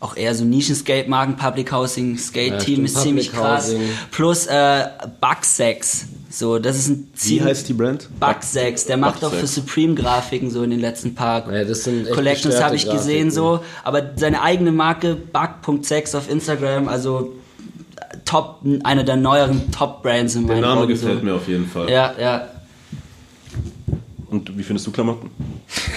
auch 0.00 0.16
eher 0.16 0.34
so 0.34 0.44
Nischen-Skate-Marken, 0.44 1.36
Public 1.36 1.72
Housing, 1.72 2.12
Ja, 2.16 2.18
Skate-Team 2.20 2.60
stimmt, 2.74 2.88
ist 2.88 3.00
ziemlich 3.00 3.32
Public 3.32 3.46
krass. 3.46 3.64
Housing. 3.68 3.82
Plus 4.10 4.46
äh, 4.46 4.84
Bugsex, 5.20 6.06
so, 6.28 6.58
das 6.58 6.76
ist 6.76 6.88
ein 6.88 7.08
Wie 7.12 7.18
ziemlich... 7.18 7.44
heißt 7.46 7.68
die 7.70 7.72
Brand? 7.72 8.08
Bugsex, 8.20 8.84
der 8.86 8.96
macht 8.98 9.24
auch 9.24 9.30
für 9.30 9.36
Bugsex. 9.40 9.54
Supreme 9.54 9.94
Grafiken 9.94 10.50
so 10.50 10.62
in 10.62 10.70
den 10.70 10.80
letzten 10.80 11.14
paar 11.14 11.50
Ja, 11.50 11.64
das 11.64 11.84
sind 11.84 12.06
echt 12.06 12.14
Collections 12.14 12.62
habe 12.62 12.76
ich 12.76 12.84
gesehen 12.84 13.28
Grafiken. 13.28 13.30
so, 13.30 13.60
aber 13.82 14.02
seine 14.16 14.42
eigene 14.42 14.72
Marke 14.72 15.16
Bug.sex 15.16 16.14
auf 16.14 16.28
Instagram, 16.28 16.88
also 16.88 17.32
äh, 17.96 18.16
top, 18.26 18.58
einer 18.82 19.04
der 19.04 19.16
neueren 19.16 19.70
Top-Brands 19.72 20.34
in 20.34 20.46
Der 20.46 20.56
meinen 20.56 20.62
Name 20.68 20.80
Augen, 20.82 20.88
gefällt 20.88 21.20
so. 21.20 21.24
mir 21.24 21.34
auf 21.34 21.48
jeden 21.48 21.66
Fall. 21.66 21.88
Ja, 21.90 22.12
ja. 22.20 22.48
Und 24.34 24.58
wie 24.58 24.64
findest 24.64 24.84
du 24.86 24.90
Klamotten? 24.90 25.30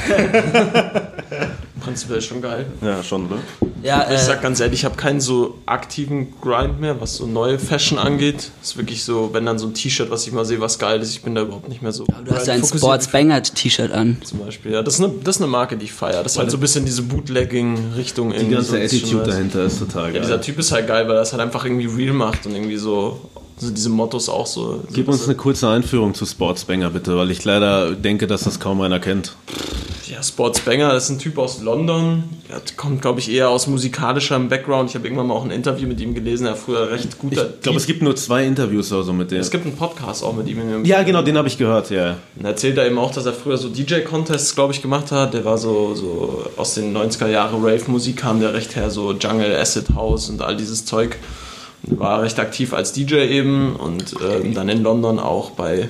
Prinzipiell 1.84 2.22
schon 2.22 2.42
geil. 2.42 2.66
Ja, 2.82 3.02
schon, 3.02 3.24
ne? 3.30 3.38
Ja, 3.82 4.06
Ich 4.10 4.16
äh, 4.16 4.18
sag 4.18 4.42
ganz 4.42 4.60
ehrlich, 4.60 4.82
ich 4.82 4.86
habe 4.86 4.96
keinen 4.96 5.22
so 5.22 5.56
aktiven 5.66 6.34
Grind 6.42 6.80
mehr, 6.80 7.00
was 7.02 7.16
so 7.16 7.26
neue 7.26 7.58
Fashion 7.58 7.98
angeht. 7.98 8.52
Ist 8.62 8.78
wirklich 8.78 9.04
so, 9.04 9.30
wenn 9.34 9.46
dann 9.46 9.58
so 9.58 9.68
ein 9.68 9.74
T-Shirt, 9.74 10.12
was 10.12 10.28
ich 10.28 10.34
mal 10.34 10.46
sehe, 10.46 10.60
was 10.60 10.78
geil 10.78 11.02
ist, 11.02 11.12
ich 11.12 11.22
bin 11.24 11.34
da 11.34 11.42
überhaupt 11.42 11.68
nicht 11.70 11.82
mehr 11.82 11.92
so. 11.92 12.04
du 12.06 12.32
hast 12.36 12.46
ja 12.48 12.54
ein 12.54 12.64
Sports 12.64 13.08
Banger 13.08 13.42
T-Shirt 13.42 13.92
an. 13.92 14.18
zum 14.24 14.40
Beispiel. 14.40 14.74
Ja, 14.74 14.84
das 14.84 14.96
ist, 14.96 15.04
eine, 15.06 15.14
das 15.24 15.38
ist 15.38 15.42
eine 15.42 15.50
Marke, 15.50 15.78
die 15.78 15.86
ich 15.86 15.94
feiere. 15.94 16.22
Das 16.24 16.34
ist 16.34 16.38
halt 16.38 16.52
so 16.52 16.58
ein 16.58 16.60
bisschen 16.60 16.86
diese 16.86 17.02
Bootlegging-Richtung. 17.04 18.34
Die 18.34 18.50
ganze 18.50 18.72
so, 18.72 18.78
Attitude 18.78 19.24
dahinter 19.24 19.64
ist 19.64 19.80
total 19.80 20.08
Ja, 20.08 20.12
geil. 20.14 20.22
dieser 20.22 20.42
Typ 20.42 20.60
ist 20.60 20.72
halt 20.72 20.88
geil, 20.88 21.08
weil 21.08 21.16
er 21.16 21.20
das 21.22 21.32
halt 21.32 21.42
einfach 21.42 21.66
irgendwie 21.66 21.88
real 21.88 22.14
macht 22.14 22.46
und 22.46 22.54
irgendwie 22.54 22.78
so, 22.78 23.22
so 23.60 23.72
diese 23.72 23.90
Mottos 23.90 24.30
auch 24.30 24.46
so. 24.46 24.84
Gib 24.94 25.08
uns 25.08 25.26
eine 25.26 25.36
kurze 25.36 25.68
Einführung 25.70 26.14
zu 26.14 26.26
Sportsbanger 26.26 26.92
bitte, 26.92 27.18
weil 27.18 27.32
ich 27.32 27.44
leider 27.44 27.92
denke, 27.92 28.28
dass 28.28 28.44
das 28.44 28.60
kaum 28.60 28.82
einer 28.82 29.00
kennt. 29.00 29.36
Ja, 30.08 30.24
Sports 30.24 30.62
Banger, 30.62 30.94
das 30.94 31.06
ist 31.06 31.10
ein 31.10 31.20
Typ 31.20 31.38
aus 31.38 31.62
London. 31.62 32.24
Er 32.48 32.62
kommt, 32.78 33.02
glaube 33.02 33.20
ich, 33.20 33.30
eher 33.30 33.50
aus 33.50 33.68
musikalischem 33.68 34.48
Background. 34.48 34.90
Ich 34.90 34.96
habe 34.96 35.06
irgendwann 35.06 35.28
mal 35.28 35.34
auch 35.34 35.44
ein 35.44 35.52
Interview 35.52 35.88
mit 35.88 36.00
ihm 36.00 36.14
gelesen. 36.14 36.46
Er 36.46 36.52
war 36.52 36.58
früher 36.58 36.90
recht 36.90 37.20
guter. 37.20 37.50
Ich 37.56 37.62
glaube, 37.62 37.78
es 37.78 37.86
gibt 37.86 38.02
nur 38.02 38.16
zwei 38.16 38.46
Interviews 38.46 38.92
oder 38.94 39.04
so 39.04 39.12
mit 39.12 39.32
dem. 39.32 39.40
es 39.40 39.52
gibt 39.52 39.66
einen 39.66 39.76
Podcast 39.76 40.24
auch 40.24 40.34
mit 40.34 40.48
ihm. 40.48 40.86
Ja, 40.86 41.04
genau, 41.04 41.24
den 41.24 41.38
habe 41.38 41.50
ich 41.50 41.58
gehört, 41.58 41.90
ja. 41.90 42.18
Und 42.38 42.46
er 42.46 42.52
erzählt 42.52 42.78
er 42.78 42.88
eben 42.88 42.98
auch, 42.98 43.12
dass 43.12 43.26
er 43.26 43.34
früher 43.34 43.58
so 43.58 43.68
DJ-Contests, 43.70 44.56
glaube 44.56 44.72
ich, 44.74 44.82
gemacht 44.82 45.12
hat. 45.12 45.34
Der 45.34 45.44
war 45.44 45.58
so, 45.58 45.94
so 45.94 46.44
aus 46.56 46.76
den 46.76 46.96
90er 46.96 47.28
Jahre 47.28 47.58
Rave-Musik 47.58 48.18
kam 48.18 48.40
der 48.40 48.54
recht 48.54 48.76
her, 48.76 48.90
so 48.90 49.12
Jungle, 49.12 49.56
Acid 49.56 49.94
House 49.94 50.30
und 50.30 50.42
all 50.42 50.56
dieses 50.56 50.86
Zeug. 50.86 51.18
War 51.90 52.22
recht 52.22 52.40
aktiv 52.40 52.74
als 52.74 52.92
DJ 52.94 53.16
eben 53.16 53.76
und 53.76 54.16
ähm, 54.22 54.54
dann 54.54 54.70
in 54.70 54.84
London 54.84 55.20
auch 55.20 55.52
bei, 55.52 55.90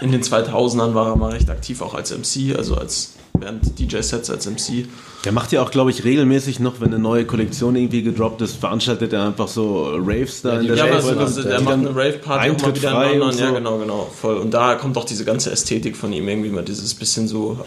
in 0.00 0.12
den 0.12 0.22
2000ern 0.22 0.94
war 0.94 1.08
er 1.08 1.16
mal 1.16 1.32
recht 1.32 1.50
aktiv 1.50 1.82
auch 1.82 1.94
als 1.94 2.16
MC, 2.16 2.56
also 2.56 2.76
als 2.76 3.14
während 3.34 3.78
DJ-Sets 3.78 4.30
als 4.30 4.46
MC. 4.46 4.86
Der 5.24 5.32
macht 5.32 5.50
ja 5.52 5.62
auch, 5.62 5.70
glaube 5.72 5.90
ich, 5.90 6.04
regelmäßig 6.04 6.60
noch, 6.60 6.80
wenn 6.80 6.88
eine 6.88 6.98
neue 7.00 7.24
Kollektion 7.24 7.74
irgendwie 7.74 8.02
gedroppt 8.02 8.40
ist, 8.40 8.56
veranstaltet 8.56 9.12
er 9.12 9.26
einfach 9.26 9.48
so 9.48 9.88
Raves 9.96 10.42
da 10.42 10.60
in 10.60 10.68
der 10.68 10.76
Ja, 10.76 11.00
so, 11.00 11.10
wo 11.10 11.14
das, 11.18 11.34
dann- 11.34 11.48
der 11.48 11.60
macht 11.60 11.74
eine 11.74 11.88
Rave-Party 11.90 12.24
auch 12.28 12.34
mal 12.36 12.40
Eintritt 12.42 12.76
wieder 12.76 12.90
frei 12.90 13.06
in 13.06 13.12
und 13.14 13.18
London. 13.20 13.38
so. 13.38 13.44
Ja, 13.44 13.50
genau, 13.50 13.78
genau, 13.78 14.10
voll. 14.20 14.36
Und 14.36 14.54
da 14.54 14.76
kommt 14.76 14.96
auch 14.96 15.04
diese 15.04 15.24
ganze 15.24 15.50
Ästhetik 15.50 15.96
von 15.96 16.12
ihm 16.12 16.28
irgendwie 16.28 16.50
mal 16.50 16.62
dieses 16.62 16.94
bisschen 16.94 17.26
so 17.26 17.58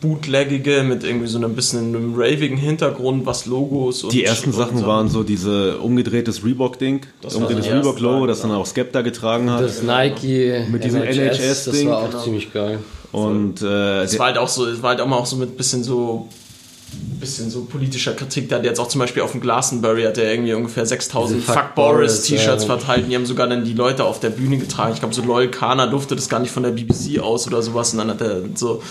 bootleggige 0.00 0.82
mit 0.82 1.04
irgendwie 1.04 1.26
so 1.26 1.38
ein 1.38 1.54
bisschen 1.54 1.94
einem 1.94 2.14
ravigen 2.16 2.56
Hintergrund, 2.56 3.26
was 3.26 3.46
Logos 3.46 4.02
und 4.04 4.12
Die 4.12 4.24
ersten 4.24 4.50
und 4.50 4.56
Sachen 4.56 4.84
waren 4.86 5.08
so 5.08 5.22
diese 5.22 5.78
umgedrehtes 5.78 6.44
Reebok-Ding, 6.44 7.02
Das 7.22 7.34
umgedrehtes 7.34 7.66
die 7.66 7.72
Reebok-Logo, 7.72 8.26
das 8.26 8.40
dann 8.42 8.52
auch 8.52 8.66
Skepta 8.66 9.02
getragen 9.02 9.50
hat. 9.50 9.62
Das 9.62 9.82
Nike 9.82 10.64
Mit 10.70 10.84
diesem 10.84 11.00
das 11.04 11.16
NHS-Ding. 11.16 11.88
war 11.88 11.98
auch 11.98 12.10
Genau. 12.10 12.22
ziemlich 12.22 12.52
geil. 12.52 12.78
Und 13.12 13.60
äh, 13.62 14.02
Es 14.02 14.18
war 14.18 14.26
halt 14.26 14.38
auch 14.38 14.48
so, 14.48 14.66
es 14.66 14.82
war 14.82 14.90
halt 14.90 15.00
auch 15.00 15.06
mal 15.06 15.16
auch 15.16 15.26
so 15.26 15.36
mit 15.36 15.56
bisschen 15.56 15.82
so 15.82 16.28
bisschen 17.20 17.50
so 17.50 17.64
politischer 17.64 18.14
Kritik. 18.14 18.48
Der 18.48 18.58
hat 18.58 18.64
jetzt 18.64 18.80
auch 18.80 18.88
zum 18.88 18.98
Beispiel 18.98 19.22
auf 19.22 19.32
dem 19.32 19.40
Glastonbury 19.40 20.02
hat 20.04 20.18
er 20.18 20.32
irgendwie 20.32 20.54
ungefähr 20.54 20.86
6000 20.86 21.40
Diese 21.40 21.46
Fuck 21.46 21.62
Fuck 21.62 21.74
Boris 21.74 22.22
T-Shirts 22.22 22.64
ja. 22.64 22.76
verteilt. 22.76 23.04
Und 23.04 23.10
die 23.10 23.16
haben 23.16 23.26
sogar 23.26 23.46
dann 23.46 23.64
die 23.64 23.74
Leute 23.74 24.04
auf 24.04 24.20
der 24.20 24.30
Bühne 24.30 24.58
getragen. 24.58 24.92
Ich 24.94 25.00
glaube, 25.00 25.14
so 25.14 25.22
Lol 25.22 25.48
Kana 25.48 25.86
durfte 25.86 26.16
das 26.16 26.28
gar 26.28 26.40
nicht 26.40 26.50
von 26.50 26.62
der 26.62 26.70
BBC 26.70 27.20
aus 27.20 27.46
oder 27.46 27.62
sowas. 27.62 27.92
Und 27.92 27.98
dann 27.98 28.10
hat 28.10 28.20
er 28.20 28.42
so, 28.54 28.82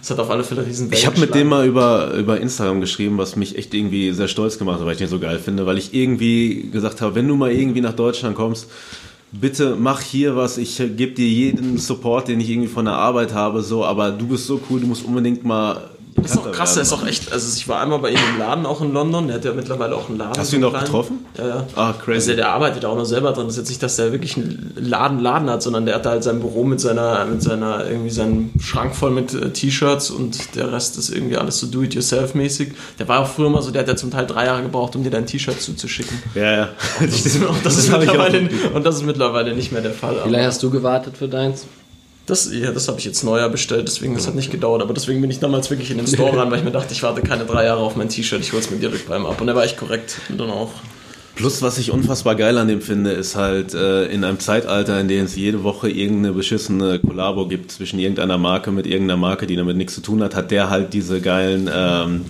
das 0.00 0.10
hat 0.10 0.18
auf 0.18 0.30
alle 0.30 0.44
Fälle 0.44 0.64
riesen 0.66 0.90
Ich 0.92 1.06
habe 1.06 1.18
mit 1.20 1.34
dem 1.34 1.48
mal 1.48 1.66
über, 1.66 2.14
über 2.14 2.40
Instagram 2.40 2.80
geschrieben, 2.80 3.18
was 3.18 3.36
mich 3.36 3.56
echt 3.56 3.74
irgendwie 3.74 4.12
sehr 4.12 4.28
stolz 4.28 4.58
gemacht 4.58 4.78
hat, 4.78 4.86
weil 4.86 4.92
ich 4.92 4.98
den 4.98 5.08
so 5.08 5.18
geil 5.18 5.38
finde, 5.38 5.66
weil 5.66 5.78
ich 5.78 5.94
irgendwie 5.94 6.70
gesagt 6.70 7.00
habe, 7.00 7.14
wenn 7.14 7.28
du 7.28 7.36
mal 7.36 7.52
irgendwie 7.52 7.80
nach 7.80 7.94
Deutschland 7.94 8.36
kommst, 8.36 8.68
bitte 9.32 9.76
mach 9.78 10.00
hier 10.00 10.36
was, 10.36 10.58
ich 10.58 10.76
gebe 10.76 11.12
dir 11.12 11.26
jeden 11.26 11.78
Support, 11.78 12.28
den 12.28 12.40
ich 12.40 12.50
irgendwie 12.50 12.68
von 12.68 12.84
der 12.84 12.94
Arbeit 12.94 13.34
habe, 13.34 13.62
so, 13.62 13.84
aber 13.84 14.10
du 14.10 14.28
bist 14.28 14.46
so 14.46 14.60
cool, 14.70 14.80
du 14.80 14.86
musst 14.86 15.04
unbedingt 15.04 15.44
mal. 15.44 15.90
Das 16.22 16.32
ist 16.32 16.38
auch 16.38 16.52
krass, 16.52 16.74
der 16.74 16.82
ist 16.82 16.92
auch 16.92 17.06
echt, 17.06 17.32
also 17.32 17.56
ich 17.56 17.68
war 17.68 17.80
einmal 17.80 17.98
bei 17.98 18.10
ihm 18.10 18.18
im 18.34 18.38
Laden 18.38 18.66
auch 18.66 18.80
in 18.80 18.92
London, 18.92 19.26
der 19.26 19.36
hat 19.36 19.44
ja 19.44 19.52
mittlerweile 19.52 19.94
auch 19.94 20.08
einen 20.08 20.18
Laden. 20.18 20.38
Hast 20.38 20.52
du 20.52 20.56
ihn 20.56 20.62
kleinen. 20.62 20.84
getroffen? 20.84 21.26
Ja, 21.36 21.46
ja. 21.48 21.66
Ah, 21.74 21.88
Also 21.88 22.00
crazy. 22.00 22.26
der, 22.28 22.36
der 22.36 22.48
arbeitet 22.50 22.84
auch 22.84 22.96
noch 22.96 23.04
selber 23.04 23.32
drin. 23.32 23.44
Das 23.46 23.54
ist 23.54 23.58
jetzt 23.58 23.68
nicht, 23.68 23.82
dass 23.82 23.96
der 23.96 24.12
wirklich 24.12 24.36
einen 24.36 24.72
Laden 24.76 25.20
Laden 25.20 25.50
hat, 25.50 25.62
sondern 25.62 25.86
der 25.86 25.96
hat 25.96 26.06
da 26.06 26.10
halt 26.10 26.24
sein 26.24 26.40
Büro 26.40 26.64
mit 26.64 26.80
seiner, 26.80 27.24
mit 27.26 27.42
seiner, 27.42 27.86
irgendwie 27.86 28.10
seinen 28.10 28.52
Schrank 28.60 28.94
voll 28.94 29.10
mit 29.10 29.34
äh, 29.34 29.50
T-Shirts 29.50 30.10
und 30.10 30.56
der 30.56 30.72
Rest 30.72 30.98
ist 30.98 31.10
irgendwie 31.10 31.36
alles 31.36 31.60
so 31.60 31.66
do-it-yourself-mäßig. 31.66 32.72
Der 32.98 33.08
war 33.08 33.20
auch 33.20 33.28
früher 33.28 33.50
mal 33.50 33.62
so, 33.62 33.70
der 33.70 33.82
hat 33.82 33.88
ja 33.88 33.96
zum 33.96 34.10
Teil 34.10 34.26
drei 34.26 34.46
Jahre 34.46 34.62
gebraucht, 34.62 34.96
um 34.96 35.02
dir 35.04 35.10
dein 35.10 35.26
T-Shirt 35.26 35.60
zuzuschicken. 35.60 36.22
Ja, 36.34 36.52
ja. 36.52 36.68
Und 37.00 37.08
das, 37.12 37.26
ist, 37.26 37.38
das, 37.64 37.78
ist 37.78 37.92
hab 37.92 38.02
ich 38.02 38.08
auch 38.10 38.14
mittlerweile, 38.14 38.48
und 38.74 38.84
das 38.86 38.96
ist 38.96 39.04
mittlerweile 39.04 39.54
nicht 39.54 39.72
mehr 39.72 39.82
der 39.82 39.92
Fall. 39.92 40.16
Wie 40.24 40.30
lange 40.30 40.46
hast 40.46 40.62
du 40.62 40.70
gewartet 40.70 41.16
für 41.16 41.28
deins? 41.28 41.66
Das, 42.26 42.52
ja, 42.52 42.72
das 42.72 42.88
habe 42.88 42.98
ich 42.98 43.04
jetzt 43.04 43.22
neuer 43.22 43.48
bestellt, 43.48 43.86
deswegen 43.86 44.14
das 44.14 44.26
hat 44.26 44.34
nicht 44.34 44.50
gedauert. 44.50 44.82
Aber 44.82 44.92
deswegen 44.92 45.20
bin 45.20 45.30
ich 45.30 45.38
damals 45.38 45.70
wirklich 45.70 45.90
in 45.92 45.98
den 45.98 46.06
Store 46.06 46.36
ran, 46.36 46.50
weil 46.50 46.58
ich 46.58 46.64
mir 46.64 46.72
dachte, 46.72 46.92
ich 46.92 47.02
warte 47.02 47.22
keine 47.22 47.44
drei 47.44 47.64
Jahre 47.64 47.80
auf 47.80 47.94
mein 47.94 48.08
T-Shirt, 48.08 48.40
ich 48.40 48.52
hol's 48.52 48.70
mir 48.70 48.78
direkt 48.78 49.08
beim 49.08 49.24
ab. 49.24 49.40
Und 49.40 49.46
der 49.46 49.54
war 49.54 49.64
echt 49.64 49.76
korrekt. 49.76 50.20
Und 50.28 50.38
dann 50.38 50.50
auch. 50.50 50.72
Plus, 51.36 51.62
was 51.62 51.78
ich 51.78 51.92
unfassbar 51.92 52.34
geil 52.34 52.56
an 52.58 52.66
dem 52.66 52.80
finde, 52.80 53.12
ist 53.12 53.36
halt 53.36 53.74
äh, 53.74 54.06
in 54.06 54.24
einem 54.24 54.40
Zeitalter, 54.40 54.98
in 54.98 55.06
dem 55.06 55.26
es 55.26 55.36
jede 55.36 55.62
Woche 55.62 55.88
irgendeine 55.88 56.32
beschissene 56.32 56.98
Kollabo 56.98 57.46
gibt 57.46 57.70
zwischen 57.70 57.98
irgendeiner 57.98 58.38
Marke 58.38 58.72
mit 58.72 58.86
irgendeiner 58.86 59.18
Marke, 59.18 59.46
die 59.46 59.54
damit 59.54 59.76
nichts 59.76 59.94
zu 59.94 60.00
tun 60.00 60.22
hat, 60.22 60.34
hat 60.34 60.50
der 60.50 60.70
halt 60.70 60.94
diese 60.94 61.20
geilen 61.20 61.70
ähm, 61.72 62.24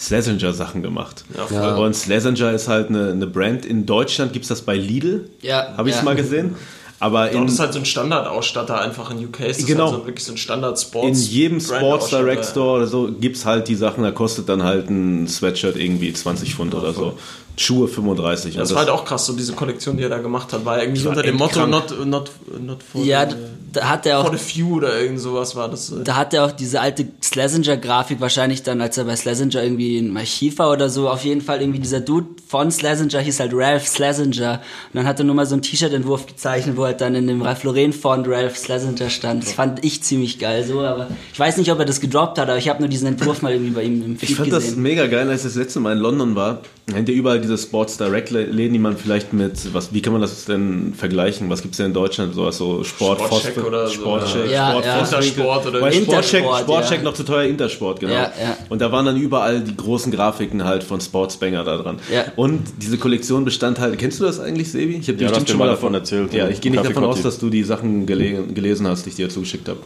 Slesinger-Sachen 0.00 0.82
gemacht. 0.82 1.24
Ja. 1.52 1.76
Und 1.76 1.94
Slesinger 1.94 2.52
ist 2.52 2.68
halt 2.68 2.88
eine, 2.88 3.12
eine 3.12 3.26
Brand. 3.26 3.64
In 3.64 3.86
Deutschland 3.86 4.32
gibt 4.32 4.44
es 4.44 4.48
das 4.48 4.62
bei 4.62 4.76
Lidl. 4.76 5.30
Ja, 5.42 5.74
Habe 5.76 5.88
ich 5.88 5.94
es 5.94 6.00
ja. 6.00 6.04
mal 6.04 6.16
gesehen. 6.16 6.56
Aber 7.00 7.32
Ja, 7.32 7.38
in, 7.38 7.46
das 7.46 7.54
ist 7.54 7.60
halt 7.60 7.72
so 7.72 7.78
ein 7.80 7.84
Standardausstatter 7.86 8.80
einfach 8.80 9.10
in 9.10 9.24
UK. 9.24 9.40
Ist 9.40 9.60
das 9.60 9.66
Genau. 9.66 9.90
halt 9.90 10.00
so 10.02 10.06
wirklich 10.06 10.24
so 10.24 10.32
ein 10.32 10.36
Standard-Sports. 10.36 11.08
in 11.08 11.24
jedem 11.32 11.60
Sports. 11.60 12.10
Direct 12.10 12.44
Store 12.44 12.76
oder 12.78 12.86
so 12.86 13.10
gibt 13.10 13.36
es 13.36 13.46
halt 13.46 13.66
die 13.68 13.74
Sachen, 13.74 14.04
da 14.04 14.10
kostet 14.12 14.48
dann 14.48 14.62
halt 14.62 14.90
ein 14.90 15.26
Sweatshirt 15.26 15.76
irgendwie 15.76 16.12
20 16.12 16.54
Pfund 16.54 16.74
oder 16.74 16.92
so. 16.92 17.14
Schuhe 17.56 17.88
35. 17.88 18.54
Ja, 18.54 18.60
das 18.60 18.70
Und 18.70 18.76
war 18.76 18.82
halt 18.84 18.90
auch 18.90 19.04
krass, 19.04 19.26
so 19.26 19.34
diese 19.34 19.52
Kollektion, 19.54 19.96
die 19.96 20.02
er 20.02 20.08
da 20.08 20.18
gemacht 20.18 20.52
hat, 20.52 20.64
war 20.64 20.80
irgendwie 20.80 21.02
war 21.04 21.10
unter 21.10 21.22
dem 21.22 21.36
Motto 21.36 21.54
krank. 21.66 21.70
not, 21.70 22.06
not, 22.06 22.30
not 22.60 22.82
for, 22.82 23.02
Ja, 23.02 23.28
the, 23.28 23.36
da 23.72 23.88
hat 23.88 24.06
er 24.06 24.20
for 24.22 24.30
auch 24.30 24.32
the 24.36 24.38
few 24.38 24.76
oder 24.76 24.98
irgend 24.98 25.20
sowas 25.20 25.54
war 25.56 25.68
das. 25.68 25.90
äh. 25.92 26.02
da 26.04 26.16
hat 26.16 26.32
er 26.32 26.46
auch 26.46 26.52
diese 26.52 26.80
alte 26.80 27.06
Schlesinger-Grafik 27.32 28.20
wahrscheinlich 28.20 28.62
dann, 28.62 28.80
als 28.80 28.98
er 28.98 29.04
bei 29.04 29.16
Schlesinger 29.16 29.62
irgendwie 29.62 29.98
im 29.98 30.16
Archiv 30.16 30.58
war 30.58 30.70
oder 30.72 30.88
so. 30.88 31.08
Auf 31.08 31.24
jeden 31.24 31.40
Fall 31.40 31.60
irgendwie 31.60 31.78
dieser 31.78 32.00
Dude 32.00 32.26
von 32.48 32.70
Schlesinger 32.72 33.20
hieß 33.20 33.40
halt 33.40 33.52
Ralph 33.54 33.86
Schlesinger. 33.88 34.60
Und 34.92 34.96
dann 34.98 35.06
hat 35.06 35.18
er 35.20 35.24
nur 35.24 35.34
mal 35.34 35.46
so 35.46 35.54
einen 35.54 35.62
T-Shirt-Entwurf 35.62 36.26
gezeichnet, 36.26 36.76
wo 36.76 36.84
halt 36.84 37.00
dann 37.00 37.14
in 37.14 37.26
dem 37.26 37.42
Ralph 37.42 37.62
Lauren-Font 37.64 38.26
Ralph 38.28 38.56
Schlesinger 38.58 39.08
stand. 39.10 39.44
Das 39.44 39.52
fand 39.52 39.84
ich 39.84 40.02
ziemlich 40.02 40.38
geil 40.38 40.64
so, 40.64 40.80
aber 40.80 41.08
ich 41.32 41.38
weiß 41.38 41.56
nicht, 41.56 41.70
ob 41.72 41.78
er 41.78 41.84
das 41.84 42.00
gedroppt 42.00 42.38
hat, 42.38 42.48
aber 42.48 42.58
ich 42.58 42.68
habe 42.68 42.80
nur 42.80 42.88
diesen 42.88 43.06
Entwurf 43.08 43.42
mal 43.42 43.52
irgendwie 43.52 43.72
bei 43.72 43.82
ihm 43.84 44.02
im 44.04 44.16
Feed 44.18 44.30
Ich 44.30 44.36
fand 44.36 44.52
das 44.52 44.64
gesehen. 44.64 44.82
mega 44.82 45.06
geil, 45.06 45.28
als 45.28 45.40
ich 45.42 45.46
das 45.52 45.56
letzte 45.56 45.80
Mal 45.80 45.92
in 45.92 45.98
London 45.98 46.34
war. 46.36 46.60
Kennt 46.92 47.08
ihr 47.08 47.14
überall 47.14 47.40
diese 47.40 47.56
Sports 47.56 47.98
Direct 47.98 48.30
Läden, 48.30 48.72
die 48.72 48.78
man 48.80 48.96
vielleicht 48.96 49.32
mit, 49.32 49.72
was, 49.72 49.94
wie 49.94 50.02
kann 50.02 50.12
man 50.12 50.20
das 50.22 50.44
denn 50.46 50.92
vergleichen? 50.96 51.48
Was 51.48 51.62
gibt's 51.62 51.76
denn 51.76 51.86
in 51.86 51.94
Deutschland? 51.94 52.34
Sowas 52.34 52.56
so 52.58 52.82
Sport, 52.82 53.20
Sportcheck 53.20 53.54
Phosphor- 53.54 53.68
oder 53.68 53.86
so. 53.86 53.94
Sportcheck, 53.94 54.50
Ja, 54.50 54.70
Sport, 54.70 54.84
ja. 54.86 55.06
Sportcheck, 55.06 56.44
Sportcheck 56.62 56.98
ja. 56.98 57.02
noch 57.04 57.14
zu 57.20 57.32
teuer, 57.32 57.44
Intersport, 57.48 58.00
genau. 58.00 58.14
Ja, 58.14 58.22
ja. 58.40 58.56
Und 58.68 58.80
da 58.80 58.90
waren 58.92 59.04
dann 59.06 59.16
überall 59.16 59.60
die 59.60 59.76
großen 59.76 60.10
Grafiken 60.10 60.64
halt 60.64 60.82
von 60.82 61.00
Sportsbanger 61.00 61.64
da 61.64 61.76
dran. 61.76 61.98
Ja. 62.12 62.24
Und 62.36 62.62
diese 62.80 62.96
Kollektion 62.98 63.44
bestand 63.44 63.78
halt, 63.78 63.98
kennst 63.98 64.20
du 64.20 64.24
das 64.24 64.40
eigentlich, 64.40 64.70
Sebi? 64.70 64.96
Ich 64.96 65.08
habe 65.08 65.18
dir 65.18 65.24
Ja, 65.24 65.28
bestimmt 65.30 65.50
schon 65.50 65.58
mal 65.58 65.66
davon 65.66 65.92
erzählt, 65.94 66.32
Ja, 66.32 66.48
ich 66.48 66.60
gehe 66.60 66.72
nicht 66.72 66.84
davon 66.84 67.04
aus, 67.04 67.16
Kotti. 67.16 67.22
dass 67.24 67.38
du 67.38 67.50
die 67.50 67.62
Sachen 67.62 68.06
gele 68.06 68.44
gelesen 68.54 68.86
hast, 68.88 69.04
die 69.04 69.10
ich 69.10 69.16
dir 69.16 69.28
zugeschickt 69.28 69.68
habe. 69.68 69.80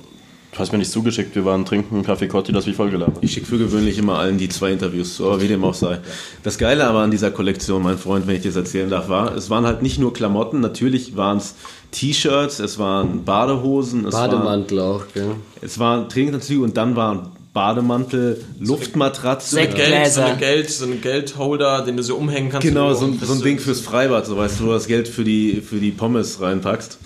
Du 0.53 0.61
hast 0.61 0.71
mir 0.71 0.79
nicht 0.79 0.93
zugeschickt, 0.93 1.35
wir 1.35 1.45
waren 1.45 1.65
trinken, 1.65 2.05
Kaffee 2.05 2.29
Cotti, 2.29 2.53
das 2.53 2.65
wie 2.69 2.75
vollgelabert. 2.75 3.17
Ich 3.23 3.33
schicke 3.33 3.47
für 3.47 3.59
gewöhnlich 3.59 3.99
immer 3.99 4.21
allen 4.21 4.39
die 4.39 4.49
zwei 4.49 4.71
Interviews 4.71 5.17
zu, 5.17 5.27
aber 5.27 5.43
wie 5.43 5.49
dem 5.49 5.65
auch 5.65 5.75
sei. 5.75 5.99
Das 6.45 6.59
Geile 6.59 6.85
aber 6.87 7.01
an 7.01 7.11
dieser 7.11 7.33
Kollektion, 7.33 7.83
mein 7.83 7.99
Freund, 7.99 8.29
wenn 8.29 8.37
ich 8.37 8.43
dir 8.43 8.51
das 8.51 8.57
erzählen 8.59 8.89
darf, 8.89 9.09
war, 9.09 9.35
es 9.35 9.51
waren 9.51 9.67
halt 9.67 9.83
nicht 9.83 9.99
nur 9.99 10.13
Klamotten, 10.13 10.61
natürlich 10.61 11.17
waren 11.17 11.39
es 11.39 11.57
T-Shirts, 11.95 12.59
es 12.59 12.79
waren 12.79 13.25
Badehosen, 13.25 14.07
es 14.07 14.13
waren, 14.15 14.31
Bademantel 14.31 14.81
auch, 14.81 15.05
gell? 15.15 15.37
es 15.63 15.79
waren 15.79 16.09
Trainingsanzüge 16.09 16.63
und 16.63 16.77
dann 16.77 16.97
waren 16.97 17.29
Bademantel, 17.53 18.45
Luftmatratzen. 18.59 19.57
Sekt- 19.59 19.77
Geld, 19.77 20.13
so 20.13 20.21
eine 20.23 20.37
Geld, 20.37 20.71
so 20.71 20.87
ein 20.87 21.01
Geldholder, 21.01 21.83
den 21.83 21.97
du 21.97 22.03
so 22.03 22.17
umhängen 22.17 22.51
kannst. 22.51 22.67
Genau, 22.67 22.93
so, 22.95 23.07
ein- 23.07 23.21
so 23.23 23.33
ein 23.33 23.43
Ding 23.43 23.61
fürs 23.61 23.81
Freibad, 23.81 24.27
so 24.27 24.37
weißt 24.37 24.59
du, 24.59 24.65
wo 24.65 24.69
du 24.69 24.73
das 24.75 24.89
Geld 24.89 25.07
für 25.07 25.23
die, 25.23 25.61
für 25.61 25.77
die 25.77 25.93
Pommes 25.93 26.41
reinpackst. 26.41 26.99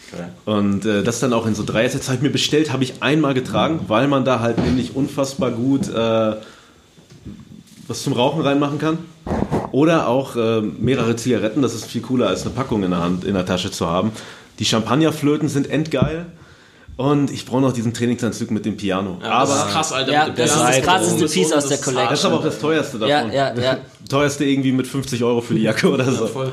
Und 0.47 0.87
äh, 0.87 1.03
das 1.03 1.21
dann 1.21 1.35
auch 1.35 1.47
in 1.47 1.55
so 1.55 1.65
Dreiersets 1.67 2.09
habe 2.09 2.17
ich 2.17 2.23
mir 2.23 2.31
bestellt, 2.31 2.73
habe 2.73 2.83
ich 2.83 2.95
einmal 3.03 3.35
getragen, 3.35 3.81
weil 3.89 4.09
man 4.09 4.25
da 4.25 4.41
halt 4.41 4.57
nämlich 4.65 4.97
unfassbar 4.97 5.51
gut 5.51 5.87
äh, 5.95 6.33
was 7.87 8.03
zum 8.03 8.15
Rauchen 8.15 8.41
reinmachen 8.43 8.79
kann. 8.79 8.99
Oder 9.71 10.09
auch 10.09 10.35
äh, 10.35 10.63
mehrere 10.63 11.15
Zigaretten, 11.17 11.61
das 11.61 11.75
ist 11.75 11.85
viel 11.87 12.01
cooler 12.01 12.29
als 12.29 12.43
eine 12.43 12.51
Packung 12.55 12.83
in 12.85 12.91
der 12.91 13.01
Hand, 13.01 13.25
in 13.25 13.35
der 13.35 13.45
Tasche 13.45 13.71
zu 13.71 13.87
haben. 13.87 14.13
Die 14.59 14.65
Champagnerflöten 14.65 15.49
sind 15.49 15.71
endgeil. 15.71 16.27
Und 16.97 17.31
ich 17.31 17.47
brauche 17.47 17.61
noch 17.61 17.73
diesen 17.73 17.95
Trainingsanzug 17.95 18.51
mit 18.51 18.65
dem 18.65 18.77
Piano. 18.77 19.19
Ja, 19.23 19.41
das 19.43 19.51
aber 19.51 19.67
ist 19.69 19.73
krass, 19.73 19.93
Alter. 19.93 20.13
Ja, 20.13 20.27
mit 20.27 20.37
dem 20.37 20.43
das 20.43 20.51
ist 20.51 20.57
Piano. 20.57 20.73
das 20.77 20.85
krasseste 20.85 21.21
Das 21.23 21.31
ist 21.31 21.35
Piece 21.35 21.53
aus 21.53 21.63
der 21.63 21.71
das 21.71 21.79
ist 21.79 21.85
Collection. 21.85 22.11
das 22.11 22.19
ist 22.19 22.25
aber 22.25 22.37
auch 22.39 22.43
das 22.43 22.59
teuerste 22.59 22.99
davon. 22.99 23.09
Ja, 23.33 23.53
ja, 23.53 23.55
ja. 23.55 23.79
Teuerste 24.09 24.45
irgendwie 24.45 24.73
mit 24.73 24.87
50 24.87 25.23
Euro 25.25 25.41
für 25.41 25.55
die 25.55 25.63
Jacke 25.63 25.89
oder 25.91 26.11
so. 26.11 26.27
voll. 26.27 26.53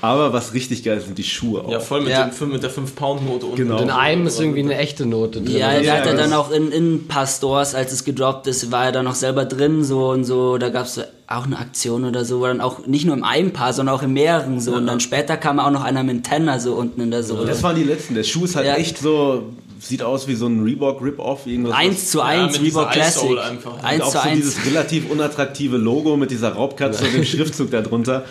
Aber 0.00 0.32
was 0.32 0.52
richtig 0.54 0.84
geil 0.84 0.98
ist, 0.98 1.06
sind 1.06 1.18
die 1.18 1.24
Schuhe 1.24 1.64
auch. 1.64 1.70
Ja, 1.70 1.80
voll 1.80 2.00
mit, 2.02 2.10
Ja. 2.10 2.24
Dem, 2.26 2.48
mit 2.50 2.62
der 2.62 2.70
5-Pound-Note 2.70 3.46
unten. 3.46 3.56
Genau. 3.56 3.78
In 3.80 3.90
einem 3.90 4.26
ist 4.26 4.38
irgendwie 4.40 4.60
eine 4.60 4.76
echte 4.76 5.06
Note 5.06 5.40
drin. 5.40 5.56
Ja, 5.56 5.78
der 5.80 5.98
hat 5.98 6.06
ja 6.06 6.14
dann 6.14 6.32
auch 6.32 6.50
in, 6.50 6.70
in 6.70 6.94
ein 6.94 7.08
paar 7.08 7.26
Stores, 7.26 7.74
als 7.74 7.92
es 7.92 8.04
gedroppt 8.04 8.46
ist, 8.46 8.70
war 8.70 8.84
er 8.86 8.92
dann 8.92 9.04
noch 9.06 9.14
selber 9.14 9.44
drin 9.44 9.82
so 9.84 10.10
und 10.10 10.24
so. 10.24 10.58
Da 10.58 10.68
gab 10.68 10.86
es 10.86 11.00
auch 11.26 11.44
eine 11.46 11.58
Aktion 11.58 12.04
oder 12.04 12.24
so, 12.24 12.40
wo 12.40 12.46
dann 12.46 12.60
auch 12.60 12.86
nicht 12.86 13.06
nur 13.06 13.16
im 13.16 13.24
einen 13.24 13.52
Paar, 13.52 13.72
sondern 13.72 13.94
auch 13.94 14.02
in 14.02 14.12
mehreren 14.12 14.60
so. 14.60 14.72
Und 14.74 14.86
dann 14.86 15.00
später 15.00 15.36
kam 15.36 15.58
auch 15.60 15.70
noch 15.70 15.82
einer 15.82 16.02
mit 16.02 16.10
einem 16.10 16.22
Tenner 16.22 16.60
so 16.60 16.74
unten 16.74 17.00
in 17.00 17.10
der 17.10 17.22
Sohle. 17.22 17.46
Das 17.46 17.62
waren 17.62 17.74
die 17.76 17.84
letzten. 17.84 18.14
Der 18.14 18.22
Schuh 18.24 18.44
ist 18.44 18.54
halt 18.54 18.66
Ja. 18.66 18.74
echt 18.74 18.98
so, 18.98 19.44
sieht 19.80 20.02
aus 20.02 20.28
wie 20.28 20.34
so 20.34 20.46
ein 20.46 20.62
Reebok 20.62 21.00
Rip-Off. 21.02 21.46
Irgendwas. 21.46 21.74
Eins 21.74 22.10
zu 22.10 22.18
Ja, 22.18 22.24
eins, 22.24 22.52
mit 22.58 22.66
dieser 22.66 22.80
Reebok 22.82 22.92
Classic. 22.92 23.22
Ice-Soul 23.22 23.38
einfach. 23.40 23.72
Und 23.78 23.84
Eins 23.84 24.02
auch 24.02 24.06
zu 24.08 24.12
so 24.12 24.18
eins. 24.18 24.36
dieses 24.36 24.66
relativ 24.66 25.10
unattraktive 25.10 25.76
Logo 25.78 26.16
mit 26.18 26.30
dieser 26.30 26.50
Raubkatze 26.82 27.04
und 27.04 27.14
dem 27.14 27.24
Schriftzug 27.24 27.70
da 27.70 27.80
drunter. 27.80 28.24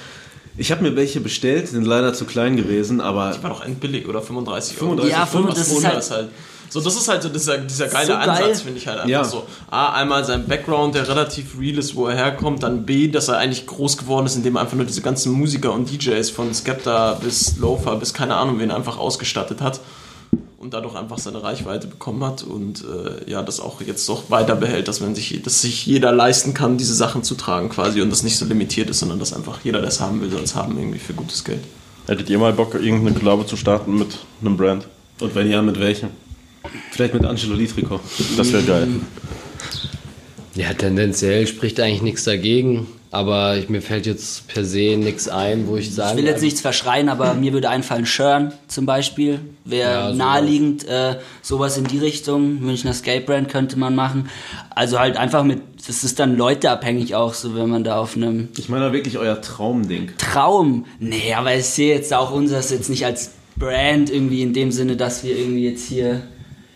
Ich 0.57 0.71
habe 0.71 0.83
mir 0.83 0.95
welche 0.95 1.21
bestellt, 1.21 1.69
sind 1.69 1.85
leider 1.85 2.13
zu 2.13 2.25
klein 2.25 2.57
gewesen, 2.57 2.99
aber 3.01 3.35
war 3.41 3.49
doch 3.49 3.63
endbillig 3.65 4.07
oder 4.07 4.21
35 4.21 4.81
Euro. 4.81 4.89
35, 4.97 5.11
Ja, 5.17 5.25
35 5.25 5.81
das 5.81 6.05
ist 6.05 6.11
halt- 6.11 6.29
so, 6.69 6.79
das 6.81 6.95
ist 6.95 7.07
halt 7.09 7.21
so 7.23 7.29
dieser, 7.29 7.57
dieser 7.57 7.87
geile 7.87 8.05
So 8.07 8.13
geil. 8.13 8.29
Ansatz, 8.29 8.61
finde 8.61 8.77
ich 8.77 8.87
halt 8.87 8.99
einfach 8.99 9.09
Ja. 9.09 9.23
so. 9.25 9.45
A, 9.69 9.93
einmal 9.93 10.23
sein 10.25 10.47
Background, 10.47 10.95
der 10.95 11.07
relativ 11.07 11.57
real 11.59 11.77
ist, 11.77 11.95
wo 11.95 12.07
er 12.07 12.15
herkommt, 12.15 12.63
dann 12.63 12.85
B, 12.85 13.07
dass 13.09 13.27
er 13.29 13.37
eigentlich 13.37 13.65
groß 13.67 13.97
geworden 13.97 14.25
ist, 14.25 14.35
indem 14.35 14.55
er 14.55 14.61
einfach 14.61 14.75
nur 14.77 14.85
diese 14.85 15.01
ganzen 15.01 15.31
Musiker 15.33 15.71
und 15.73 15.89
DJs 15.89 16.29
von 16.29 16.53
Skepta 16.53 17.13
bis 17.15 17.57
Lofa 17.57 17.95
bis 17.95 18.13
keine 18.13 18.35
Ahnung 18.35 18.59
wen 18.59 18.71
einfach 18.71 18.97
ausgestattet 18.97 19.61
hat 19.61 19.79
und 20.57 20.73
dadurch 20.73 20.95
einfach 20.95 21.17
seine 21.17 21.43
Reichweite 21.43 21.87
bekommen 21.87 22.23
hat 22.23 22.43
und 22.43 22.83
äh, 22.83 23.29
ja, 23.29 23.41
das 23.41 23.59
auch 23.59 23.81
jetzt 23.81 24.07
doch 24.07 24.29
weiter 24.29 24.55
behält, 24.55 24.87
dass 24.87 25.01
man 25.01 25.15
sich, 25.15 25.41
dass 25.41 25.61
sich 25.61 25.85
jeder 25.85 26.11
leisten 26.11 26.53
kann, 26.53 26.77
diese 26.77 26.93
Sachen 26.93 27.23
zu 27.23 27.35
tragen 27.35 27.69
quasi 27.69 28.01
und 28.01 28.09
das 28.11 28.23
nicht 28.23 28.37
so 28.37 28.45
limitiert 28.45 28.89
ist, 28.89 28.99
sondern 28.99 29.19
dass 29.19 29.33
einfach 29.33 29.59
jeder, 29.63 29.79
der 29.79 29.89
es 29.89 29.99
haben 29.99 30.21
will, 30.21 30.29
soll 30.29 30.43
es 30.43 30.55
haben 30.55 30.77
irgendwie 30.77 30.99
für 30.99 31.13
gutes 31.13 31.43
Geld. 31.43 31.63
Hättet 32.07 32.29
ihr 32.29 32.37
mal 32.37 32.53
Bock, 32.53 32.75
irgendeine 32.75 33.17
Kollabo 33.17 33.43
zu 33.43 33.57
starten 33.57 33.97
mit 33.97 34.19
einem 34.41 34.57
Brand? 34.57 34.87
und 35.21 35.35
wenn 35.35 35.49
ja, 35.49 35.61
mit 35.61 35.79
welchem? 35.79 36.09
Vielleicht 36.91 37.13
mit 37.13 37.25
Angelo 37.25 37.55
Trikot. 37.55 37.99
Das 38.37 38.51
wäre 38.51 38.63
geil. 38.63 38.87
Ja, 40.55 40.73
tendenziell 40.73 41.47
spricht 41.47 41.79
eigentlich 41.79 42.01
nichts 42.01 42.23
dagegen. 42.23 42.87
Aber 43.13 43.57
ich, 43.57 43.67
mir 43.67 43.81
fällt 43.81 44.05
jetzt 44.05 44.47
per 44.47 44.63
se 44.63 44.95
nichts 44.95 45.27
ein, 45.27 45.67
wo 45.67 45.75
ich 45.75 45.93
sagen 45.93 46.17
Ich 46.17 46.23
will 46.23 46.31
jetzt 46.31 46.41
nichts 46.41 46.61
verschreien, 46.61 47.09
aber 47.09 47.33
mir 47.33 47.51
würde 47.51 47.69
einfallen, 47.69 48.05
Shern 48.05 48.53
zum 48.69 48.85
Beispiel. 48.85 49.41
Wäre 49.65 49.91
Ja, 49.91 50.11
so. 50.11 50.17
naheliegend, 50.17 50.87
äh, 50.87 51.17
sowas 51.41 51.77
in 51.77 51.83
die 51.83 51.97
Richtung. 51.99 52.61
Münchner 52.61 52.93
Skate 52.93 53.25
Brand 53.25 53.49
könnte 53.49 53.77
man 53.77 53.95
machen. 53.95 54.29
Also 54.73 54.97
halt 54.97 55.17
einfach 55.17 55.43
mit, 55.43 55.61
das 55.85 56.05
ist 56.05 56.19
dann 56.19 56.37
leuteabhängig 56.37 57.13
auch, 57.15 57.33
so 57.33 57.53
wenn 57.53 57.69
man 57.69 57.83
da 57.83 57.99
auf 57.99 58.15
einem 58.15 58.47
Ich 58.57 58.69
meine 58.69 58.93
wirklich 58.93 59.17
euer 59.17 59.41
Traumding. 59.41 60.11
Traum. 60.17 60.85
Nee, 60.99 61.33
aber 61.35 61.53
ich 61.53 61.65
sehe 61.65 61.93
jetzt 61.93 62.13
auch 62.13 62.31
unseres 62.31 62.69
jetzt 62.71 62.89
nicht 62.89 63.05
als 63.05 63.31
Brand 63.57 64.09
irgendwie 64.09 64.41
in 64.41 64.53
dem 64.53 64.71
Sinne, 64.71 64.95
dass 64.95 65.25
wir 65.25 65.37
irgendwie 65.37 65.67
jetzt 65.69 65.85
hier. 65.85 66.21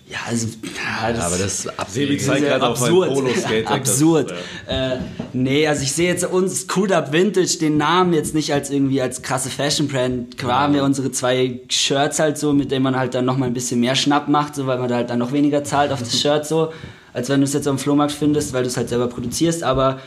Ja, 0.07 0.19
also. 0.27 0.47
Ja, 0.47 1.11
das, 1.11 1.25
Aber 1.25 1.37
das 1.37 1.65
ist 1.65 1.93
Sebi 1.93 2.17
zeigt 2.19 2.45
gerade 2.45 2.67
auf 2.67 2.79
ein 2.79 2.89
absurd. 2.89 3.09
Polo-Skate. 3.09 3.67
absurd. 3.71 4.33
Äh, 4.67 4.97
nee, 5.33 5.67
also 5.67 5.81
ich 5.81 5.93
sehe 5.93 6.07
jetzt 6.07 6.23
uns 6.25 6.61
Screwed 6.61 6.91
Up 6.91 7.11
Vintage 7.11 7.57
den 7.59 7.77
Namen 7.77 8.13
jetzt 8.13 8.35
nicht 8.35 8.53
als 8.53 8.69
irgendwie 8.69 9.01
als 9.01 9.23
krasse 9.23 9.49
Fashion 9.49 9.87
Brand. 9.87 10.37
Klar 10.37 10.61
haben 10.61 10.75
wir 10.75 10.83
unsere 10.83 11.11
zwei 11.11 11.59
Shirts 11.69 12.19
halt 12.19 12.37
so, 12.37 12.53
mit 12.53 12.69
denen 12.69 12.83
man 12.83 12.95
halt 12.95 13.15
dann 13.15 13.25
noch 13.25 13.37
mal 13.37 13.47
ein 13.47 13.53
bisschen 13.55 13.79
mehr 13.79 13.95
Schnapp 13.95 14.27
macht, 14.27 14.53
so 14.53 14.67
weil 14.67 14.77
man 14.77 14.89
da 14.89 14.97
halt 14.97 15.09
dann 15.09 15.17
noch 15.17 15.31
weniger 15.31 15.63
zahlt 15.63 15.91
auf 15.91 15.99
das 15.99 16.19
Shirt 16.21 16.45
so, 16.45 16.71
als 17.13 17.29
wenn 17.29 17.39
du 17.39 17.45
es 17.45 17.53
jetzt 17.53 17.67
am 17.67 17.79
Flohmarkt 17.79 18.13
findest, 18.13 18.53
weil 18.53 18.61
du 18.61 18.69
es 18.69 18.77
halt 18.77 18.89
selber 18.89 19.07
produzierst, 19.07 19.63
aber 19.63 19.99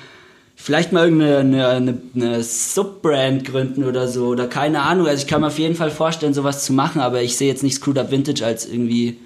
vielleicht 0.54 0.92
mal 0.92 1.04
irgendeine 1.04 1.38
eine, 1.38 1.68
eine, 1.68 1.98
eine 2.14 2.42
Subbrand 2.44 3.44
gründen 3.44 3.82
oder 3.82 4.06
so 4.06 4.26
oder 4.26 4.46
keine 4.46 4.82
Ahnung. 4.82 5.08
Also 5.08 5.22
ich 5.22 5.28
kann 5.28 5.40
mir 5.40 5.48
auf 5.48 5.58
jeden 5.58 5.74
Fall 5.74 5.90
vorstellen, 5.90 6.34
sowas 6.34 6.64
zu 6.64 6.72
machen, 6.72 7.00
aber 7.00 7.20
ich 7.20 7.36
sehe 7.36 7.48
jetzt 7.48 7.64
nicht 7.64 7.74
Screwed 7.74 7.98
Up 7.98 8.12
Vintage 8.12 8.46
als 8.46 8.64
irgendwie 8.64 9.18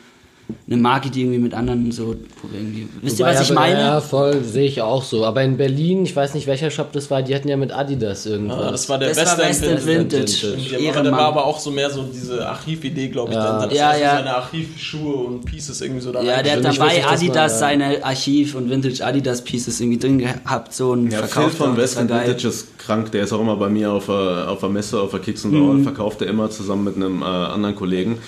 eine 0.66 0.76
Marke, 0.76 1.10
die 1.10 1.22
irgendwie 1.22 1.38
mit 1.38 1.54
anderen 1.54 1.92
so 1.92 2.14
irgendwie. 2.52 2.88
Wisst 3.02 3.18
ihr, 3.18 3.26
Wobei, 3.26 3.34
was 3.34 3.42
ich 3.42 3.50
aber- 3.50 3.60
meine? 3.60 3.80
Ja, 3.80 4.00
voll, 4.00 4.42
sehe 4.44 4.66
ich 4.66 4.80
auch 4.80 5.02
so. 5.02 5.24
Aber 5.24 5.42
in 5.42 5.56
Berlin, 5.56 6.04
ich 6.04 6.14
weiß 6.14 6.34
nicht, 6.34 6.46
welcher 6.46 6.70
Shop 6.70 6.92
das 6.92 7.10
war, 7.10 7.22
die 7.22 7.34
hatten 7.34 7.48
ja 7.48 7.56
mit 7.56 7.72
Adidas 7.72 8.26
irgendwas. 8.26 8.58
Ah, 8.58 8.70
das 8.70 8.88
war 8.88 8.98
der 8.98 9.08
Das 9.14 9.18
war 9.18 9.38
West 9.38 9.62
End 9.62 9.72
West 9.76 9.88
End 9.88 10.12
Vintage. 10.12 10.56
Vintage. 10.56 10.92
Der, 11.02 11.04
war- 11.04 11.12
war 11.12 11.26
aber 11.28 11.44
auch 11.46 11.58
so 11.58 11.70
mehr 11.70 11.90
so 11.90 12.04
diese 12.04 12.46
Archividee, 12.48 13.08
glaube 13.08 13.30
ich. 13.30 13.36
Ja. 13.36 13.60
Ja, 13.60 13.66
das 13.66 13.76
Ja, 13.78 13.96
ja. 13.96 14.16
seine 14.16 14.36
Archivschuhe 14.36 15.14
und 15.14 15.44
Pieces 15.44 15.80
irgendwie 15.80 16.00
so 16.00 16.12
da 16.12 16.22
Ja, 16.22 16.42
der 16.42 16.56
hat 16.56 16.64
dabei 16.64 16.78
weiß 16.78 17.06
Adidas 17.06 17.52
ja. 17.52 17.58
seine 17.58 18.04
Archiv- 18.04 18.54
und 18.54 18.70
Vintage 18.70 19.04
Adidas 19.04 19.42
Pieces 19.42 19.80
irgendwie 19.80 19.98
drin 19.98 20.18
gehabt, 20.18 20.74
so 20.74 20.94
ein 20.94 21.10
Ja, 21.10 21.18
Phil 21.18 21.28
verkauft. 21.28 21.56
von 21.56 21.70
auch, 21.72 21.76
das 21.76 21.96
West 21.96 22.08
war. 22.08 22.20
Vintage 22.26 22.48
ist 22.48 22.78
krank. 22.78 23.10
Der 23.12 23.24
ist 23.24 23.32
auch 23.32 23.40
immer 23.40 23.56
bei 23.56 23.68
mir 23.68 23.92
auf 23.92 24.06
der, 24.06 24.48
auf 24.48 24.60
der 24.60 24.68
Messe, 24.68 25.00
auf 25.00 25.10
der 25.10 25.20
Kicks 25.20 25.44
and 25.44 25.54
Roll. 25.54 25.82
Verkauft 25.82 26.20
er 26.22 26.28
immer 26.28 26.50
zusammen 26.50 26.84
mit 26.84 26.96
einem 26.96 27.22
äh, 27.22 27.24
anderen 27.24 27.74
Kollegen. 27.74 28.18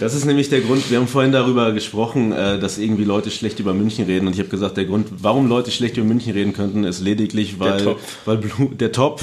Das 0.00 0.14
ist 0.14 0.24
nämlich 0.24 0.48
der 0.48 0.60
Grund, 0.60 0.90
wir 0.90 0.98
haben 0.98 1.06
vorhin 1.06 1.30
darüber 1.32 1.72
gesprochen, 1.72 2.32
äh, 2.32 2.58
dass 2.58 2.78
irgendwie 2.78 3.04
Leute 3.04 3.30
schlecht 3.30 3.60
über 3.60 3.74
München 3.74 4.06
reden. 4.06 4.26
Und 4.26 4.32
ich 4.32 4.38
habe 4.40 4.48
gesagt, 4.48 4.76
der 4.76 4.86
Grund, 4.86 5.08
warum 5.18 5.48
Leute 5.48 5.70
schlecht 5.70 5.96
über 5.96 6.06
München 6.06 6.32
reden 6.32 6.52
könnten, 6.52 6.84
ist 6.84 7.00
lediglich, 7.00 7.60
weil 7.60 7.82
Topf. 7.84 8.00
weil 8.24 8.38
Blue, 8.38 8.70
der 8.74 8.90
Top, 8.92 9.20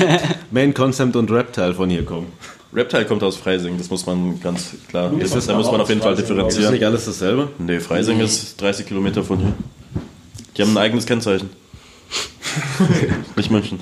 Main 0.50 0.72
Concept 0.72 1.14
und 1.16 1.30
Reptile 1.30 1.74
von 1.74 1.90
hier 1.90 2.04
kommen. 2.04 2.26
Reptile 2.74 3.04
kommt 3.04 3.22
aus 3.22 3.36
Freising, 3.36 3.76
das 3.76 3.90
muss 3.90 4.06
man 4.06 4.40
ganz 4.40 4.70
klar. 4.88 5.12
Das 5.18 5.30
ist 5.30 5.36
ist, 5.36 5.48
da 5.50 5.54
muss 5.56 5.70
man 5.70 5.80
auf 5.80 5.88
jeden 5.90 6.00
Fall 6.00 6.14
Ist 6.14 6.20
das 6.20 6.28
differenzieren. 6.28 6.72
nicht 6.72 6.84
alles 6.84 7.04
dasselbe? 7.04 7.48
Nee, 7.58 7.80
Freising 7.80 8.18
ist 8.20 8.58
30 8.62 8.86
Kilometer 8.86 9.22
von 9.22 9.38
hier. 9.38 9.52
Die 10.56 10.62
haben 10.62 10.70
ein 10.70 10.78
eigenes 10.78 11.04
Kennzeichen. 11.04 11.50
Nicht 13.36 13.50
München. 13.50 13.80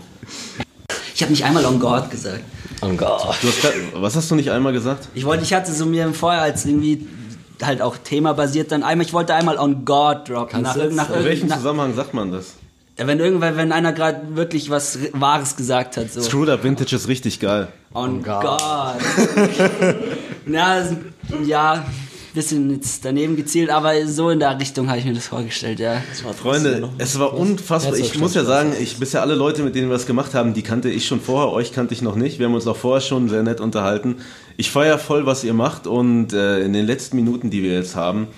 Ich 1.14 1.22
habe 1.22 1.32
nicht 1.32 1.44
einmal 1.44 1.64
On 1.66 1.78
God 1.80 2.10
gesagt. 2.10 2.42
Oh 2.82 2.88
Gott. 2.96 3.36
Du 3.42 3.48
hast 3.48 3.60
grad, 3.62 3.72
was 3.94 4.16
hast 4.16 4.30
du 4.30 4.34
nicht 4.34 4.50
einmal 4.50 4.72
gesagt? 4.72 5.08
Ich 5.14 5.24
wollte, 5.24 5.42
ich 5.44 5.52
hatte 5.52 5.72
so 5.72 5.86
mir 5.86 6.12
vorher 6.14 6.42
als 6.42 6.64
irgendwie 6.64 7.06
halt 7.62 7.82
auch 7.82 7.96
themabasiert 7.98 8.72
dann 8.72 8.82
einmal, 8.82 9.06
ich 9.06 9.12
wollte 9.12 9.34
einmal 9.34 9.58
On 9.58 9.84
God 9.84 10.28
droppen. 10.28 10.62
Kannst 10.62 10.76
Nach, 10.76 10.82
jetzt- 10.84 10.96
nach, 10.96 11.10
In 11.14 11.24
welchem 11.24 11.48
nach, 11.48 11.56
Zusammenhang 11.58 11.94
sagt 11.94 12.14
man 12.14 12.32
das? 12.32 12.54
ja, 12.98 13.06
wenn 13.06 13.18
irgendwann, 13.18 13.56
wenn 13.56 13.72
einer 13.72 13.92
gerade 13.92 14.34
wirklich 14.36 14.70
was 14.70 14.98
Wahres 15.12 15.56
gesagt 15.56 15.96
hat, 15.96 16.10
so. 16.12 16.22
Screwed 16.22 16.48
Up 16.48 16.64
Vintage 16.64 16.96
ist 16.96 17.08
richtig 17.08 17.38
geil. 17.40 17.68
On 17.92 18.22
God. 18.22 18.42
God. 18.42 18.56
ja, 20.46 20.82
ja, 21.44 21.84
bisschen 22.34 22.70
jetzt 22.70 23.04
daneben 23.04 23.36
gezielt, 23.36 23.70
aber 23.70 24.06
so 24.06 24.30
in 24.30 24.38
der 24.38 24.58
Richtung 24.58 24.88
habe 24.88 24.98
ich 24.98 25.04
mir 25.04 25.14
das 25.14 25.26
vorgestellt, 25.26 25.80
ja. 25.80 26.02
Freunde, 26.40 26.88
es 26.98 27.18
war 27.18 27.34
unfassbar. 27.34 27.96
Ich 27.96 28.18
muss 28.18 28.34
ja 28.34 28.44
sagen, 28.44 28.72
ich 28.80 28.98
bisher 28.98 29.22
alle 29.22 29.34
Leute, 29.34 29.62
mit 29.62 29.74
denen 29.74 29.88
wir 29.88 29.94
das 29.94 30.06
gemacht 30.06 30.34
haben, 30.34 30.54
die 30.54 30.62
kannte 30.62 30.88
ich 30.90 31.06
schon 31.06 31.20
vorher, 31.20 31.52
euch 31.52 31.72
kannte 31.72 31.94
ich 31.94 32.02
noch 32.02 32.16
nicht. 32.16 32.38
Wir 32.38 32.46
haben 32.46 32.54
uns 32.54 32.66
auch 32.66 32.76
vorher 32.76 33.00
schon 33.00 33.28
sehr 33.28 33.42
nett 33.42 33.60
unterhalten. 33.60 34.16
Ich 34.56 34.70
feiere 34.70 34.98
voll, 34.98 35.26
was 35.26 35.44
ihr 35.44 35.54
macht 35.54 35.86
und 35.86 36.32
äh, 36.32 36.60
in 36.62 36.72
den 36.72 36.86
letzten 36.86 37.16
Minuten, 37.16 37.50
die 37.50 37.62
wir 37.62 37.72
jetzt 37.74 37.96
haben, 37.96 38.28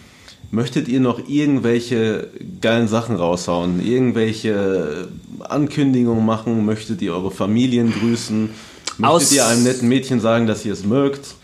möchtet 0.50 0.86
ihr 0.88 1.00
noch 1.00 1.28
irgendwelche 1.28 2.28
geilen 2.60 2.88
Sachen 2.88 3.16
raushauen? 3.16 3.84
Irgendwelche 3.84 5.08
Ankündigungen 5.40 6.24
machen? 6.24 6.64
Möchtet 6.64 7.02
ihr 7.02 7.14
eure 7.14 7.30
Familien 7.30 7.92
grüßen? 7.92 8.50
Möchtet 8.98 9.04
Aus- 9.06 9.32
ihr 9.32 9.46
einem 9.46 9.64
netten 9.64 9.88
Mädchen 9.88 10.20
sagen, 10.20 10.46
dass 10.46 10.64
ihr 10.64 10.72
es 10.72 10.84
mögt? 10.84 11.34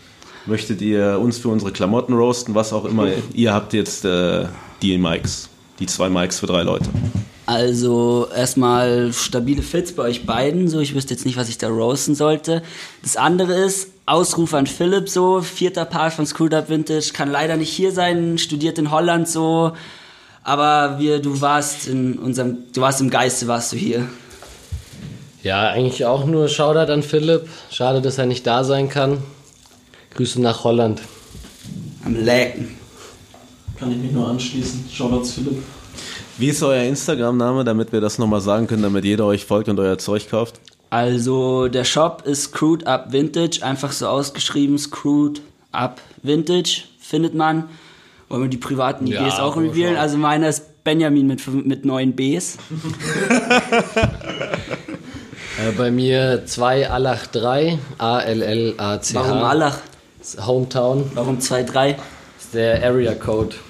Möchtet 0.45 0.81
ihr 0.81 1.19
uns 1.19 1.37
für 1.37 1.49
unsere 1.49 1.71
Klamotten 1.71 2.13
roasten? 2.13 2.55
Was 2.55 2.73
auch 2.73 2.85
immer. 2.85 3.07
ihr 3.33 3.53
habt 3.53 3.73
jetzt 3.73 4.05
äh, 4.05 4.45
die 4.81 4.97
Mikes. 4.97 5.49
Die 5.79 5.85
zwei 5.85 6.09
Mikes 6.09 6.39
für 6.39 6.47
drei 6.47 6.63
Leute. 6.63 6.89
Also 7.45 8.27
erstmal 8.35 9.11
stabile 9.11 9.63
Fits 9.63 9.93
bei 9.93 10.03
euch 10.03 10.27
beiden, 10.27 10.67
so 10.67 10.79
ich 10.79 10.93
wüsste 10.93 11.15
jetzt 11.15 11.25
nicht, 11.25 11.35
was 11.35 11.49
ich 11.49 11.57
da 11.57 11.67
roasten 11.67 12.13
sollte. 12.13 12.61
Das 13.01 13.17
andere 13.17 13.53
ist 13.53 13.89
Ausruf 14.05 14.53
an 14.53 14.67
Philipp 14.67 15.09
so, 15.09 15.41
vierter 15.41 15.85
Part 15.85 16.13
von 16.13 16.27
Screwed 16.27 16.53
Up 16.53 16.69
Vintage, 16.69 17.11
kann 17.11 17.31
leider 17.31 17.57
nicht 17.57 17.71
hier 17.71 17.91
sein, 17.91 18.37
studiert 18.37 18.77
in 18.77 18.91
Holland 18.91 19.27
so, 19.27 19.71
aber 20.43 20.99
wir, 20.99 21.19
du 21.19 21.41
warst 21.41 21.87
in 21.87 22.19
unserem, 22.19 22.57
du 22.73 22.81
warst 22.81 23.01
im 23.01 23.09
Geiste, 23.09 23.47
warst 23.47 23.73
du 23.73 23.77
hier. 23.77 24.07
Ja, 25.41 25.69
eigentlich 25.69 26.05
auch 26.05 26.25
nur 26.25 26.49
Shoutout 26.49 26.91
an 26.91 27.01
Philipp. 27.01 27.47
Schade, 27.71 28.01
dass 28.01 28.17
er 28.17 28.25
nicht 28.25 28.45
da 28.45 28.63
sein 28.63 28.89
kann. 28.89 29.23
Grüße 30.15 30.41
nach 30.41 30.63
Holland. 30.63 31.01
Am 32.05 32.15
Lecken. 32.15 32.75
Kann 33.77 33.91
ich 33.91 33.97
mich 33.97 34.11
nur 34.11 34.27
anschließen. 34.27 34.85
Shoutouts 34.91 35.33
Philipp. 35.33 35.61
Wie 36.37 36.47
ist 36.47 36.63
euer 36.63 36.83
Instagram-Name, 36.83 37.63
damit 37.63 37.91
wir 37.91 38.01
das 38.01 38.17
nochmal 38.17 38.41
sagen 38.41 38.67
können, 38.67 38.83
damit 38.83 39.03
jeder 39.05 39.25
euch 39.25 39.45
folgt 39.45 39.69
und 39.69 39.79
euer 39.79 39.97
Zeug 39.97 40.29
kauft? 40.29 40.59
Also 40.89 41.67
der 41.67 41.83
Shop 41.83 42.23
ist 42.25 42.43
Screwed 42.43 42.87
Up 42.87 43.11
Vintage, 43.11 43.59
einfach 43.61 43.91
so 43.91 44.07
ausgeschrieben, 44.07 44.77
Screwed 44.77 45.41
Up 45.71 46.01
Vintage 46.23 46.83
findet 46.99 47.35
man. 47.35 47.69
Wollen 48.27 48.43
wir 48.43 48.49
die 48.49 48.57
privaten 48.57 49.05
Ja, 49.07 49.25
IDs 49.25 49.39
auch 49.39 49.57
revealen? 49.57 49.97
Also 49.97 50.17
meiner 50.17 50.49
ist 50.49 50.83
Benjamin 50.83 51.27
mit, 51.27 51.45
mit 51.65 51.85
neun 51.85 52.15
Bs. 52.15 52.57
Äh, 55.59 55.73
bei 55.73 55.91
mir 55.91 56.43
2 56.45 56.89
Allach 56.89 57.27
3, 57.27 57.79
A-L-L-A-C-H. 57.97 59.19
Warum 59.19 59.43
Allach? 59.43 59.79
Hometown. 60.37 61.11
Warum 61.13 61.39
2-3? 61.39 61.95
ist 62.39 62.53
der 62.53 62.83
Area 62.83 63.13
Code. 63.15 63.55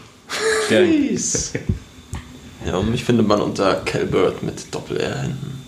Ja, 2.65 2.75
und 2.77 2.91
mich 2.91 3.03
findet 3.03 3.27
man 3.27 3.41
unter 3.41 3.75
Calbert 3.75 4.43
mit 4.43 4.73
Doppel-R 4.73 5.21
hinten. 5.21 5.63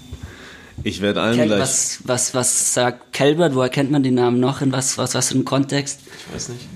Ich 0.83 1.01
werde 1.01 1.21
allen 1.21 1.41
gleich. 1.41 1.59
was, 1.59 1.99
was, 2.03 2.33
was 2.33 2.73
sagt 2.73 3.13
Calbert? 3.13 3.55
Woher 3.55 3.69
kennt 3.69 3.91
man 3.91 4.03
den 4.03 4.15
Namen 4.15 4.39
noch? 4.39 4.61
In 4.61 4.71
was, 4.71 4.97
was, 4.97 5.15
was 5.15 5.29
für 5.29 5.35
einem 5.35 5.45
Kontext? 5.45 5.99
Ich 6.27 6.35
weiß 6.35 6.49
nicht. 6.49 6.67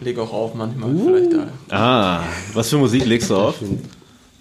Leg 0.00 0.18
auch 0.18 0.32
auf 0.32 0.54
manchmal, 0.54 0.94
vielleicht 0.96 1.32
da. 1.32 1.48
Ah, 1.76 2.22
was 2.54 2.68
für 2.70 2.78
Musik 2.78 3.04
legst 3.04 3.30
du 3.30 3.36
auf? 3.36 3.56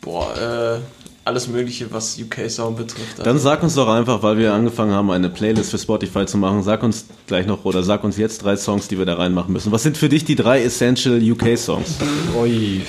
Boah, 0.02 0.36
äh, 0.38 0.80
alles 1.28 1.48
Mögliche, 1.48 1.92
was 1.92 2.18
UK-Sound 2.20 2.78
betrifft. 2.78 3.20
Dann 3.24 3.38
sag 3.38 3.62
uns 3.62 3.76
doch 3.76 3.88
einfach, 3.88 4.24
weil 4.24 4.38
wir 4.38 4.54
angefangen 4.54 4.92
haben, 4.92 5.12
eine 5.12 5.30
Playlist 5.30 5.72
für 5.72 5.78
Spotify 5.78 6.26
zu 6.26 6.38
machen, 6.38 6.64
sag 6.64 6.82
uns 6.84 7.06
gleich 7.28 7.46
noch 7.46 7.66
oder 7.66 7.84
sag 7.84 8.04
uns 8.04 8.18
jetzt 8.18 8.44
drei 8.44 8.56
Songs, 8.56 8.88
die 8.88 8.98
wir 8.98 9.06
da 9.06 9.16
reinmachen 9.16 9.54
müssen. 9.54 9.72
Was 9.72 9.84
sind 9.84 9.98
für 9.98 10.10
dich 10.10 10.26
die 10.26 10.36
drei 10.36 10.64
Essential 10.64 11.22
UK-Songs? 11.22 11.98
Ui. 12.40 12.82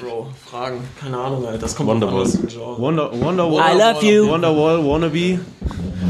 Bro, 0.00 0.28
Fragen. 0.48 0.80
Keine 1.00 1.18
Ahnung, 1.18 1.46
Alter. 1.46 1.58
Das 1.58 1.74
kommt 1.74 1.88
Wonderwall. 1.88 2.26
Wonder, 2.76 3.10
Wonderwall, 3.12 3.74
I 3.74 3.78
love 3.78 4.04
you. 4.04 4.28
Wonderwall, 4.28 4.84
Wannabe 4.84 5.40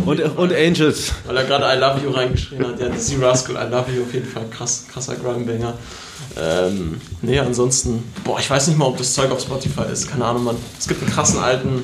und, 0.04 0.20
und 0.36 0.52
Angels. 0.52 1.12
Weil 1.26 1.36
er 1.36 1.44
gerade 1.44 1.64
I 1.64 1.78
Love 1.80 2.00
You 2.04 2.10
reingeschrien 2.10 2.66
hat. 2.66 2.80
Ja, 2.80 2.88
Dizzy 2.88 3.16
Rascal, 3.16 3.56
I 3.56 3.70
Love 3.70 3.92
You 3.94 4.02
auf 4.02 4.14
jeden 4.14 4.26
Fall. 4.26 4.44
Krass, 4.50 4.86
krasser 4.90 5.16
Grimebanger. 5.16 5.74
Ähm, 6.36 7.00
nee, 7.22 7.38
ansonsten, 7.38 8.02
boah, 8.24 8.38
ich 8.38 8.48
weiß 8.50 8.68
nicht 8.68 8.78
mal, 8.78 8.86
ob 8.86 8.96
das 8.98 9.14
Zeug 9.14 9.30
auf 9.30 9.40
Spotify 9.40 9.84
ist. 9.92 10.08
Keine 10.08 10.24
Ahnung, 10.24 10.44
Mann. 10.44 10.56
Es 10.78 10.86
gibt 10.86 11.02
einen 11.02 11.10
krassen 11.10 11.38
alten 11.40 11.82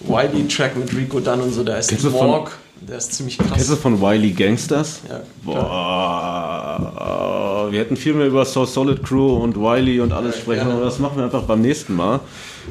Wiley-Track 0.00 0.76
mit 0.76 0.94
Rico 0.94 1.20
Dunn 1.20 1.40
und 1.40 1.52
so, 1.52 1.62
der 1.64 1.78
ist 1.78 1.88
Kennst 1.88 2.06
von-. 2.06 2.46
Der 2.80 2.98
ist 2.98 3.12
ziemlich 3.14 3.38
Kennst 3.38 3.54
krass. 3.54 3.66
du 3.68 3.76
von 3.76 4.00
Wiley 4.00 4.32
Gangsters? 4.32 5.00
Ja, 5.08 5.22
Boah, 5.42 6.98
wir 7.70 7.78
hätten 7.80 7.96
viel 7.96 8.12
mehr 8.14 8.26
über 8.26 8.44
So 8.44 8.64
Solid 8.66 9.02
Crew 9.02 9.36
und 9.36 9.56
Wiley 9.56 10.00
und 10.00 10.12
alles 10.12 10.36
sprechen, 10.38 10.64
gerne. 10.64 10.74
aber 10.74 10.84
das 10.84 10.98
machen 10.98 11.16
wir 11.16 11.24
einfach 11.24 11.44
beim 11.44 11.62
nächsten 11.62 11.94
Mal. 11.94 12.20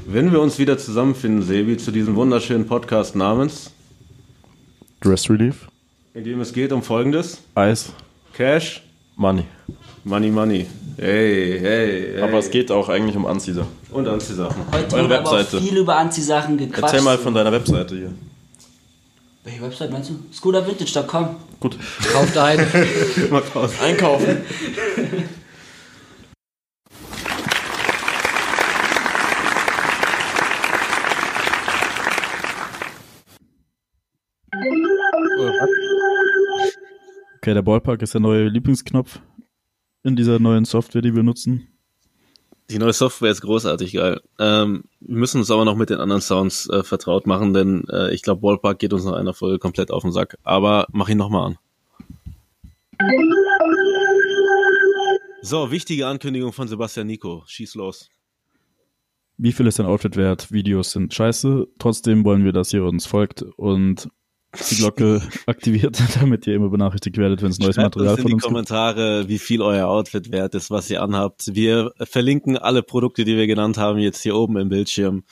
Wenn 0.06 0.32
wir 0.32 0.40
uns 0.42 0.60
wieder 0.60 0.78
zusammenfinden, 0.78 1.42
Sebi, 1.42 1.78
zu 1.78 1.90
diesem 1.92 2.16
wunderschönen 2.16 2.68
Podcast 2.68 3.16
namens, 3.16 3.72
Dress 5.02 5.28
Relief, 5.30 5.68
in 6.14 6.24
dem 6.24 6.40
es 6.42 6.54
geht 6.54 6.72
um 6.72 6.84
Folgendes: 6.84 7.40
Eis. 7.56 7.92
Cash, 8.34 8.84
Money. 9.16 9.46
Money, 10.06 10.30
Money. 10.32 10.68
Hey, 10.97 11.60
hey, 11.60 12.12
hey. 12.14 12.22
Aber 12.22 12.39
es 12.39 12.51
geht 12.51 12.70
auch 12.72 12.89
eigentlich 12.89 13.16
um 13.16 13.26
Anziehsachen. 13.26 13.70
Und 13.89 14.08
Anziehsachen. 14.08 14.64
Heute 14.72 14.95
Eure 14.97 15.10
Webseite. 15.10 15.62
viel 15.62 15.78
über 15.78 15.95
Anziehsachen 15.95 16.58
gequatscht. 16.58 16.84
Erzähl 16.84 17.01
mal 17.01 17.18
von 17.18 17.34
deiner 17.34 17.51
Webseite 17.51 17.95
hier. 17.95 18.14
Welche 19.45 19.62
Website 19.62 19.91
meinst 19.91 20.10
du? 20.10 20.20
Scootervintage.com. 20.34 21.36
Gut. 21.60 21.78
Kauft 22.12 22.38
ein. 22.38 22.60
Einkaufen. 23.82 24.38
Okay, 37.38 37.54
der 37.54 37.62
Ballpark 37.62 38.01
ist 38.01 38.14
der 38.14 38.22
neue 38.22 38.47
Lieblingsknopf 38.47 39.20
in 40.04 40.16
dieser 40.16 40.39
neuen 40.39 40.66
Software, 40.66 41.01
die 41.01 41.16
wir 41.16 41.24
nutzen. 41.24 41.68
Die 42.70 42.80
neue 42.80 42.93
Software 42.93 43.32
ist 43.32 43.41
großartig 43.41 43.93
geil. 43.93 44.22
Ähm, 44.39 44.86
wir 45.01 45.18
müssen 45.18 45.39
uns 45.39 45.51
aber 45.51 45.66
noch 45.66 45.76
mit 45.76 45.89
den 45.89 45.99
anderen 45.99 46.22
Sounds 46.22 46.70
äh, 46.70 46.84
vertraut 46.84 47.28
machen, 47.28 47.54
denn 47.54 47.84
äh, 47.89 48.14
ich 48.14 48.22
glaube, 48.22 48.41
Ballpark 48.41 48.80
geht 48.80 48.93
uns 48.93 49.04
nach 49.04 49.14
einer 49.14 49.34
Folge 49.34 49.60
komplett 49.60 49.91
auf 49.91 50.04
den 50.04 50.12
Sack. 50.12 50.38
Aber 50.43 50.88
mach 50.91 51.10
ihn 51.10 51.18
nochmal 51.18 51.47
an. 51.47 51.58
So, 55.41 55.72
wichtige 55.72 56.08
Ankündigung 56.08 56.54
von 56.54 56.68
Sebastian 56.68 57.08
Nico. 57.08 57.43
Schieß 57.45 57.76
los. 57.76 58.10
Wie 59.38 59.51
viel 59.51 59.68
ist 59.68 59.80
dein 59.80 59.86
Outfit 59.86 60.16
wert? 60.16 60.51
Videos 60.51 60.91
sind 60.91 61.14
scheiße. 61.14 61.68
Trotzdem 61.80 62.24
wollen 62.24 62.45
wir, 62.45 62.54
dass 62.54 62.72
ihr 62.72 62.86
uns 62.86 63.06
folgt 63.06 63.41
und 63.41 64.10
die 64.70 64.76
Glocke 64.76 65.22
aktiviert, 65.45 65.97
damit 66.20 66.45
ihr 66.47 66.56
immer 66.56 66.70
benachrichtigt 66.70 67.18
werdet, 67.18 67.41
wenn 67.41 67.51
es 67.51 67.60
neues 67.60 67.76
Schreibt 67.76 67.95
Material 67.95 68.12
uns 68.12 68.20
in 68.20 68.22
von 68.22 68.30
die 68.30 68.34
uns 68.36 68.43
gibt. 68.43 68.54
Kommentare, 68.54 69.28
wie 69.28 69.39
viel 69.39 69.62
euer 69.62 69.88
Outfit 69.88 70.32
wert 70.32 70.56
ist, 70.56 70.72
was 70.72 70.89
ihr 70.89 71.01
anhabt. 71.01 71.54
Wir 71.54 71.91
verlinken 71.99 72.58
alle 72.58 72.84
Produkte, 72.84 73.26
die 73.26 73.36
wir 73.36 73.47
genannt 73.47 73.78
haben, 73.78 73.99
jetzt 73.99 74.22
hier 74.22 74.36
oben 74.36 74.58
im 74.58 74.70
Bildschirm. 74.70 75.24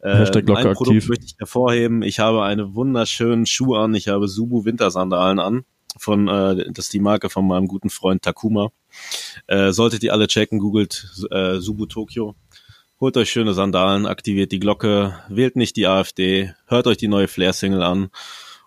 Äh, 0.00 0.16
Hashtag 0.16 0.46
Glocke 0.46 0.68
ein 0.68 0.74
Produkt 0.74 0.96
aktiv. 0.96 1.08
möchte 1.08 1.24
ich 1.26 1.34
hervorheben. 1.38 2.02
Ich 2.02 2.18
habe 2.18 2.42
eine 2.42 2.74
wunderschönen 2.74 3.46
Schuh 3.46 3.74
an. 3.74 3.94
Ich 3.94 4.08
habe 4.08 4.28
Subu 4.28 4.64
Wintersandalen 4.64 5.38
an. 5.38 5.64
Von, 5.96 6.26
äh, 6.26 6.72
das 6.72 6.86
ist 6.86 6.92
die 6.92 7.00
Marke 7.00 7.30
von 7.30 7.46
meinem 7.46 7.68
guten 7.68 7.88
Freund 7.88 8.22
Takuma. 8.22 8.70
Äh, 9.46 9.70
solltet 9.70 10.02
ihr 10.02 10.12
alle 10.12 10.26
checken, 10.26 10.58
googelt 10.58 11.06
äh, 11.30 11.58
Subu 11.58 11.86
Tokyo. 11.86 12.34
Holt 13.00 13.16
euch 13.16 13.30
schöne 13.30 13.54
Sandalen, 13.54 14.06
aktiviert 14.06 14.50
die 14.50 14.60
Glocke, 14.60 15.18
wählt 15.28 15.56
nicht 15.56 15.76
die 15.76 15.86
AfD, 15.86 16.54
hört 16.66 16.86
euch 16.86 16.96
die 16.96 17.08
neue 17.08 17.28
Flair-Single 17.28 17.82
an 17.82 18.10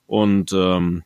und 0.08 0.52
ähm, 0.54 1.04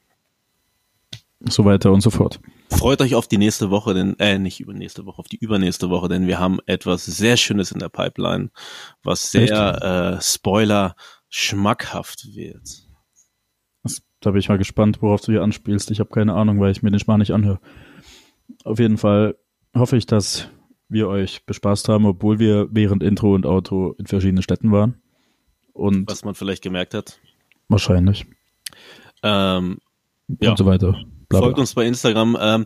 So 1.50 1.66
weiter 1.66 1.92
und 1.92 2.02
so 2.02 2.10
fort. 2.10 2.40
Freut 2.70 3.02
euch 3.02 3.16
auf 3.16 3.28
die 3.28 3.38
nächste 3.38 3.70
Woche, 3.70 3.94
denn 3.94 4.18
äh, 4.20 4.40
nicht 4.40 4.62
übernächste 4.62 5.06
Woche, 5.06 5.20
auf 5.20 5.28
die 5.28 5.38
übernächste 5.38 5.90
Woche, 5.90 6.08
denn 6.08 6.26
wir 6.28 6.40
haben 6.40 6.60
etwas 6.68 7.06
sehr 7.06 7.36
Schönes 7.36 7.72
in 7.72 7.80
der 7.80 7.90
Pipeline, 7.90 8.50
was 9.04 9.30
sehr 9.32 10.18
äh, 10.18 10.22
Spoiler 10.22 10.96
schmackhaft 11.28 12.28
wird. 12.34 12.88
Das, 13.84 14.02
da 14.22 14.32
bin 14.32 14.40
ich 14.40 14.48
mal 14.50 14.58
gespannt, 14.58 15.02
worauf 15.02 15.22
du 15.22 15.34
hier 15.34 15.42
anspielst. 15.44 15.92
Ich 15.92 16.00
habe 16.00 16.12
keine 16.12 16.34
Ahnung, 16.34 16.60
weil 16.62 16.72
ich 16.72 16.82
mir 16.82 16.92
den 16.92 17.00
Spar 17.00 17.18
nicht 17.18 17.32
anhöre. 17.34 17.60
Auf 18.64 18.80
jeden 18.80 18.98
Fall 18.98 19.36
hoffe 19.76 19.98
ich, 19.98 20.06
dass 20.06 20.48
wir 20.88 21.08
euch 21.08 21.46
bespaßt 21.46 21.90
haben, 21.90 22.06
obwohl 22.06 22.40
wir 22.40 22.68
während 22.72 23.02
Intro 23.04 23.34
und 23.34 23.46
Outro 23.46 23.94
in 23.98 24.08
verschiedenen 24.08 24.44
Städten 24.44 24.72
waren. 24.72 25.02
Und 25.74 26.10
Was 26.10 26.24
man 26.24 26.36
vielleicht 26.36 26.62
gemerkt 26.64 26.94
hat. 26.94 27.20
wahrscheinlich. 27.70 28.26
Ähm, 29.24 29.80
ja. 30.40 30.52
Und 30.52 30.58
so 30.58 30.66
weiter. 30.66 31.04
Bla, 31.30 31.40
Folgt 31.40 31.56
bla. 31.56 31.62
uns 31.62 31.74
bei 31.74 31.86
Instagram. 31.86 32.38
Ähm, 32.40 32.66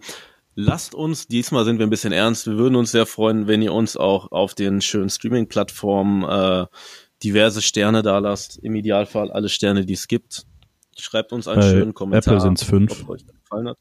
lasst 0.56 0.96
uns, 0.96 1.28
diesmal 1.28 1.66
sind 1.66 1.80
wir 1.80 1.86
ein 1.86 1.90
bisschen 1.90 2.14
ernst, 2.14 2.48
wir 2.48 2.58
würden 2.58 2.76
uns 2.76 2.92
sehr 2.92 3.06
freuen, 3.06 3.48
wenn 3.48 3.62
ihr 3.62 3.74
uns 3.74 3.98
auch 3.98 4.32
auf 4.32 4.56
den 4.56 4.82
schönen 4.82 5.10
Streaming-Plattformen 5.10 6.24
äh, 6.24 6.66
diverse 7.24 7.62
Sterne 7.62 8.02
da 8.02 8.20
lasst. 8.20 8.58
Im 8.58 8.76
Idealfall 8.76 9.32
alle 9.32 9.50
Sterne, 9.50 9.86
die 9.86 9.94
es 9.94 10.08
gibt. 10.08 10.46
Schreibt 10.98 11.34
uns 11.34 11.48
einen 11.48 11.62
Bei 11.62 11.70
schönen 11.70 11.94
Kommentar. 11.94 12.36
Apple 12.38 12.56
fünf. 12.58 13.06
das 13.06 13.26
gefallen 13.26 13.70
hat. 13.70 13.78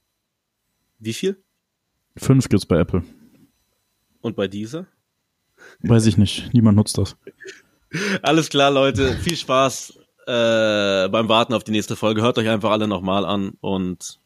Wie 0.99 1.13
viel? 1.13 1.43
Fünf 2.17 2.49
gibt's 2.49 2.67
bei 2.67 2.79
Apple. 2.79 3.05
Und 4.21 4.37
bei 4.37 4.49
dieser? 4.49 4.87
Weiß 5.81 6.07
ich 6.07 6.17
nicht. 6.17 6.53
Niemand 6.53 6.77
nutzt 6.77 6.99
das. 6.99 7.17
Alles 8.23 8.49
klar, 8.49 8.71
Leute. 8.71 9.13
Viel 9.19 9.37
Spaß 9.37 9.99
äh, 10.27 11.09
beim 11.09 11.29
Warten 11.29 11.55
auf 11.55 11.65
die 11.65 11.73
nächste 11.73 11.97
Folge. 11.97 12.23
Hört 12.23 12.39
euch 12.39 12.49
einfach 12.49 12.71
alle 12.71 12.89
nochmal 12.89 13.25
an 13.25 13.53
und 13.61 14.21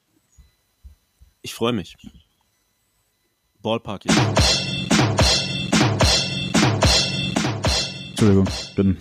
ich 1.42 1.54
freue 1.54 1.72
mich. 1.72 1.96
Ballpark. 3.62 4.04
Entschuldigung, 8.10 8.48
bin. 8.76 8.98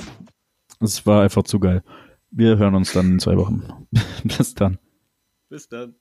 Es 0.79 1.05
war 1.05 1.23
einfach 1.23 1.43
zu 1.43 1.59
geil. 1.59 1.83
Wir 2.29 2.57
hören 2.57 2.75
uns 2.75 2.93
dann 2.93 3.13
in 3.13 3.19
zwei 3.19 3.35
Wochen. 3.37 3.87
Bis 4.23 4.53
dann. 4.53 4.77
Bis 5.49 5.67
dann. 5.67 5.95